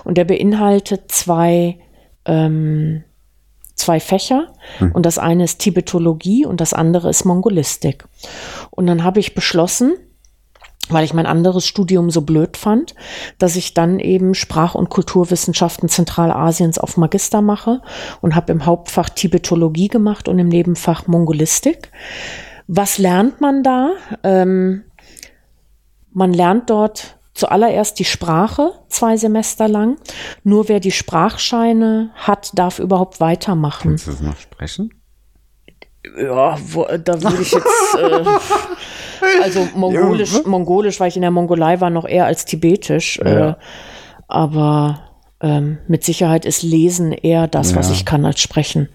Und 0.03 0.19
der 0.19 0.25
beinhaltet 0.25 1.13
zwei, 1.13 1.79
ähm, 2.25 3.05
zwei 3.77 4.01
Fächer. 4.01 4.49
Hm. 4.79 4.93
Und 4.93 5.07
das 5.07 5.19
eine 5.19 5.45
ist 5.45 5.61
Tibetologie 5.61 6.47
und 6.47 6.61
das 6.61 6.73
andere 6.73 7.11
ist 7.11 7.25
Mongolistik. 7.25 8.05
Und 8.71 8.87
dann 8.87 9.05
habe 9.05 9.21
ich 9.21 9.35
beschlossen, 9.35 9.95
weil 10.91 11.05
ich 11.05 11.15
mein 11.15 11.27
anderes 11.27 11.67
Studium 11.67 12.11
so 12.11 12.23
blöd 12.23 12.57
fand, 12.57 12.95
dass 13.39 13.57
ich 13.57 13.75
dann 13.75 13.99
eben 13.99 14.35
Sprach- 14.35 14.75
und 14.75 14.91
Kulturwissenschaften 14.91 15.89
Zentralasiens 15.89 16.79
auf 16.79 16.97
Magister 16.97 17.43
mache 17.43 17.81
und 18.21 18.35
habe 18.35 18.53
im 18.53 18.67
Hauptfach 18.67 19.09
Tibetologie 19.09 19.89
gemacht 19.89 20.29
und 20.29 20.39
im 20.39 20.49
Nebenfach 20.49 21.07
Mongolistik. 21.07 21.91
Was 22.67 22.99
lernt 22.99 23.41
man 23.41 23.63
da? 23.63 23.93
Ähm, 24.23 24.85
man 26.13 26.33
lernt 26.33 26.71
dort 26.71 27.19
zuallererst 27.35 27.99
die 27.99 28.05
Sprache 28.05 28.73
zwei 28.89 29.17
Semester 29.17 29.69
lang. 29.69 29.97
Nur 30.45 30.69
wer 30.69 30.81
die 30.81 30.93
Sprachscheine 30.93 32.11
hat, 32.15 32.53
darf 32.55 32.79
überhaupt 32.79 33.21
weitermachen. 33.21 33.91
Kannst 33.91 34.07
du 34.07 34.13
das 34.13 34.21
noch 34.21 34.37
sprechen? 34.37 34.91
Ja, 36.19 36.57
wo, 36.73 36.85
da 36.85 37.23
würde 37.23 37.43
ich 37.43 37.53
jetzt. 37.53 37.67
Äh, 39.23 39.43
also 39.43 39.67
mongolisch, 39.75 40.45
mongolisch, 40.45 41.01
weil 41.01 41.09
ich 41.09 41.17
in 41.17 41.23
der 41.23 41.31
Mongolei 41.31 41.81
war, 41.81 41.89
noch 41.89 42.07
eher 42.07 42.27
als 42.27 42.45
tibetisch. 42.45 43.19
Ja. 43.25 43.51
Äh, 43.51 43.55
aber 44.29 45.05
ähm, 45.41 45.79
mit 45.89 46.05
Sicherheit 46.05 46.47
ist 46.47 46.63
Lesen 46.63 47.13
eher 47.13 47.47
das, 47.47 47.73
ja. 47.73 47.77
was 47.77 47.91
ich 47.91 48.05
kann, 48.05 48.25
als 48.25 48.41
Sprechen. 48.41 48.89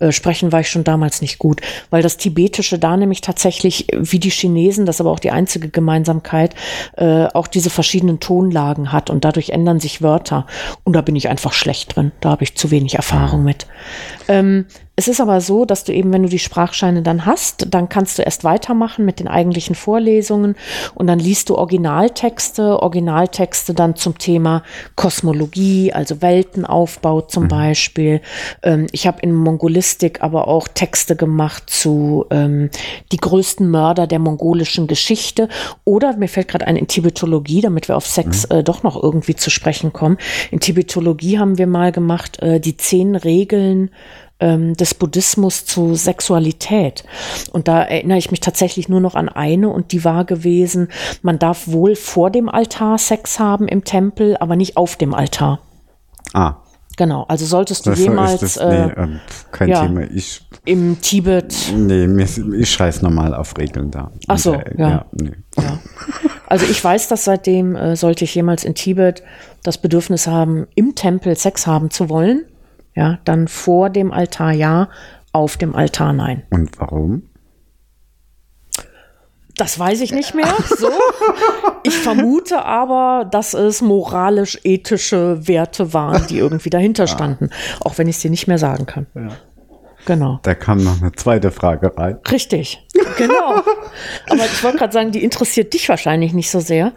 Äh, 0.00 0.10
sprechen 0.10 0.50
war 0.50 0.60
ich 0.60 0.68
schon 0.68 0.82
damals 0.82 1.20
nicht 1.20 1.38
gut, 1.38 1.60
weil 1.90 2.02
das 2.02 2.16
Tibetische 2.16 2.80
da 2.80 2.96
nämlich 2.96 3.20
tatsächlich, 3.20 3.86
wie 3.92 4.18
die 4.18 4.30
Chinesen, 4.30 4.86
das 4.86 4.96
ist 4.96 5.00
aber 5.00 5.12
auch 5.12 5.20
die 5.20 5.30
einzige 5.30 5.68
Gemeinsamkeit, 5.68 6.54
äh, 6.96 7.26
auch 7.26 7.46
diese 7.46 7.70
verschiedenen 7.70 8.18
Tonlagen 8.18 8.90
hat 8.90 9.08
und 9.08 9.24
dadurch 9.24 9.50
ändern 9.50 9.78
sich 9.78 10.02
Wörter. 10.02 10.46
Und 10.82 10.94
da 10.94 11.00
bin 11.00 11.14
ich 11.14 11.28
einfach 11.28 11.52
schlecht 11.52 11.94
drin. 11.94 12.10
Da 12.20 12.30
habe 12.30 12.42
ich 12.42 12.56
zu 12.56 12.72
wenig 12.72 12.96
Erfahrung 12.96 13.44
mit. 13.44 13.66
Ähm, 14.26 14.66
es 14.96 15.08
ist 15.08 15.20
aber 15.20 15.40
so, 15.40 15.64
dass 15.64 15.82
du 15.82 15.92
eben, 15.92 16.12
wenn 16.12 16.22
du 16.22 16.28
die 16.28 16.38
Sprachscheine 16.38 17.02
dann 17.02 17.26
hast, 17.26 17.66
dann 17.70 17.88
kannst 17.88 18.18
du 18.18 18.22
erst 18.22 18.44
weitermachen 18.44 19.04
mit 19.04 19.18
den 19.18 19.26
eigentlichen 19.26 19.74
Vorlesungen 19.74 20.54
und 20.94 21.08
dann 21.08 21.18
liest 21.18 21.50
du 21.50 21.56
Originaltexte, 21.56 22.80
Originaltexte 22.80 23.74
dann 23.74 23.96
zum 23.96 24.18
Thema 24.18 24.62
Kosmologie, 24.94 25.92
also 25.92 26.22
Weltenaufbau 26.22 27.22
zum 27.22 27.44
mhm. 27.44 27.48
Beispiel. 27.48 28.20
Ähm, 28.62 28.86
ich 28.92 29.08
habe 29.08 29.18
in 29.22 29.34
Mongolistik 29.34 30.22
aber 30.22 30.46
auch 30.46 30.68
Texte 30.68 31.16
gemacht 31.16 31.68
zu 31.68 32.26
ähm, 32.30 32.70
die 33.10 33.16
größten 33.16 33.68
Mörder 33.68 34.06
der 34.06 34.20
mongolischen 34.20 34.86
Geschichte 34.86 35.48
oder 35.84 36.16
mir 36.16 36.28
fällt 36.28 36.46
gerade 36.46 36.68
ein 36.68 36.76
in 36.76 36.86
Tibetologie, 36.86 37.62
damit 37.62 37.88
wir 37.88 37.96
auf 37.96 38.06
Sex 38.06 38.48
mhm. 38.48 38.58
äh, 38.58 38.62
doch 38.62 38.84
noch 38.84 39.02
irgendwie 39.02 39.34
zu 39.34 39.50
sprechen 39.50 39.92
kommen. 39.92 40.18
In 40.52 40.60
Tibetologie 40.60 41.40
haben 41.40 41.58
wir 41.58 41.66
mal 41.66 41.90
gemacht 41.90 42.40
äh, 42.42 42.60
die 42.60 42.76
zehn 42.76 43.16
Regeln 43.16 43.90
ähm, 44.40 44.74
des 44.74 44.94
Buddhismus 44.94 45.64
zu 45.64 45.94
Sexualität. 45.94 47.04
Und 47.52 47.68
da 47.68 47.82
erinnere 47.82 48.18
ich 48.18 48.30
mich 48.30 48.40
tatsächlich 48.40 48.88
nur 48.88 49.00
noch 49.00 49.14
an 49.14 49.28
eine 49.28 49.68
und 49.68 49.92
die 49.92 50.04
war 50.04 50.24
gewesen, 50.24 50.88
man 51.22 51.38
darf 51.38 51.68
wohl 51.68 51.96
vor 51.96 52.30
dem 52.30 52.48
Altar 52.48 52.98
Sex 52.98 53.38
haben 53.38 53.68
im 53.68 53.84
Tempel, 53.84 54.36
aber 54.38 54.56
nicht 54.56 54.76
auf 54.76 54.96
dem 54.96 55.14
Altar. 55.14 55.60
Ah. 56.32 56.56
Genau, 56.96 57.24
also 57.24 57.44
solltest 57.44 57.86
du 57.86 57.90
das 57.90 57.98
jemals. 57.98 58.40
Das, 58.40 58.56
äh, 58.56 58.86
nee, 58.86 58.92
ähm, 58.96 59.20
kein 59.50 59.68
ja, 59.68 59.82
Thema. 59.82 60.02
Ich, 60.02 60.46
Im 60.64 61.00
Tibet. 61.00 61.72
Nee, 61.74 62.06
ich 62.56 62.70
scheiß 62.70 63.02
normal 63.02 63.34
auf 63.34 63.58
Regeln 63.58 63.90
da. 63.90 64.12
Ach 64.28 64.38
so, 64.38 64.54
äh, 64.54 64.74
ja. 64.78 64.88
ja, 64.88 65.06
nee. 65.20 65.32
ja. 65.58 65.80
Also 66.46 66.66
ich 66.66 66.82
weiß, 66.84 67.08
dass 67.08 67.24
seitdem, 67.24 67.74
äh, 67.74 67.96
sollte 67.96 68.24
ich 68.24 68.34
jemals 68.34 68.62
in 68.62 68.74
Tibet 68.76 69.24
das 69.64 69.78
Bedürfnis 69.78 70.28
haben, 70.28 70.68
im 70.76 70.94
Tempel 70.94 71.36
Sex 71.36 71.66
haben 71.66 71.90
zu 71.90 72.08
wollen, 72.08 72.44
ja, 72.94 73.18
dann 73.24 73.48
vor 73.48 73.90
dem 73.90 74.12
Altar 74.12 74.52
ja, 74.52 74.88
auf 75.32 75.56
dem 75.56 75.74
Altar 75.74 76.12
nein. 76.12 76.44
Und 76.50 76.78
warum? 76.78 77.24
Das 79.56 79.78
weiß 79.78 80.00
ich 80.00 80.12
nicht 80.12 80.34
mehr. 80.34 80.52
So. 80.76 80.90
Ich 81.84 81.96
vermute 81.96 82.64
aber, 82.64 83.24
dass 83.30 83.54
es 83.54 83.82
moralisch-ethische 83.82 85.46
Werte 85.46 85.92
waren, 85.92 86.26
die 86.28 86.38
irgendwie 86.38 86.70
dahinter 86.70 87.06
standen. 87.06 87.50
Auch 87.80 87.98
wenn 87.98 88.08
ich 88.08 88.16
es 88.16 88.22
dir 88.22 88.30
nicht 88.30 88.48
mehr 88.48 88.58
sagen 88.58 88.86
kann. 88.86 89.06
Ja. 89.14 89.28
Genau. 90.06 90.38
Da 90.42 90.54
kam 90.54 90.84
noch 90.84 91.00
eine 91.00 91.12
zweite 91.12 91.50
Frage 91.50 91.96
rein. 91.96 92.18
Richtig, 92.30 92.86
genau. 93.16 93.62
Aber 94.28 94.44
ich 94.44 94.62
wollte 94.62 94.78
gerade 94.78 94.92
sagen, 94.92 95.12
die 95.12 95.24
interessiert 95.24 95.72
dich 95.72 95.88
wahrscheinlich 95.88 96.32
nicht 96.32 96.50
so 96.50 96.60
sehr. 96.60 96.92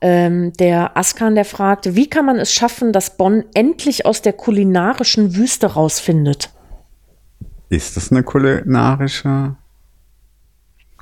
Ähm, 0.00 0.52
der 0.54 0.96
Askan, 0.96 1.34
der 1.34 1.44
fragt, 1.44 1.94
wie 1.94 2.10
kann 2.10 2.26
man 2.26 2.36
es 2.36 2.52
schaffen, 2.52 2.92
dass 2.92 3.16
Bonn 3.16 3.44
endlich 3.54 4.06
aus 4.06 4.22
der 4.22 4.32
kulinarischen 4.32 5.36
Wüste 5.36 5.68
rausfindet? 5.68 6.50
Ist 7.68 7.96
das 7.96 8.10
eine 8.10 8.22
kulinarische, 8.22 9.54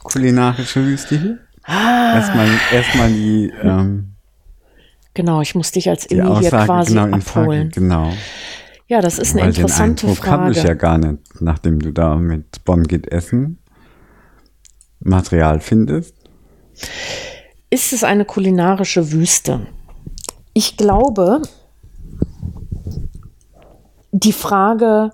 kulinarische 0.02 0.84
Wüste 0.84 1.18
hier? 1.18 1.38
Ah. 1.62 2.16
Erstmal, 2.16 2.48
erstmal 2.72 3.08
die. 3.08 3.52
Ähm, 3.62 4.12
genau, 5.14 5.40
ich 5.40 5.54
muss 5.54 5.72
dich 5.72 5.88
als 5.88 6.06
Inni 6.06 6.40
hier 6.40 6.50
quasi 6.50 6.94
genau, 6.94 7.16
abholen. 7.16 7.22
Frage, 7.22 7.68
genau. 7.68 8.12
Ja, 8.88 9.00
das 9.00 9.18
ist 9.18 9.32
eine 9.32 9.42
Weil 9.42 9.48
interessante 9.48 10.06
den 10.06 10.10
Eindruck 10.10 10.24
Frage. 10.24 10.52
ich 10.52 10.62
ja 10.62 10.74
gar 10.74 10.98
nicht, 10.98 11.40
nachdem 11.40 11.80
du 11.80 11.92
da 11.92 12.16
mit 12.16 12.64
Bonn 12.64 12.84
geht 12.84 13.08
essen 13.08 13.58
Material 15.00 15.60
findest. 15.60 16.14
Ist 17.70 17.92
es 17.92 18.04
eine 18.04 18.24
kulinarische 18.24 19.12
Wüste? 19.12 19.66
Ich 20.52 20.76
glaube, 20.76 21.42
die 24.12 24.32
Frage 24.32 25.10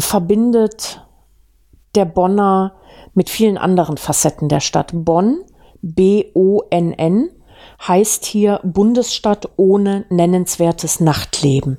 verbindet 0.00 1.06
der 1.94 2.04
Bonner 2.04 2.74
mit 3.14 3.30
vielen 3.30 3.58
anderen 3.58 3.96
Facetten 3.96 4.48
der 4.48 4.60
Stadt. 4.60 4.90
Bonn, 4.92 5.40
B-O-N-N, 5.82 7.30
heißt 7.86 8.24
hier 8.24 8.60
Bundesstadt 8.64 9.48
ohne 9.56 10.04
nennenswertes 10.10 11.00
Nachtleben. 11.00 11.78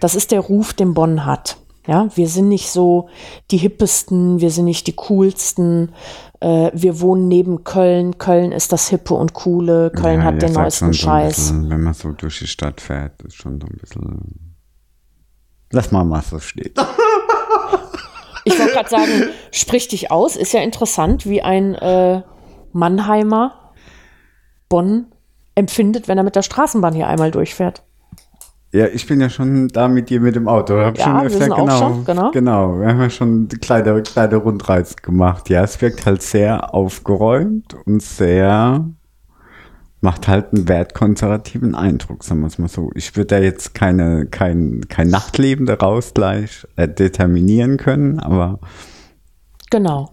Das 0.00 0.14
ist 0.14 0.30
der 0.30 0.40
Ruf, 0.40 0.72
den 0.72 0.94
Bonn 0.94 1.26
hat. 1.26 1.58
Ja, 1.86 2.08
wir 2.14 2.28
sind 2.28 2.48
nicht 2.48 2.70
so 2.70 3.08
die 3.50 3.58
hippesten, 3.58 4.40
wir 4.40 4.50
sind 4.50 4.64
nicht 4.64 4.86
die 4.86 4.96
coolsten. 4.96 5.92
Äh, 6.40 6.70
wir 6.72 7.00
wohnen 7.00 7.28
neben 7.28 7.64
Köln. 7.64 8.16
Köln 8.16 8.52
ist 8.52 8.72
das 8.72 8.88
hippe 8.88 9.12
und 9.14 9.34
coole. 9.34 9.90
Köln 9.90 10.20
ja, 10.20 10.26
hat 10.26 10.40
den 10.40 10.54
neuesten 10.54 10.94
Scheiß. 10.94 11.36
Bisschen, 11.36 11.68
wenn 11.68 11.82
man 11.82 11.92
so 11.92 12.12
durch 12.12 12.38
die 12.38 12.46
Stadt 12.46 12.80
fährt, 12.80 13.20
ist 13.22 13.36
schon 13.36 13.60
so 13.60 13.66
ein 13.66 13.76
bisschen. 13.78 14.56
Lass 15.72 15.90
mal 15.90 16.04
mal 16.04 16.22
so 16.22 16.38
stehen. 16.38 16.72
Ich 18.44 18.58
wollte 18.58 18.74
gerade 18.74 18.90
sagen, 18.90 19.10
sprich 19.52 19.88
dich 19.88 20.10
aus. 20.10 20.36
Ist 20.36 20.52
ja 20.52 20.60
interessant, 20.60 21.24
wie 21.24 21.40
ein 21.40 21.74
äh, 21.74 22.22
Mannheimer 22.72 23.72
Bonn 24.68 25.06
empfindet, 25.54 26.08
wenn 26.08 26.18
er 26.18 26.24
mit 26.24 26.36
der 26.36 26.42
Straßenbahn 26.42 26.94
hier 26.94 27.08
einmal 27.08 27.30
durchfährt. 27.30 27.82
Ja, 28.74 28.88
ich 28.88 29.06
bin 29.06 29.20
ja 29.20 29.30
schon 29.30 29.68
da 29.68 29.86
mit 29.86 30.10
dir 30.10 30.18
mit 30.18 30.34
dem 30.34 30.48
Auto. 30.48 30.76
Hab 30.76 30.98
ja, 30.98 31.04
schon 31.04 31.26
öfter, 31.26 31.44
genau, 31.44 31.78
schon, 31.78 32.04
genau. 32.04 32.30
Genau, 32.32 32.80
wir 32.80 32.88
haben 32.88 33.00
ja 33.02 33.08
schon 33.08 33.46
kleine, 33.46 34.02
kleine 34.02 34.34
Rundreise 34.34 34.96
gemacht. 35.00 35.48
Ja, 35.48 35.62
es 35.62 35.80
wirkt 35.80 36.04
halt 36.06 36.22
sehr 36.22 36.74
aufgeräumt 36.74 37.76
und 37.86 38.02
sehr, 38.02 38.84
macht 40.00 40.26
halt 40.26 40.52
einen 40.52 40.66
wertkonservativen 40.66 41.76
Eindruck, 41.76 42.24
sagen 42.24 42.40
wir 42.40 42.48
es 42.48 42.58
mal 42.58 42.66
so. 42.66 42.90
Ich 42.96 43.16
würde 43.16 43.36
da 43.36 43.38
jetzt 43.38 43.76
keine, 43.76 44.26
kein, 44.26 44.80
kein 44.88 45.06
Nachtleben 45.08 45.66
daraus 45.66 46.12
gleich 46.12 46.66
äh, 46.74 46.88
determinieren 46.88 47.76
können, 47.76 48.18
aber 48.18 48.58
Genau. 49.74 50.10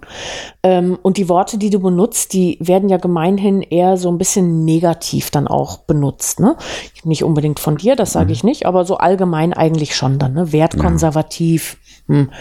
Ähm, 0.64 0.98
und 1.04 1.18
die 1.18 1.30
Worte, 1.30 1.60
die 1.60 1.70
du 1.70 1.80
benutzt, 1.80 2.34
die 2.34 2.58
werden 2.60 2.90
ja 2.90 2.98
gemeinhin 2.98 3.62
eher 3.62 3.96
so 3.96 4.10
ein 4.10 4.18
bisschen 4.18 4.66
negativ 4.66 5.30
dann 5.30 5.48
auch 5.48 5.78
benutzt. 5.78 6.40
Ne? 6.40 6.58
Nicht 7.04 7.24
unbedingt 7.24 7.60
von 7.60 7.78
dir, 7.78 7.96
das 7.96 8.12
sage 8.14 8.34
ich 8.34 8.44
nicht, 8.44 8.66
aber 8.66 8.86
so 8.86 8.98
allgemein 8.98 9.54
eigentlich 9.54 9.96
schon 9.96 10.18
dann. 10.18 10.34
Ne? 10.34 10.52
Wertkonservativ. 10.52 11.78
Hm. 12.08 12.32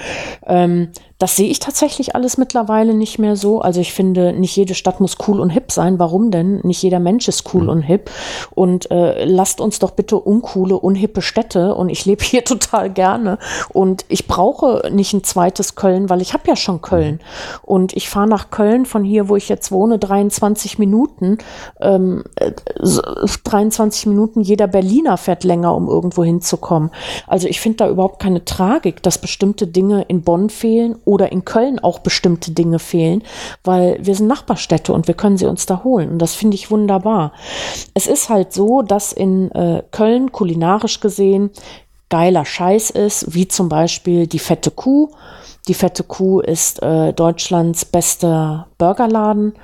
Ähm, 0.46 0.92
das 1.20 1.36
sehe 1.36 1.50
ich 1.50 1.58
tatsächlich 1.58 2.14
alles 2.14 2.38
mittlerweile 2.38 2.94
nicht 2.94 3.18
mehr 3.18 3.36
so. 3.36 3.60
Also 3.60 3.78
ich 3.78 3.92
finde, 3.92 4.32
nicht 4.32 4.56
jede 4.56 4.74
Stadt 4.74 5.00
muss 5.00 5.18
cool 5.28 5.38
und 5.38 5.50
hip 5.50 5.70
sein. 5.70 5.98
Warum 5.98 6.30
denn? 6.30 6.60
Nicht 6.62 6.82
jeder 6.82 6.98
Mensch 6.98 7.28
ist 7.28 7.44
cool 7.52 7.64
mhm. 7.64 7.68
und 7.68 7.82
hip. 7.82 8.10
Und 8.54 8.90
äh, 8.90 9.26
lasst 9.26 9.60
uns 9.60 9.78
doch 9.78 9.90
bitte 9.90 10.16
uncoole, 10.18 10.78
unhippe 10.78 11.20
Städte. 11.20 11.74
Und 11.74 11.90
ich 11.90 12.06
lebe 12.06 12.24
hier 12.24 12.42
total 12.42 12.88
gerne. 12.88 13.38
Und 13.68 14.06
ich 14.08 14.28
brauche 14.28 14.90
nicht 14.90 15.12
ein 15.12 15.22
zweites 15.22 15.74
Köln, 15.74 16.08
weil 16.08 16.22
ich 16.22 16.32
habe 16.32 16.48
ja 16.48 16.56
schon 16.56 16.80
Köln. 16.80 17.16
Mhm. 17.16 17.20
Und 17.64 17.92
ich 17.94 18.08
fahre 18.08 18.26
nach 18.26 18.50
Köln 18.50 18.86
von 18.86 19.04
hier, 19.04 19.28
wo 19.28 19.36
ich 19.36 19.50
jetzt 19.50 19.70
wohne, 19.70 19.98
23 19.98 20.78
Minuten. 20.78 21.36
Ähm, 21.82 22.24
23 23.44 24.06
Minuten. 24.06 24.40
Jeder 24.40 24.68
Berliner 24.68 25.18
fährt 25.18 25.44
länger, 25.44 25.76
um 25.76 25.86
irgendwo 25.86 26.24
hinzukommen. 26.24 26.90
Also 27.26 27.46
ich 27.46 27.60
finde 27.60 27.76
da 27.76 27.90
überhaupt 27.90 28.22
keine 28.22 28.46
Tragik, 28.46 29.02
dass 29.02 29.18
bestimmte 29.18 29.66
Dinge 29.66 30.06
in 30.08 30.22
Bonn 30.22 30.48
fehlen 30.48 30.96
oder 31.10 31.32
in 31.32 31.44
Köln 31.44 31.80
auch 31.80 31.98
bestimmte 31.98 32.52
Dinge 32.52 32.78
fehlen, 32.78 33.24
weil 33.64 33.98
wir 34.00 34.14
sind 34.14 34.28
Nachbarstädte 34.28 34.92
und 34.92 35.08
wir 35.08 35.14
können 35.14 35.36
sie 35.36 35.46
uns 35.46 35.66
da 35.66 35.82
holen. 35.82 36.10
Und 36.10 36.18
das 36.20 36.34
finde 36.34 36.54
ich 36.54 36.70
wunderbar. 36.70 37.32
Es 37.94 38.06
ist 38.06 38.28
halt 38.28 38.52
so, 38.52 38.82
dass 38.82 39.12
in 39.12 39.50
äh, 39.50 39.82
Köln 39.90 40.30
kulinarisch 40.30 41.00
gesehen 41.00 41.50
geiler 42.10 42.44
Scheiß 42.44 42.90
ist, 42.90 43.34
wie 43.34 43.48
zum 43.48 43.68
Beispiel 43.68 44.26
die 44.26 44.38
fette 44.38 44.70
Kuh. 44.70 45.10
Die 45.68 45.74
fette 45.74 46.04
Kuh 46.04 46.40
ist 46.40 46.82
äh, 46.82 47.12
Deutschlands 47.12 47.84
bester 47.84 48.68
Burgerladen. 48.78 49.54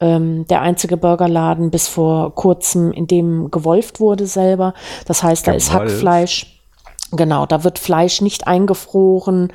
Ähm, 0.00 0.46
der 0.46 0.62
einzige 0.62 0.96
Burgerladen 0.96 1.70
bis 1.70 1.88
vor 1.88 2.34
kurzem, 2.34 2.92
in 2.92 3.06
dem 3.06 3.50
gewolft 3.50 4.00
wurde 4.00 4.26
selber. 4.26 4.74
Das 5.06 5.22
heißt, 5.22 5.46
da 5.46 5.52
ist 5.52 5.72
Hackfleisch 5.72 6.57
Genau, 7.10 7.46
da 7.46 7.64
wird 7.64 7.78
Fleisch 7.78 8.20
nicht 8.20 8.46
eingefroren 8.46 9.50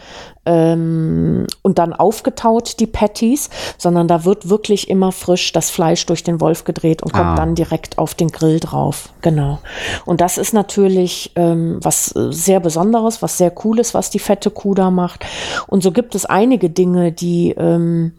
ähm, 0.45 1.45
und 1.61 1.77
dann 1.77 1.93
aufgetaut, 1.93 2.79
die 2.79 2.87
Patties, 2.87 3.51
sondern 3.77 4.07
da 4.07 4.25
wird 4.25 4.49
wirklich 4.49 4.89
immer 4.89 5.11
frisch 5.11 5.51
das 5.51 5.69
Fleisch 5.69 6.03
durch 6.07 6.23
den 6.23 6.41
Wolf 6.41 6.63
gedreht 6.63 7.03
und 7.03 7.13
kommt 7.13 7.25
ah. 7.25 7.35
dann 7.35 7.53
direkt 7.53 7.99
auf 7.99 8.15
den 8.15 8.29
Grill 8.29 8.59
drauf. 8.59 9.09
Genau. 9.21 9.59
Und 10.05 10.19
das 10.19 10.39
ist 10.39 10.53
natürlich 10.53 11.31
ähm, 11.35 11.77
was 11.83 12.05
sehr 12.07 12.59
Besonderes, 12.59 13.21
was 13.21 13.37
sehr 13.37 13.51
Cooles, 13.51 13.93
was 13.93 14.09
die 14.09 14.19
fette 14.19 14.49
Kuh 14.49 14.73
da 14.73 14.89
macht. 14.89 15.23
Und 15.67 15.83
so 15.83 15.91
gibt 15.91 16.15
es 16.15 16.25
einige 16.25 16.71
Dinge, 16.71 17.11
die 17.11 17.51
ähm, 17.51 18.13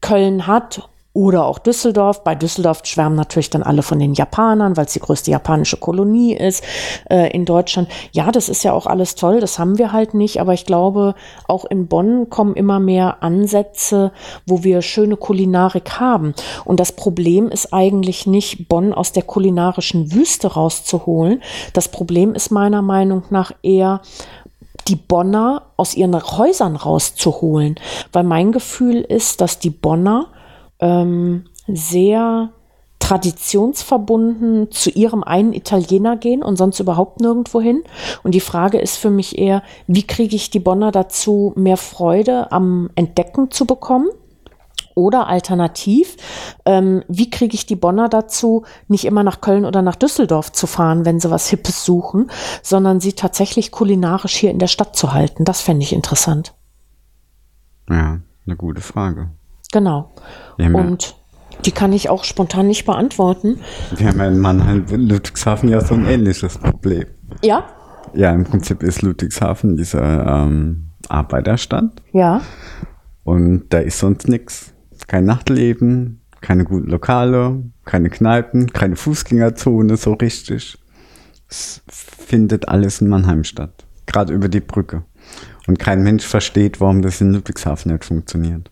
Köln 0.00 0.46
hat 0.46 0.88
oder 1.14 1.44
auch 1.44 1.58
Düsseldorf. 1.58 2.24
Bei 2.24 2.34
Düsseldorf 2.34 2.80
schwärmen 2.84 3.16
natürlich 3.16 3.50
dann 3.50 3.62
alle 3.62 3.82
von 3.82 3.98
den 3.98 4.14
Japanern, 4.14 4.76
weil 4.76 4.86
es 4.86 4.94
die 4.94 5.00
größte 5.00 5.30
japanische 5.30 5.76
Kolonie 5.76 6.34
ist 6.34 6.64
äh, 7.10 7.30
in 7.32 7.44
Deutschland. 7.44 7.88
Ja, 8.12 8.32
das 8.32 8.48
ist 8.48 8.62
ja 8.62 8.72
auch 8.72 8.86
alles 8.86 9.14
toll, 9.14 9.40
das 9.40 9.58
haben 9.58 9.78
wir 9.78 9.92
halt 9.92 10.14
nicht, 10.14 10.40
aber 10.40 10.54
ich 10.54 10.64
glaube, 10.64 11.14
auch 11.46 11.64
in 11.64 11.86
Bonn 11.86 12.30
kommen 12.30 12.54
immer 12.54 12.80
mehr 12.80 13.22
Ansätze, 13.22 14.12
wo 14.46 14.64
wir 14.64 14.80
schöne 14.82 15.16
Kulinarik 15.16 16.00
haben. 16.00 16.34
Und 16.64 16.80
das 16.80 16.92
Problem 16.92 17.48
ist 17.48 17.72
eigentlich 17.72 18.26
nicht, 18.26 18.68
Bonn 18.68 18.94
aus 18.94 19.12
der 19.12 19.22
kulinarischen 19.22 20.12
Wüste 20.12 20.54
rauszuholen. 20.54 21.42
Das 21.74 21.88
Problem 21.88 22.34
ist 22.34 22.50
meiner 22.50 22.82
Meinung 22.82 23.24
nach 23.30 23.52
eher, 23.62 24.00
die 24.88 24.96
Bonner 24.96 25.62
aus 25.76 25.94
ihren 25.94 26.14
Häusern 26.14 26.76
rauszuholen. 26.76 27.76
Weil 28.12 28.24
mein 28.24 28.50
Gefühl 28.52 29.02
ist, 29.02 29.40
dass 29.40 29.58
die 29.58 29.70
Bonner 29.70 30.26
ähm, 30.82 31.44
sehr 31.66 32.50
traditionsverbunden 32.98 34.70
zu 34.70 34.90
ihrem 34.90 35.24
einen 35.24 35.52
Italiener 35.52 36.16
gehen 36.16 36.42
und 36.42 36.56
sonst 36.56 36.78
überhaupt 36.78 37.20
nirgendwo 37.20 37.60
hin. 37.60 37.82
Und 38.22 38.32
die 38.32 38.40
Frage 38.40 38.78
ist 38.78 38.96
für 38.96 39.10
mich 39.10 39.38
eher, 39.38 39.62
wie 39.86 40.06
kriege 40.06 40.36
ich 40.36 40.50
die 40.50 40.60
Bonner 40.60 40.92
dazu, 40.92 41.52
mehr 41.56 41.76
Freude 41.76 42.52
am 42.52 42.90
Entdecken 42.94 43.50
zu 43.50 43.66
bekommen? 43.66 44.08
Oder 44.94 45.26
alternativ, 45.26 46.16
ähm, 46.66 47.02
wie 47.08 47.30
kriege 47.30 47.54
ich 47.54 47.64
die 47.64 47.76
Bonner 47.76 48.10
dazu, 48.10 48.64
nicht 48.88 49.06
immer 49.06 49.22
nach 49.22 49.40
Köln 49.40 49.64
oder 49.64 49.80
nach 49.80 49.96
Düsseldorf 49.96 50.52
zu 50.52 50.66
fahren, 50.66 51.06
wenn 51.06 51.18
sie 51.18 51.30
was 51.30 51.48
Hippes 51.48 51.84
suchen, 51.84 52.30
sondern 52.62 53.00
sie 53.00 53.14
tatsächlich 53.14 53.72
kulinarisch 53.72 54.36
hier 54.36 54.50
in 54.50 54.58
der 54.58 54.66
Stadt 54.66 54.94
zu 54.94 55.12
halten? 55.12 55.44
Das 55.44 55.62
fände 55.62 55.82
ich 55.82 55.94
interessant. 55.94 56.54
Ja, 57.88 58.20
eine 58.46 58.56
gute 58.56 58.82
Frage. 58.82 59.30
Genau. 59.72 60.12
Und 60.58 61.16
die 61.64 61.72
kann 61.72 61.92
ich 61.92 62.08
auch 62.08 62.24
spontan 62.24 62.66
nicht 62.66 62.86
beantworten. 62.86 63.60
Wir 63.96 64.08
haben 64.08 64.18
ja 64.18 64.28
in 64.28 64.38
Mannheim, 64.38 64.86
Ludwigshafen 64.88 65.68
ja 65.68 65.80
so 65.80 65.94
ein 65.94 66.06
ähnliches 66.06 66.58
Problem. 66.58 67.06
Ja? 67.42 67.64
Ja, 68.14 68.32
im 68.32 68.44
Prinzip 68.44 68.82
ist 68.82 69.02
Ludwigshafen 69.02 69.76
dieser 69.76 70.26
ähm, 70.26 70.90
Arbeiterstadt. 71.08 72.02
Ja. 72.12 72.42
Und 73.24 73.66
da 73.70 73.78
ist 73.78 73.98
sonst 73.98 74.28
nichts. 74.28 74.74
Kein 75.06 75.24
Nachtleben, 75.24 76.20
keine 76.40 76.64
guten 76.64 76.90
Lokale, 76.90 77.62
keine 77.84 78.10
Kneipen, 78.10 78.72
keine 78.72 78.96
Fußgängerzone 78.96 79.96
so 79.96 80.14
richtig. 80.14 80.78
Es 81.48 81.82
findet 81.88 82.68
alles 82.68 83.00
in 83.00 83.08
Mannheim 83.08 83.44
statt. 83.44 83.86
Gerade 84.06 84.32
über 84.32 84.48
die 84.48 84.60
Brücke. 84.60 85.04
Und 85.66 85.78
kein 85.78 86.02
Mensch 86.02 86.26
versteht, 86.26 86.80
warum 86.80 87.02
das 87.02 87.20
in 87.20 87.32
Ludwigshafen 87.32 87.92
nicht 87.92 88.04
funktioniert. 88.04 88.70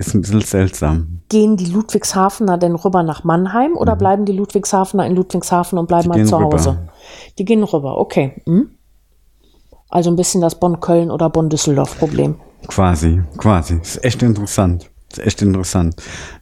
Ist 0.00 0.14
ein 0.14 0.22
bisschen 0.22 0.40
seltsam. 0.40 1.20
Gehen 1.28 1.58
die 1.58 1.66
Ludwigshafener 1.66 2.56
denn 2.56 2.74
rüber 2.74 3.02
nach 3.02 3.22
Mannheim 3.22 3.76
oder 3.76 3.96
mhm. 3.96 3.98
bleiben 3.98 4.24
die 4.24 4.32
Ludwigshafener 4.32 5.06
in 5.06 5.14
Ludwigshafen 5.14 5.78
und 5.78 5.88
bleiben 5.88 6.04
die 6.04 6.08
mal 6.08 6.24
zu 6.24 6.40
Hause? 6.40 6.70
Rüber. 6.70 6.88
Die 7.38 7.44
gehen 7.44 7.62
rüber, 7.62 7.98
okay. 7.98 8.40
Hm? 8.46 8.70
Also 9.90 10.08
ein 10.08 10.16
bisschen 10.16 10.40
das 10.40 10.58
Bonn-Köln 10.58 11.10
oder 11.10 11.28
Bonn-Düsseldorf-Problem. 11.28 12.36
Quasi, 12.66 13.22
quasi. 13.36 13.74
Ist 13.82 14.02
echt 14.02 14.22
interessant. 14.22 14.90
Ist 15.12 15.18
echt 15.18 15.42
interessant. 15.42 15.96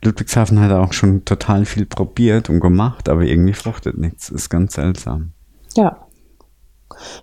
Ludwigshafen 0.05 0.61
hat 0.61 0.71
auch 0.71 0.93
schon 0.93 1.25
total 1.25 1.65
viel 1.65 1.85
probiert 1.85 2.51
und 2.51 2.61
gemacht, 2.61 3.09
aber 3.09 3.23
irgendwie 3.23 3.55
fruchtet 3.55 3.99
nichts. 3.99 4.29
Ist 4.29 4.51
ganz 4.51 4.75
seltsam. 4.75 5.33
Ja. 5.75 6.07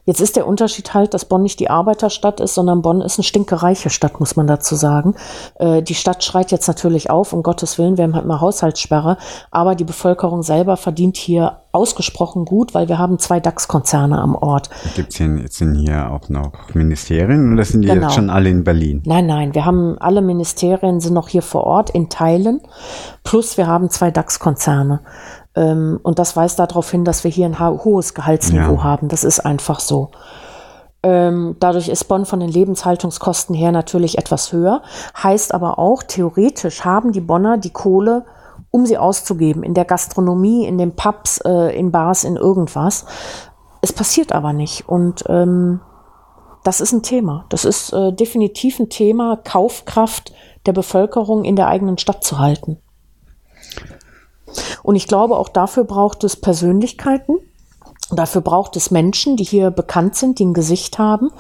Jetzt 0.06 0.22
ist 0.22 0.36
der 0.36 0.48
Unterschied 0.48 0.94
halt, 0.94 1.14
dass 1.14 1.26
Bonn 1.26 1.44
nicht 1.44 1.60
die 1.60 1.70
Arbeiterstadt 1.70 2.40
ist, 2.40 2.56
sondern 2.56 2.82
Bonn 2.82 3.02
ist 3.02 3.18
eine 3.18 3.24
stinkereiche 3.24 3.90
Stadt, 3.90 4.20
muss 4.20 4.36
man 4.36 4.48
dazu 4.48 4.76
sagen. 4.76 5.16
Äh, 5.60 5.82
die 5.82 5.96
Stadt 5.96 6.24
schreit 6.24 6.52
jetzt 6.52 6.68
natürlich 6.68 7.10
auf, 7.10 7.34
um 7.34 7.44
Gottes 7.44 7.78
Willen, 7.78 7.98
wir 7.98 8.04
haben 8.04 8.16
halt 8.16 8.26
mal 8.26 8.42
Haushaltssperre, 8.42 9.18
aber 9.52 9.76
die 9.76 9.84
Bevölkerung 9.84 10.44
selber 10.44 10.78
verdient 10.78 11.18
hier 11.18 11.60
ausgesprochen 11.76 12.46
gut, 12.46 12.74
weil 12.74 12.88
wir 12.88 12.98
haben 12.98 13.20
zwei 13.20 13.40
DAX-Konzerne 13.40 14.18
am 14.20 14.34
Ort. 14.34 14.70
Gibt 14.96 15.12
es 15.12 15.18
hier, 15.18 15.46
sind 15.50 15.76
hier 15.76 16.10
auch 16.10 16.30
noch 16.30 16.52
Ministerien 16.74 17.54
oder 17.54 17.66
sind 17.66 17.82
die 17.82 17.90
genau. 17.90 18.04
jetzt 18.04 18.16
schon 18.16 18.30
alle 18.30 18.50
in 18.50 18.64
Berlin? 18.64 19.04
Nein, 19.06 19.28
nein, 19.28 19.54
wir 19.54 19.66
haben 19.66 19.98
alle 20.00 20.22
Ministerien 20.22 21.02
sind 21.02 21.14
noch 21.14 21.28
hier 21.28 21.42
vor 21.42 21.66
Ort 21.66 21.90
in 21.90 22.10
Teilen, 22.10 22.62
plus 23.24 23.58
wir 23.58 23.68
haben 23.68 23.90
zwei 23.90 24.10
DAX-Konzerne. 24.10 25.02
Ähm, 25.56 26.00
und 26.04 26.20
das 26.20 26.36
weist 26.36 26.60
darauf 26.60 26.92
hin, 26.92 27.06
dass 27.06 27.24
wir 27.24 27.32
hier 27.32 27.46
ein 27.46 27.60
hohes 27.60 28.14
Gehaltsniveau 28.14 28.76
ja. 28.76 28.84
haben. 28.84 29.08
Das 29.08 29.24
ist 29.24 29.40
einfach 29.40 29.80
so. 29.80 30.12
Ähm, 31.04 31.56
dadurch 31.60 31.88
ist 31.88 32.06
Bonn 32.06 32.26
von 32.26 32.40
den 32.40 32.50
Lebenshaltungskosten 32.50 33.56
her 33.56 33.72
natürlich 33.72 34.18
etwas 34.18 34.52
höher. 34.52 34.82
Heißt 35.22 35.54
aber 35.54 35.78
auch, 35.78 36.04
theoretisch 36.04 36.84
haben 36.84 37.12
die 37.12 37.22
Bonner 37.22 37.58
die 37.58 37.70
Kohle, 37.70 38.26
um 38.72 38.86
sie 38.86 38.98
auszugeben. 38.98 39.64
In 39.64 39.76
der 39.76 39.86
Gastronomie, 39.86 40.66
in 40.66 40.78
den 40.78 40.96
Pubs, 40.96 41.38
äh, 41.46 41.78
in 41.78 41.92
Bars, 41.92 42.24
in 42.24 42.36
irgendwas. 42.36 43.06
Es 43.82 43.94
passiert 43.94 44.32
aber 44.32 44.52
nicht. 44.52 44.90
Und 44.90 45.24
ähm, 45.30 45.80
das 46.64 46.82
ist 46.82 46.92
ein 46.92 47.04
Thema. 47.04 47.46
Das 47.50 47.66
ist 47.66 47.94
äh, 47.94 48.12
definitiv 48.12 48.80
ein 48.80 48.90
Thema, 48.90 49.38
Kaufkraft 49.38 50.34
der 50.66 50.74
Bevölkerung 50.74 51.44
in 51.44 51.56
der 51.56 51.68
eigenen 51.68 52.00
Stadt 52.00 52.24
zu 52.24 52.40
halten. 52.40 52.80
Und 54.84 54.96
ich 54.96 55.08
glaube, 55.08 55.38
auch 55.38 55.50
dafür 55.50 55.84
braucht 55.84 56.24
es 56.24 56.36
Persönlichkeiten. 56.36 57.38
Dafür 58.12 58.42
braucht 58.42 58.76
es 58.76 58.92
Menschen, 58.92 59.36
die 59.36 59.44
hier 59.44 59.72
bekannt 59.72 60.16
sind, 60.16 60.38
die 60.38 60.46
ein 60.46 60.54
Gesicht 60.54 61.00
haben. 61.00 61.32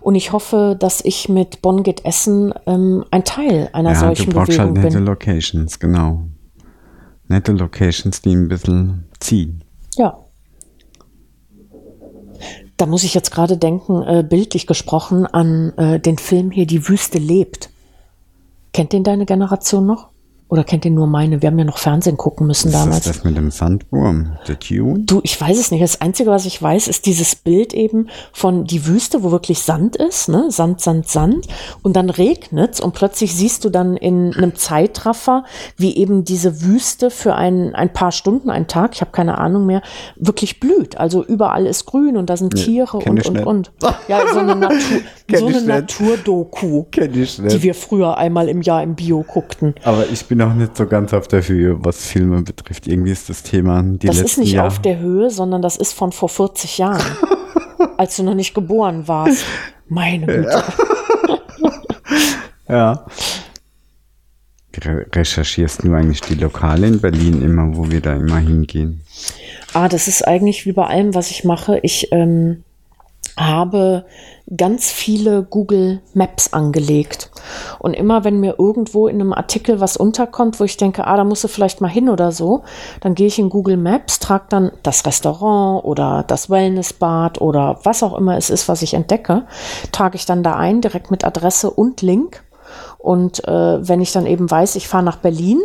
Und 0.00 0.14
ich 0.14 0.32
hoffe, 0.32 0.74
dass 0.78 1.02
ich 1.04 1.28
mit 1.28 1.60
Bonn 1.60 1.82
geht 1.82 2.04
Essen 2.06 2.54
ähm, 2.66 3.04
ein 3.10 3.24
Teil 3.24 3.68
einer 3.74 3.92
ja, 3.92 3.96
solchen 3.96 4.30
du 4.30 4.36
brauchst 4.36 4.48
Bewegung 4.52 4.74
halt 4.76 4.84
nette 4.84 4.96
bin. 4.96 5.06
Locations, 5.06 5.78
genau. 5.78 6.22
Nette 7.28 7.52
Locations, 7.52 8.22
die 8.22 8.34
ein 8.34 8.48
bisschen 8.48 9.04
ziehen. 9.20 9.64
Ja. 9.96 10.18
Da 12.78 12.86
muss 12.86 13.04
ich 13.04 13.14
jetzt 13.14 13.30
gerade 13.30 13.58
denken, 13.58 14.02
äh, 14.02 14.24
bildlich 14.28 14.66
gesprochen, 14.66 15.26
an 15.26 15.74
äh, 15.76 16.00
den 16.00 16.18
Film 16.18 16.50
hier 16.50 16.66
Die 16.66 16.88
Wüste 16.88 17.18
lebt. 17.18 17.68
Kennt 18.72 18.92
den 18.92 19.04
deine 19.04 19.26
Generation 19.26 19.86
noch? 19.86 20.08
Oder 20.48 20.62
kennt 20.62 20.84
ihr 20.84 20.90
nur 20.90 21.06
meine? 21.06 21.40
Wir 21.42 21.48
haben 21.48 21.58
ja 21.58 21.64
noch 21.64 21.78
Fernsehen 21.78 22.16
gucken 22.16 22.46
müssen 22.46 22.72
Was 22.72 22.80
damals. 22.80 23.06
ist 23.06 23.16
das 23.16 23.24
mit 23.24 23.36
dem 23.36 23.50
Sandwurm? 23.50 24.38
Der 24.46 24.58
Tune? 24.58 25.00
Du, 25.00 25.20
ich 25.22 25.40
weiß 25.40 25.58
es 25.58 25.70
nicht. 25.70 25.82
Das 25.82 26.00
Einzige, 26.00 26.30
was 26.30 26.44
ich 26.44 26.60
weiß, 26.60 26.86
ist 26.86 27.06
dieses 27.06 27.34
Bild 27.34 27.72
eben 27.72 28.08
von 28.32 28.64
die 28.64 28.86
Wüste, 28.86 29.22
wo 29.22 29.30
wirklich 29.30 29.60
Sand 29.60 29.96
ist, 29.96 30.28
ne? 30.28 30.50
Sand, 30.50 30.80
Sand, 30.80 31.08
Sand. 31.08 31.48
Und 31.82 31.96
dann 31.96 32.10
regnet's 32.10 32.80
und 32.80 32.94
plötzlich 32.94 33.34
siehst 33.34 33.64
du 33.64 33.70
dann 33.70 33.96
in 33.96 34.34
einem 34.34 34.54
Zeitraffer, 34.54 35.44
wie 35.76 35.96
eben 35.96 36.24
diese 36.24 36.62
Wüste 36.62 37.10
für 37.10 37.34
ein, 37.34 37.74
ein 37.74 37.92
paar 37.92 38.12
Stunden, 38.12 38.50
einen 38.50 38.66
Tag, 38.66 38.94
ich 38.94 39.00
habe 39.00 39.12
keine 39.12 39.38
Ahnung 39.38 39.64
mehr, 39.64 39.82
wirklich 40.16 40.60
blüht. 40.60 40.98
Also 40.98 41.24
überall 41.24 41.66
ist 41.66 41.86
grün 41.86 42.16
und 42.16 42.28
da 42.28 42.36
sind 42.36 42.54
Tiere 42.54 42.98
kenn 42.98 43.18
und, 43.18 43.26
und, 43.26 43.34
nicht. 43.34 43.46
und. 43.46 43.72
Ja, 44.08 44.20
so 44.32 44.40
eine, 44.40 44.54
Natur, 44.56 44.78
so 45.32 45.46
eine. 45.46 45.62
Naturdoku, 45.62 46.84
die 46.94 47.62
wir 47.62 47.74
früher 47.74 48.18
einmal 48.18 48.48
im 48.48 48.62
Jahr 48.62 48.82
im 48.82 48.94
Bio 48.94 49.24
guckten. 49.26 49.74
Aber 49.82 50.06
ich 50.12 50.26
bin 50.26 50.33
auch 50.42 50.54
nicht 50.54 50.76
so 50.76 50.86
ganz 50.86 51.12
auf 51.12 51.28
der 51.28 51.46
Höhe, 51.46 51.76
was 51.84 52.06
Filme 52.06 52.42
betrifft. 52.42 52.86
Irgendwie 52.86 53.12
ist 53.12 53.28
das 53.28 53.42
Thema 53.42 53.82
die 53.82 54.06
Das 54.06 54.20
ist 54.20 54.38
nicht 54.38 54.52
Jahre. 54.52 54.68
auf 54.68 54.80
der 54.80 54.98
Höhe, 54.98 55.30
sondern 55.30 55.62
das 55.62 55.76
ist 55.76 55.92
von 55.92 56.12
vor 56.12 56.28
40 56.28 56.78
Jahren, 56.78 57.02
als 57.96 58.16
du 58.16 58.22
noch 58.22 58.34
nicht 58.34 58.54
geboren 58.54 59.06
warst. 59.08 59.44
Meine 59.88 60.26
Güte. 60.26 60.62
Ja. 62.68 63.06
Re 64.84 65.06
recherchierst 65.14 65.84
du 65.84 65.94
eigentlich 65.94 66.20
die 66.22 66.34
Lokale 66.34 66.86
in 66.86 67.00
Berlin 67.00 67.42
immer, 67.42 67.76
wo 67.76 67.90
wir 67.90 68.00
da 68.00 68.14
immer 68.14 68.38
hingehen? 68.38 69.02
Ah, 69.72 69.88
das 69.88 70.08
ist 70.08 70.26
eigentlich 70.26 70.66
wie 70.66 70.72
bei 70.72 70.86
allem, 70.86 71.14
was 71.14 71.30
ich 71.30 71.44
mache. 71.44 71.78
Ich 71.82 72.08
ähm, 72.12 72.64
habe 73.36 74.04
ganz 74.56 74.90
viele 74.90 75.42
Google 75.42 76.00
Maps 76.12 76.52
angelegt. 76.52 77.30
Und 77.78 77.94
immer 77.94 78.24
wenn 78.24 78.40
mir 78.40 78.56
irgendwo 78.58 79.08
in 79.08 79.20
einem 79.20 79.32
Artikel 79.32 79.80
was 79.80 79.96
unterkommt, 79.96 80.60
wo 80.60 80.64
ich 80.64 80.76
denke, 80.76 81.06
ah, 81.06 81.16
da 81.16 81.24
musst 81.24 81.44
du 81.44 81.48
vielleicht 81.48 81.80
mal 81.80 81.88
hin 81.88 82.08
oder 82.08 82.30
so, 82.30 82.62
dann 83.00 83.14
gehe 83.14 83.26
ich 83.26 83.38
in 83.38 83.50
Google 83.50 83.76
Maps, 83.76 84.18
trage 84.20 84.44
dann 84.50 84.72
das 84.82 85.04
Restaurant 85.06 85.84
oder 85.84 86.24
das 86.26 86.50
Wellnessbad 86.50 87.40
oder 87.40 87.80
was 87.82 88.02
auch 88.02 88.16
immer 88.16 88.36
es 88.36 88.50
ist, 88.50 88.68
was 88.68 88.82
ich 88.82 88.94
entdecke, 88.94 89.46
trage 89.92 90.16
ich 90.16 90.26
dann 90.26 90.42
da 90.42 90.54
ein, 90.54 90.80
direkt 90.80 91.10
mit 91.10 91.24
Adresse 91.24 91.70
und 91.70 92.02
Link. 92.02 92.44
Und 92.98 93.46
äh, 93.46 93.88
wenn 93.88 94.00
ich 94.00 94.12
dann 94.12 94.26
eben 94.26 94.50
weiß, 94.50 94.76
ich 94.76 94.88
fahre 94.88 95.04
nach 95.04 95.16
Berlin, 95.16 95.60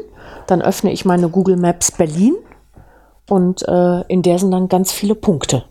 dann 0.48 0.62
öffne 0.62 0.92
ich 0.92 1.06
meine 1.06 1.30
Google 1.30 1.58
Maps 1.58 1.92
Berlin 1.92 2.36
und 3.30 3.68
äh, 3.68 4.02
in 4.08 4.22
der 4.22 4.40
sind 4.40 4.52
dann 4.52 4.68
ganz 4.68 4.92
viele 4.92 5.16
Punkte. 5.16 5.64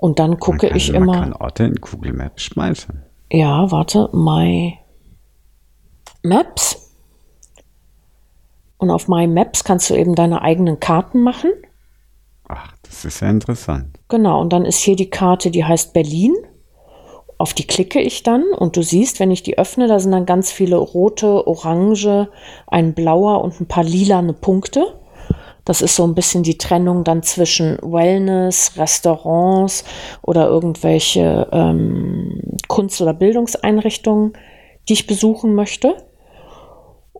Und 0.00 0.18
dann 0.18 0.40
gucke 0.40 0.66
man 0.66 0.68
kann, 0.68 0.76
ich 0.76 0.92
man 0.92 1.02
immer. 1.02 1.12
kann 1.12 1.32
Orte 1.34 1.64
in 1.64 1.74
Google 1.74 2.14
Maps 2.14 2.42
schmeißen. 2.42 3.02
Ja, 3.30 3.70
warte, 3.70 4.08
My 4.12 4.78
Maps. 6.22 6.96
Und 8.78 8.90
auf 8.90 9.08
My 9.08 9.26
Maps 9.26 9.62
kannst 9.62 9.90
du 9.90 9.94
eben 9.94 10.14
deine 10.14 10.42
eigenen 10.42 10.80
Karten 10.80 11.20
machen. 11.22 11.52
Ach, 12.48 12.72
das 12.82 13.04
ist 13.04 13.20
ja 13.20 13.28
interessant. 13.30 14.00
Genau, 14.08 14.40
und 14.40 14.52
dann 14.52 14.64
ist 14.64 14.78
hier 14.78 14.96
die 14.96 15.10
Karte, 15.10 15.50
die 15.50 15.64
heißt 15.64 15.92
Berlin. 15.92 16.34
Auf 17.38 17.54
die 17.54 17.66
klicke 17.66 18.00
ich 18.00 18.22
dann 18.22 18.44
und 18.58 18.76
du 18.76 18.82
siehst, 18.82 19.20
wenn 19.20 19.30
ich 19.30 19.42
die 19.42 19.56
öffne, 19.56 19.86
da 19.86 19.98
sind 19.98 20.12
dann 20.12 20.26
ganz 20.26 20.50
viele 20.50 20.76
rote, 20.76 21.46
orange, 21.46 22.28
ein 22.66 22.94
blauer 22.94 23.42
und 23.42 23.60
ein 23.60 23.66
paar 23.66 23.84
lilane 23.84 24.32
Punkte. 24.32 24.99
Das 25.64 25.82
ist 25.82 25.96
so 25.96 26.04
ein 26.04 26.14
bisschen 26.14 26.42
die 26.42 26.58
Trennung 26.58 27.04
dann 27.04 27.22
zwischen 27.22 27.78
Wellness, 27.82 28.72
Restaurants 28.76 29.84
oder 30.22 30.48
irgendwelche 30.48 31.48
ähm, 31.52 32.58
Kunst- 32.68 33.00
oder 33.00 33.14
Bildungseinrichtungen, 33.14 34.32
die 34.88 34.94
ich 34.94 35.06
besuchen 35.06 35.54
möchte. 35.54 35.96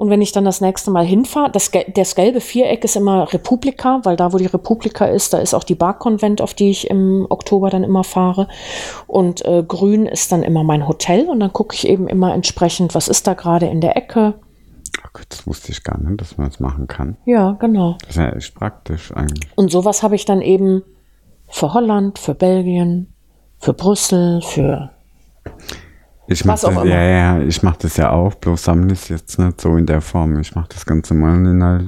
Und 0.01 0.09
wenn 0.09 0.23
ich 0.23 0.33
dann 0.33 0.47
das 0.47 0.63
nächste 0.63 0.91
Mal 0.91 1.05
hinfahre, 1.05 1.51
das, 1.51 1.71
das 1.95 2.15
gelbe 2.15 2.41
Viereck 2.41 2.85
ist 2.85 2.97
immer 2.97 3.31
Republika, 3.31 4.01
weil 4.05 4.17
da, 4.17 4.33
wo 4.33 4.39
die 4.39 4.47
Republika 4.47 5.05
ist, 5.05 5.35
da 5.35 5.39
ist 5.41 5.53
auch 5.53 5.63
die 5.63 5.75
Barkonvent, 5.75 6.41
auf 6.41 6.55
die 6.55 6.71
ich 6.71 6.89
im 6.89 7.27
Oktober 7.29 7.69
dann 7.69 7.85
immer 7.85 8.03
fahre. 8.03 8.49
Und 9.07 9.45
äh, 9.45 9.63
grün 9.63 10.07
ist 10.07 10.33
dann 10.33 10.43
immer 10.43 10.65
mein 10.65 10.89
Hotel 10.89 11.29
und 11.29 11.41
dann 11.41 11.53
gucke 11.53 11.75
ich 11.75 11.87
eben 11.87 12.09
immer 12.09 12.33
entsprechend, 12.33 12.95
was 12.95 13.09
ist 13.09 13.27
da 13.27 13.35
gerade 13.35 13.67
in 13.67 13.83
der 13.83 13.95
Ecke. 13.95 14.37
Ach 15.05 15.13
Gott, 15.13 15.27
das 15.29 15.47
wusste 15.47 15.73
ich 15.73 15.83
gar 15.85 15.99
nicht, 16.01 16.21
dass 16.21 16.37
man 16.39 16.49
das 16.49 16.61
machen 16.61 16.87
kann. 16.87 17.17
Ja, 17.27 17.53
genau. 17.53 17.97
Das 18.01 18.11
ist 18.11 18.17
ja 18.17 18.31
echt 18.33 18.55
praktisch 18.55 19.13
eigentlich. 19.15 19.49
Und 19.57 19.71
sowas 19.71 20.03
habe 20.03 20.15
ich 20.15 20.25
dann 20.25 20.41
eben 20.43 20.83
für 21.49 21.73
Holland, 21.75 22.19
für 22.19 22.35
Belgien, 22.35 23.13
für 23.59 23.73
Brüssel, 23.73 24.41
für 24.43 24.91
Ich 26.27 26.45
mach 26.45 26.55
Was 26.55 26.65
auch 26.65 26.75
das, 26.75 26.83
immer. 26.85 26.93
ja, 26.95 27.03
ja, 27.03 27.41
ich 27.43 27.63
mache 27.63 27.79
das 27.83 27.97
ja 27.97 28.11
auch, 28.11 28.35
bloß 28.37 28.63
sammle 28.65 28.93
es 28.93 29.09
jetzt 29.09 29.39
nicht 29.39 29.61
so 29.61 29.77
in 29.77 29.87
der 29.87 30.01
Form. 30.01 30.39
Ich 30.41 30.55
mache 30.55 30.69
das 30.73 30.87
Ganze 30.87 31.15
mal 31.15 31.35
in 31.37 31.47
einer 31.63 31.85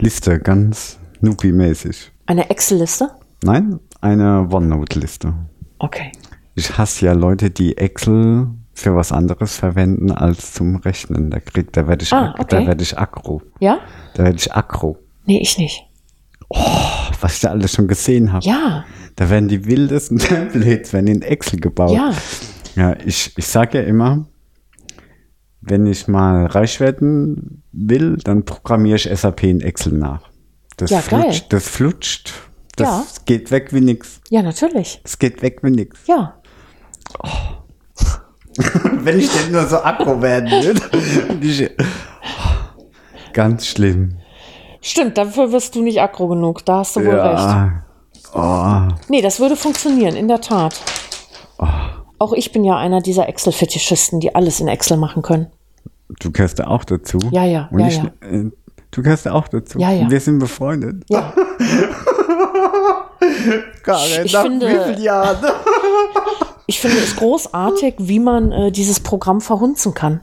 Liste, 0.00 0.38
ganz 0.38 0.98
Nupi-mäßig. 1.20 2.10
eine 2.26 2.48
Excel-Liste. 2.50 3.10
Nein, 3.42 3.80
eine 4.00 4.46
OneNote-Liste. 4.50 5.32
Okay. 5.78 6.12
Ich 6.54 6.76
hasse 6.76 7.06
ja 7.06 7.12
Leute, 7.12 7.50
die 7.50 7.76
Excel 7.78 8.48
für 8.80 8.96
was 8.96 9.12
anderes 9.12 9.56
verwenden 9.56 10.10
als 10.10 10.52
zum 10.52 10.76
Rechnen. 10.76 11.30
Da 11.30 11.40
krieg, 11.40 11.72
da 11.72 11.86
werde 11.86 12.02
ich, 12.04 12.12
Ah, 12.12 12.34
okay. 12.38 12.60
da 12.62 12.66
werde 12.66 12.82
ich 12.82 12.98
aggro. 12.98 13.42
Ja? 13.60 13.80
Da 14.14 14.24
werde 14.24 14.36
ich 14.38 14.52
aggro. 14.52 14.98
Nee, 15.26 15.40
ich 15.40 15.58
nicht. 15.58 15.82
Was 17.20 17.34
ich 17.34 17.40
da 17.40 17.50
alles 17.50 17.72
schon 17.72 17.86
gesehen 17.86 18.32
habe. 18.32 18.44
Ja, 18.44 18.84
Da 19.16 19.30
werden 19.30 19.48
die 19.48 19.66
wildesten 19.66 20.18
Templates 20.18 20.92
werden 20.92 21.06
in 21.06 21.22
Excel 21.22 21.60
gebaut. 21.60 21.92
ja. 21.92 22.12
Ja, 22.76 22.96
ich, 23.04 23.32
ich 23.36 23.46
sage 23.46 23.78
ja 23.78 23.84
immer, 23.84 24.26
wenn 25.60 25.86
ich 25.86 26.06
mal 26.08 26.46
reich 26.46 26.78
werden 26.80 27.62
will, 27.72 28.16
dann 28.24 28.44
programmiere 28.44 28.96
ich 28.96 29.08
SAP 29.12 29.42
in 29.42 29.60
Excel 29.60 29.92
nach. 29.94 30.22
Das 30.76 30.90
Ja, 30.90 31.00
geil. 31.00 31.22
flutscht, 31.22 31.52
das 31.52 31.68
flutscht. 31.68 32.32
Das 32.76 32.88
Ja. 32.88 33.04
geht 33.26 33.50
weg 33.50 33.72
wie 33.74 33.80
nix. 33.80 34.20
Ja, 34.30 34.42
natürlich. 34.42 35.00
Das 35.02 35.18
geht 35.18 35.42
weg 35.42 35.58
wie 35.62 35.70
nix. 35.72 35.98
Ja. 36.06 36.40
wenn 39.04 39.18
ich 39.18 39.30
denn 39.30 39.52
nur 39.52 39.66
so 39.66 39.76
aggro 39.82 40.20
werden 40.22 40.50
würde. 40.50 40.80
Ich- 41.40 41.70
Ganz 43.32 43.66
schlimm. 43.66 44.16
Stimmt, 44.82 45.16
dafür 45.18 45.52
wirst 45.52 45.74
du 45.76 45.82
nicht 45.82 46.00
aggro 46.00 46.26
genug. 46.28 46.64
Da 46.64 46.78
hast 46.78 46.96
du 46.96 47.04
wohl 47.04 47.14
recht. 47.14 47.38
Ja. 47.38 47.82
Oh, 48.32 48.88
Nee, 49.08 49.22
das 49.22 49.38
würde 49.40 49.56
funktionieren, 49.56 50.16
in 50.16 50.26
der 50.28 50.40
Tat. 50.40 50.80
Auch 52.18 52.32
ich 52.32 52.50
bin 52.52 52.64
ja 52.64 52.76
einer 52.76 53.00
dieser 53.00 53.28
Excel-Fetischisten, 53.28 54.20
die 54.20 54.34
alles 54.34 54.60
in 54.60 54.68
Excel 54.68 54.96
machen 54.96 55.22
können. 55.22 55.46
du 56.20 56.30
gehörst 56.32 56.58
da 56.58 56.66
auch 56.66 56.84
dazu. 56.84 57.18
Ja, 57.30 57.44
ja, 57.44 57.68
Und 57.70 57.80
ja, 57.80 57.86
ich, 57.88 57.96
ja. 57.98 58.04
Äh, 58.20 58.50
du 58.90 59.02
gehörst 59.02 59.26
da 59.26 59.32
auch 59.32 59.48
dazu. 59.48 59.78
Ja, 59.78 59.90
ja. 59.90 60.10
Wir 60.10 60.20
sind 60.20 60.38
befreundet. 60.38 61.04
Ja. 61.08 61.32
Karin, 63.82 64.24
Ich 64.26 64.32
nach 64.32 64.42
finde- 64.42 64.66
wie 64.68 64.84
vielen 64.92 65.02
Jahren? 65.02 65.38
Ich 66.70 66.78
finde 66.78 66.98
es 66.98 67.16
großartig, 67.16 67.94
wie 67.98 68.20
man 68.20 68.52
äh, 68.52 68.70
dieses 68.70 69.00
Programm 69.00 69.40
verhunzen 69.40 69.92
kann. 69.92 70.20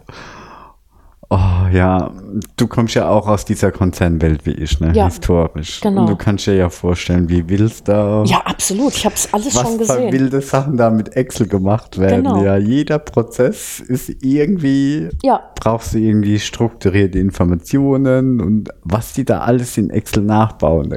Oh 1.29 1.35
ja, 1.73 2.09
du 2.55 2.67
kommst 2.67 2.95
ja 2.95 3.09
auch 3.09 3.27
aus 3.27 3.43
dieser 3.43 3.73
Konzernwelt 3.73 4.45
wie 4.45 4.51
ich, 4.53 4.79
ne? 4.79 4.93
Ja, 4.95 5.07
Historisch. 5.07 5.81
genau. 5.81 5.99
Und 6.03 6.09
du 6.09 6.15
kannst 6.15 6.47
dir 6.47 6.55
ja 6.55 6.69
vorstellen, 6.69 7.27
wie 7.27 7.49
wild 7.49 7.85
da, 7.85 8.23
Ja, 8.23 8.43
absolut. 8.45 8.93
Ich 8.95 9.03
habe 9.03 9.15
es 9.15 9.33
alles 9.33 9.53
was 9.55 9.61
schon 9.63 9.71
für 9.73 9.77
gesehen. 9.79 10.13
wilde 10.13 10.39
Sachen 10.39 10.77
da 10.77 10.89
mit 10.89 11.17
Excel 11.17 11.49
gemacht 11.49 11.97
werden. 11.99 12.23
Genau. 12.23 12.41
Ja, 12.45 12.55
jeder 12.55 12.99
Prozess 12.99 13.81
ist 13.81 14.07
irgendwie, 14.23 15.09
Ja, 15.21 15.51
brauchst 15.59 15.95
du 15.95 15.97
irgendwie 15.97 16.39
strukturierte 16.39 17.19
Informationen 17.19 18.39
und 18.39 18.69
was 18.83 19.11
die 19.11 19.25
da 19.25 19.39
alles 19.41 19.77
in 19.77 19.89
Excel 19.89 20.23
nachbauen. 20.23 20.91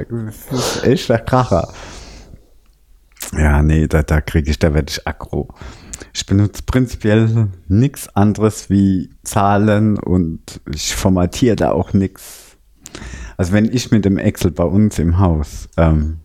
Das 0.49 0.59
ist 0.77 0.87
echt 0.87 1.09
der 1.09 1.19
Kracher. 1.19 1.67
Ja, 3.33 3.63
nee, 3.63 3.87
da, 3.87 4.03
da 4.03 4.21
kriege 4.21 4.51
ich, 4.51 4.59
da 4.59 4.73
werde 4.73 4.89
ich 4.89 5.07
aggro. 5.07 5.49
Ich 6.13 6.25
benutze 6.25 6.63
prinzipiell 6.65 7.47
nichts 7.67 8.13
anderes 8.15 8.69
wie 8.69 9.09
Zahlen 9.23 9.97
und 9.97 10.59
ich 10.73 10.93
formatiere 10.95 11.55
da 11.55 11.71
auch 11.71 11.93
nichts. 11.93 12.57
Also 13.37 13.53
wenn 13.53 13.65
ich 13.65 13.91
mit 13.91 14.03
dem 14.03 14.17
Excel 14.17 14.51
bei 14.51 14.65
uns 14.65 14.99
im 14.99 15.19
Haus, 15.19 15.69
ähm, 15.77 16.17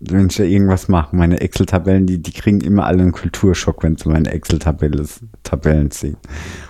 wenn 0.00 0.26
ich 0.26 0.36
da 0.36 0.44
irgendwas 0.44 0.88
mache, 0.88 1.14
meine 1.14 1.40
Excel-Tabellen, 1.40 2.06
die, 2.06 2.22
die 2.22 2.32
kriegen 2.32 2.60
immer 2.60 2.86
alle 2.86 3.02
einen 3.02 3.12
Kulturschock, 3.12 3.82
wenn 3.82 3.96
sie 3.96 4.08
meine 4.08 4.30
Excel-Tabellen 4.32 5.06
Tabellen 5.42 5.90
sehen. 5.90 6.16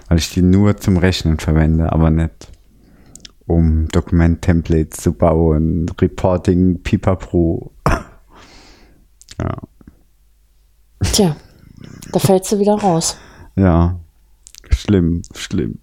Weil 0.08 0.18
ich 0.18 0.30
die 0.30 0.42
nur 0.42 0.76
zum 0.76 0.96
Rechnen 0.96 1.38
verwende, 1.38 1.92
aber 1.92 2.10
nicht 2.10 2.50
um 3.46 3.88
Dokument-Templates 3.88 5.02
zu 5.02 5.12
bauen, 5.12 5.86
Reporting, 6.00 6.82
Pipapo. 6.82 7.72
ja. 9.38 9.58
Tja, 11.12 11.36
da 12.12 12.18
fällst 12.18 12.52
du 12.52 12.59
wieder 12.59 12.74
raus. 12.74 13.16
Ja, 13.56 14.01
schlimm, 14.70 15.22
schlimm. 15.35 15.78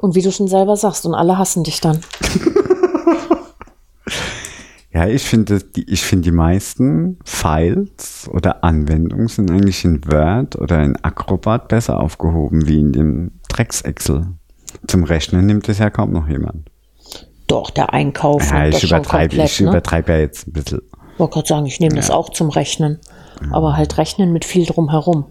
Und 0.00 0.14
wie 0.14 0.22
du 0.22 0.32
schon 0.32 0.48
selber 0.48 0.76
sagst, 0.76 1.04
und 1.04 1.14
alle 1.14 1.38
hassen 1.38 1.64
dich 1.64 1.80
dann. 1.80 2.00
Ja, 4.92 5.06
ich 5.06 5.22
finde, 5.22 5.60
die, 5.60 5.88
ich 5.88 6.02
finde 6.02 6.24
die 6.24 6.36
meisten 6.36 7.18
Files 7.24 8.28
oder 8.32 8.64
Anwendungen 8.64 9.28
sind 9.28 9.50
eigentlich 9.50 9.84
in 9.84 10.04
Word 10.04 10.56
oder 10.56 10.82
in 10.82 10.96
Acrobat 11.02 11.68
besser 11.68 12.00
aufgehoben 12.00 12.66
wie 12.66 12.80
in 12.80 12.92
dem 12.92 13.30
Drecks-Excel. 13.48 14.26
Zum 14.88 15.04
Rechnen 15.04 15.46
nimmt 15.46 15.68
es 15.68 15.78
ja 15.78 15.90
kaum 15.90 16.12
noch 16.12 16.28
jemand. 16.28 16.70
Doch, 17.46 17.70
der 17.70 17.92
Einkauf. 17.92 18.50
Ja, 18.50 18.66
ich 18.66 18.82
übertreibe, 18.82 19.28
komplett, 19.36 19.50
ich 19.50 19.60
ne? 19.60 19.68
übertreibe 19.68 20.12
ja 20.12 20.18
jetzt 20.18 20.48
ein 20.48 20.52
bisschen. 20.52 20.82
wollte 21.18 21.34
gerade 21.34 21.48
sagen, 21.48 21.66
ich 21.66 21.78
nehme 21.78 21.94
das 21.94 22.10
auch 22.10 22.30
zum 22.30 22.50
Rechnen. 22.50 22.98
Aber 23.52 23.76
halt 23.76 23.96
rechnen 23.98 24.32
mit 24.32 24.44
viel 24.44 24.66
drumherum. 24.66 25.26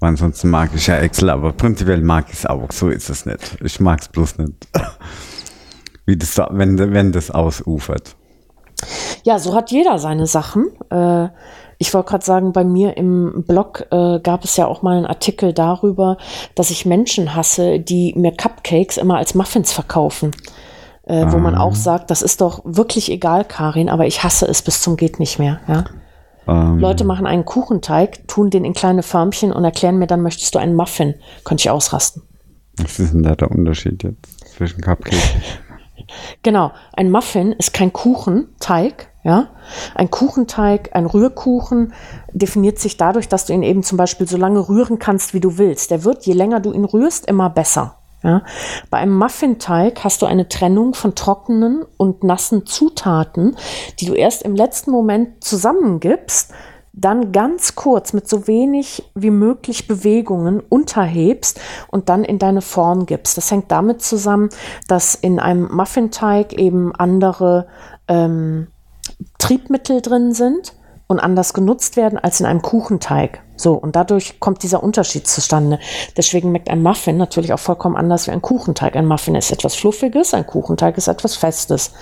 Ansonsten 0.00 0.48
mag 0.48 0.70
ich 0.74 0.86
ja 0.86 0.96
Excel, 0.96 1.28
aber 1.28 1.52
prinzipiell 1.52 2.00
mag 2.00 2.26
ich 2.28 2.34
es 2.38 2.46
auch. 2.46 2.72
So 2.72 2.88
ist 2.88 3.10
es 3.10 3.26
nicht. 3.26 3.58
Ich 3.62 3.80
mag 3.80 4.00
es 4.00 4.08
bloß 4.08 4.38
nicht. 4.38 4.68
Wie 6.06 6.16
das, 6.16 6.34
da- 6.34 6.48
wenn, 6.52 6.78
wenn 6.78 7.12
das 7.12 7.30
ausufert. 7.30 8.16
Ja, 9.24 9.38
so 9.38 9.54
hat 9.54 9.70
jeder 9.70 9.98
seine 9.98 10.26
Sachen. 10.26 10.68
Äh, 10.90 11.28
ich 11.76 11.92
wollte 11.92 12.08
gerade 12.10 12.24
sagen, 12.24 12.52
bei 12.52 12.64
mir 12.64 12.96
im 12.96 13.44
Blog 13.46 13.86
äh, 13.90 14.20
gab 14.20 14.44
es 14.44 14.56
ja 14.56 14.66
auch 14.66 14.80
mal 14.82 14.96
einen 14.96 15.06
Artikel 15.06 15.52
darüber, 15.52 16.16
dass 16.54 16.70
ich 16.70 16.86
Menschen 16.86 17.34
hasse, 17.34 17.78
die 17.78 18.14
mir 18.16 18.32
Cupcakes 18.34 18.96
immer 18.96 19.18
als 19.18 19.34
Muffins 19.34 19.70
verkaufen. 19.72 20.30
Äh, 21.04 21.26
Wo 21.30 21.38
man 21.38 21.56
auch 21.56 21.74
sagt, 21.74 22.10
das 22.10 22.22
ist 22.22 22.40
doch 22.40 22.62
wirklich 22.64 23.10
egal, 23.10 23.44
Karin, 23.44 23.88
aber 23.88 24.06
ich 24.06 24.22
hasse 24.22 24.46
es 24.46 24.62
bis 24.62 24.80
zum 24.80 24.96
geht 24.96 25.18
nicht 25.18 25.38
mehr. 25.38 25.60
Ja? 25.68 25.84
Ähm, 26.46 26.78
Leute 26.78 27.04
machen 27.04 27.26
einen 27.26 27.44
Kuchenteig, 27.44 28.26
tun 28.28 28.50
den 28.50 28.64
in 28.64 28.72
kleine 28.72 29.02
Förmchen 29.02 29.52
und 29.52 29.64
erklären 29.64 29.98
mir 29.98 30.06
dann, 30.06 30.22
möchtest 30.22 30.54
du 30.54 30.58
einen 30.58 30.74
Muffin? 30.74 31.14
Könnte 31.44 31.62
ich 31.62 31.70
ausrasten. 31.70 32.22
Was 32.76 32.98
ist 32.98 33.12
denn 33.12 33.22
da 33.22 33.34
der 33.34 33.50
Unterschied 33.50 34.02
jetzt 34.02 34.56
zwischen 34.56 34.80
Cupcake? 34.80 35.16
Genau, 36.42 36.72
ein 36.92 37.10
Muffin 37.10 37.52
ist 37.52 37.72
kein 37.72 37.92
Kuchenteig, 37.92 39.08
ja. 39.22 39.48
Ein 39.94 40.10
Kuchenteig, 40.10 40.90
ein 40.92 41.06
Rührkuchen 41.06 41.92
definiert 42.32 42.78
sich 42.78 42.96
dadurch, 42.96 43.28
dass 43.28 43.46
du 43.46 43.52
ihn 43.52 43.62
eben 43.62 43.82
zum 43.82 43.98
Beispiel 43.98 44.26
so 44.26 44.36
lange 44.36 44.68
rühren 44.68 44.98
kannst, 44.98 45.34
wie 45.34 45.40
du 45.40 45.58
willst. 45.58 45.90
Der 45.90 46.04
wird, 46.04 46.26
je 46.26 46.32
länger 46.32 46.58
du 46.58 46.72
ihn 46.72 46.84
rührst, 46.84 47.26
immer 47.26 47.50
besser. 47.50 47.99
Ja. 48.22 48.42
Bei 48.90 48.98
einem 48.98 49.16
Muffinteig 49.16 50.04
hast 50.04 50.20
du 50.22 50.26
eine 50.26 50.48
Trennung 50.48 50.94
von 50.94 51.14
trockenen 51.14 51.84
und 51.96 52.22
nassen 52.22 52.66
Zutaten, 52.66 53.56
die 53.98 54.06
du 54.06 54.14
erst 54.14 54.42
im 54.42 54.54
letzten 54.54 54.90
Moment 54.90 55.42
zusammengibst, 55.42 56.52
dann 56.92 57.32
ganz 57.32 57.76
kurz 57.76 58.12
mit 58.12 58.28
so 58.28 58.46
wenig 58.46 59.10
wie 59.14 59.30
möglich 59.30 59.86
Bewegungen 59.86 60.60
unterhebst 60.60 61.60
und 61.88 62.08
dann 62.08 62.24
in 62.24 62.38
deine 62.38 62.62
Form 62.62 63.06
gibst. 63.06 63.36
Das 63.36 63.50
hängt 63.50 63.70
damit 63.70 64.02
zusammen, 64.02 64.50
dass 64.88 65.14
in 65.14 65.38
einem 65.38 65.74
Muffinteig 65.74 66.52
eben 66.52 66.94
andere 66.94 67.68
ähm, 68.08 68.66
Triebmittel 69.38 70.02
drin 70.02 70.34
sind 70.34 70.74
und 71.06 71.20
anders 71.20 71.54
genutzt 71.54 71.96
werden 71.96 72.18
als 72.18 72.40
in 72.40 72.46
einem 72.46 72.62
Kuchenteig. 72.62 73.40
So, 73.60 73.74
und 73.74 73.94
dadurch 73.94 74.40
kommt 74.40 74.62
dieser 74.62 74.82
Unterschied 74.82 75.26
zustande. 75.26 75.78
Deswegen 76.16 76.48
schmeckt 76.48 76.70
ein 76.70 76.82
Muffin 76.82 77.18
natürlich 77.18 77.52
auch 77.52 77.58
vollkommen 77.58 77.94
anders 77.94 78.26
wie 78.26 78.30
ein 78.30 78.40
Kuchenteig. 78.40 78.96
Ein 78.96 79.04
Muffin 79.04 79.34
ist 79.34 79.52
etwas 79.52 79.74
Fluffiges, 79.74 80.32
ein 80.32 80.46
Kuchenteig 80.46 80.96
ist 80.96 81.08
etwas 81.08 81.36
Festes. 81.36 81.92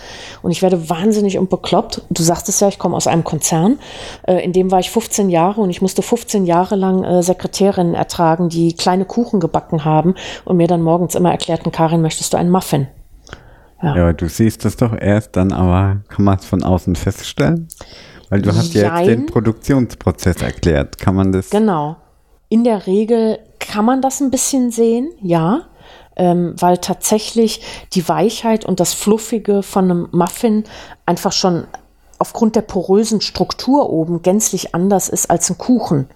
Und 0.43 0.53
ich 0.53 0.63
werde 0.63 0.89
wahnsinnig 0.89 1.37
und 1.37 1.51
bekloppt. 1.51 2.03
Du 2.11 2.23
sagtest 2.23 2.61
ja, 2.61 2.69
ich 2.69 2.79
komme 2.79 2.97
aus 2.97 3.09
einem 3.09 3.25
Konzern. 3.25 3.81
Äh, 4.23 4.45
in 4.45 4.53
dem 4.53 4.71
war 4.71 4.79
ich 4.79 4.93
15 4.93 5.31
Jahre 5.31 5.61
und 5.61 5.71
ich 5.71 5.83
musste 5.83 6.01
15 6.03 6.47
Jahre 6.47 6.77
lang 6.77 7.03
äh, 7.03 7.25
Sekretärinnen 7.25 7.95
ertragen, 7.95 8.49
die 8.49 8.75
kleine 8.75 9.05
Kuchen 9.05 9.41
gebacken 9.41 9.85
haben 9.85 10.15
und 10.45 10.59
mir 10.59 10.69
dann 10.69 10.83
morgens 10.83 11.17
immer 11.17 11.33
erklärten, 11.33 11.73
Karin, 11.73 12.03
möchtest 12.03 12.33
du 12.33 12.37
einen 12.37 12.51
Muffin? 12.51 12.87
Ja, 13.83 13.93
aber 13.93 14.13
du 14.13 14.29
siehst 14.29 14.65
das 14.65 14.77
doch 14.77 14.97
erst 14.97 15.35
dann, 15.37 15.53
aber 15.53 16.03
kann 16.09 16.25
man 16.25 16.39
es 16.39 16.45
von 16.45 16.63
außen 16.63 16.95
feststellen? 16.95 17.69
Weil 18.31 18.43
du 18.43 18.55
hast 18.55 18.75
ja 18.75 18.99
jetzt 18.99 19.09
den. 19.09 19.27
Produktionsprozess 19.27 20.43
erklärt. 20.43 20.99
Kann 20.99 21.15
man 21.15 21.33
das? 21.33 21.51
Genau. 21.51 21.97
In 22.49 22.65
der 22.65 22.87
Regel 22.87 23.39
kann 23.59 23.85
man 23.85 24.03
das 24.03 24.21
ein 24.21 24.31
bisschen 24.31 24.71
sehen, 24.71 25.11
ja, 25.21 25.63
ähm, 26.17 26.55
weil 26.59 26.79
tatsächlich 26.79 27.63
die 27.93 28.09
Weichheit 28.09 28.65
und 28.65 28.81
das 28.81 28.95
Fluffige 28.95 29.63
von 29.63 29.85
einem 29.85 30.09
Muffin 30.13 30.65
einfach 31.07 31.33
schon 31.33 31.65
aufgrund 32.19 32.57
der 32.57 32.63
porösen 32.63 33.21
Struktur 33.21 33.91
oben 33.91 34.23
gänzlich 34.23 34.75
anders 34.75 35.09
ist 35.09 35.31
als 35.31 35.51
ein 35.51 35.59
Kuchen. 35.59 36.09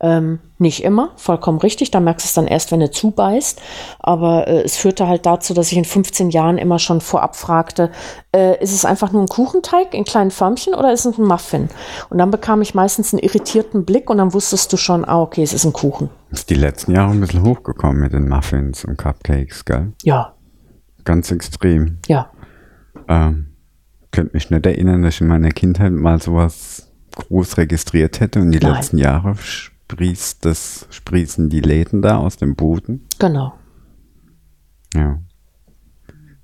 Ähm, 0.00 0.38
nicht 0.58 0.84
immer, 0.84 1.10
vollkommen 1.16 1.58
richtig. 1.58 1.90
Da 1.90 1.98
merkst 1.98 2.24
du 2.24 2.28
es 2.28 2.34
dann 2.34 2.46
erst, 2.46 2.70
wenn 2.70 2.80
du 2.80 2.90
zubeißt. 2.90 3.60
Aber 3.98 4.46
äh, 4.46 4.62
es 4.62 4.76
führte 4.76 5.08
halt 5.08 5.26
dazu, 5.26 5.54
dass 5.54 5.72
ich 5.72 5.78
in 5.78 5.84
15 5.84 6.30
Jahren 6.30 6.56
immer 6.58 6.78
schon 6.78 7.00
vorab 7.00 7.34
fragte, 7.34 7.90
äh, 8.32 8.62
ist 8.62 8.72
es 8.72 8.84
einfach 8.84 9.12
nur 9.12 9.22
ein 9.22 9.28
Kuchenteig 9.28 9.94
in 9.94 10.04
kleinen 10.04 10.30
Förmchen 10.30 10.74
oder 10.74 10.92
ist 10.92 11.04
es 11.04 11.18
ein 11.18 11.24
Muffin? 11.24 11.68
Und 12.10 12.18
dann 12.18 12.30
bekam 12.30 12.62
ich 12.62 12.74
meistens 12.74 13.12
einen 13.12 13.22
irritierten 13.22 13.84
Blick 13.84 14.08
und 14.10 14.18
dann 14.18 14.32
wusstest 14.34 14.72
du 14.72 14.76
schon, 14.76 15.04
ah, 15.04 15.20
okay, 15.20 15.42
es 15.42 15.52
ist 15.52 15.64
ein 15.64 15.72
Kuchen. 15.72 16.10
Ist 16.30 16.50
die 16.50 16.54
letzten 16.54 16.92
Jahre 16.92 17.10
ein 17.10 17.20
bisschen 17.20 17.42
hochgekommen 17.42 18.00
mit 18.00 18.12
den 18.12 18.28
Muffins 18.28 18.84
und 18.84 18.96
Cupcakes, 18.98 19.64
gell? 19.64 19.92
Ja, 20.02 20.34
Ganz 21.04 21.30
extrem. 21.30 21.98
ja. 22.06 22.30
Ähm, 23.08 23.46
könnte 24.10 24.34
mich 24.34 24.50
nicht 24.50 24.66
erinnern, 24.66 25.02
dass 25.02 25.14
ich 25.14 25.20
in 25.22 25.28
meiner 25.28 25.50
Kindheit 25.50 25.92
mal 25.92 26.20
sowas 26.20 26.90
groß 27.14 27.56
registriert 27.56 28.20
hätte 28.20 28.40
und 28.40 28.52
die 28.52 28.58
Nein. 28.58 28.74
letzten 28.74 28.98
Jahre 28.98 29.34
sprießt 29.90 30.44
das, 30.44 30.86
sprießen 30.90 31.48
die 31.48 31.62
Läden 31.62 32.02
da 32.02 32.18
aus 32.18 32.36
dem 32.36 32.54
Boden. 32.56 33.08
Genau. 33.18 33.54
Ja. 34.94 35.18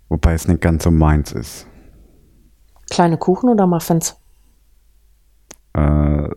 Wobei 0.09 0.33
es 0.33 0.49
nicht 0.49 0.63
ganz 0.63 0.85
so 0.85 0.91
meins 0.91 1.33
ist. 1.33 1.67
Kleine 2.91 3.19
Kuchen 3.19 3.51
oder 3.51 3.67
Muffins? 3.67 4.17
Äh. 5.75 6.29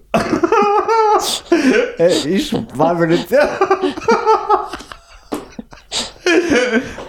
ich 2.27 2.53
war 2.77 2.95
mir 2.95 3.07
nicht. 3.07 3.29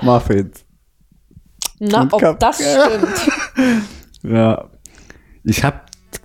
Muffins. 0.02 0.64
Na, 1.80 2.02
Und 2.02 2.12
ob 2.12 2.38
das 2.38 2.56
stimmt. 2.56 3.30
Ja. 4.22 4.68
Ich 5.44 5.62
habe 5.62 5.80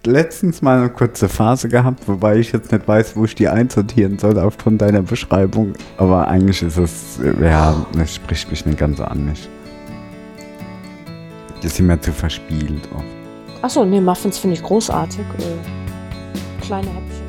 letztens 0.05 0.61
mal 0.61 0.80
eine 0.80 0.89
kurze 0.89 1.30
Phase 1.30 1.69
gehabt, 1.69 2.07
wobei 2.07 2.38
ich 2.38 2.51
jetzt 2.51 2.72
nicht 2.72 2.88
weiß, 2.88 3.15
wo 3.15 3.26
ich 3.26 3.35
die 3.35 3.47
einsortieren 3.47 4.19
soll 4.19 4.38
aufgrund 4.39 4.81
deiner 4.81 5.01
Beschreibung. 5.01 5.73
Aber 5.97 6.27
eigentlich 6.27 6.61
ist 6.61 6.77
es, 6.77 7.19
ja, 7.41 7.85
das 7.93 8.15
spricht 8.15 8.49
mich 8.49 8.65
nicht 8.65 8.77
ganz 8.77 8.97
so 8.97 9.05
an 9.05 9.26
mich. 9.26 9.49
Die 11.61 11.68
sind 11.68 11.88
mir 11.88 11.99
zu 11.99 12.11
verspielt. 12.11 12.89
Oft. 12.93 13.05
Achso, 13.61 13.85
nee, 13.85 14.01
Muffins 14.01 14.38
finde 14.38 14.57
ich 14.57 14.64
großartig. 14.64 15.22
Äh, 15.22 16.65
kleine 16.65 16.88
Häppchen. 16.88 17.22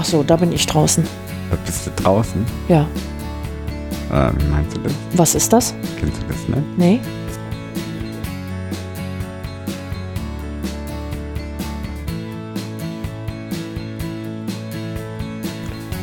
So, 0.00 0.22
da 0.22 0.36
bin 0.36 0.52
ich 0.52 0.66
draußen. 0.66 1.04
Da 1.50 1.56
bist 1.66 1.86
du 1.86 1.90
draußen. 2.02 2.44
Ja. 2.68 2.86
Äh, 4.10 4.30
wie 4.38 4.44
meinst 4.46 4.76
du 4.76 4.80
das? 4.80 4.92
Was 5.14 5.34
ist 5.34 5.52
das? 5.52 5.74
Kennst 6.00 6.22
du 6.22 6.26
das 6.28 6.48
nicht? 6.48 6.78
Nee? 6.78 7.00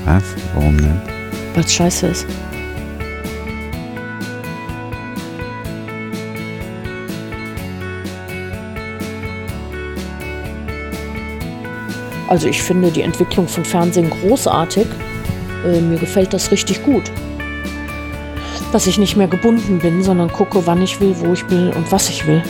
Was? 0.06 0.24
Warum 0.56 0.76
nicht? 0.76 0.90
Weil 1.54 1.64
es 1.64 1.74
scheiße 1.74 2.08
ist. 2.08 2.26
Also 12.30 12.48
ich 12.48 12.62
finde 12.62 12.92
die 12.92 13.02
Entwicklung 13.02 13.48
von 13.48 13.66
Fernsehen 13.66 14.12
großartig. 14.12 14.86
Äh, 15.66 15.82
mir 15.82 15.98
gefällt 15.98 16.32
das 16.32 16.52
richtig 16.52 16.84
gut. 16.84 17.12
Dass 18.72 18.86
ich 18.86 19.00
nicht 19.00 19.18
mehr 19.18 19.28
gebunden 19.28 19.80
bin, 19.80 20.04
sondern 20.04 20.32
gucke, 20.32 20.68
wann 20.68 20.80
ich 20.84 21.02
will, 21.02 21.16
wo 21.18 21.34
ich 21.34 21.50
will 21.50 21.74
und 21.76 21.92
was 21.92 22.08
ich 22.08 22.28
will. 22.28 22.44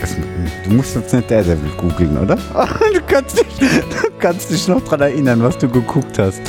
Es, 0.00 0.14
du 0.62 0.70
musst 0.70 0.94
jetzt 0.94 1.12
nicht 1.12 1.28
Daredevil 1.28 1.72
googeln, 1.76 2.16
oder? 2.16 2.38
Du 2.94 3.00
kannst, 3.08 3.38
dich, 3.38 3.58
du 3.58 4.10
kannst 4.20 4.50
dich 4.50 4.68
noch 4.68 4.84
dran 4.84 5.00
erinnern, 5.00 5.42
was 5.42 5.58
du 5.58 5.68
geguckt 5.68 6.16
hast. 6.20 6.42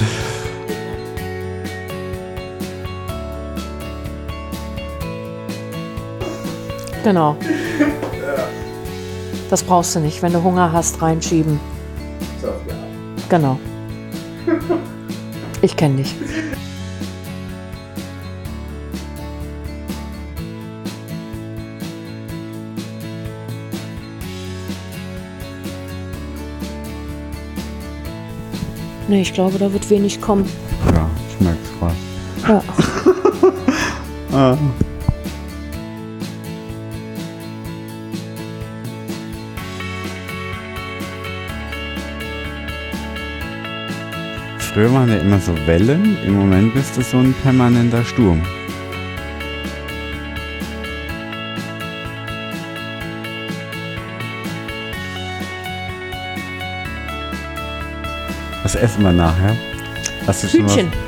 Genau. 7.07 7.37
Das 9.49 9.63
brauchst 9.63 9.95
du 9.95 10.01
nicht. 10.01 10.21
Wenn 10.21 10.33
du 10.33 10.43
Hunger 10.43 10.73
hast, 10.73 11.01
reinschieben. 11.01 11.57
Genau. 13.29 13.57
Ich 15.61 15.77
kenne 15.77 16.03
dich. 16.03 16.13
Nee, 29.07 29.21
ich 29.21 29.33
glaube, 29.33 29.57
da 29.57 29.71
wird 29.71 29.89
wenig 29.89 30.19
kommen. 30.19 30.43
Ja, 30.93 31.09
ich 31.29 31.39
merk's 31.39 31.69
gerade. 31.79 31.95
Ja. 32.49 32.63
Ah. 34.33 34.57
Früher 44.77 44.93
waren 44.93 45.09
ja 45.09 45.17
immer 45.17 45.39
so 45.39 45.55
Wellen, 45.65 46.19
im 46.23 46.35
Moment 46.35 46.75
ist 46.75 46.95
das 46.95 47.09
so 47.09 47.17
ein 47.17 47.33
permanenter 47.41 48.05
Sturm. 48.05 48.43
Was 58.61 58.75
essen 58.75 59.01
wir 59.01 59.13
nachher? 59.13 59.57
Hast 60.27 60.43
du 60.43 60.47
schon 60.47 60.65
was? 60.65 61.06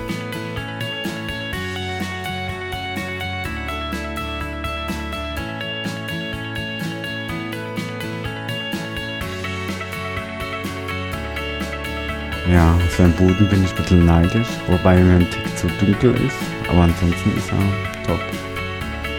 Seinem 12.99 13.13
Boden 13.13 13.47
bin 13.47 13.63
ich 13.63 13.69
ein 13.69 13.75
bisschen 13.77 14.05
neidisch, 14.05 14.49
wobei 14.67 14.97
mir 14.97 15.19
ein 15.19 15.31
Tick 15.31 15.57
zu 15.57 15.67
dunkel 15.79 16.13
ist. 16.15 16.35
Aber 16.67 16.81
ansonsten 16.81 17.31
ist 17.37 17.49
er 17.49 18.05
top. 18.05 18.19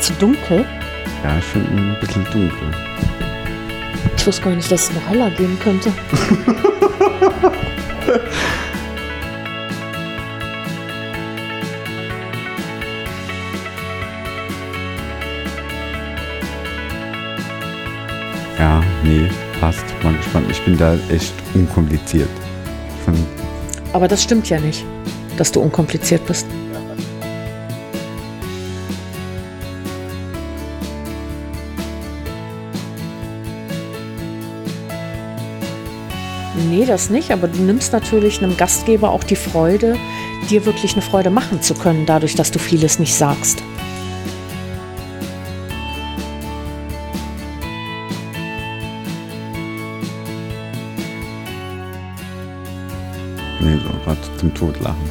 Zu 0.01 0.13
dunkel? 0.21 0.67
Ja, 1.25 1.39
ich 1.39 1.45
finde 1.47 1.71
ihn 1.73 1.89
ein 1.89 1.97
bisschen 1.99 2.23
dunkel. 2.25 2.69
Ich 4.19 4.27
wusste 4.27 4.43
gar 4.43 4.55
nicht, 4.55 4.71
dass 4.71 4.83
es 4.83 4.93
noch 4.93 5.09
heller 5.09 5.31
gehen 5.31 5.59
könnte. 5.61 5.91
Ja, 18.59 18.83
nee, 19.03 19.27
passt. 19.59 19.87
Mal 20.03 20.13
gespannt. 20.13 20.51
Ich 20.51 20.61
bin 20.67 20.77
da 20.77 20.99
echt 21.09 21.33
unkompliziert. 21.55 22.29
Aber 23.93 24.09
das 24.09 24.23
stimmt 24.23 24.49
ja 24.49 24.61
nicht, 24.61 24.85
dass 25.37 25.53
du 25.53 25.61
unkompliziert 25.61 26.25
bist. 26.27 26.47
Nee, 36.69 36.85
das 36.87 37.11
nicht, 37.11 37.33
aber 37.33 37.49
du 37.49 37.63
nimmst 37.63 37.93
natürlich 37.93 38.43
einem 38.43 38.57
Gastgeber 38.57 39.11
auch 39.11 39.25
die 39.25 39.35
Freude, 39.35 39.97
dir 40.51 40.65
wirklich 40.67 40.93
eine 40.93 41.03
Freude 41.03 41.31
machen 41.31 41.63
zu 41.63 41.75
können, 41.75 42.07
dadurch, 42.07 42.37
dass 42.37 42.51
du 42.51 42.59
vieles 42.59 42.99
nicht 42.99 43.15
sagst. 43.15 43.63
Totlachen. 54.61 55.11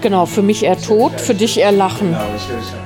Genau, 0.00 0.24
für 0.24 0.42
mich 0.42 0.62
eher 0.62 0.80
tot, 0.80 1.20
für 1.20 1.34
dich 1.34 1.58
eher 1.58 1.72
lachen. 1.72 2.12
Ja, 2.12 2.24
ich, 2.36 2.42
ich, 2.42 2.85